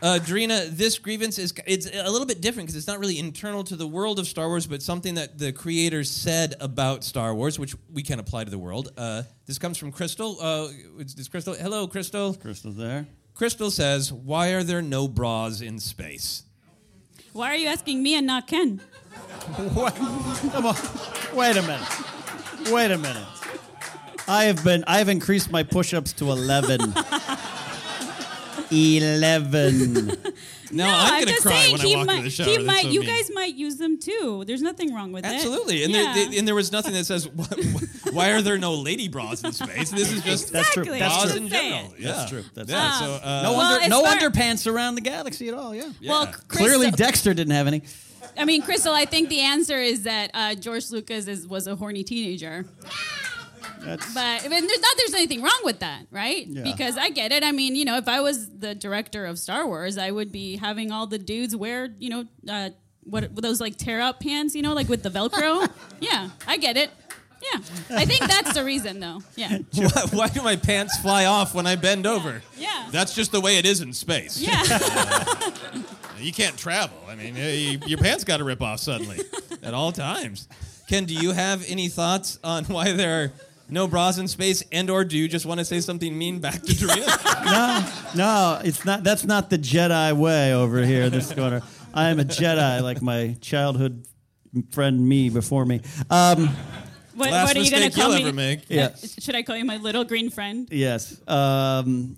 Uh, 0.01 0.17
Drina, 0.19 0.65
this 0.69 0.97
grievance 0.97 1.37
is 1.37 1.53
it's 1.67 1.85
a 1.85 2.09
little 2.09 2.25
bit 2.25 2.39
different 2.39 2.67
because 2.67 2.77
it's 2.77 2.87
not 2.87 2.99
really 2.99 3.19
internal 3.19 3.65
to 3.65 3.75
the 3.75 3.87
world 3.87 4.17
of 4.17 4.27
Star 4.27 4.47
Wars, 4.47 4.65
but 4.65 4.81
something 4.81 5.15
that 5.15 5.37
the 5.37 5.51
creators 5.51 6.09
said 6.09 6.55
about 6.61 7.03
Star 7.03 7.35
Wars, 7.35 7.59
which 7.59 7.75
we 7.91 8.01
can 8.01 8.17
apply 8.17 8.45
to 8.45 8.49
the 8.49 8.57
world. 8.57 8.93
Uh, 8.97 9.23
this 9.45 9.59
comes 9.59 9.77
from 9.77 9.91
Crystal. 9.91 10.37
Uh, 10.39 10.69
it's, 10.99 11.15
it's 11.15 11.27
Crystal. 11.27 11.53
Hello, 11.53 11.85
Crystal. 11.85 12.33
Crystal's 12.33 12.77
there. 12.77 13.07
Crystal 13.33 13.69
says, 13.69 14.13
"Why 14.13 14.53
are 14.53 14.63
there 14.63 14.81
no 14.81 15.09
bras 15.09 15.59
in 15.59 15.79
space?" 15.79 16.43
Why 17.33 17.51
are 17.51 17.57
you 17.57 17.67
asking 17.67 18.01
me 18.01 18.15
and 18.17 18.25
not 18.25 18.47
Ken? 18.47 18.79
What? 19.73 19.95
Come 19.95 20.65
on. 20.65 20.75
Wait 21.35 21.57
a 21.57 21.61
minute. 21.61 22.71
Wait 22.71 22.91
a 22.91 22.97
minute. 22.97 23.38
I 24.29 24.43
have 24.45 24.63
been. 24.63 24.83
I 24.87 24.99
have 24.99 25.09
increased 25.09 25.51
my 25.51 25.63
push-ups 25.63 26.13
to 26.13 26.25
eleven. 26.31 26.93
Eleven. 28.71 30.07
No, 30.71 30.85
No, 30.85 30.87
I'm 30.87 31.21
gonna 31.21 31.25
just 31.31 31.41
cry 31.41 31.53
saying, 31.53 31.71
when 31.71 31.81
I 31.81 31.83
he 31.85 31.95
walk 31.95 32.05
might, 32.05 32.13
into 32.17 32.23
the 32.25 32.29
shower. 32.29 32.45
He 32.47 32.55
That's 32.57 32.67
might. 32.67 32.81
so 32.83 32.89
you 32.89 32.99
mean. 32.99 33.09
guys 33.09 33.31
might 33.33 33.55
use 33.55 33.77
them 33.77 33.97
too. 33.99 34.43
There's 34.45 34.61
nothing 34.61 34.93
wrong 34.93 35.11
with 35.11 35.23
that. 35.23 35.33
Absolutely, 35.33 35.81
it. 35.81 35.85
and, 35.85 35.93
yeah. 35.95 36.13
there, 36.13 36.29
they- 36.29 36.37
and 36.37 36.47
there 36.47 36.53
was 36.53 36.71
nothing 36.71 36.93
that 36.93 37.05
says 37.05 37.25
"Wh- 37.25 38.13
why 38.13 38.29
are 38.29 38.43
there 38.43 38.59
no 38.59 38.75
lady 38.75 39.07
bras 39.07 39.43
in 39.43 39.51
space. 39.51 39.89
This 39.89 40.11
is 40.11 40.21
just 40.23 40.53
That's 40.53 40.69
true. 40.71 40.83
Exactly. 40.83 40.99
That's 40.99 41.17
bras 41.23 41.31
true. 41.33 41.41
in 41.41 41.47
general. 41.49 41.93
Yeah. 41.97 42.11
That's 42.11 42.29
true. 42.29 42.43
That's 42.53 42.69
yeah. 42.69 42.95
true. 42.99 43.07
So 43.07 43.13
uh, 43.23 43.41
No, 43.41 43.51
Well, 43.53 43.61
under, 43.61 43.83
as 43.85 43.89
no 43.89 44.03
far- 44.03 44.15
underpants 44.17 44.71
around 44.71 44.93
the 44.93 45.01
galaxy 45.01 45.47
at 45.47 45.55
all. 45.55 45.73
Yeah. 45.73 45.89
well, 46.07 46.25
Yeah. 46.25 46.31
Crystal, 46.31 46.67
Clearly, 46.67 46.91
Dexter 46.91 47.33
didn't 47.33 47.55
have 47.55 47.65
any. 47.65 47.81
I 48.37 48.45
mean, 48.45 48.61
Crystal. 48.61 48.93
I 48.93 49.05
think 49.05 49.29
the 49.29 49.39
answer 49.39 49.79
is 49.81 50.03
that 50.03 50.29
uh, 50.35 50.53
George 50.53 50.91
Lucas 50.91 51.27
is, 51.27 51.47
was 51.47 51.65
a 51.65 51.75
horny 51.75 52.03
teenager. 52.03 52.67
That's, 53.81 54.13
But 54.13 54.45
I 54.45 54.47
mean, 54.47 54.65
there's 54.67 54.81
not 54.81 54.91
there's 54.97 55.13
anything 55.13 55.41
wrong 55.41 55.59
with 55.63 55.79
that, 55.79 56.05
right? 56.11 56.45
Yeah. 56.47 56.63
Because 56.63 56.97
I 56.97 57.09
get 57.09 57.31
it. 57.31 57.43
I 57.43 57.51
mean, 57.51 57.75
you 57.75 57.85
know, 57.85 57.97
if 57.97 58.07
I 58.07 58.21
was 58.21 58.49
the 58.49 58.75
director 58.75 59.25
of 59.25 59.39
Star 59.39 59.65
Wars, 59.67 59.97
I 59.97 60.11
would 60.11 60.31
be 60.31 60.57
having 60.57 60.91
all 60.91 61.07
the 61.07 61.17
dudes 61.19 61.55
wear, 61.55 61.89
you 61.99 62.09
know, 62.09 62.25
uh, 62.49 62.69
what 63.03 63.35
those 63.35 63.59
like 63.61 63.77
tear 63.77 64.01
up 64.01 64.19
pants, 64.19 64.53
you 64.55 64.61
know, 64.61 64.73
like 64.73 64.89
with 64.89 65.03
the 65.03 65.09
Velcro. 65.09 65.69
yeah, 65.99 66.29
I 66.47 66.57
get 66.57 66.77
it. 66.77 66.89
Yeah, 67.41 67.61
I 67.91 68.03
think 68.03 68.27
that's 68.27 68.53
the 68.53 68.65
reason, 68.65 68.99
though. 68.99 69.21
Yeah, 69.37 69.59
why, 69.73 70.03
why 70.11 70.27
do 70.27 70.41
my 70.41 70.57
pants 70.57 70.97
fly 70.99 71.23
off 71.23 71.55
when 71.55 71.65
I 71.65 71.77
bend 71.77 72.05
over? 72.05 72.41
yeah, 72.57 72.89
That's 72.91 73.15
just 73.15 73.31
the 73.31 73.39
way 73.39 73.57
it 73.57 73.65
is 73.65 73.79
in 73.79 73.93
space. 73.93 74.37
yeah. 74.39 74.61
You 76.19 76.33
can't 76.33 76.57
travel. 76.57 76.97
I 77.07 77.15
mean, 77.15 77.37
you, 77.37 77.79
your 77.87 77.97
pants 77.97 78.25
got 78.25 78.37
to 78.37 78.43
rip 78.43 78.61
off 78.61 78.81
suddenly 78.81 79.21
at 79.63 79.73
all 79.73 79.93
times. 79.93 80.49
Ken, 80.89 81.05
do 81.05 81.13
you 81.13 81.31
have 81.31 81.63
any 81.69 81.87
thoughts 81.87 82.39
on 82.43 82.65
why 82.65 82.91
there 82.91 83.23
are 83.23 83.31
no 83.69 83.87
bras 83.87 84.17
in 84.17 84.27
space, 84.27 84.63
and 84.71 84.89
or 84.89 85.03
do 85.03 85.17
you 85.17 85.27
just 85.27 85.45
want 85.45 85.59
to 85.59 85.65
say 85.65 85.79
something 85.81 86.17
mean 86.17 86.39
back 86.39 86.61
to 86.61 86.73
Dorina? 86.73 87.45
no, 88.15 88.15
no, 88.15 88.61
it's 88.63 88.85
not. 88.85 89.03
That's 89.03 89.23
not 89.25 89.49
the 89.49 89.57
Jedi 89.57 90.13
way 90.13 90.53
over 90.53 90.83
here. 90.85 91.09
This 91.09 91.33
corner. 91.33 91.61
I 91.93 92.09
am 92.09 92.19
a 92.19 92.23
Jedi, 92.25 92.81
like 92.81 93.01
my 93.01 93.35
childhood 93.41 94.05
friend 94.71 95.07
me 95.07 95.29
before 95.29 95.65
me. 95.65 95.81
Um, 96.09 96.49
What, 97.15 97.31
Last 97.31 97.47
what 97.47 97.57
are 97.57 97.59
you 97.59 97.71
going 97.71 97.91
to 97.91 97.97
you'll 97.97 98.07
call 98.07 98.15
me? 98.15 98.23
ever 98.23 98.33
make. 98.33 98.69
Yeah. 98.69 98.95
Should 98.95 99.35
I 99.35 99.43
call 99.43 99.57
you 99.57 99.65
my 99.65 99.75
little 99.77 100.05
green 100.05 100.29
friend? 100.29 100.69
Yes. 100.71 101.19
Um, 101.27 102.17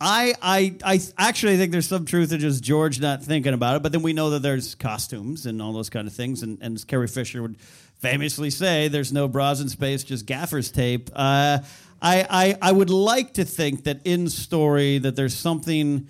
I, 0.00 0.32
I, 0.40 0.76
I 0.82 1.00
actually 1.18 1.58
think 1.58 1.72
there's 1.72 1.88
some 1.88 2.06
truth 2.06 2.30
to 2.30 2.38
just 2.38 2.62
George 2.64 3.00
not 3.00 3.22
thinking 3.22 3.52
about 3.52 3.76
it, 3.76 3.82
but 3.82 3.92
then 3.92 4.00
we 4.00 4.14
know 4.14 4.30
that 4.30 4.40
there's 4.40 4.74
costumes 4.74 5.44
and 5.44 5.60
all 5.60 5.74
those 5.74 5.90
kind 5.90 6.06
of 6.08 6.14
things, 6.14 6.42
and, 6.42 6.56
and 6.62 6.86
Carrie 6.86 7.06
Fisher 7.06 7.42
would 7.42 7.56
famously 8.00 8.50
say, 8.50 8.88
there's 8.88 9.12
no 9.12 9.28
bras 9.28 9.60
in 9.60 9.68
space, 9.68 10.02
just 10.04 10.26
gaffer's 10.26 10.70
tape. 10.70 11.10
Uh, 11.14 11.58
I, 12.02 12.26
I, 12.30 12.58
I 12.62 12.72
would 12.72 12.90
like 12.90 13.34
to 13.34 13.44
think 13.44 13.84
that 13.84 14.00
in 14.04 14.28
story 14.28 14.98
that 14.98 15.16
there's 15.16 15.36
something 15.36 16.08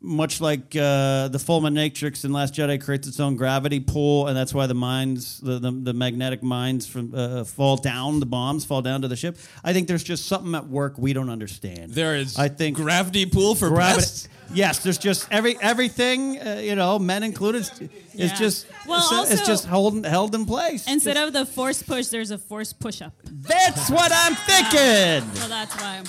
much 0.00 0.40
like 0.40 0.76
uh, 0.76 1.26
the 1.28 1.38
Fulminatrix 1.38 2.24
in 2.24 2.32
Last 2.32 2.54
Jedi 2.54 2.80
creates 2.82 3.08
its 3.08 3.18
own 3.18 3.34
gravity 3.34 3.80
pull, 3.80 4.28
and 4.28 4.36
that's 4.36 4.54
why 4.54 4.66
the 4.68 4.74
mines, 4.74 5.40
the, 5.40 5.58
the, 5.58 5.72
the 5.72 5.92
magnetic 5.92 6.40
mines 6.42 6.86
from 6.86 7.12
uh, 7.14 7.42
fall 7.44 7.76
down, 7.76 8.20
the 8.20 8.26
bombs 8.26 8.64
fall 8.64 8.80
down 8.80 9.02
to 9.02 9.08
the 9.08 9.16
ship. 9.16 9.36
I 9.64 9.72
think 9.72 9.88
there's 9.88 10.04
just 10.04 10.26
something 10.26 10.54
at 10.54 10.68
work 10.68 10.96
we 10.98 11.12
don't 11.12 11.28
understand. 11.28 11.92
There 11.94 12.14
is 12.14 12.38
I 12.38 12.48
think 12.48 12.76
gravity 12.76 13.26
pool 13.26 13.54
for 13.56 13.70
gravity. 13.70 13.96
pests. 14.00 14.28
Yes, 14.54 14.78
there's 14.78 14.98
just 14.98 15.26
every 15.32 15.60
everything, 15.60 16.38
uh, 16.40 16.60
you 16.64 16.74
know, 16.76 16.98
men 17.00 17.22
included, 17.24 17.62
is 17.62 17.80
Yeah. 18.14 18.34
just 18.34 18.66
Well, 18.88 19.22
it's, 19.22 19.32
it's 19.32 19.46
just 19.46 19.66
holding 19.66 20.04
held 20.04 20.34
in 20.34 20.46
place. 20.46 20.86
Instead 20.90 21.16
of 21.16 21.32
the 21.32 21.44
force 21.46 21.82
push, 21.82 22.06
there's 22.08 22.30
a 22.30 22.38
force 22.38 22.72
push 22.72 23.02
up. 23.02 23.12
That's 23.24 23.90
what 23.90 24.10
I'm 24.14 24.34
thinking. 24.34 25.34
So 25.34 25.48
that's 25.48 25.74
why. 25.76 26.02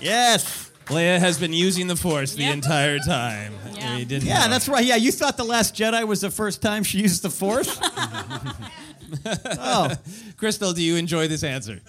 Yes. 0.00 0.70
Leia 0.86 1.18
has 1.18 1.38
been 1.38 1.52
using 1.54 1.86
the 1.86 1.96
Force 1.96 2.34
the 2.34 2.44
entire 2.44 2.98
time. 2.98 3.54
Yeah. 3.74 3.96
Didn't 3.98 4.24
Yeah, 4.24 4.44
know. 4.44 4.50
that's 4.50 4.68
right. 4.68 4.84
Yeah, 4.84 4.96
you 4.96 5.12
thought 5.12 5.38
the 5.38 5.44
Last 5.44 5.74
Jedi 5.74 6.06
was 6.06 6.20
the 6.20 6.30
first 6.30 6.60
time 6.60 6.82
she 6.82 6.98
used 6.98 7.22
the 7.22 7.30
Force? 7.30 7.78
oh, 9.58 9.90
Crystal, 10.36 10.72
do 10.74 10.82
you 10.82 10.96
enjoy 10.96 11.26
this 11.26 11.42
answer? 11.42 11.80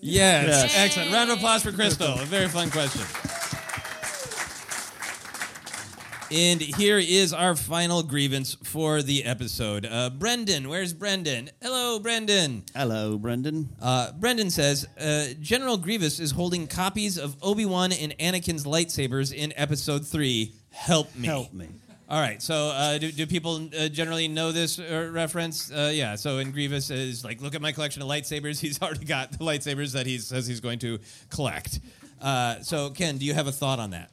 Yes. 0.00 0.46
Yes. 0.46 0.74
Excellent. 0.76 1.12
Round 1.12 1.30
of 1.30 1.38
applause 1.38 1.62
for 1.64 1.72
Crystal. 1.72 2.14
A 2.14 2.24
very 2.24 2.48
fun 2.48 2.70
question. 2.70 3.02
And 6.32 6.62
here 6.62 6.96
is 6.96 7.34
our 7.34 7.54
final 7.54 8.02
grievance 8.02 8.54
for 8.64 9.02
the 9.02 9.24
episode. 9.24 9.84
Uh, 9.84 10.08
Brendan, 10.08 10.70
where's 10.70 10.94
Brendan? 10.94 11.50
Hello, 11.60 11.98
Brendan. 11.98 12.62
hello, 12.74 13.18
Brendan. 13.18 13.68
Uh, 13.82 14.12
Brendan 14.12 14.48
says 14.48 14.88
uh, 14.98 15.34
General 15.42 15.76
Grievous 15.76 16.18
is 16.18 16.30
holding 16.30 16.66
copies 16.66 17.18
of 17.18 17.36
Obi 17.42 17.66
Wan 17.66 17.92
and 17.92 18.16
Anakin's 18.18 18.64
lightsabers 18.64 19.30
in 19.30 19.52
Episode 19.56 20.06
Three. 20.06 20.54
Help 20.70 21.14
me. 21.14 21.26
Help 21.26 21.52
me. 21.52 21.68
All 22.08 22.20
right. 22.20 22.40
So, 22.40 22.68
uh, 22.68 22.96
do, 22.96 23.12
do 23.12 23.26
people 23.26 23.68
uh, 23.78 23.88
generally 23.88 24.26
know 24.26 24.52
this 24.52 24.78
uh, 24.78 25.10
reference? 25.12 25.70
Uh, 25.70 25.90
yeah. 25.92 26.14
So, 26.14 26.38
in 26.38 26.50
Grievous 26.50 26.88
is 26.88 27.24
like, 27.24 27.42
look 27.42 27.54
at 27.54 27.60
my 27.60 27.72
collection 27.72 28.00
of 28.00 28.08
lightsabers. 28.08 28.58
He's 28.60 28.80
already 28.80 29.04
got 29.04 29.32
the 29.32 29.44
lightsabers 29.44 29.92
that 29.92 30.06
he 30.06 30.16
says 30.16 30.46
he's 30.46 30.60
going 30.60 30.78
to 30.78 30.98
collect. 31.28 31.80
Uh, 32.22 32.60
so, 32.60 32.88
Ken, 32.88 33.18
do 33.18 33.26
you 33.26 33.34
have 33.34 33.48
a 33.48 33.52
thought 33.52 33.78
on 33.78 33.90
that? 33.90 34.10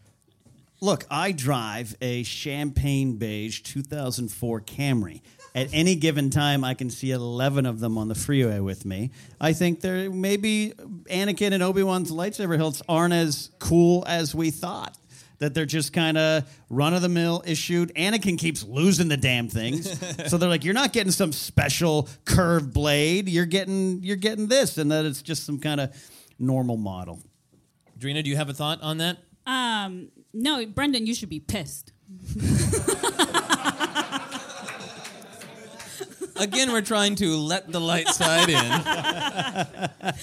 Look, 0.82 1.06
I 1.12 1.34
drive 1.34 1.96
a 2.02 2.24
champagne 2.24 3.18
beige 3.18 3.62
2004 3.62 4.62
Camry. 4.62 5.22
At 5.54 5.74
any 5.74 5.96
given 5.96 6.30
time, 6.30 6.64
I 6.64 6.74
can 6.74 6.90
see 6.90 7.12
11 7.12 7.66
of 7.66 7.80
them 7.80 7.98
on 7.98 8.08
the 8.08 8.16
freeway 8.16 8.60
with 8.60 8.86
me. 8.86 9.12
I 9.42 9.52
think 9.54 9.82
there 9.82 10.10
maybe 10.10 10.74
Anakin 11.10 11.52
and 11.54 11.62
Obi 11.64 11.84
Wan's 11.84 12.12
lightsaber 12.12 12.56
hilts 12.56 12.82
aren't 12.88 13.14
as 13.14 13.50
cool 13.60 14.06
as 14.08 14.34
we 14.34 14.52
thought. 14.52 14.96
That 15.40 15.54
they're 15.54 15.66
just 15.66 15.94
kind 15.94 16.18
of 16.18 16.44
run 16.70 16.94
of 16.94 17.02
the 17.02 17.08
mill 17.08 17.42
issued. 17.46 17.94
Anakin 17.96 18.38
keeps 18.38 18.64
losing 18.64 19.08
the 19.08 19.16
damn 19.16 19.48
things, 19.48 19.90
so 20.30 20.38
they're 20.38 20.50
like, 20.50 20.66
"You're 20.66 20.74
not 20.74 20.92
getting 20.92 21.14
some 21.14 21.32
special 21.32 22.10
curved 22.26 22.74
blade. 22.74 23.30
You're 23.30 23.46
getting 23.46 24.04
you're 24.04 24.18
getting 24.18 24.48
this," 24.48 24.78
and 24.78 24.92
that 24.92 25.06
it's 25.06 25.22
just 25.22 25.46
some 25.46 25.60
kind 25.60 25.80
of 25.80 25.96
normal 26.38 26.76
model. 26.76 27.22
Drina, 27.98 28.22
do 28.22 28.30
you 28.30 28.36
have 28.36 28.50
a 28.50 28.54
thought 28.54 28.82
on 28.82 28.98
that? 28.98 29.18
Um, 29.48 30.10
no, 30.34 30.66
Brendan, 30.66 31.06
you 31.06 31.14
should 31.14 31.30
be 31.30 31.40
pissed. 31.40 31.92
Again, 36.40 36.72
we're 36.72 36.82
trying 36.82 37.16
to 37.16 37.36
let 37.36 37.72
the 37.72 37.82
light 37.82 38.08
side 38.08 38.50
in. 38.50 38.56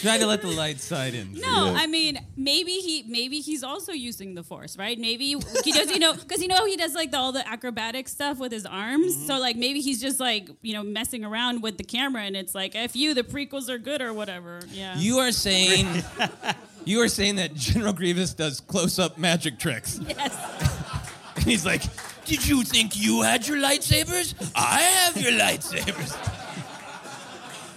trying 0.00 0.20
to 0.20 0.26
let 0.26 0.40
the 0.40 0.48
light 0.48 0.80
side 0.80 1.14
in. 1.14 1.34
No, 1.34 1.74
I 1.76 1.86
mean 1.86 2.18
maybe 2.36 2.72
he 2.72 3.04
maybe 3.06 3.40
he's 3.40 3.62
also 3.62 3.92
using 3.92 4.34
the 4.34 4.42
force, 4.42 4.78
right? 4.78 4.98
Maybe 4.98 5.36
he 5.64 5.72
does, 5.72 5.90
you 5.90 5.98
know, 5.98 6.14
because 6.14 6.40
you 6.40 6.48
know 6.48 6.64
he 6.64 6.76
does 6.76 6.94
like 6.94 7.10
the, 7.10 7.18
all 7.18 7.32
the 7.32 7.46
acrobatic 7.46 8.08
stuff 8.08 8.38
with 8.38 8.50
his 8.50 8.64
arms. 8.64 9.14
Mm-hmm. 9.14 9.26
So 9.26 9.38
like 9.38 9.56
maybe 9.56 9.80
he's 9.80 10.00
just 10.00 10.18
like 10.18 10.48
you 10.62 10.72
know 10.72 10.82
messing 10.82 11.24
around 11.24 11.62
with 11.62 11.76
the 11.76 11.84
camera, 11.84 12.22
and 12.22 12.34
it's 12.34 12.54
like 12.54 12.74
if 12.74 12.96
you 12.96 13.12
the 13.12 13.22
prequels 13.22 13.68
are 13.68 13.78
good 13.78 14.00
or 14.00 14.14
whatever. 14.14 14.60
Yeah. 14.70 14.96
You 14.96 15.18
are 15.18 15.32
saying 15.32 16.02
you 16.86 17.02
are 17.02 17.08
saying 17.08 17.36
that 17.36 17.54
General 17.54 17.92
Grievous 17.92 18.32
does 18.32 18.60
close-up 18.60 19.18
magic 19.18 19.58
tricks. 19.58 20.00
yes. 20.08 21.02
And 21.36 21.44
he's 21.44 21.66
like, 21.66 21.82
Did 22.24 22.48
you 22.48 22.62
think 22.62 22.96
you 22.96 23.20
had 23.20 23.46
your 23.46 23.58
lightsabers? 23.58 24.32
I 24.56 24.80
have 24.80 25.20
your 25.20 25.32
lightsabers. 25.32 26.16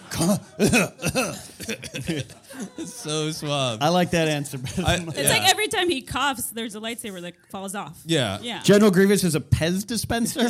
so 2.86 3.32
suave. 3.32 3.80
I 3.82 3.90
like 3.90 4.12
that 4.12 4.28
answer. 4.28 4.58
better 4.58 4.84
I- 4.86 4.96
than 4.98 5.06
mine. 5.08 5.16
It's 5.18 5.30
like 5.30 5.50
every 5.50 5.68
time 5.68 5.90
he 5.90 6.02
coughs, 6.02 6.52
there's 6.52 6.76
a 6.76 6.80
lightsaber 6.80 7.22
that 7.22 7.36
falls 7.50 7.76
off. 7.76 8.00
Yeah. 8.06 8.40
Yeah. 8.42 8.62
General 8.64 8.92
Grievous 8.92 9.24
is 9.24 9.36
a 9.36 9.40
Pez 9.40 9.86
dispenser. 9.86 10.50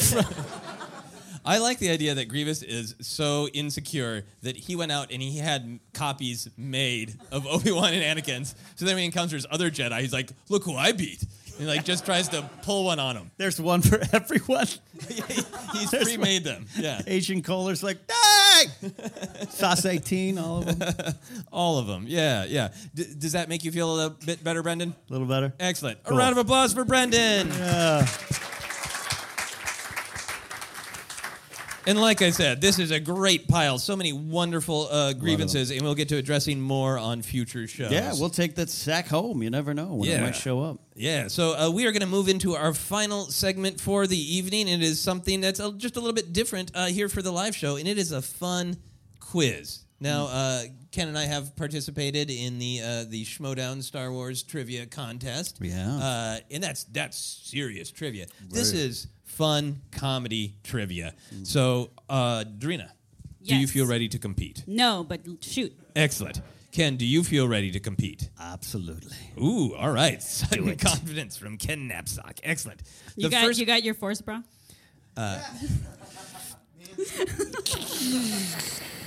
I 1.45 1.57
like 1.59 1.79
the 1.79 1.89
idea 1.89 2.15
that 2.15 2.27
Grievous 2.29 2.61
is 2.63 2.95
so 3.01 3.47
insecure 3.53 4.23
that 4.43 4.55
he 4.57 4.75
went 4.75 4.91
out 4.91 5.11
and 5.11 5.21
he 5.21 5.37
had 5.37 5.79
copies 5.93 6.49
made 6.57 7.15
of 7.31 7.45
Obi 7.51 7.71
Wan 7.71 7.93
and 7.93 8.03
Anakin's. 8.19 8.55
So 8.75 8.85
then 8.85 8.95
when 8.95 8.99
he 9.01 9.05
encounters 9.05 9.45
other 9.49 9.69
Jedi, 9.71 9.99
he's 10.01 10.13
like, 10.13 10.31
"Look 10.49 10.63
who 10.63 10.75
I 10.75 10.91
beat!" 10.91 11.23
And 11.59 11.67
like 11.67 11.83
just 11.83 12.05
tries 12.05 12.29
to 12.29 12.49
pull 12.61 12.85
one 12.85 12.99
on 12.99 13.17
him. 13.17 13.31
There's 13.37 13.59
one 13.59 13.81
for 13.81 13.99
everyone. 14.13 14.65
He's 15.73 15.91
There's 15.91 16.05
pre-made 16.05 16.45
them. 16.45 16.65
Yeah. 16.77 17.01
Asian 17.05 17.41
Kohler's 17.43 17.83
like, 17.83 17.97
dang! 18.07 18.91
Sauce 19.49 19.85
18, 19.85 20.37
all 20.39 20.59
of 20.59 20.79
them. 20.79 20.93
All 21.51 21.77
of 21.77 21.85
them. 21.85 22.05
Yeah, 22.07 22.45
yeah. 22.45 22.69
D- 22.95 23.05
does 23.17 23.33
that 23.33 23.49
make 23.49 23.65
you 23.65 23.71
feel 23.73 23.99
a 23.99 24.09
bit 24.09 24.41
better, 24.41 24.63
Brendan? 24.63 24.95
A 25.09 25.11
little 25.11 25.27
better. 25.27 25.53
Excellent. 25.59 26.01
Cool. 26.05 26.15
A 26.15 26.19
round 26.19 26.31
of 26.31 26.37
applause 26.37 26.73
for 26.73 26.85
Brendan. 26.85 27.49
Yeah. 27.49 28.07
And 31.88 31.99
like 31.99 32.21
I 32.21 32.30
said, 32.30 32.61
this 32.61 32.77
is 32.77 32.91
a 32.91 32.99
great 32.99 33.47
pile. 33.47 33.80
So 33.80 33.95
many 33.95 34.13
wonderful 34.13 34.89
uh, 34.91 35.13
grievances, 35.13 35.71
and 35.71 35.82
we'll 35.82 35.95
get 35.95 36.09
to 36.09 36.17
addressing 36.17 36.59
more 36.61 36.97
on 36.97 37.21
future 37.21 37.67
shows. 37.67 37.91
Yeah, 37.91 38.13
we'll 38.19 38.30
take 38.30 38.55
that 38.55 38.69
sack 38.69 39.07
home. 39.07 39.41
You 39.41 39.49
never 39.49 39.73
know 39.73 39.95
when 39.95 40.07
it 40.09 40.11
Yeah. 40.13 40.21
might 40.21 40.36
show 40.36 40.61
up. 40.61 40.80
Yeah, 40.95 41.30
so 41.30 41.57
uh, 41.57 41.71
we 41.71 41.88
are 41.88 41.91
going 41.91 42.01
to 42.01 42.07
move 42.07 42.27
into 42.27 42.55
our 42.55 42.73
final 42.73 43.25
segment 43.27 43.80
for 43.80 44.05
the 44.05 44.17
evening. 44.17 44.67
It 44.67 44.84
is 44.84 44.99
something 44.99 45.41
that's 45.41 45.59
a, 45.59 45.71
just 45.71 45.95
a 45.95 45.99
little 45.99 46.13
bit 46.13 46.34
different 46.34 46.71
uh, 46.75 46.88
here 46.88 47.07
for 47.09 47.21
the 47.21 47.32
live 47.32 47.55
show, 47.55 47.77
and 47.77 47.88
it 47.88 47.97
is 47.97 48.11
a 48.11 48.21
fun 48.21 48.77
quiz. 49.19 49.80
Now, 50.02 50.26
uh, 50.28 50.64
Ken 50.91 51.08
and 51.10 51.18
I 51.18 51.26
have 51.26 51.56
participated 51.56 52.30
in 52.32 52.58
the 52.60 52.82
uh, 52.82 53.04
the 53.08 53.24
Schmoedown 53.26 53.84
Star 53.84 54.12
Wars 54.12 54.43
trivia 54.43 54.86
contest. 54.86 55.58
Yeah. 55.62 55.97
uh, 55.97 56.38
and 56.52 56.64
that's 56.64 56.86
that's 56.86 57.18
serious 57.18 57.91
trivia. 57.91 58.28
This 58.50 58.72
is 58.74 59.08
fun 59.26 59.82
comedy 59.91 60.56
trivia. 60.64 61.14
So, 61.43 61.91
uh, 62.10 62.43
Drina, 62.58 62.91
do 63.43 63.56
you 63.58 63.68
feel 63.68 63.86
ready 63.88 64.08
to 64.10 64.20
compete? 64.20 64.64
No, 64.68 65.04
but 65.08 65.22
shoot. 65.41 65.74
Excellent. 65.95 66.41
Ken, 66.72 66.97
do 66.97 67.06
you 67.06 67.24
feel 67.24 67.47
ready 67.47 67.72
to 67.72 67.80
compete? 67.80 68.30
Absolutely. 68.39 69.18
Ooh, 69.41 69.74
all 69.76 69.89
right. 69.91 70.22
Sudden 70.22 70.76
confidence 70.78 71.36
from 71.36 71.58
Ken 71.58 71.89
Napzok. 71.89 72.39
Excellent. 72.43 72.84
You 73.16 73.30
got 73.30 73.43
first- 73.45 73.60
you 73.60 73.66
got 73.66 73.84
your 73.84 73.95
force 73.95 74.22
bra? 74.22 74.41
uh, 75.18 75.41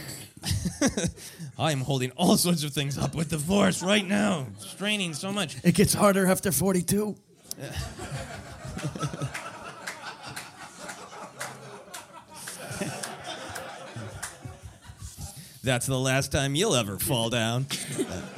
I 1.58 1.72
am 1.72 1.80
holding 1.80 2.10
all 2.12 2.36
sorts 2.36 2.64
of 2.64 2.72
things 2.72 2.98
up 2.98 3.14
with 3.14 3.30
the 3.30 3.38
force 3.38 3.82
right 3.82 4.06
now, 4.06 4.46
straining 4.58 5.14
so 5.14 5.32
much. 5.32 5.56
It 5.64 5.74
gets 5.74 5.94
harder 5.94 6.26
after 6.26 6.50
42. 6.50 7.16
That's 15.64 15.86
the 15.86 15.98
last 15.98 16.32
time 16.32 16.56
you'll 16.56 16.74
ever 16.74 16.98
fall 16.98 17.30
down. 17.30 17.66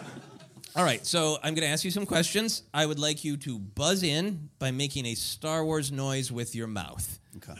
all 0.77 0.85
right, 0.85 1.07
so 1.07 1.39
I'm 1.43 1.55
going 1.55 1.67
to 1.67 1.73
ask 1.73 1.83
you 1.83 1.91
some 1.91 2.05
questions. 2.05 2.65
I 2.75 2.85
would 2.85 2.99
like 2.99 3.25
you 3.25 3.39
to 3.39 3.59
buzz 3.59 4.03
in 4.03 4.51
by 4.59 4.71
making 4.71 5.07
a 5.07 5.15
Star 5.15 5.65
Wars 5.65 5.91
noise 5.91 6.31
with 6.31 6.55
your 6.55 6.67
mouth. 6.67 7.19
Okay. 7.37 7.55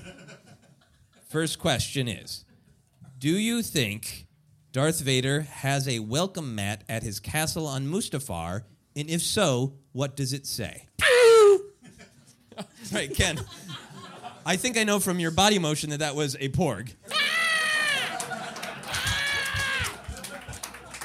First 1.31 1.59
question 1.59 2.09
is 2.09 2.45
Do 3.19 3.31
you 3.31 3.63
think 3.63 4.24
Darth 4.75 5.03
Vader 5.03 5.43
has 5.43 5.87
a 5.87 6.01
welcome 6.01 6.57
mat 6.57 6.83
at 6.89 7.05
his 7.05 7.21
castle 7.21 7.65
on 7.65 7.87
Mustafar? 7.87 8.65
And 8.97 9.09
if 9.09 9.23
so, 9.23 9.75
what 9.93 10.17
does 10.17 10.33
it 10.33 10.49
say? 10.49 10.89
right, 12.93 13.15
Ken. 13.15 13.39
I 14.45 14.57
think 14.57 14.77
I 14.77 14.83
know 14.83 14.99
from 14.99 15.21
your 15.21 15.31
body 15.31 15.61
motion 15.61 15.91
that 15.91 16.01
that 16.01 16.17
was 16.17 16.35
a 16.41 16.49
porg. 16.49 16.93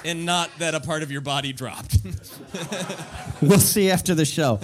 and 0.03 0.25
not 0.25 0.49
that 0.57 0.73
a 0.73 0.79
part 0.79 1.03
of 1.03 1.11
your 1.11 1.21
body 1.21 1.53
dropped. 1.53 1.99
We'll 3.41 3.59
see 3.59 3.91
after 3.91 4.15
the 4.15 4.25
show. 4.25 4.59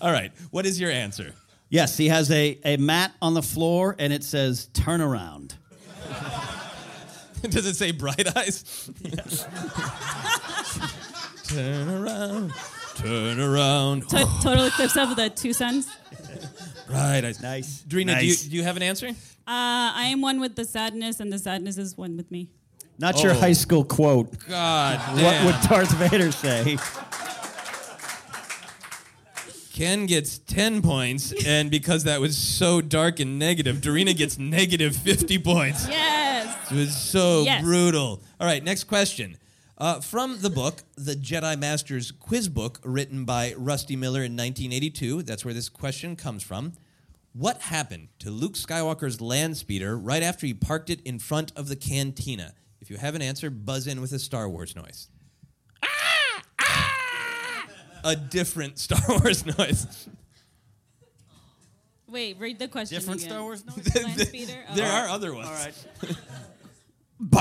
All 0.00 0.12
right, 0.12 0.30
what 0.52 0.64
is 0.64 0.80
your 0.80 0.92
answer? 0.92 1.34
Yes, 1.68 1.96
he 1.96 2.08
has 2.08 2.30
a, 2.30 2.58
a 2.64 2.76
mat 2.76 3.12
on 3.20 3.34
the 3.34 3.42
floor 3.42 3.96
and 3.98 4.12
it 4.12 4.22
says 4.22 4.68
turn 4.72 5.00
around. 5.00 5.56
Does 7.50 7.66
it 7.66 7.74
say 7.74 7.90
bright 7.92 8.36
eyes? 8.36 8.90
turn 11.48 11.88
around, 11.88 12.52
turn 12.96 13.40
around. 13.40 14.08
To- 14.10 14.28
total 14.42 14.66
eclipse 14.66 14.96
of 14.96 15.16
the 15.16 15.30
two 15.30 15.52
suns. 15.52 15.88
Bright 16.86 17.24
eyes. 17.24 17.42
Nice. 17.42 17.82
Drina, 17.82 18.18
do, 18.18 18.24
you, 18.24 18.30
Nice. 18.32 18.42
do 18.44 18.56
you 18.56 18.62
have 18.62 18.76
an 18.76 18.82
answer? 18.82 19.08
Uh, 19.08 19.12
I 19.46 20.04
am 20.12 20.20
one 20.20 20.40
with 20.40 20.56
the 20.56 20.64
sadness, 20.64 21.20
and 21.20 21.32
the 21.32 21.38
sadness 21.38 21.78
is 21.78 21.96
one 21.96 22.16
with 22.16 22.30
me. 22.30 22.48
Not 22.98 23.22
your 23.22 23.32
Oh. 23.32 23.40
high 23.40 23.54
school 23.54 23.84
quote. 23.84 24.36
God 24.48 24.98
What 25.20 25.44
would 25.46 25.60
Darth 25.68 25.92
Vader 25.94 26.30
say? 26.30 26.76
Ken 29.72 30.04
gets 30.06 30.36
10 30.38 30.82
points, 30.82 31.32
and 31.46 31.70
because 31.70 32.04
that 32.04 32.20
was 32.20 32.36
so 32.36 32.82
dark 32.82 33.20
and 33.20 33.38
negative, 33.38 33.76
Dorina 33.76 34.14
gets 34.14 34.38
negative 34.38 34.94
50 34.94 35.38
points. 35.38 35.88
Yes. 35.88 36.70
It 36.70 36.74
was 36.76 36.94
so 36.96 37.42
Yes. 37.44 37.62
brutal. 37.62 38.22
All 38.38 38.46
right, 38.46 38.62
next 38.62 38.84
question. 38.84 39.38
Uh, 39.78 40.00
from 40.00 40.40
the 40.42 40.50
book, 40.50 40.82
The 40.96 41.14
Jedi 41.16 41.58
Master's 41.58 42.10
Quiz 42.10 42.48
Book, 42.50 42.80
written 42.84 43.24
by 43.24 43.54
Rusty 43.56 43.96
Miller 43.96 44.22
in 44.22 44.36
1982, 44.36 45.22
that's 45.22 45.44
where 45.44 45.54
this 45.54 45.70
question 45.70 46.16
comes 46.16 46.42
from. 46.42 46.74
What 47.32 47.62
happened 47.62 48.08
to 48.18 48.30
Luke 48.30 48.54
Skywalker's 48.54 49.22
land 49.22 49.56
speeder 49.56 49.96
right 49.96 50.22
after 50.22 50.46
he 50.46 50.52
parked 50.52 50.90
it 50.90 51.00
in 51.00 51.18
front 51.18 51.50
of 51.56 51.68
the 51.68 51.76
cantina? 51.76 52.52
If 52.82 52.90
you 52.90 52.98
have 52.98 53.14
an 53.14 53.22
answer, 53.22 53.48
buzz 53.48 53.86
in 53.86 54.02
with 54.02 54.12
a 54.12 54.18
Star 54.18 54.50
Wars 54.50 54.76
noise. 54.76 55.08
A 58.04 58.16
different 58.16 58.78
Star 58.78 58.98
Wars 59.08 59.44
noise. 59.58 60.08
Wait, 62.08 62.38
read 62.38 62.58
the 62.58 62.68
question. 62.68 62.98
Different 62.98 63.20
again. 63.20 63.30
Star 63.30 63.42
Wars 63.42 63.64
noise? 63.76 63.94
Land 64.04 64.20
speeder? 64.20 64.64
Oh. 64.70 64.74
There 64.74 64.90
are 64.90 65.08
other 65.08 65.34
ones. 65.34 65.48
All 65.48 65.54
right. 65.54 65.74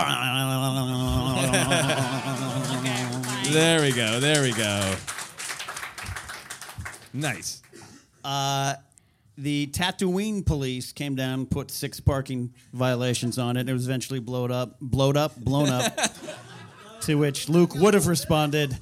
There 3.51 3.81
we 3.81 3.91
go. 3.91 4.19
There 4.21 4.43
we 4.43 4.53
go. 4.53 4.95
Nice. 7.13 7.61
Uh, 8.23 8.75
the 9.37 9.67
Tatooine 9.67 10.45
police 10.45 10.93
came 10.93 11.15
down, 11.15 11.45
put 11.47 11.69
six 11.71 11.99
parking 11.99 12.53
violations 12.71 13.37
on 13.37 13.57
it, 13.57 13.61
and 13.61 13.69
it 13.69 13.73
was 13.73 13.85
eventually 13.87 14.19
blowed 14.19 14.51
up, 14.51 14.77
blowed 14.79 15.17
up, 15.17 15.35
blown 15.35 15.69
up. 15.69 15.93
to 17.01 17.15
which 17.15 17.49
Luke 17.49 17.75
would 17.75 17.93
have 17.93 18.07
responded, 18.07 18.77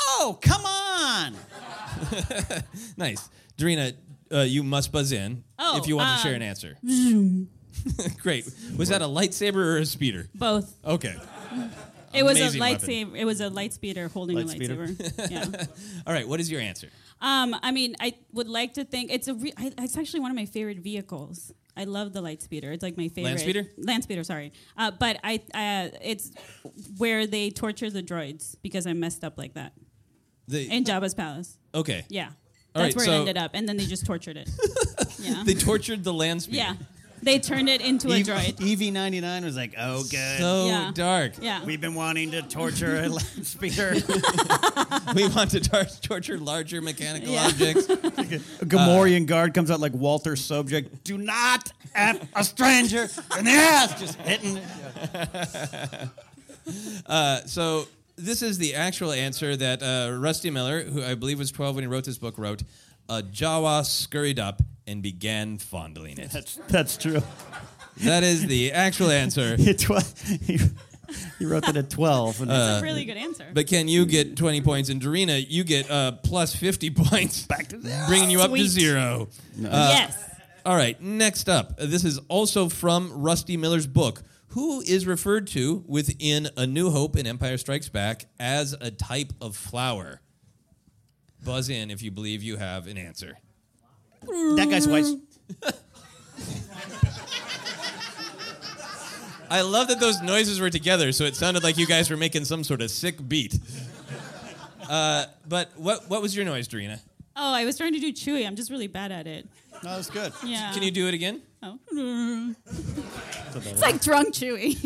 "Oh, 0.00 0.38
come 0.42 0.64
on!" 0.66 0.79
nice. 2.96 3.28
Dorina, 3.56 3.94
uh, 4.32 4.40
you 4.40 4.62
must 4.62 4.92
buzz 4.92 5.12
in 5.12 5.44
Oh, 5.58 5.78
if 5.78 5.86
you 5.86 5.96
want 5.96 6.08
to 6.08 6.14
uh, 6.14 6.18
share 6.18 6.34
an 6.34 6.42
answer. 6.42 6.76
Zoom. 6.88 7.48
Great. 8.22 8.44
Was 8.76 8.88
that 8.88 9.02
a 9.02 9.06
lightsaber 9.06 9.56
or 9.56 9.78
a 9.78 9.86
speeder? 9.86 10.28
Both. 10.34 10.74
Okay. 10.84 11.14
It 12.12 12.24
was 12.24 12.38
a 12.38 12.58
weapon. 12.58 12.88
lightsaber. 12.88 13.16
It 13.18 13.24
was 13.24 13.40
a 13.40 13.48
lightspeeder 13.50 14.10
holding 14.10 14.36
Light 14.36 14.46
a 14.46 14.48
speeder. 14.50 14.74
lightsaber. 14.88 15.30
yeah. 15.30 15.64
All 16.06 16.12
right. 16.12 16.26
What 16.26 16.40
is 16.40 16.50
your 16.50 16.60
answer? 16.60 16.88
Um, 17.20 17.54
I 17.62 17.70
mean, 17.70 17.94
I 18.00 18.14
would 18.32 18.48
like 18.48 18.74
to 18.74 18.84
think 18.84 19.12
it's 19.12 19.28
a. 19.28 19.34
Re- 19.34 19.52
I, 19.56 19.72
it's 19.78 19.96
actually 19.96 20.20
one 20.20 20.30
of 20.30 20.36
my 20.36 20.46
favorite 20.46 20.78
vehicles. 20.78 21.52
I 21.76 21.84
love 21.84 22.12
the 22.12 22.20
Lightspeeder. 22.20 22.72
It's 22.74 22.82
like 22.82 22.96
my 22.96 23.08
favorite. 23.08 23.38
speeder? 23.38 23.66
Land 23.78 24.02
speeder. 24.02 24.24
Sorry, 24.24 24.52
uh, 24.76 24.90
but 24.90 25.18
I. 25.22 25.36
Uh, 25.54 25.96
it's 26.02 26.32
where 26.96 27.26
they 27.26 27.50
torture 27.50 27.90
the 27.90 28.02
droids 28.02 28.56
because 28.62 28.86
I 28.86 28.92
messed 28.94 29.22
up 29.22 29.38
like 29.38 29.54
that 29.54 29.72
The, 30.50 30.70
in 30.70 30.84
Jabba's 30.84 31.14
palace. 31.14 31.56
okay. 31.74 32.04
Yeah, 32.08 32.28
All 32.74 32.82
that's 32.82 32.94
right, 32.94 32.96
where 32.96 33.06
so- 33.06 33.12
it 33.12 33.18
ended 33.20 33.38
up, 33.38 33.52
and 33.54 33.68
then 33.68 33.76
they 33.76 33.86
just 33.86 34.04
tortured 34.06 34.36
it. 34.36 34.48
yeah. 35.20 35.42
They 35.44 35.54
tortured 35.54 36.04
the 36.04 36.12
land 36.12 36.42
speeder. 36.42 36.58
yeah. 36.58 36.74
They 37.22 37.38
turned 37.38 37.68
it 37.68 37.82
into 37.82 38.08
a 38.08 38.22
droid. 38.22 38.54
EV-9D9 38.62 39.44
was 39.44 39.54
like, 39.54 39.74
"Oh, 39.76 40.02
good." 40.04 40.38
So 40.38 40.68
Yeah. 40.68 40.90
dark. 40.94 41.32
Yeah. 41.42 41.62
We've 41.62 41.78
been 41.80 41.94
wanting 41.94 42.30
to 42.30 42.40
torture 42.40 42.96
a 42.96 43.08
land 43.10 43.20
speeder. 43.46 43.92
we 45.14 45.28
want 45.28 45.50
to 45.50 45.60
tar- 45.60 45.84
torture 46.00 46.38
larger 46.38 46.80
mechanical 46.80 47.28
Yeah. 47.34 47.46
objects. 47.48 47.90
A 47.90 48.64
Gamorrean 48.64 49.26
guard 49.26 49.52
comes 49.52 49.70
out 49.70 49.80
like 49.80 49.92
Walter 49.92 50.34
Subject. 50.34 51.04
Do 51.04 51.18
not 51.18 51.70
F 51.94 52.26
a 52.34 52.42
stranger 52.42 53.06
in 53.38 53.44
the 53.44 53.50
ass. 53.50 54.00
Just 54.00 54.14
hitting. 54.22 54.58
Uh, 57.06 57.40
so 57.44 57.84
this 58.20 58.42
is 58.42 58.58
the 58.58 58.74
actual 58.74 59.12
answer 59.12 59.56
that 59.56 59.82
uh, 59.82 60.12
Rusty 60.18 60.50
Miller, 60.50 60.82
who 60.82 61.02
I 61.02 61.14
believe 61.14 61.38
was 61.38 61.50
12 61.50 61.74
when 61.76 61.84
he 61.84 61.88
wrote 61.88 62.04
this 62.04 62.18
book, 62.18 62.38
wrote. 62.38 62.62
A 63.08 63.22
Jawa 63.22 63.84
scurried 63.84 64.38
up 64.38 64.62
and 64.86 65.02
began 65.02 65.58
fondling 65.58 66.16
it. 66.18 66.30
That's 66.30 66.58
that's 66.68 66.96
true. 66.96 67.22
That 68.04 68.22
is 68.22 68.46
the 68.46 68.72
actual 68.72 69.10
answer. 69.10 69.56
It 69.58 69.88
was, 69.88 70.14
he, 70.46 70.58
he 71.40 71.44
wrote 71.44 71.64
that 71.64 71.76
at 71.76 71.90
12. 71.90 72.42
And 72.42 72.50
That's 72.50 72.80
a 72.80 72.84
really 72.84 73.04
good 73.04 73.16
answer. 73.16 73.46
But 73.52 73.66
Ken, 73.66 73.88
you 73.88 74.06
get 74.06 74.36
20 74.36 74.60
points, 74.60 74.90
and 74.90 75.02
Dorina, 75.02 75.44
you 75.48 75.64
get 75.64 75.90
uh, 75.90 76.12
plus 76.22 76.54
50 76.54 76.90
points. 77.04 77.46
Back 77.48 77.66
to 77.68 77.80
zero. 77.80 78.06
Bringing 78.06 78.30
you 78.30 78.40
up 78.42 78.50
to 78.52 78.56
Sweet. 78.58 78.68
zero. 78.68 79.28
Yes. 79.58 80.16
All 80.64 80.76
right, 80.76 81.00
next 81.00 81.48
up. 81.48 81.72
Uh, 81.80 81.86
This 81.86 82.04
is 82.04 82.20
also 82.28 82.68
from 82.68 83.12
Rusty 83.12 83.56
Miller's 83.56 83.88
book. 83.88 84.22
Who 84.50 84.80
is 84.80 85.06
referred 85.06 85.46
to 85.48 85.84
within 85.86 86.48
A 86.56 86.66
New 86.66 86.90
Hope 86.90 87.14
and 87.14 87.26
Empire 87.26 87.56
Strikes 87.56 87.88
Back 87.88 88.26
as 88.38 88.72
a 88.80 88.90
type 88.90 89.32
of 89.40 89.56
flower? 89.56 90.20
Buzz 91.44 91.68
in 91.68 91.90
if 91.90 92.02
you 92.02 92.10
believe 92.10 92.42
you 92.42 92.56
have 92.56 92.86
an 92.88 92.98
answer. 92.98 93.38
that 94.22 94.66
guy's 94.68 94.88
wise. 94.88 95.14
I 99.50 99.62
love 99.62 99.88
that 99.88 99.98
those 99.98 100.20
noises 100.22 100.60
were 100.60 100.70
together, 100.70 101.12
so 101.12 101.24
it 101.24 101.34
sounded 101.34 101.62
like 101.64 101.76
you 101.76 101.86
guys 101.86 102.08
were 102.10 102.16
making 102.16 102.44
some 102.44 102.62
sort 102.62 102.82
of 102.82 102.90
sick 102.90 103.16
beat. 103.28 103.58
Uh, 104.88 105.26
but 105.48 105.70
what 105.76 106.08
what 106.08 106.22
was 106.22 106.34
your 106.34 106.44
noise, 106.44 106.68
Drina? 106.68 107.00
Oh, 107.36 107.52
I 107.54 107.64
was 107.64 107.76
trying 107.76 107.92
to 107.92 108.00
do 108.00 108.12
Chewy. 108.12 108.46
I'm 108.46 108.56
just 108.56 108.70
really 108.70 108.88
bad 108.88 109.12
at 109.12 109.26
it. 109.26 109.48
No, 109.82 109.96
that's 109.96 110.10
good. 110.10 110.32
Yeah. 110.44 110.72
Can 110.72 110.82
you 110.82 110.90
do 110.90 111.08
it 111.08 111.14
again? 111.14 111.40
Oh. 111.62 111.78
It's 113.54 113.80
like 113.82 114.00
drunk 114.02 114.34
Chewy. 114.34 114.76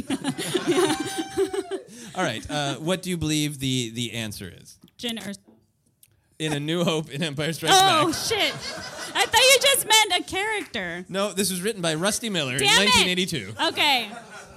All 2.16 2.22
right. 2.24 2.48
Uh, 2.50 2.74
what 2.76 3.02
do 3.02 3.10
you 3.10 3.16
believe 3.16 3.58
the 3.58 3.90
the 3.90 4.12
answer 4.12 4.52
is? 4.60 4.78
Gin 4.98 5.18
or 5.18 5.32
In 6.38 6.52
A 6.52 6.60
New 6.60 6.84
Hope 6.84 7.10
in 7.10 7.22
Empire 7.22 7.52
Strikes 7.52 7.74
Back. 7.78 8.04
Oh 8.04 8.12
shit! 8.12 8.52
I 9.16 9.26
thought 9.26 9.40
you 9.40 9.58
just 9.62 9.86
meant 9.86 10.12
a 10.20 10.30
character. 10.30 11.04
No, 11.08 11.32
this 11.32 11.50
was 11.50 11.60
written 11.62 11.82
by 11.82 11.94
Rusty 11.94 12.28
Miller 12.30 12.58
Damn 12.58 12.82
in 12.82 12.88
it! 12.88 12.94
1982. 13.30 13.54
Okay. 13.68 14.10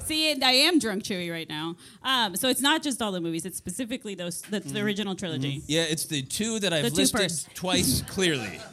See, 0.05 0.41
I 0.41 0.51
am 0.51 0.79
drunk 0.79 1.03
Chewy 1.03 1.29
right 1.29 1.49
now. 1.49 1.75
Um, 2.01 2.35
so 2.37 2.47
it's 2.47 2.61
not 2.61 2.81
just 2.81 3.01
all 3.01 3.11
the 3.11 3.19
movies; 3.21 3.45
it's 3.45 3.57
specifically 3.57 4.15
those 4.15 4.41
the, 4.41 4.61
the 4.61 4.79
original 4.81 5.15
trilogy. 5.15 5.61
Yeah, 5.67 5.83
it's 5.83 6.05
the 6.05 6.21
two 6.21 6.59
that 6.59 6.71
I've 6.73 6.83
The 6.85 6.91
listed 6.91 7.19
first. 7.21 7.53
twice 7.55 8.01
clearly. 8.07 8.59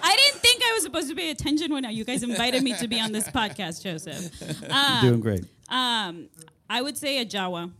I 0.00 0.14
didn't 0.16 0.40
think 0.40 0.47
I 0.68 0.72
was 0.74 0.82
supposed 0.82 1.08
to 1.08 1.14
pay 1.14 1.30
attention 1.30 1.72
when 1.72 1.84
you 1.90 2.04
guys 2.04 2.22
invited 2.22 2.62
me 2.62 2.74
to 2.76 2.88
be 2.88 3.00
on 3.00 3.12
this 3.12 3.28
podcast, 3.28 3.82
Joseph. 3.82 4.70
Um, 4.70 5.00
Doing 5.02 5.20
great. 5.20 5.44
Um, 5.68 6.28
I 6.68 6.82
would 6.82 6.96
say 6.96 7.20
a 7.20 7.24
Jawa. 7.26 7.70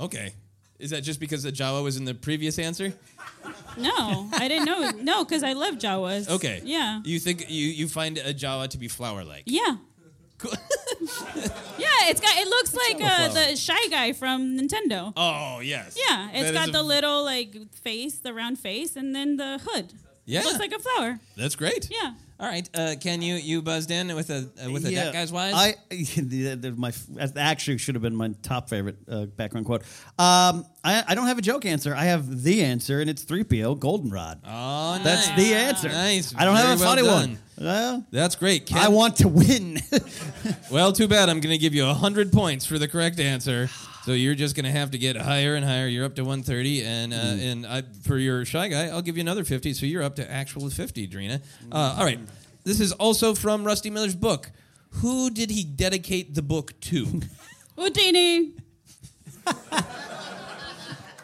Okay. 0.00 0.34
Is 0.78 0.90
that 0.90 1.02
just 1.02 1.20
because 1.20 1.44
the 1.44 1.52
Jawa 1.52 1.82
was 1.84 1.96
in 1.96 2.04
the 2.04 2.14
previous 2.14 2.58
answer? 2.58 2.92
No, 3.78 4.28
I 4.32 4.48
didn't 4.48 4.64
know. 4.66 4.90
No, 4.90 5.24
because 5.24 5.42
I 5.44 5.52
love 5.52 5.74
Jawas. 5.76 6.28
Okay. 6.28 6.60
Yeah. 6.64 7.00
You 7.04 7.18
think 7.20 7.48
you, 7.48 7.68
you 7.68 7.86
find 7.88 8.18
a 8.18 8.34
Jawa 8.34 8.68
to 8.68 8.78
be 8.78 8.88
flower 8.88 9.24
like? 9.24 9.44
Yeah. 9.46 9.76
yeah, 11.78 12.08
it's 12.10 12.20
got. 12.20 12.36
It 12.36 12.48
looks 12.48 12.74
like 12.74 12.96
uh, 13.00 13.28
the 13.28 13.54
shy 13.56 13.86
guy 13.90 14.12
from 14.12 14.58
Nintendo. 14.58 15.12
Oh 15.16 15.60
yes. 15.60 15.96
Yeah, 15.96 16.30
it's 16.32 16.50
That 16.50 16.54
got 16.66 16.72
the 16.72 16.80
a- 16.80 16.82
little 16.82 17.22
like 17.24 17.54
face, 17.74 18.18
the 18.18 18.34
round 18.34 18.58
face, 18.58 18.96
and 18.96 19.14
then 19.14 19.36
the 19.36 19.60
hood. 19.64 19.92
Yeah. 20.24 20.42
looks 20.42 20.58
like 20.58 20.72
a 20.72 20.80
flower. 20.80 21.20
That's 21.36 21.54
great. 21.54 21.88
Yeah. 21.90 22.14
All 22.42 22.48
right. 22.48 22.68
Uh, 22.74 22.96
can 23.00 23.22
you 23.22 23.36
you 23.36 23.62
buzzed 23.62 23.92
in 23.92 24.12
with 24.16 24.28
a 24.30 24.50
uh, 24.62 24.68
with 24.72 24.84
a 24.84 24.92
Yeah. 24.92 25.04
that 25.04 25.12
guy's 25.12 25.30
wise? 25.30 25.54
I 25.54 25.76
the, 25.90 26.56
the, 26.56 26.72
my 26.72 26.92
actually 27.36 27.78
should 27.78 27.94
have 27.94 28.02
been 28.02 28.16
my 28.16 28.34
top 28.42 28.68
favorite 28.68 28.96
uh, 29.08 29.26
background 29.26 29.64
quote. 29.64 29.82
Um, 30.18 30.66
I, 30.82 31.04
I 31.06 31.14
don't 31.14 31.28
have 31.28 31.38
a 31.38 31.42
joke 31.42 31.64
answer. 31.64 31.94
I 31.94 32.06
have 32.06 32.42
the 32.42 32.64
answer, 32.64 33.00
and 33.00 33.08
it's 33.08 33.22
three 33.22 33.44
PO 33.44 33.76
Goldenrod. 33.76 34.40
Oh, 34.44 35.00
That's 35.04 35.28
nice. 35.28 35.36
the 35.38 35.54
answer. 35.54 35.88
Nice. 35.90 36.34
I 36.36 36.44
don't 36.44 36.56
have 36.56 36.64
a 36.64 36.76
Very 36.76 36.80
well 36.80 36.88
funny 36.96 37.02
done. 37.02 37.30
one. 37.30 37.38
Well, 37.60 38.06
That's 38.10 38.34
great. 38.34 38.66
Ken, 38.66 38.78
I 38.78 38.88
want 38.88 39.16
to 39.18 39.28
win. 39.28 39.78
Well, 40.70 40.92
too 40.92 41.06
bad. 41.06 41.28
I'm 41.28 41.38
going 41.40 41.52
to 41.52 41.58
give 41.58 41.74
you 41.74 41.84
100 41.84 42.32
points 42.32 42.64
for 42.66 42.78
the 42.78 42.88
correct 42.88 43.20
answer. 43.20 43.68
So 44.04 44.12
you're 44.12 44.34
just 44.34 44.56
going 44.56 44.64
to 44.64 44.70
have 44.72 44.90
to 44.90 44.98
get 44.98 45.16
higher 45.16 45.54
and 45.54 45.64
higher. 45.64 45.86
You're 45.86 46.04
up 46.04 46.16
to 46.16 46.22
130. 46.22 46.84
And 46.84 47.12
uh, 47.12 47.16
and 47.16 47.66
I, 47.66 47.82
for 48.02 48.18
your 48.18 48.44
Shy 48.44 48.68
Guy, 48.68 48.88
I'll 48.88 49.02
give 49.02 49.16
you 49.16 49.20
another 49.20 49.44
50. 49.44 49.74
So 49.74 49.86
you're 49.86 50.02
up 50.02 50.16
to 50.16 50.28
actual 50.30 50.68
50, 50.68 51.06
Drina. 51.06 51.40
Uh, 51.70 51.96
all 51.98 52.04
right. 52.04 52.18
This 52.64 52.80
is 52.80 52.92
also 52.92 53.34
from 53.34 53.64
Rusty 53.64 53.90
Miller's 53.90 54.16
book. 54.16 54.50
Who 54.96 55.30
did 55.30 55.50
he 55.50 55.64
dedicate 55.64 56.34
the 56.34 56.42
book 56.42 56.78
to? 56.80 57.22
Houdini. 57.76 58.54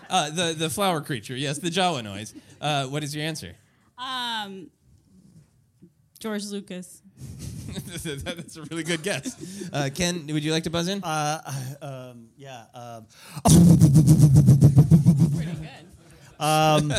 uh, 0.09 0.31
the, 0.31 0.55
the 0.57 0.71
flower 0.71 1.01
creature. 1.01 1.37
Yes, 1.37 1.59
the 1.59 1.71
Jawa 1.71 2.03
noise. 2.03 2.35
Uh, 2.61 2.87
what 2.87 3.05
is 3.05 3.15
your 3.15 3.25
answer? 3.25 3.55
Um, 3.99 4.71
George 6.19 6.45
Lucas. 6.47 7.03
That's 8.25 8.57
a 8.57 8.63
really 8.63 8.83
good 8.85 9.03
guess. 9.03 9.37
Uh, 9.71 9.91
Ken, 9.95 10.27
would 10.29 10.43
you 10.43 10.51
like 10.51 10.63
to 10.65 10.71
buzz 10.71 10.89
in? 10.89 11.05
Uh, 11.05 11.53
um, 11.83 12.29
yeah. 12.39 12.65
Um, 12.73 13.07
Pretty 15.37 15.53
good. 15.53 15.69
um, 16.41 16.93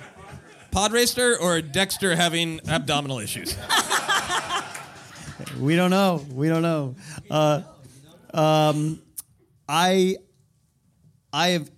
Pod 0.70 0.92
racer 0.92 1.36
or 1.38 1.60
Dexter 1.60 2.16
having 2.16 2.60
abdominal 2.66 3.18
issues? 3.18 3.56
we 5.60 5.76
don't 5.76 5.90
know. 5.90 6.24
We 6.32 6.48
don't 6.48 6.62
know. 6.62 6.94
Uh, 7.30 7.62
um, 8.32 9.02
I, 9.68 10.16
I 11.32 11.48
have. 11.48 11.70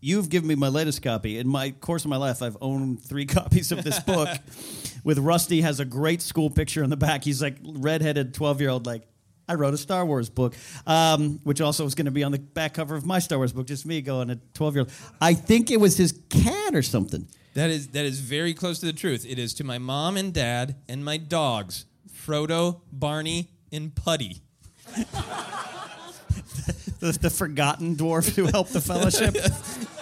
You've 0.00 0.28
given 0.30 0.48
me 0.48 0.54
my 0.54 0.68
latest 0.68 1.02
copy. 1.02 1.38
In 1.38 1.48
my 1.48 1.70
course 1.72 2.04
of 2.04 2.10
my 2.10 2.16
life, 2.16 2.42
I've 2.42 2.56
owned 2.60 3.02
three 3.02 3.26
copies 3.26 3.70
of 3.70 3.84
this 3.84 3.98
book. 4.00 4.28
With 5.04 5.18
Rusty 5.18 5.60
has 5.60 5.78
a 5.78 5.84
great 5.84 6.22
school 6.22 6.50
picture 6.50 6.82
on 6.82 6.90
the 6.90 6.96
back. 6.96 7.22
He's 7.22 7.40
like 7.40 7.56
redheaded 7.62 8.34
twelve 8.34 8.60
year 8.60 8.70
old. 8.70 8.86
Like 8.86 9.06
I 9.48 9.54
wrote 9.54 9.74
a 9.74 9.78
Star 9.78 10.04
Wars 10.04 10.30
book, 10.30 10.54
um, 10.86 11.38
which 11.44 11.60
also 11.60 11.84
was 11.84 11.94
going 11.94 12.06
to 12.06 12.10
be 12.10 12.24
on 12.24 12.32
the 12.32 12.38
back 12.38 12.74
cover 12.74 12.96
of 12.96 13.04
my 13.06 13.18
Star 13.18 13.38
Wars 13.38 13.52
book. 13.52 13.66
Just 13.66 13.86
me 13.86 14.00
going 14.00 14.30
a 14.30 14.36
twelve 14.54 14.74
year 14.74 14.82
old. 14.82 14.92
I 15.20 15.34
think 15.34 15.70
it 15.70 15.78
was 15.78 15.96
his 15.96 16.18
cat 16.30 16.74
or 16.74 16.82
something. 16.82 17.28
That 17.54 17.70
is 17.70 17.88
that 17.88 18.04
is 18.04 18.18
very 18.20 18.54
close 18.54 18.80
to 18.80 18.86
the 18.86 18.92
truth. 18.92 19.24
It 19.28 19.38
is 19.38 19.54
to 19.54 19.64
my 19.64 19.78
mom 19.78 20.16
and 20.16 20.32
dad 20.32 20.76
and 20.88 21.04
my 21.04 21.18
dogs, 21.18 21.84
Frodo, 22.12 22.80
Barney, 22.90 23.50
and 23.70 23.94
Putty. 23.94 24.42
The, 27.00 27.12
the 27.12 27.28
forgotten 27.30 27.96
dwarf 27.96 28.34
who 28.34 28.46
helped 28.46 28.72
the 28.72 28.80
fellowship. 28.80 29.36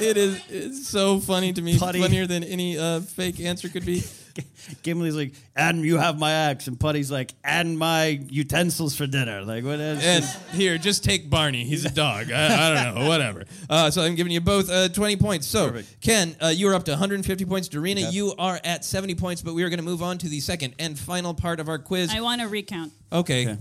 It 0.00 0.16
is 0.16 0.40
it's 0.48 0.88
so 0.88 1.20
funny 1.20 1.52
to 1.52 1.62
me, 1.62 1.78
Putty. 1.78 2.00
funnier 2.00 2.26
than 2.26 2.42
any 2.42 2.76
uh, 2.78 3.00
fake 3.00 3.38
answer 3.40 3.68
could 3.68 3.84
be. 3.86 4.02
Gimli's 4.82 5.16
like, 5.16 5.32
and 5.56 5.82
you 5.84 5.98
have 5.98 6.18
my 6.18 6.32
axe, 6.32 6.66
and 6.66 6.78
Putty's 6.78 7.10
like, 7.10 7.34
and 7.44 7.78
my 7.78 8.20
utensils 8.28 8.96
for 8.96 9.06
dinner. 9.06 9.42
Like, 9.42 9.64
what 9.64 9.80
is? 9.80 10.02
And 10.04 10.24
here, 10.56 10.78
just 10.78 11.04
take 11.04 11.28
Barney. 11.30 11.64
He's 11.64 11.84
a 11.84 11.90
dog. 11.94 12.30
I, 12.32 12.46
I 12.70 12.84
don't 12.84 12.94
know, 12.94 13.08
whatever. 13.08 13.44
Uh, 13.68 13.90
so 13.90 14.02
I'm 14.02 14.14
giving 14.14 14.32
you 14.32 14.40
both 14.40 14.70
uh, 14.70 14.88
20 14.88 15.16
points. 15.16 15.46
So, 15.46 15.80
Ken, 16.00 16.36
uh, 16.42 16.48
you 16.48 16.68
are 16.68 16.74
up 16.74 16.84
to 16.84 16.92
150 16.92 17.44
points. 17.44 17.68
Dorina, 17.68 18.00
Yep. 18.00 18.12
you 18.12 18.34
are 18.38 18.60
at 18.64 18.84
70 18.84 19.14
points, 19.16 19.42
but 19.42 19.54
we 19.54 19.62
are 19.62 19.68
going 19.68 19.78
to 19.80 19.84
move 19.84 20.02
on 20.02 20.18
to 20.18 20.28
the 20.28 20.40
second 20.40 20.74
and 20.78 20.98
final 20.98 21.34
part 21.34 21.60
of 21.60 21.68
our 21.68 21.78
quiz. 21.78 22.10
I 22.14 22.20
want 22.20 22.40
to 22.40 22.48
recount. 22.48 22.92
Okay. 23.12 23.56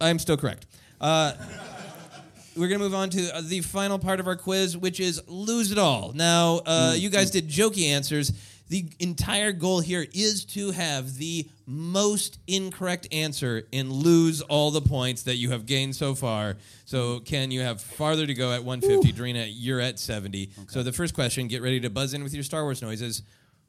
I'm 0.00 0.18
still 0.18 0.36
correct. 0.36 0.66
Uh, 1.00 1.32
we're 2.56 2.68
going 2.68 2.78
to 2.78 2.84
move 2.84 2.94
on 2.94 3.10
to 3.10 3.36
uh, 3.36 3.42
the 3.44 3.60
final 3.62 3.98
part 3.98 4.20
of 4.20 4.26
our 4.28 4.36
quiz, 4.36 4.76
which 4.76 5.00
is 5.00 5.20
lose 5.26 5.72
it 5.72 5.78
all. 5.78 6.12
Now, 6.14 6.60
uh, 6.64 6.94
you 6.96 7.10
guys 7.10 7.30
did 7.30 7.48
jokey 7.48 7.88
answers. 7.88 8.32
The 8.68 8.86
entire 8.98 9.52
goal 9.52 9.80
here 9.80 10.06
is 10.14 10.44
to 10.46 10.70
have 10.70 11.16
the 11.16 11.48
most 11.66 12.38
incorrect 12.46 13.06
answer 13.12 13.64
and 13.72 13.92
lose 13.92 14.40
all 14.40 14.70
the 14.70 14.80
points 14.80 15.22
that 15.24 15.36
you 15.36 15.50
have 15.50 15.66
gained 15.66 15.96
so 15.96 16.14
far. 16.14 16.56
So, 16.86 17.20
Ken, 17.20 17.50
you 17.50 17.60
have 17.60 17.80
farther 17.80 18.26
to 18.26 18.34
go 18.34 18.52
at 18.52 18.64
150. 18.64 19.12
Drina, 19.12 19.46
you're 19.48 19.80
at 19.80 19.98
70. 19.98 20.50
So, 20.68 20.82
the 20.82 20.92
first 20.92 21.14
question 21.14 21.46
get 21.46 21.62
ready 21.62 21.78
to 21.80 21.90
buzz 21.90 22.14
in 22.14 22.22
with 22.22 22.32
your 22.32 22.42
Star 22.42 22.62
Wars 22.62 22.80
noises. 22.80 23.22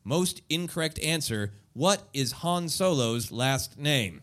Most 0.05 0.41
incorrect 0.49 0.99
answer 0.99 1.51
What 1.73 2.03
is 2.13 2.31
Han 2.31 2.69
Solo's 2.69 3.31
last 3.31 3.77
name? 3.77 4.21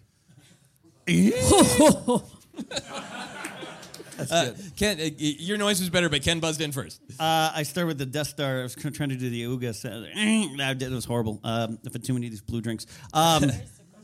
Uh, 4.19 4.53
Ken, 4.77 4.99
uh, 5.01 5.09
your 5.19 5.57
noise 5.59 5.81
was 5.81 5.91
better, 5.91 6.09
but 6.09 6.23
Ken 6.23 6.39
buzzed 6.41 6.61
in 6.61 6.73
first. 6.73 7.01
Uh, 7.19 7.51
I 7.55 7.63
started 7.63 7.89
with 7.89 7.99
the 7.99 8.07
Death 8.07 8.29
Star. 8.29 8.61
I 8.61 8.63
was 8.65 8.75
trying 8.75 9.09
to 9.09 9.17
do 9.17 9.31
the 9.31 9.45
Ooga. 9.45 9.75
sound. 9.75 10.07
I 10.15 10.75
did- 10.75 10.93
It 10.93 10.95
was 10.95 11.05
horrible. 11.05 11.41
Um, 11.45 11.79
I've 11.87 11.93
had 11.93 12.05
too 12.05 12.13
many 12.15 12.27
of 12.27 12.33
these 12.33 12.43
blue 12.43 12.61
drinks. 12.61 12.87
Um, 13.15 13.51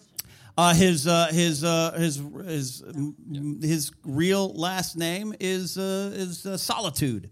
uh, 0.58 0.74
his 0.74 1.06
uh, 1.06 1.28
his 1.30 1.62
uh, 1.64 1.92
his 1.92 2.16
his 2.46 2.82
mm, 2.82 3.62
his 3.62 3.92
real 4.04 4.52
last 4.54 4.96
name 4.96 5.34
is 5.40 5.76
uh, 5.78 6.10
is 6.14 6.44
uh, 6.46 6.56
Solitude. 6.56 7.30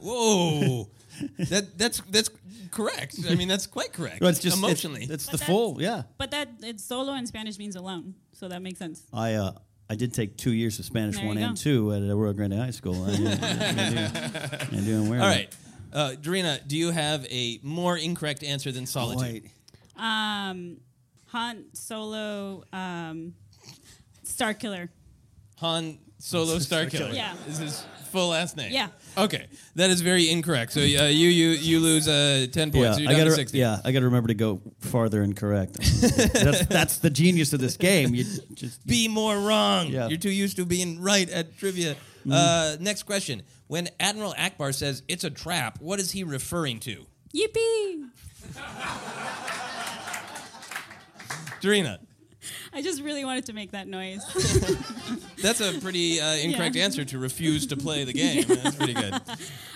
Whoa, 0.00 0.88
that 1.38 1.78
that's 1.78 2.00
that's 2.10 2.30
correct. 2.70 3.16
I 3.28 3.34
mean, 3.34 3.48
that's 3.48 3.66
quite 3.66 3.92
correct. 3.92 4.20
Well, 4.20 4.30
it's 4.30 4.40
just 4.40 4.58
emotionally. 4.58 5.06
It's, 5.08 5.26
the 5.26 5.38
But 5.38 5.46
full. 5.46 5.80
Yeah. 5.80 6.02
But 6.18 6.30
that 6.32 6.48
it's 6.62 6.84
solo 6.84 7.14
in 7.14 7.26
Spanish 7.26 7.58
means 7.58 7.76
alone, 7.76 8.14
so 8.32 8.48
that 8.48 8.60
makes 8.62 8.78
sense. 8.78 9.02
I 9.12 9.34
uh, 9.34 9.52
I 9.88 9.94
did 9.94 10.12
take 10.12 10.36
two 10.36 10.52
years 10.52 10.78
of 10.78 10.84
Spanish 10.84 11.16
There 11.16 11.26
one 11.26 11.38
and 11.38 11.56
two 11.56 11.92
at 11.92 12.02
Royal 12.02 12.32
Grande 12.32 12.54
High 12.54 12.70
School. 12.72 13.04
I, 13.04 13.16
do- 13.16 13.26
I 13.26 13.30
do- 13.30 14.76
I 14.76 14.80
do 14.80 15.00
and 15.02 15.10
wear 15.10 15.20
All 15.20 15.28
that. 15.28 15.36
right, 15.36 15.56
uh, 15.92 16.10
Dorina, 16.20 16.66
do 16.66 16.76
you 16.76 16.90
have 16.90 17.24
a 17.30 17.60
more 17.62 17.96
incorrect 17.96 18.42
answer 18.42 18.72
than 18.72 18.86
solitude? 18.86 19.44
Wait. 19.44 19.50
Um, 19.96 20.78
Han 21.26 21.66
Solo, 21.72 22.64
um, 22.72 23.34
Star 24.24 24.54
Killer. 24.54 24.90
Han 25.58 25.98
Solo 26.18 26.58
Star 26.58 26.86
Killer. 26.86 27.12
Yeah. 27.12 27.34
Is 27.48 27.58
his 27.58 27.84
full 28.06 28.28
last 28.28 28.56
name. 28.56 28.72
Yeah. 28.72 28.88
Okay, 29.18 29.46
that 29.74 29.90
is 29.90 30.00
very 30.00 30.30
incorrect. 30.30 30.72
So 30.72 30.80
uh, 30.80 30.84
you 30.84 31.28
you 31.28 31.50
you 31.50 31.80
lose 31.80 32.08
uh, 32.08 32.46
ten 32.50 32.70
points. 32.70 32.84
Yeah, 32.84 32.92
so 32.92 33.00
you're 33.00 33.10
I 33.10 33.12
down 33.12 33.20
gotta, 33.20 33.30
to 33.30 33.36
sixty. 33.36 33.58
yeah, 33.58 33.80
I 33.84 33.92
got 33.92 34.00
to 34.00 34.06
remember 34.06 34.28
to 34.28 34.34
go 34.34 34.60
farther 34.80 35.22
and 35.22 35.36
correct. 35.36 35.74
that's, 35.80 36.66
that's 36.66 36.98
the 36.98 37.10
genius 37.10 37.52
of 37.52 37.60
this 37.60 37.76
game. 37.76 38.14
You 38.14 38.24
just 38.54 38.86
Be 38.86 39.08
more 39.08 39.38
wrong. 39.38 39.88
Yeah. 39.88 40.08
You're 40.08 40.18
too 40.18 40.30
used 40.30 40.56
to 40.56 40.66
being 40.66 41.00
right 41.00 41.28
at 41.28 41.58
trivia. 41.58 41.94
Mm-hmm. 41.94 42.32
Uh, 42.32 42.76
next 42.80 43.04
question. 43.04 43.42
When 43.68 43.88
Admiral 43.98 44.34
Ackbar 44.34 44.74
says 44.74 45.02
it's 45.08 45.24
a 45.24 45.30
trap, 45.30 45.78
what 45.80 45.98
is 45.98 46.12
he 46.12 46.24
referring 46.24 46.80
to? 46.80 47.06
Yippee! 47.34 48.10
Dorina. 51.60 51.98
I 52.72 52.82
just 52.82 53.02
really 53.02 53.24
wanted 53.24 53.46
to 53.46 53.52
make 53.52 53.72
that 53.72 53.86
noise. 53.88 54.22
That's 55.42 55.60
a 55.60 55.78
pretty 55.80 56.20
uh, 56.20 56.34
incorrect 56.34 56.74
Yeah. 56.76 56.84
answer 56.84 57.04
to 57.04 57.18
refuse 57.18 57.66
to 57.68 57.76
play 57.76 58.04
the 58.04 58.12
game. 58.24 58.44
That's 58.46 58.76
pretty 58.76 58.94
good. 58.94 59.14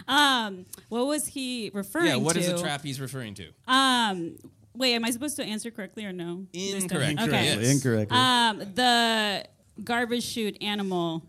um, 0.08 0.66
what 0.88 1.06
was 1.06 1.26
he 1.26 1.70
referring 1.74 2.06
Yeah, 2.06 2.16
what 2.16 2.34
to? 2.34 2.40
is 2.40 2.46
the 2.48 2.58
trap 2.58 2.82
he's 2.82 3.00
referring 3.00 3.34
to? 3.34 3.48
Um, 3.68 4.36
wait, 4.74 4.94
am 4.94 5.04
I 5.04 5.10
supposed 5.10 5.36
to 5.36 5.44
answer 5.44 5.70
correctly 5.70 6.04
or 6.04 6.12
no? 6.12 6.46
This 6.52 6.72
time? 6.86 7.02
Incorrect. 7.02 7.20
Okay. 7.20 7.44
Yes. 7.44 7.70
Incorrectly. 7.70 8.16
Um, 8.16 8.58
the 8.74 9.44
garbage 9.84 10.24
chute 10.24 10.58
animal. 10.60 11.22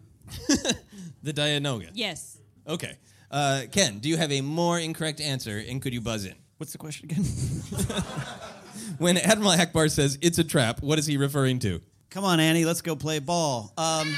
The 1.24 1.34
Dianoga. 1.34 1.92
Yes. 1.94 2.40
Okay. 2.68 2.98
Uh, 3.30 3.62
Ken, 3.72 4.00
do 4.00 4.10
you 4.10 4.18
have 4.18 4.32
a 4.32 4.42
more 4.42 4.80
incorrect 4.80 5.22
answer, 5.22 5.64
and 5.70 5.80
could 5.80 5.94
you 5.94 6.02
buzz 6.02 6.26
in? 6.26 6.34
What's 6.58 6.72
the 6.72 6.80
question 6.80 7.12
again? 7.12 7.24
When 9.02 9.18
Admiral 9.18 9.54
Ackbar 9.54 9.90
says 9.90 10.20
it's 10.22 10.38
a 10.38 10.44
trap, 10.44 10.84
what 10.84 11.00
is 11.00 11.08
he 11.08 11.18
referring 11.18 11.58
to? 11.62 11.82
Come 12.12 12.24
on, 12.24 12.40
Annie, 12.40 12.66
let's 12.66 12.84
go 12.84 12.96
play 12.96 13.18
ball. 13.18 13.74
Um, 13.76 14.14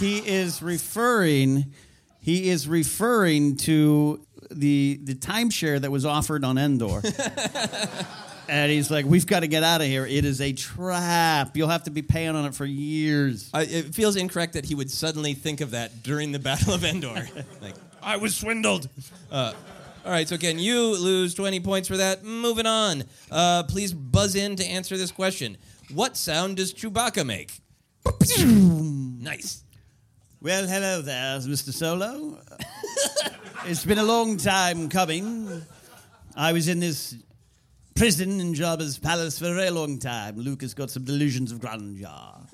he 0.00 0.18
is 0.18 0.60
referring. 0.60 1.72
He 2.18 2.48
is 2.48 2.66
referring 2.66 3.56
to 3.58 4.26
the 4.50 4.98
the 5.00 5.14
timeshare 5.14 5.80
that 5.80 5.92
was 5.92 6.04
offered 6.04 6.44
on 6.44 6.58
Endor. 6.58 7.02
and 8.48 8.72
he's 8.72 8.90
like, 8.90 9.06
"We've 9.06 9.28
got 9.28 9.40
to 9.40 9.46
get 9.46 9.62
out 9.62 9.80
of 9.80 9.86
here. 9.86 10.04
It 10.04 10.24
is 10.24 10.40
a 10.40 10.52
trap. 10.52 11.56
You'll 11.56 11.68
have 11.68 11.84
to 11.84 11.92
be 11.92 12.02
paying 12.02 12.34
on 12.34 12.46
it 12.46 12.54
for 12.56 12.64
years." 12.64 13.48
I, 13.54 13.62
it 13.62 13.94
feels 13.94 14.16
incorrect 14.16 14.54
that 14.54 14.64
he 14.64 14.74
would 14.74 14.90
suddenly 14.90 15.34
think 15.34 15.60
of 15.60 15.70
that 15.70 16.02
during 16.02 16.32
the 16.32 16.40
Battle 16.40 16.74
of 16.74 16.82
Endor. 16.82 17.28
like, 17.62 17.76
I 18.02 18.16
was 18.16 18.34
swindled. 18.34 18.88
Uh, 19.30 19.52
all 20.06 20.12
right, 20.12 20.28
so 20.28 20.38
Ken, 20.38 20.56
you 20.60 20.96
lose 20.96 21.34
20 21.34 21.58
points 21.58 21.88
for 21.88 21.96
that. 21.96 22.22
Moving 22.22 22.64
on. 22.64 23.02
Uh, 23.28 23.64
please 23.64 23.92
buzz 23.92 24.36
in 24.36 24.54
to 24.54 24.64
answer 24.64 24.96
this 24.96 25.10
question. 25.10 25.56
What 25.92 26.16
sound 26.16 26.58
does 26.58 26.72
Chewbacca 26.72 27.26
make? 27.26 27.58
nice. 28.38 29.64
Well, 30.40 30.68
hello 30.68 31.02
there, 31.02 31.40
Mr. 31.40 31.72
Solo. 31.72 32.38
it's 33.64 33.84
been 33.84 33.98
a 33.98 34.04
long 34.04 34.36
time 34.36 34.88
coming. 34.88 35.62
I 36.36 36.52
was 36.52 36.68
in 36.68 36.78
this 36.78 37.16
prison 37.96 38.38
in 38.38 38.54
Jabba's 38.54 38.98
palace 38.98 39.40
for 39.40 39.46
a 39.46 39.54
very 39.54 39.70
long 39.70 39.98
time. 39.98 40.36
Luke 40.36 40.62
has 40.62 40.72
got 40.72 40.88
some 40.88 41.02
delusions 41.02 41.50
of 41.50 41.60
grandeur. 41.60 42.46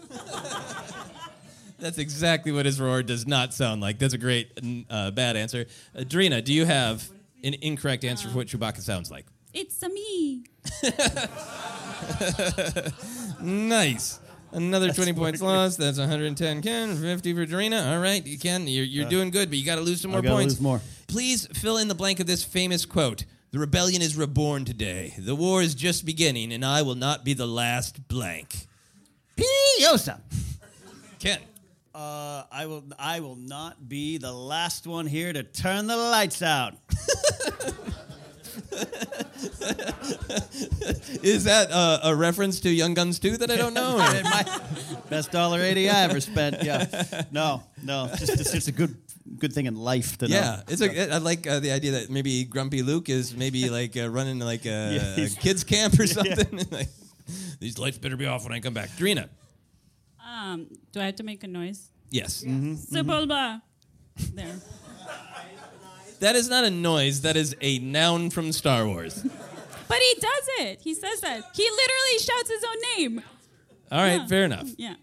That's 1.79 1.99
exactly 1.99 2.51
what 2.51 2.65
his 2.65 2.81
roar 2.81 3.03
does 3.03 3.27
not 3.27 3.53
sound 3.53 3.83
like. 3.83 3.99
That's 3.99 4.15
a 4.15 4.19
great 4.19 4.59
uh, 4.89 5.11
bad 5.11 5.37
answer. 5.37 5.67
Uh, 5.95 6.05
Drina, 6.05 6.41
do 6.41 6.55
you 6.55 6.65
have 6.65 7.07
an 7.45 7.55
incorrect 7.61 8.05
answer 8.05 8.29
for 8.29 8.37
what 8.39 8.47
Chewbacca 8.47 8.81
sounds 8.81 9.11
like? 9.11 9.27
It's 9.55 9.83
a 9.83 9.89
me. 9.89 10.45
nice. 13.41 14.21
Another 14.53 14.93
20 14.93 15.13
points 15.15 15.41
lost. 15.41 15.79
That's 15.79 15.99
110 15.99 16.63
Ken, 16.63 16.97
50 16.97 17.35
for 17.35 17.47
Dorina. 17.47 17.93
All 17.93 18.01
right, 18.01 18.25
you 18.27 18.39
Ken, 18.39 18.67
you're, 18.67 18.85
you're 18.85 19.07
Uh, 19.07 19.11
doing 19.11 19.31
good, 19.31 19.49
but 19.49 19.59
you 19.59 19.65
got 19.65 19.77
to 19.77 19.81
lose 19.81 20.01
some 20.01 20.11
I 20.11 20.15
more 20.15 20.23
gotta 20.23 20.35
points. 20.35 20.55
lose 20.55 20.61
more. 20.61 20.81
Please 21.07 21.47
fill 21.55 21.79
in 21.79 21.89
the 21.89 21.95
blank 21.95 22.21
of 22.21 22.27
this 22.27 22.45
famous 22.45 22.85
quote. 22.85 23.25
The 23.51 23.59
rebellion 23.59 24.01
is 24.03 24.17
reborn 24.17 24.65
today. 24.65 25.15
The 25.19 25.35
war 25.35 25.63
is 25.63 25.75
just 25.75 26.05
beginning, 26.07 26.53
and 26.53 26.65
I 26.65 26.83
will 26.83 26.95
not 26.95 27.25
be 27.25 27.35
the 27.35 27.47
last 27.47 28.09
blank. 28.09 28.67
Piosa. 29.37 30.21
Ken. 31.19 31.39
Uh, 31.95 32.45
I 32.51 32.67
will. 32.67 32.85
I 32.99 33.21
will 33.21 33.37
not 33.37 33.87
be 33.89 34.17
the 34.19 34.33
last 34.33 34.87
one 34.87 35.07
here 35.07 35.31
to 35.33 35.43
turn 35.43 35.87
the 35.87 35.97
lights 35.97 36.41
out. 36.41 36.75
Is 41.23 41.45
that 41.45 41.69
uh, 41.71 42.01
a 42.05 42.15
reference 42.17 42.61
to 42.61 42.71
Young 42.71 42.95
Guns 42.95 43.19
2 43.19 43.37
that 43.39 43.51
I 43.51 43.57
don't 43.57 43.75
know? 43.75 43.97
My 44.25 44.61
best 45.09 45.31
dollar 45.33 45.61
eighty 45.61 45.89
I 45.89 46.03
ever 46.05 46.21
spent. 46.21 46.63
Yeah. 46.63 47.25
No, 47.31 47.63
no. 47.83 48.09
Just, 48.19 48.33
it's, 48.41 48.55
it's 48.55 48.69
a 48.69 48.73
good, 48.73 48.97
good 49.39 49.53
thing 49.53 49.67
in 49.67 49.77
life 49.77 50.19
to 50.19 50.29
know. 50.29 50.35
Yeah, 50.35 50.63
it's 50.69 50.81
a, 50.83 51.15
I 51.15 51.19
like 51.19 51.47
uh, 51.47 51.61
the 51.61 51.71
idea 51.73 51.93
that 51.93 52.11
maybe 52.11 52.45
Grumpy 52.45 52.83
Luke 52.83 53.09
is 53.09 53.35
maybe 53.37 53.69
like 53.71 53.97
uh, 53.97 54.09
running 54.09 54.39
like 54.39 54.65
a, 54.67 55.15
Yeah, 55.19 55.25
a 55.27 55.29
kids 55.29 55.65
camp 55.65 55.99
or 55.99 56.05
Yeah. 56.05 56.13
something. 56.35 56.67
Like, 56.71 56.89
These 57.61 57.79
lights 57.79 57.99
better 57.99 58.17
be 58.17 58.27
off 58.27 58.45
when 58.45 58.53
I 58.53 58.61
come 58.61 58.75
back. 58.75 58.91
Drina. 58.97 59.29
Um, 60.33 60.67
do 60.93 61.01
I 61.01 61.05
have 61.07 61.17
to 61.17 61.23
make 61.23 61.45
a 61.45 61.47
noise? 61.47 61.91
Yes. 62.11 62.43
Mm-hmm. 62.43 62.75
Sebulba. 62.75 63.61
There. 64.35 64.55
That 66.21 66.37
is 66.37 66.49
not 66.49 66.65
a 66.65 66.71
noise. 66.71 67.23
That 67.23 67.37
is 67.37 67.55
a 67.61 67.79
noun 67.81 68.31
from 68.31 68.53
Star 68.53 68.87
Wars. 68.87 69.23
But 69.89 69.99
he 69.99 70.15
does 70.21 70.49
it. 70.61 70.81
He 70.81 70.95
says 70.95 71.21
that. 71.21 71.43
He 71.55 71.63
literally 71.69 72.19
shouts 72.21 72.49
his 72.51 72.65
own 72.65 72.77
name. 72.97 73.23
All 73.91 73.99
right, 73.99 74.21
Yeah. 74.21 74.27
fair 74.27 74.45
enough. 74.45 74.69
Yeah. 74.79 74.95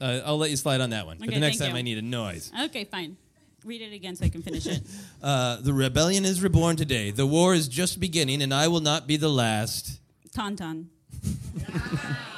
Uh, 0.00 0.20
I'll 0.24 0.38
let 0.38 0.50
you 0.50 0.56
slide 0.56 0.80
on 0.80 0.90
that 0.90 1.06
one. 1.06 1.16
but 1.18 1.28
Okay, 1.28 1.36
the 1.36 1.40
next 1.40 1.58
thank 1.58 1.70
time 1.70 1.76
you. 1.76 1.80
I 1.80 1.82
need 1.82 1.98
a 1.98 2.02
noise. 2.02 2.52
Okay, 2.64 2.84
fine. 2.84 3.16
Read 3.64 3.80
it 3.82 3.92
again 3.92 4.14
so 4.14 4.24
I 4.24 4.28
can 4.28 4.42
finish 4.42 4.66
it. 4.66 4.82
Uh, 5.22 5.56
the 5.60 5.72
rebellion 5.72 6.24
is 6.24 6.40
reborn 6.40 6.76
today. 6.76 7.10
The 7.10 7.26
war 7.26 7.52
is 7.54 7.66
just 7.66 7.98
beginning, 7.98 8.40
and 8.42 8.54
I 8.54 8.68
will 8.68 8.80
not 8.82 9.08
be 9.08 9.16
the 9.16 9.30
last. 9.30 9.98
Tauntaun. 10.36 10.86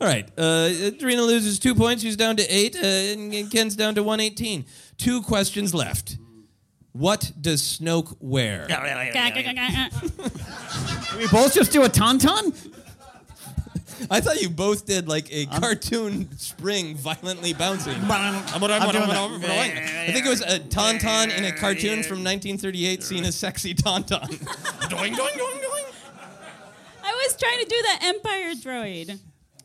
All 0.00 0.06
right. 0.06 0.26
Uh, 0.36 0.90
Drina 0.98 1.22
loses 1.22 1.58
two 1.58 1.74
points. 1.74 2.02
She's 2.02 2.16
down 2.16 2.36
to 2.36 2.46
eight, 2.48 2.74
uh, 2.74 2.86
and 2.86 3.50
Ken's 3.50 3.76
down 3.76 3.94
to 3.96 4.02
118. 4.02 4.64
Two 4.96 5.20
questions 5.22 5.74
left. 5.74 6.16
What 6.92 7.32
does 7.40 7.62
Snoke 7.62 8.16
wear? 8.18 8.66
we 11.18 11.28
both 11.28 11.54
just 11.54 11.70
do 11.70 11.84
a 11.84 11.88
tauntaun? 11.88 12.68
I 14.10 14.20
thought 14.20 14.40
you 14.40 14.48
both 14.48 14.86
did 14.86 15.06
like 15.06 15.30
a 15.30 15.44
cartoon 15.46 16.36
spring 16.38 16.96
violently 16.96 17.52
bouncing. 17.52 17.94
I'm 18.80 18.90
doing 18.92 19.08
that. 19.08 19.16
I 20.08 20.12
think 20.12 20.24
it 20.24 20.28
was 20.30 20.40
a 20.40 20.58
tauntaun 20.58 21.36
in 21.36 21.44
a 21.44 21.52
cartoon 21.52 22.02
from 22.02 22.24
1938 22.24 23.02
seeing 23.02 23.24
a 23.26 23.32
sexy 23.32 23.74
tauntaun. 23.74 24.26
doing, 24.88 25.14
doing, 25.14 25.36
doing, 25.36 25.60
doing. 25.60 25.84
I 27.04 27.12
was 27.26 27.36
trying 27.36 27.58
to 27.58 27.66
do 27.66 27.82
the 27.82 28.06
Empire 28.06 28.54
droid. 28.54 29.18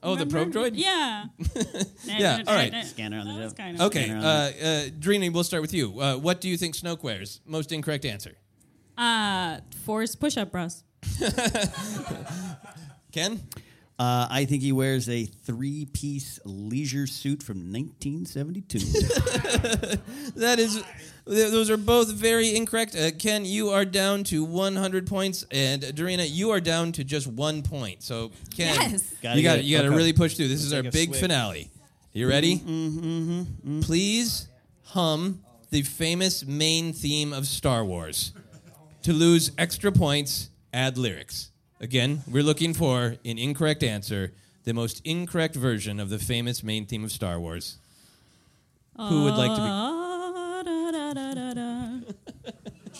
Oh, 0.05 0.15
the 0.15 0.25
probe 0.25 0.51
droid? 0.53 0.71
Yeah. 0.75 1.25
Yeah, 2.05 2.43
all 2.47 2.53
right. 2.55 2.85
Scanner 2.85 3.17
on 3.19 3.27
the 3.27 3.47
That 3.47 3.57
kind 3.57 3.75
of 3.75 3.87
Okay, 3.87 4.03
Scanner 4.05 4.19
uh, 4.19 4.21
on 4.21 4.25
uh, 4.27 4.89
Drini, 4.99 5.33
we'll 5.33 5.43
start 5.43 5.61
with 5.61 5.73
you. 5.73 5.99
Uh, 5.99 6.15
what 6.17 6.39
do 6.39 6.47
you 6.47 6.55
think 6.55 6.75
Snoke 6.75 7.01
wears? 7.03 7.41
Most 7.45 7.71
incorrect 7.71 8.05
answer. 8.05 8.35
Uh, 8.97 9.57
force 9.83 10.15
push-up 10.15 10.51
bras. 10.51 10.83
Ken? 13.11 13.41
Uh, 13.97 14.27
I 14.29 14.45
think 14.45 14.61
he 14.61 14.71
wears 14.71 15.09
a 15.09 15.25
three-piece 15.25 16.39
leisure 16.45 17.07
suit 17.07 17.41
from 17.41 17.71
1972. 17.71 18.79
That 20.35 20.59
is, 20.59 20.73
th- 20.75 20.85
those 21.25 21.69
are 21.69 21.77
both 21.77 22.11
very 22.11 22.55
incorrect. 22.55 22.95
Uh, 22.95 23.11
Ken, 23.11 23.45
you 23.45 23.69
are 23.69 23.85
down 23.85 24.23
to 24.25 24.43
100 24.43 25.07
points, 25.07 25.45
and 25.51 25.81
Dorina, 25.81 26.25
you 26.29 26.51
are 26.51 26.59
down 26.61 26.91
to 26.93 27.03
just 27.03 27.27
one 27.27 27.63
point. 27.63 28.03
So, 28.03 28.31
Ken, 28.55 28.75
Yes. 28.91 29.11
You 29.35 29.41
got 29.43 29.63
you 29.63 29.75
got 29.77 29.81
to 29.83 29.87
Okay. 29.89 29.95
really 29.97 30.13
push 30.13 30.35
through. 30.35 30.47
This 30.49 30.63
is 30.63 30.71
our 30.73 30.83
big 30.83 31.09
swig. 31.09 31.15
finale. 31.21 31.69
You 32.13 32.29
ready? 32.29 32.59
mm-hmm. 32.59 33.81
Please 33.81 34.47
hum 34.85 35.41
the 35.71 35.81
famous 35.81 36.45
main 36.45 36.93
theme 36.93 37.33
of 37.33 37.47
Star 37.47 37.83
Wars. 37.83 38.31
To 39.03 39.11
lose 39.13 39.51
extra 39.57 39.91
points, 39.91 40.49
add 40.73 40.97
lyrics. 40.97 41.51
Again, 41.81 42.21
we're 42.27 42.43
looking 42.43 42.73
for 42.73 43.17
an 43.25 43.37
incorrect 43.37 43.83
answer, 43.83 44.31
the 44.63 44.73
most 44.73 45.01
incorrect 45.03 45.55
version 45.55 45.99
of 45.99 46.09
the 46.09 46.17
famous 46.19 46.63
main 46.63 46.85
theme 46.85 47.03
of 47.03 47.11
Star 47.11 47.39
Wars. 47.39 47.77
Who 48.97 49.23
would 49.25 49.35
like 49.35 49.51
to 49.55 49.61
be? 49.61 49.67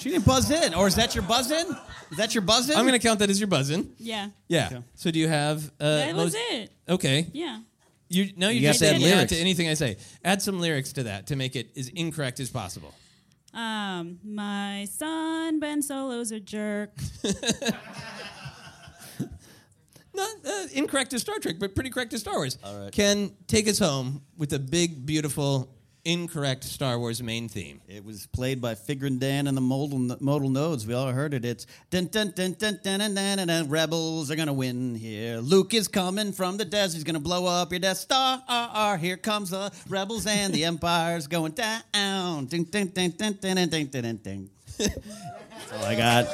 She 0.06 0.12
didn't 0.12 0.26
buzz 0.26 0.52
in. 0.52 0.76
Or 0.76 0.86
is 0.88 0.94
that 0.98 1.16
your 1.16 1.24
buzz 1.24 1.50
in? 1.50 1.66
Is 2.12 2.18
that 2.18 2.36
your 2.36 2.44
buzz 2.44 2.70
in? 2.70 2.78
I'm 2.78 2.86
going 2.86 3.00
to 3.00 3.06
count 3.08 3.18
that 3.22 3.30
as 3.32 3.40
your 3.40 3.48
buzzing. 3.48 3.90
Yeah. 3.98 4.30
Yeah. 4.48 4.68
Okay. 4.68 4.84
So 4.94 5.10
do 5.10 5.18
you 5.18 5.28
have? 5.28 5.66
Uh, 5.80 5.96
That 5.98 6.16
was 6.16 6.34
most- 6.36 6.38
it. 6.52 6.72
Okay. 6.88 7.26
Yeah. 7.34 7.62
You 8.08 8.30
now 8.38 8.50
you, 8.50 8.60
You 8.60 8.68
just 8.68 8.82
to 8.82 8.86
add 8.88 8.96
add 8.98 9.02
lyrics 9.02 9.16
lyrics. 9.16 9.32
to 9.34 9.40
anything 9.40 9.68
I 9.68 9.74
say. 9.74 9.98
Add 10.24 10.44
some 10.44 10.60
lyrics 10.60 10.94
to 10.94 11.04
that 11.04 11.26
to 11.28 11.36
make 11.36 11.56
it 11.56 11.72
as 11.76 11.88
incorrect 11.88 12.40
as 12.40 12.52
possible. 12.52 12.94
Um, 13.52 14.20
my 14.24 14.86
son 14.92 15.60
Ben 15.60 15.82
Solo's 15.82 16.32
a 16.32 16.40
jerk. 16.40 16.92
Not 20.14 20.30
uh, 20.46 20.68
incorrect 20.74 21.14
as 21.14 21.22
Star 21.22 21.40
Trek, 21.40 21.56
but 21.60 21.74
pretty 21.74 21.90
correct 21.90 22.14
as 22.14 22.22
Star 22.22 22.36
Wars. 22.36 22.60
All 22.64 22.80
right. 22.80 22.92
Ken, 22.92 23.32
take 23.48 23.68
us 23.68 23.80
home 23.80 24.22
with 24.38 24.54
a 24.54 24.60
big, 24.60 25.04
beautiful 25.06 25.75
incorrect 26.06 26.64
Star 26.64 26.98
Wars 27.00 27.22
main 27.22 27.50
theme. 27.50 27.82
It 27.88 28.06
was 28.06 28.28
played 28.28 28.62
by 28.62 28.76
Figrin 28.76 29.20
D'an 29.20 29.48
and 29.48 29.58
the 29.58 29.62
modal, 29.62 30.16
modal 30.20 30.50
nodes. 30.50 30.86
We 30.86 30.94
all 30.94 31.12
heard 31.12 31.34
it. 31.34 31.44
It's 31.44 31.66
dun 31.90 32.06
dun 32.06 32.32
dun 32.36 32.54
dun 32.54 32.80
dun 32.84 33.00
dun 33.00 33.16
dun 33.16 33.48
dun. 33.48 33.70
Rebels 33.70 34.30
are 34.32 34.36
gonna 34.36 34.54
win 34.54 34.96
here. 34.96 35.40
Luke 35.40 35.74
is 35.74 35.88
coming 35.88 36.32
from 36.32 36.58
the 36.58 36.66
desert. 36.66 36.96
He's 36.96 37.04
gonna 37.04 37.20
blow 37.20 37.46
up 37.48 37.72
your 37.72 37.80
Death 37.80 37.98
Star. 37.98 38.42
Ah, 38.48 38.98
here 39.00 39.18
comes 39.18 39.50
the 39.50 39.72
rebels 39.90 40.26
and 40.28 40.54
the 40.54 40.64
Empire's 40.64 41.28
going 41.28 41.54
down. 41.54 41.82
Dun 42.46 42.64
dun 42.64 42.88
dun 42.88 43.10
dun 43.10 43.38
dun 43.42 43.56
dun 43.56 43.68
dun 43.68 43.88
dun. 43.88 44.20
dun. 44.24 44.50
That's 44.78 45.74
all 45.74 45.84
I 45.84 45.96
got. 45.96 46.28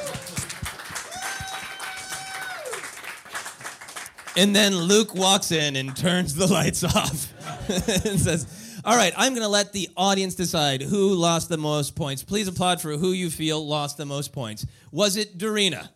And 4.36 4.56
then 4.56 4.74
Luke 4.74 5.14
walks 5.14 5.52
in 5.52 5.76
and 5.76 5.94
turns 5.94 6.34
the 6.34 6.46
lights 6.46 6.82
off 6.96 7.32
and 7.68 8.18
says, 8.18 8.61
All 8.84 8.96
right, 8.96 9.12
I'm 9.16 9.32
going 9.32 9.44
to 9.44 9.48
let 9.48 9.72
the 9.72 9.88
audience 9.96 10.34
decide 10.34 10.82
who 10.82 11.14
lost 11.14 11.48
the 11.48 11.56
most 11.56 11.94
points. 11.94 12.24
Please 12.24 12.48
applaud 12.48 12.80
for 12.80 12.96
who 12.96 13.12
you 13.12 13.30
feel 13.30 13.64
lost 13.64 13.96
the 13.96 14.06
most 14.06 14.32
points. 14.32 14.66
Was 14.90 15.16
it 15.16 15.38
Dorina? 15.38 15.88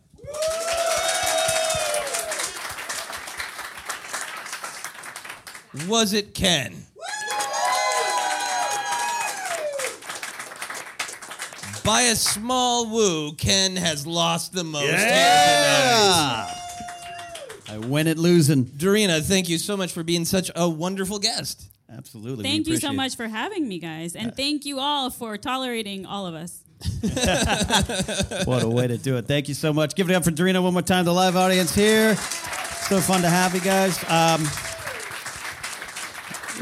Was 5.88 6.12
it 6.12 6.32
Ken? 6.32 6.74
By 11.84 12.02
a 12.02 12.16
small 12.16 12.88
woo, 12.90 13.32
Ken 13.34 13.76
has 13.76 14.06
lost 14.06 14.52
the 14.52 14.64
most. 14.64 14.86
tonight. 14.90 16.52
I 17.68 17.78
win 17.78 18.06
it 18.06 18.18
losing. 18.18 18.64
Dorina, 18.64 19.22
thank 19.22 19.48
you 19.48 19.58
so 19.58 19.76
much 19.76 19.92
for 19.92 20.02
being 20.02 20.24
such 20.24 20.50
a 20.56 20.68
wonderful 20.68 21.18
guest. 21.18 21.68
Absolutely. 21.90 22.42
Thank 22.44 22.66
you 22.66 22.78
so 22.78 22.92
much 22.92 23.16
for 23.16 23.28
having 23.28 23.68
me, 23.68 23.78
guys. 23.78 24.16
And 24.16 24.34
thank 24.36 24.64
you 24.66 24.80
all 24.80 25.10
for 25.10 25.36
tolerating 25.38 26.04
all 26.06 26.26
of 26.26 26.34
us. 26.34 26.62
What 28.46 28.62
a 28.62 28.68
way 28.68 28.86
to 28.86 28.98
do 28.98 29.16
it. 29.16 29.26
Thank 29.26 29.48
you 29.48 29.54
so 29.54 29.72
much. 29.72 29.94
Give 29.94 30.10
it 30.10 30.14
up 30.14 30.24
for 30.24 30.30
Dorina 30.30 30.62
one 30.62 30.72
more 30.72 30.82
time, 30.82 31.04
the 31.04 31.12
live 31.12 31.36
audience 31.36 31.74
here. 31.74 32.14
So 32.16 33.00
fun 33.00 33.22
to 33.22 33.28
have 33.28 33.54
you 33.54 33.60
guys. 33.60 33.98
Um, 34.08 34.46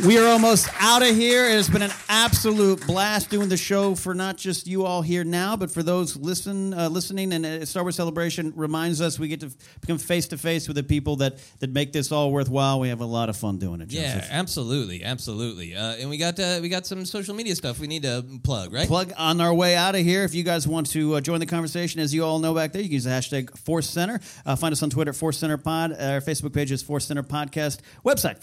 we 0.03 0.19
are 0.19 0.27
almost 0.27 0.69
out 0.81 1.03
of 1.03 1.15
here. 1.15 1.45
It 1.45 1.53
has 1.53 1.69
been 1.69 1.83
an 1.83 1.93
absolute 2.09 2.85
blast 2.87 3.31
doing 3.31 3.49
the 3.49 3.57
show 3.57 3.95
for 3.95 4.13
not 4.13 4.37
just 4.37 4.67
you 4.67 4.85
all 4.85 5.03
here 5.03 5.23
now, 5.23 5.57
but 5.57 5.71
for 5.71 5.83
those 5.83 6.17
listen 6.17 6.75
uh, 6.75 6.89
listening. 6.89 7.33
And 7.33 7.47
uh, 7.47 7.65
Star 7.65 7.85
Wars 7.85 7.95
Celebration 7.95 8.53
reminds 8.57 9.01
us 9.01 9.19
we 9.19 9.29
get 9.29 9.41
to 9.41 9.51
become 9.81 9.99
face 9.99 10.27
to 10.29 10.39
face 10.39 10.67
with 10.67 10.77
the 10.77 10.83
people 10.83 11.17
that 11.17 11.39
that 11.61 11.71
make 11.71 11.93
this 11.93 12.11
all 12.11 12.33
worthwhile. 12.33 12.81
We 12.81 12.89
have 12.89 13.01
a 13.01 13.07
lot 13.07 13.29
of 13.29 13.37
fun 13.37 13.59
doing 13.59 13.81
it. 13.81 13.93
Yeah, 13.93 14.27
absolutely, 14.31 15.05
absolutely. 15.05 15.77
Uh, 15.77 15.95
and 15.95 16.11
we 16.11 16.17
got 16.17 16.41
uh, 16.41 16.59
we 16.61 16.69
got 16.69 16.87
some 16.87 17.05
social 17.07 17.35
media 17.35 17.55
stuff 17.55 17.79
we 17.79 17.87
need 17.87 18.03
to 18.03 18.25
plug, 18.43 18.73
right? 18.73 18.89
Plug 18.89 19.13
on 19.17 19.41
our 19.41 19.55
way 19.55 19.77
out 19.77 19.95
of 19.95 20.01
here. 20.01 20.25
If 20.25 20.35
you 20.35 20.43
guys 20.43 20.67
want 20.67 20.91
to 20.91 21.15
uh, 21.15 21.21
join 21.21 21.39
the 21.39 21.47
conversation, 21.47 22.01
as 22.01 22.13
you 22.13 22.25
all 22.25 22.41
know 22.41 22.55
back 22.55 22.73
there, 22.73 22.83
you 22.83 22.89
can 22.89 22.95
use 22.95 23.05
the 23.05 23.11
hashtag 23.11 23.57
Force 23.59 23.89
Center. 23.89 24.21
Uh, 24.45 24.57
find 24.57 24.73
us 24.73 24.83
on 24.83 24.91
Twitter 24.91 25.11
at 25.11 25.17
Force 25.17 25.39
Center 25.39 25.57
Pod. 25.57 25.93
Our 25.93 26.21
Facebook 26.21 26.53
page 26.53 26.73
is 26.73 26.83
Force 26.83 27.07
Center 27.07 27.23
Podcast. 27.23 27.79
Website, 28.05 28.41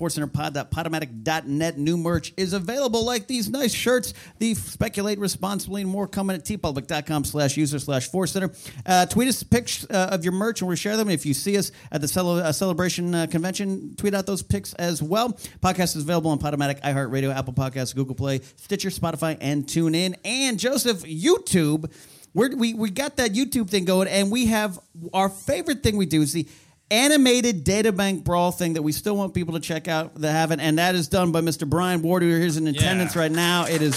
forcecenterpod.podomatic.net. 1.45 1.77
New 1.77 1.97
merch 1.97 2.33
is 2.37 2.53
available 2.53 3.05
like 3.05 3.27
these 3.27 3.49
nice 3.49 3.73
shirts. 3.73 4.13
The 4.39 4.53
Speculate 4.55 5.19
Responsibly 5.19 5.81
and 5.81 5.89
more 5.89 6.07
coming 6.07 6.35
at 6.35 6.45
teepublic.com 6.45 7.25
slash 7.25 7.57
user 7.57 7.79
slash 7.79 8.09
Force 8.09 8.31
Center. 8.31 8.51
Uh, 8.85 9.05
tweet 9.05 9.27
us 9.27 9.43
pics 9.43 9.85
uh, 9.89 10.09
of 10.11 10.23
your 10.23 10.33
merch 10.33 10.61
and 10.61 10.67
we'll 10.67 10.77
share 10.77 10.97
them. 10.97 11.09
If 11.09 11.25
you 11.25 11.33
see 11.33 11.57
us 11.57 11.71
at 11.91 12.01
the 12.01 12.21
uh, 12.21 12.51
celebration 12.51 13.13
uh, 13.15 13.27
convention, 13.27 13.95
tweet 13.95 14.13
out 14.13 14.25
those 14.25 14.43
pics 14.43 14.73
as 14.75 15.01
well. 15.01 15.33
Podcast 15.61 15.95
is 15.95 16.03
available 16.03 16.31
on 16.31 16.39
Podomatic, 16.39 16.81
iHeartRadio, 16.81 17.33
Apple 17.35 17.53
Podcasts, 17.53 17.95
Google 17.95 18.15
Play, 18.15 18.41
Stitcher, 18.55 18.89
Spotify, 18.89 19.37
and 19.41 19.65
TuneIn. 19.65 20.15
And 20.25 20.59
Joseph, 20.59 21.03
YouTube. 21.03 21.91
We're, 22.33 22.55
we 22.55 22.73
we 22.73 22.89
got 22.89 23.17
that 23.17 23.33
YouTube 23.33 23.69
thing 23.69 23.83
going, 23.83 24.07
and 24.07 24.31
we 24.31 24.45
have 24.45 24.79
our 25.11 25.27
favorite 25.27 25.83
thing 25.83 25.97
we 25.97 26.05
do 26.05 26.21
is 26.21 26.31
the 26.31 26.47
animated 26.91 27.65
databank 27.65 28.23
brawl 28.23 28.51
thing 28.51 28.73
that 28.73 28.81
we 28.81 28.91
still 28.91 29.15
want 29.15 29.33
people 29.33 29.53
to 29.55 29.59
check 29.59 29.87
out 29.87 30.13
that 30.15 30.31
haven't, 30.31 30.59
and 30.59 30.77
that 30.77 30.93
is 30.93 31.07
done 31.07 31.31
by 31.31 31.41
Mr. 31.41 31.67
Brian 31.67 32.01
Ward, 32.01 32.21
who 32.21 32.29
is 32.29 32.57
in 32.57 32.67
attendance 32.67 33.15
right 33.15 33.31
now. 33.31 33.65
It 33.65 33.81
is 33.81 33.95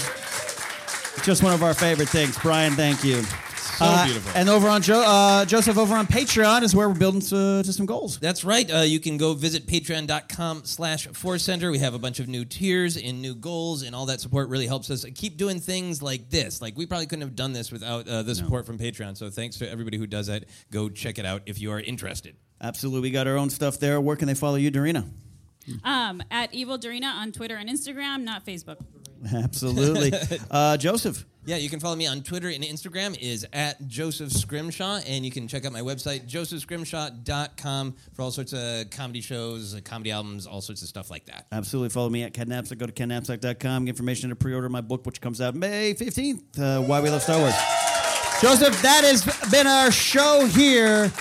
just 1.23 1.43
one 1.43 1.53
of 1.53 1.61
our 1.61 1.73
favorite 1.73 2.09
things. 2.09 2.37
Brian, 2.39 2.73
thank 2.73 3.03
you. 3.03 3.21
So 3.77 4.03
beautiful. 4.05 4.31
And 4.35 4.47
over 4.47 4.69
on 4.69 4.81
jo- 4.81 5.01
uh, 5.01 5.43
Joseph, 5.43 5.77
over 5.77 5.95
on 5.95 6.07
Patreon 6.07 6.61
is 6.61 6.73
where 6.73 6.87
we're 6.87 6.95
building 6.97 7.19
to, 7.19 7.61
to 7.61 7.73
some 7.73 7.85
goals. 7.85 8.17
That's 8.19 8.45
right. 8.45 8.71
Uh, 8.73 8.79
you 8.79 9.01
can 9.01 9.17
go 9.17 9.33
visit 9.33 9.67
patreon.com 9.67 10.63
slash 10.63 11.07
Force 11.07 11.43
Center. 11.43 11.71
We 11.71 11.79
have 11.79 11.93
a 11.93 11.99
bunch 11.99 12.21
of 12.21 12.29
new 12.29 12.45
tiers 12.45 12.95
and 12.95 13.21
new 13.21 13.35
goals, 13.35 13.81
and 13.81 13.93
all 13.93 14.05
that 14.05 14.21
support 14.21 14.47
really 14.47 14.67
helps 14.67 14.89
us 14.89 15.05
keep 15.15 15.35
doing 15.35 15.59
things 15.59 16.01
like 16.01 16.29
this. 16.29 16.61
Like, 16.61 16.77
we 16.77 16.85
probably 16.85 17.05
couldn't 17.05 17.23
have 17.23 17.35
done 17.35 17.51
this 17.51 17.69
without 17.69 18.07
uh, 18.07 18.23
the 18.23 18.33
support 18.33 18.65
from 18.65 18.77
Patreon. 18.77 19.17
So, 19.17 19.29
thanks 19.29 19.57
to 19.57 19.69
everybody 19.69 19.97
who 19.97 20.07
does 20.07 20.27
that. 20.27 20.45
Go 20.71 20.87
check 20.87 21.19
it 21.19 21.25
out 21.25 21.41
if 21.45 21.59
you 21.59 21.71
are 21.71 21.81
interested. 21.81 22.37
Absolutely, 22.65 23.09
we 23.09 23.11
got 23.11 23.27
our 23.27 23.37
own 23.37 23.49
stuff 23.49 23.79
there. 23.79 24.01
Where 24.01 24.15
can 24.15 24.27
they 24.27 24.33
follow 24.33 24.55
you, 24.55 24.71
Dorina? 24.71 25.07
Um, 25.83 26.23
at 26.31 26.53
Evil 26.53 26.77
Dorina 26.77 27.13
on 27.13 27.31
Twitter 27.31 27.55
and 27.55 27.69
Instagram, 27.69 28.23
not 28.23 28.45
Facebook. 28.45 28.77
Absolutely, 29.33 30.11
uh, 30.51 30.77
Joseph. 30.77 31.25
Yeah, 31.47 31.57
you 31.57 31.69
can 31.69 31.79
follow 31.79 31.95
me 31.95 32.07
on 32.07 32.21
Twitter 32.23 32.49
and 32.49 32.63
Instagram 32.63 33.15
is 33.21 33.45
at 33.53 33.87
Joseph 33.87 34.31
Scrimshaw, 34.31 35.01
and 35.05 35.23
you 35.23 35.29
can 35.29 35.47
check 35.47 35.63
out 35.63 35.71
my 35.71 35.81
website, 35.81 36.27
josephscrimshaw.com, 36.27 37.95
for 38.13 38.21
all 38.23 38.31
sorts 38.31 38.53
of 38.53 38.89
comedy 38.89 39.21
shows, 39.21 39.75
uh, 39.75 39.79
comedy 39.83 40.09
albums, 40.09 40.47
all 40.47 40.61
sorts 40.61 40.81
of 40.81 40.87
stuff 40.87 41.11
like 41.11 41.27
that. 41.27 41.45
Absolutely. 41.51 41.89
Follow 41.89 42.09
me 42.09 42.23
at 42.23 42.33
Ken 42.33 42.47
Napzok. 42.47 42.79
Go 42.79 42.87
to 42.87 42.91
kennapzok.com. 42.91 43.85
Get 43.85 43.91
information 43.91 44.29
to 44.29 44.35
pre 44.35 44.55
order 44.55 44.69
my 44.69 44.81
book, 44.81 45.05
which 45.05 45.21
comes 45.21 45.39
out 45.39 45.53
May 45.53 45.93
15th 45.93 46.59
uh, 46.59 46.81
Why 46.81 46.99
We 46.99 47.11
Love 47.11 47.21
Star 47.21 47.39
Wars. 47.39 47.53
Joseph, 48.41 48.81
that 48.81 49.03
has 49.03 49.23
been 49.51 49.67
our 49.67 49.91
show 49.91 50.45
here, 50.45 51.11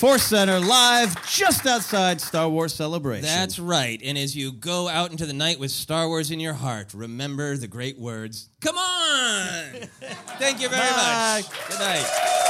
Force 0.00 0.22
Center, 0.22 0.58
live 0.58 1.14
just 1.28 1.66
outside 1.66 2.22
Star 2.22 2.48
Wars 2.48 2.72
Celebration. 2.72 3.26
That's 3.26 3.58
right. 3.58 4.00
And 4.02 4.16
as 4.16 4.34
you 4.34 4.50
go 4.50 4.88
out 4.88 5.10
into 5.10 5.26
the 5.26 5.34
night 5.34 5.60
with 5.60 5.70
Star 5.70 6.08
Wars 6.08 6.30
in 6.30 6.40
your 6.40 6.54
heart, 6.54 6.94
remember 6.94 7.54
the 7.58 7.68
great 7.68 7.98
words, 7.98 8.48
Come 8.62 8.78
on! 8.78 9.62
Thank 10.38 10.62
you 10.62 10.70
very 10.70 10.80
Bye. 10.80 11.42
much. 11.44 11.68
Good 11.68 11.80
night. 11.80 12.49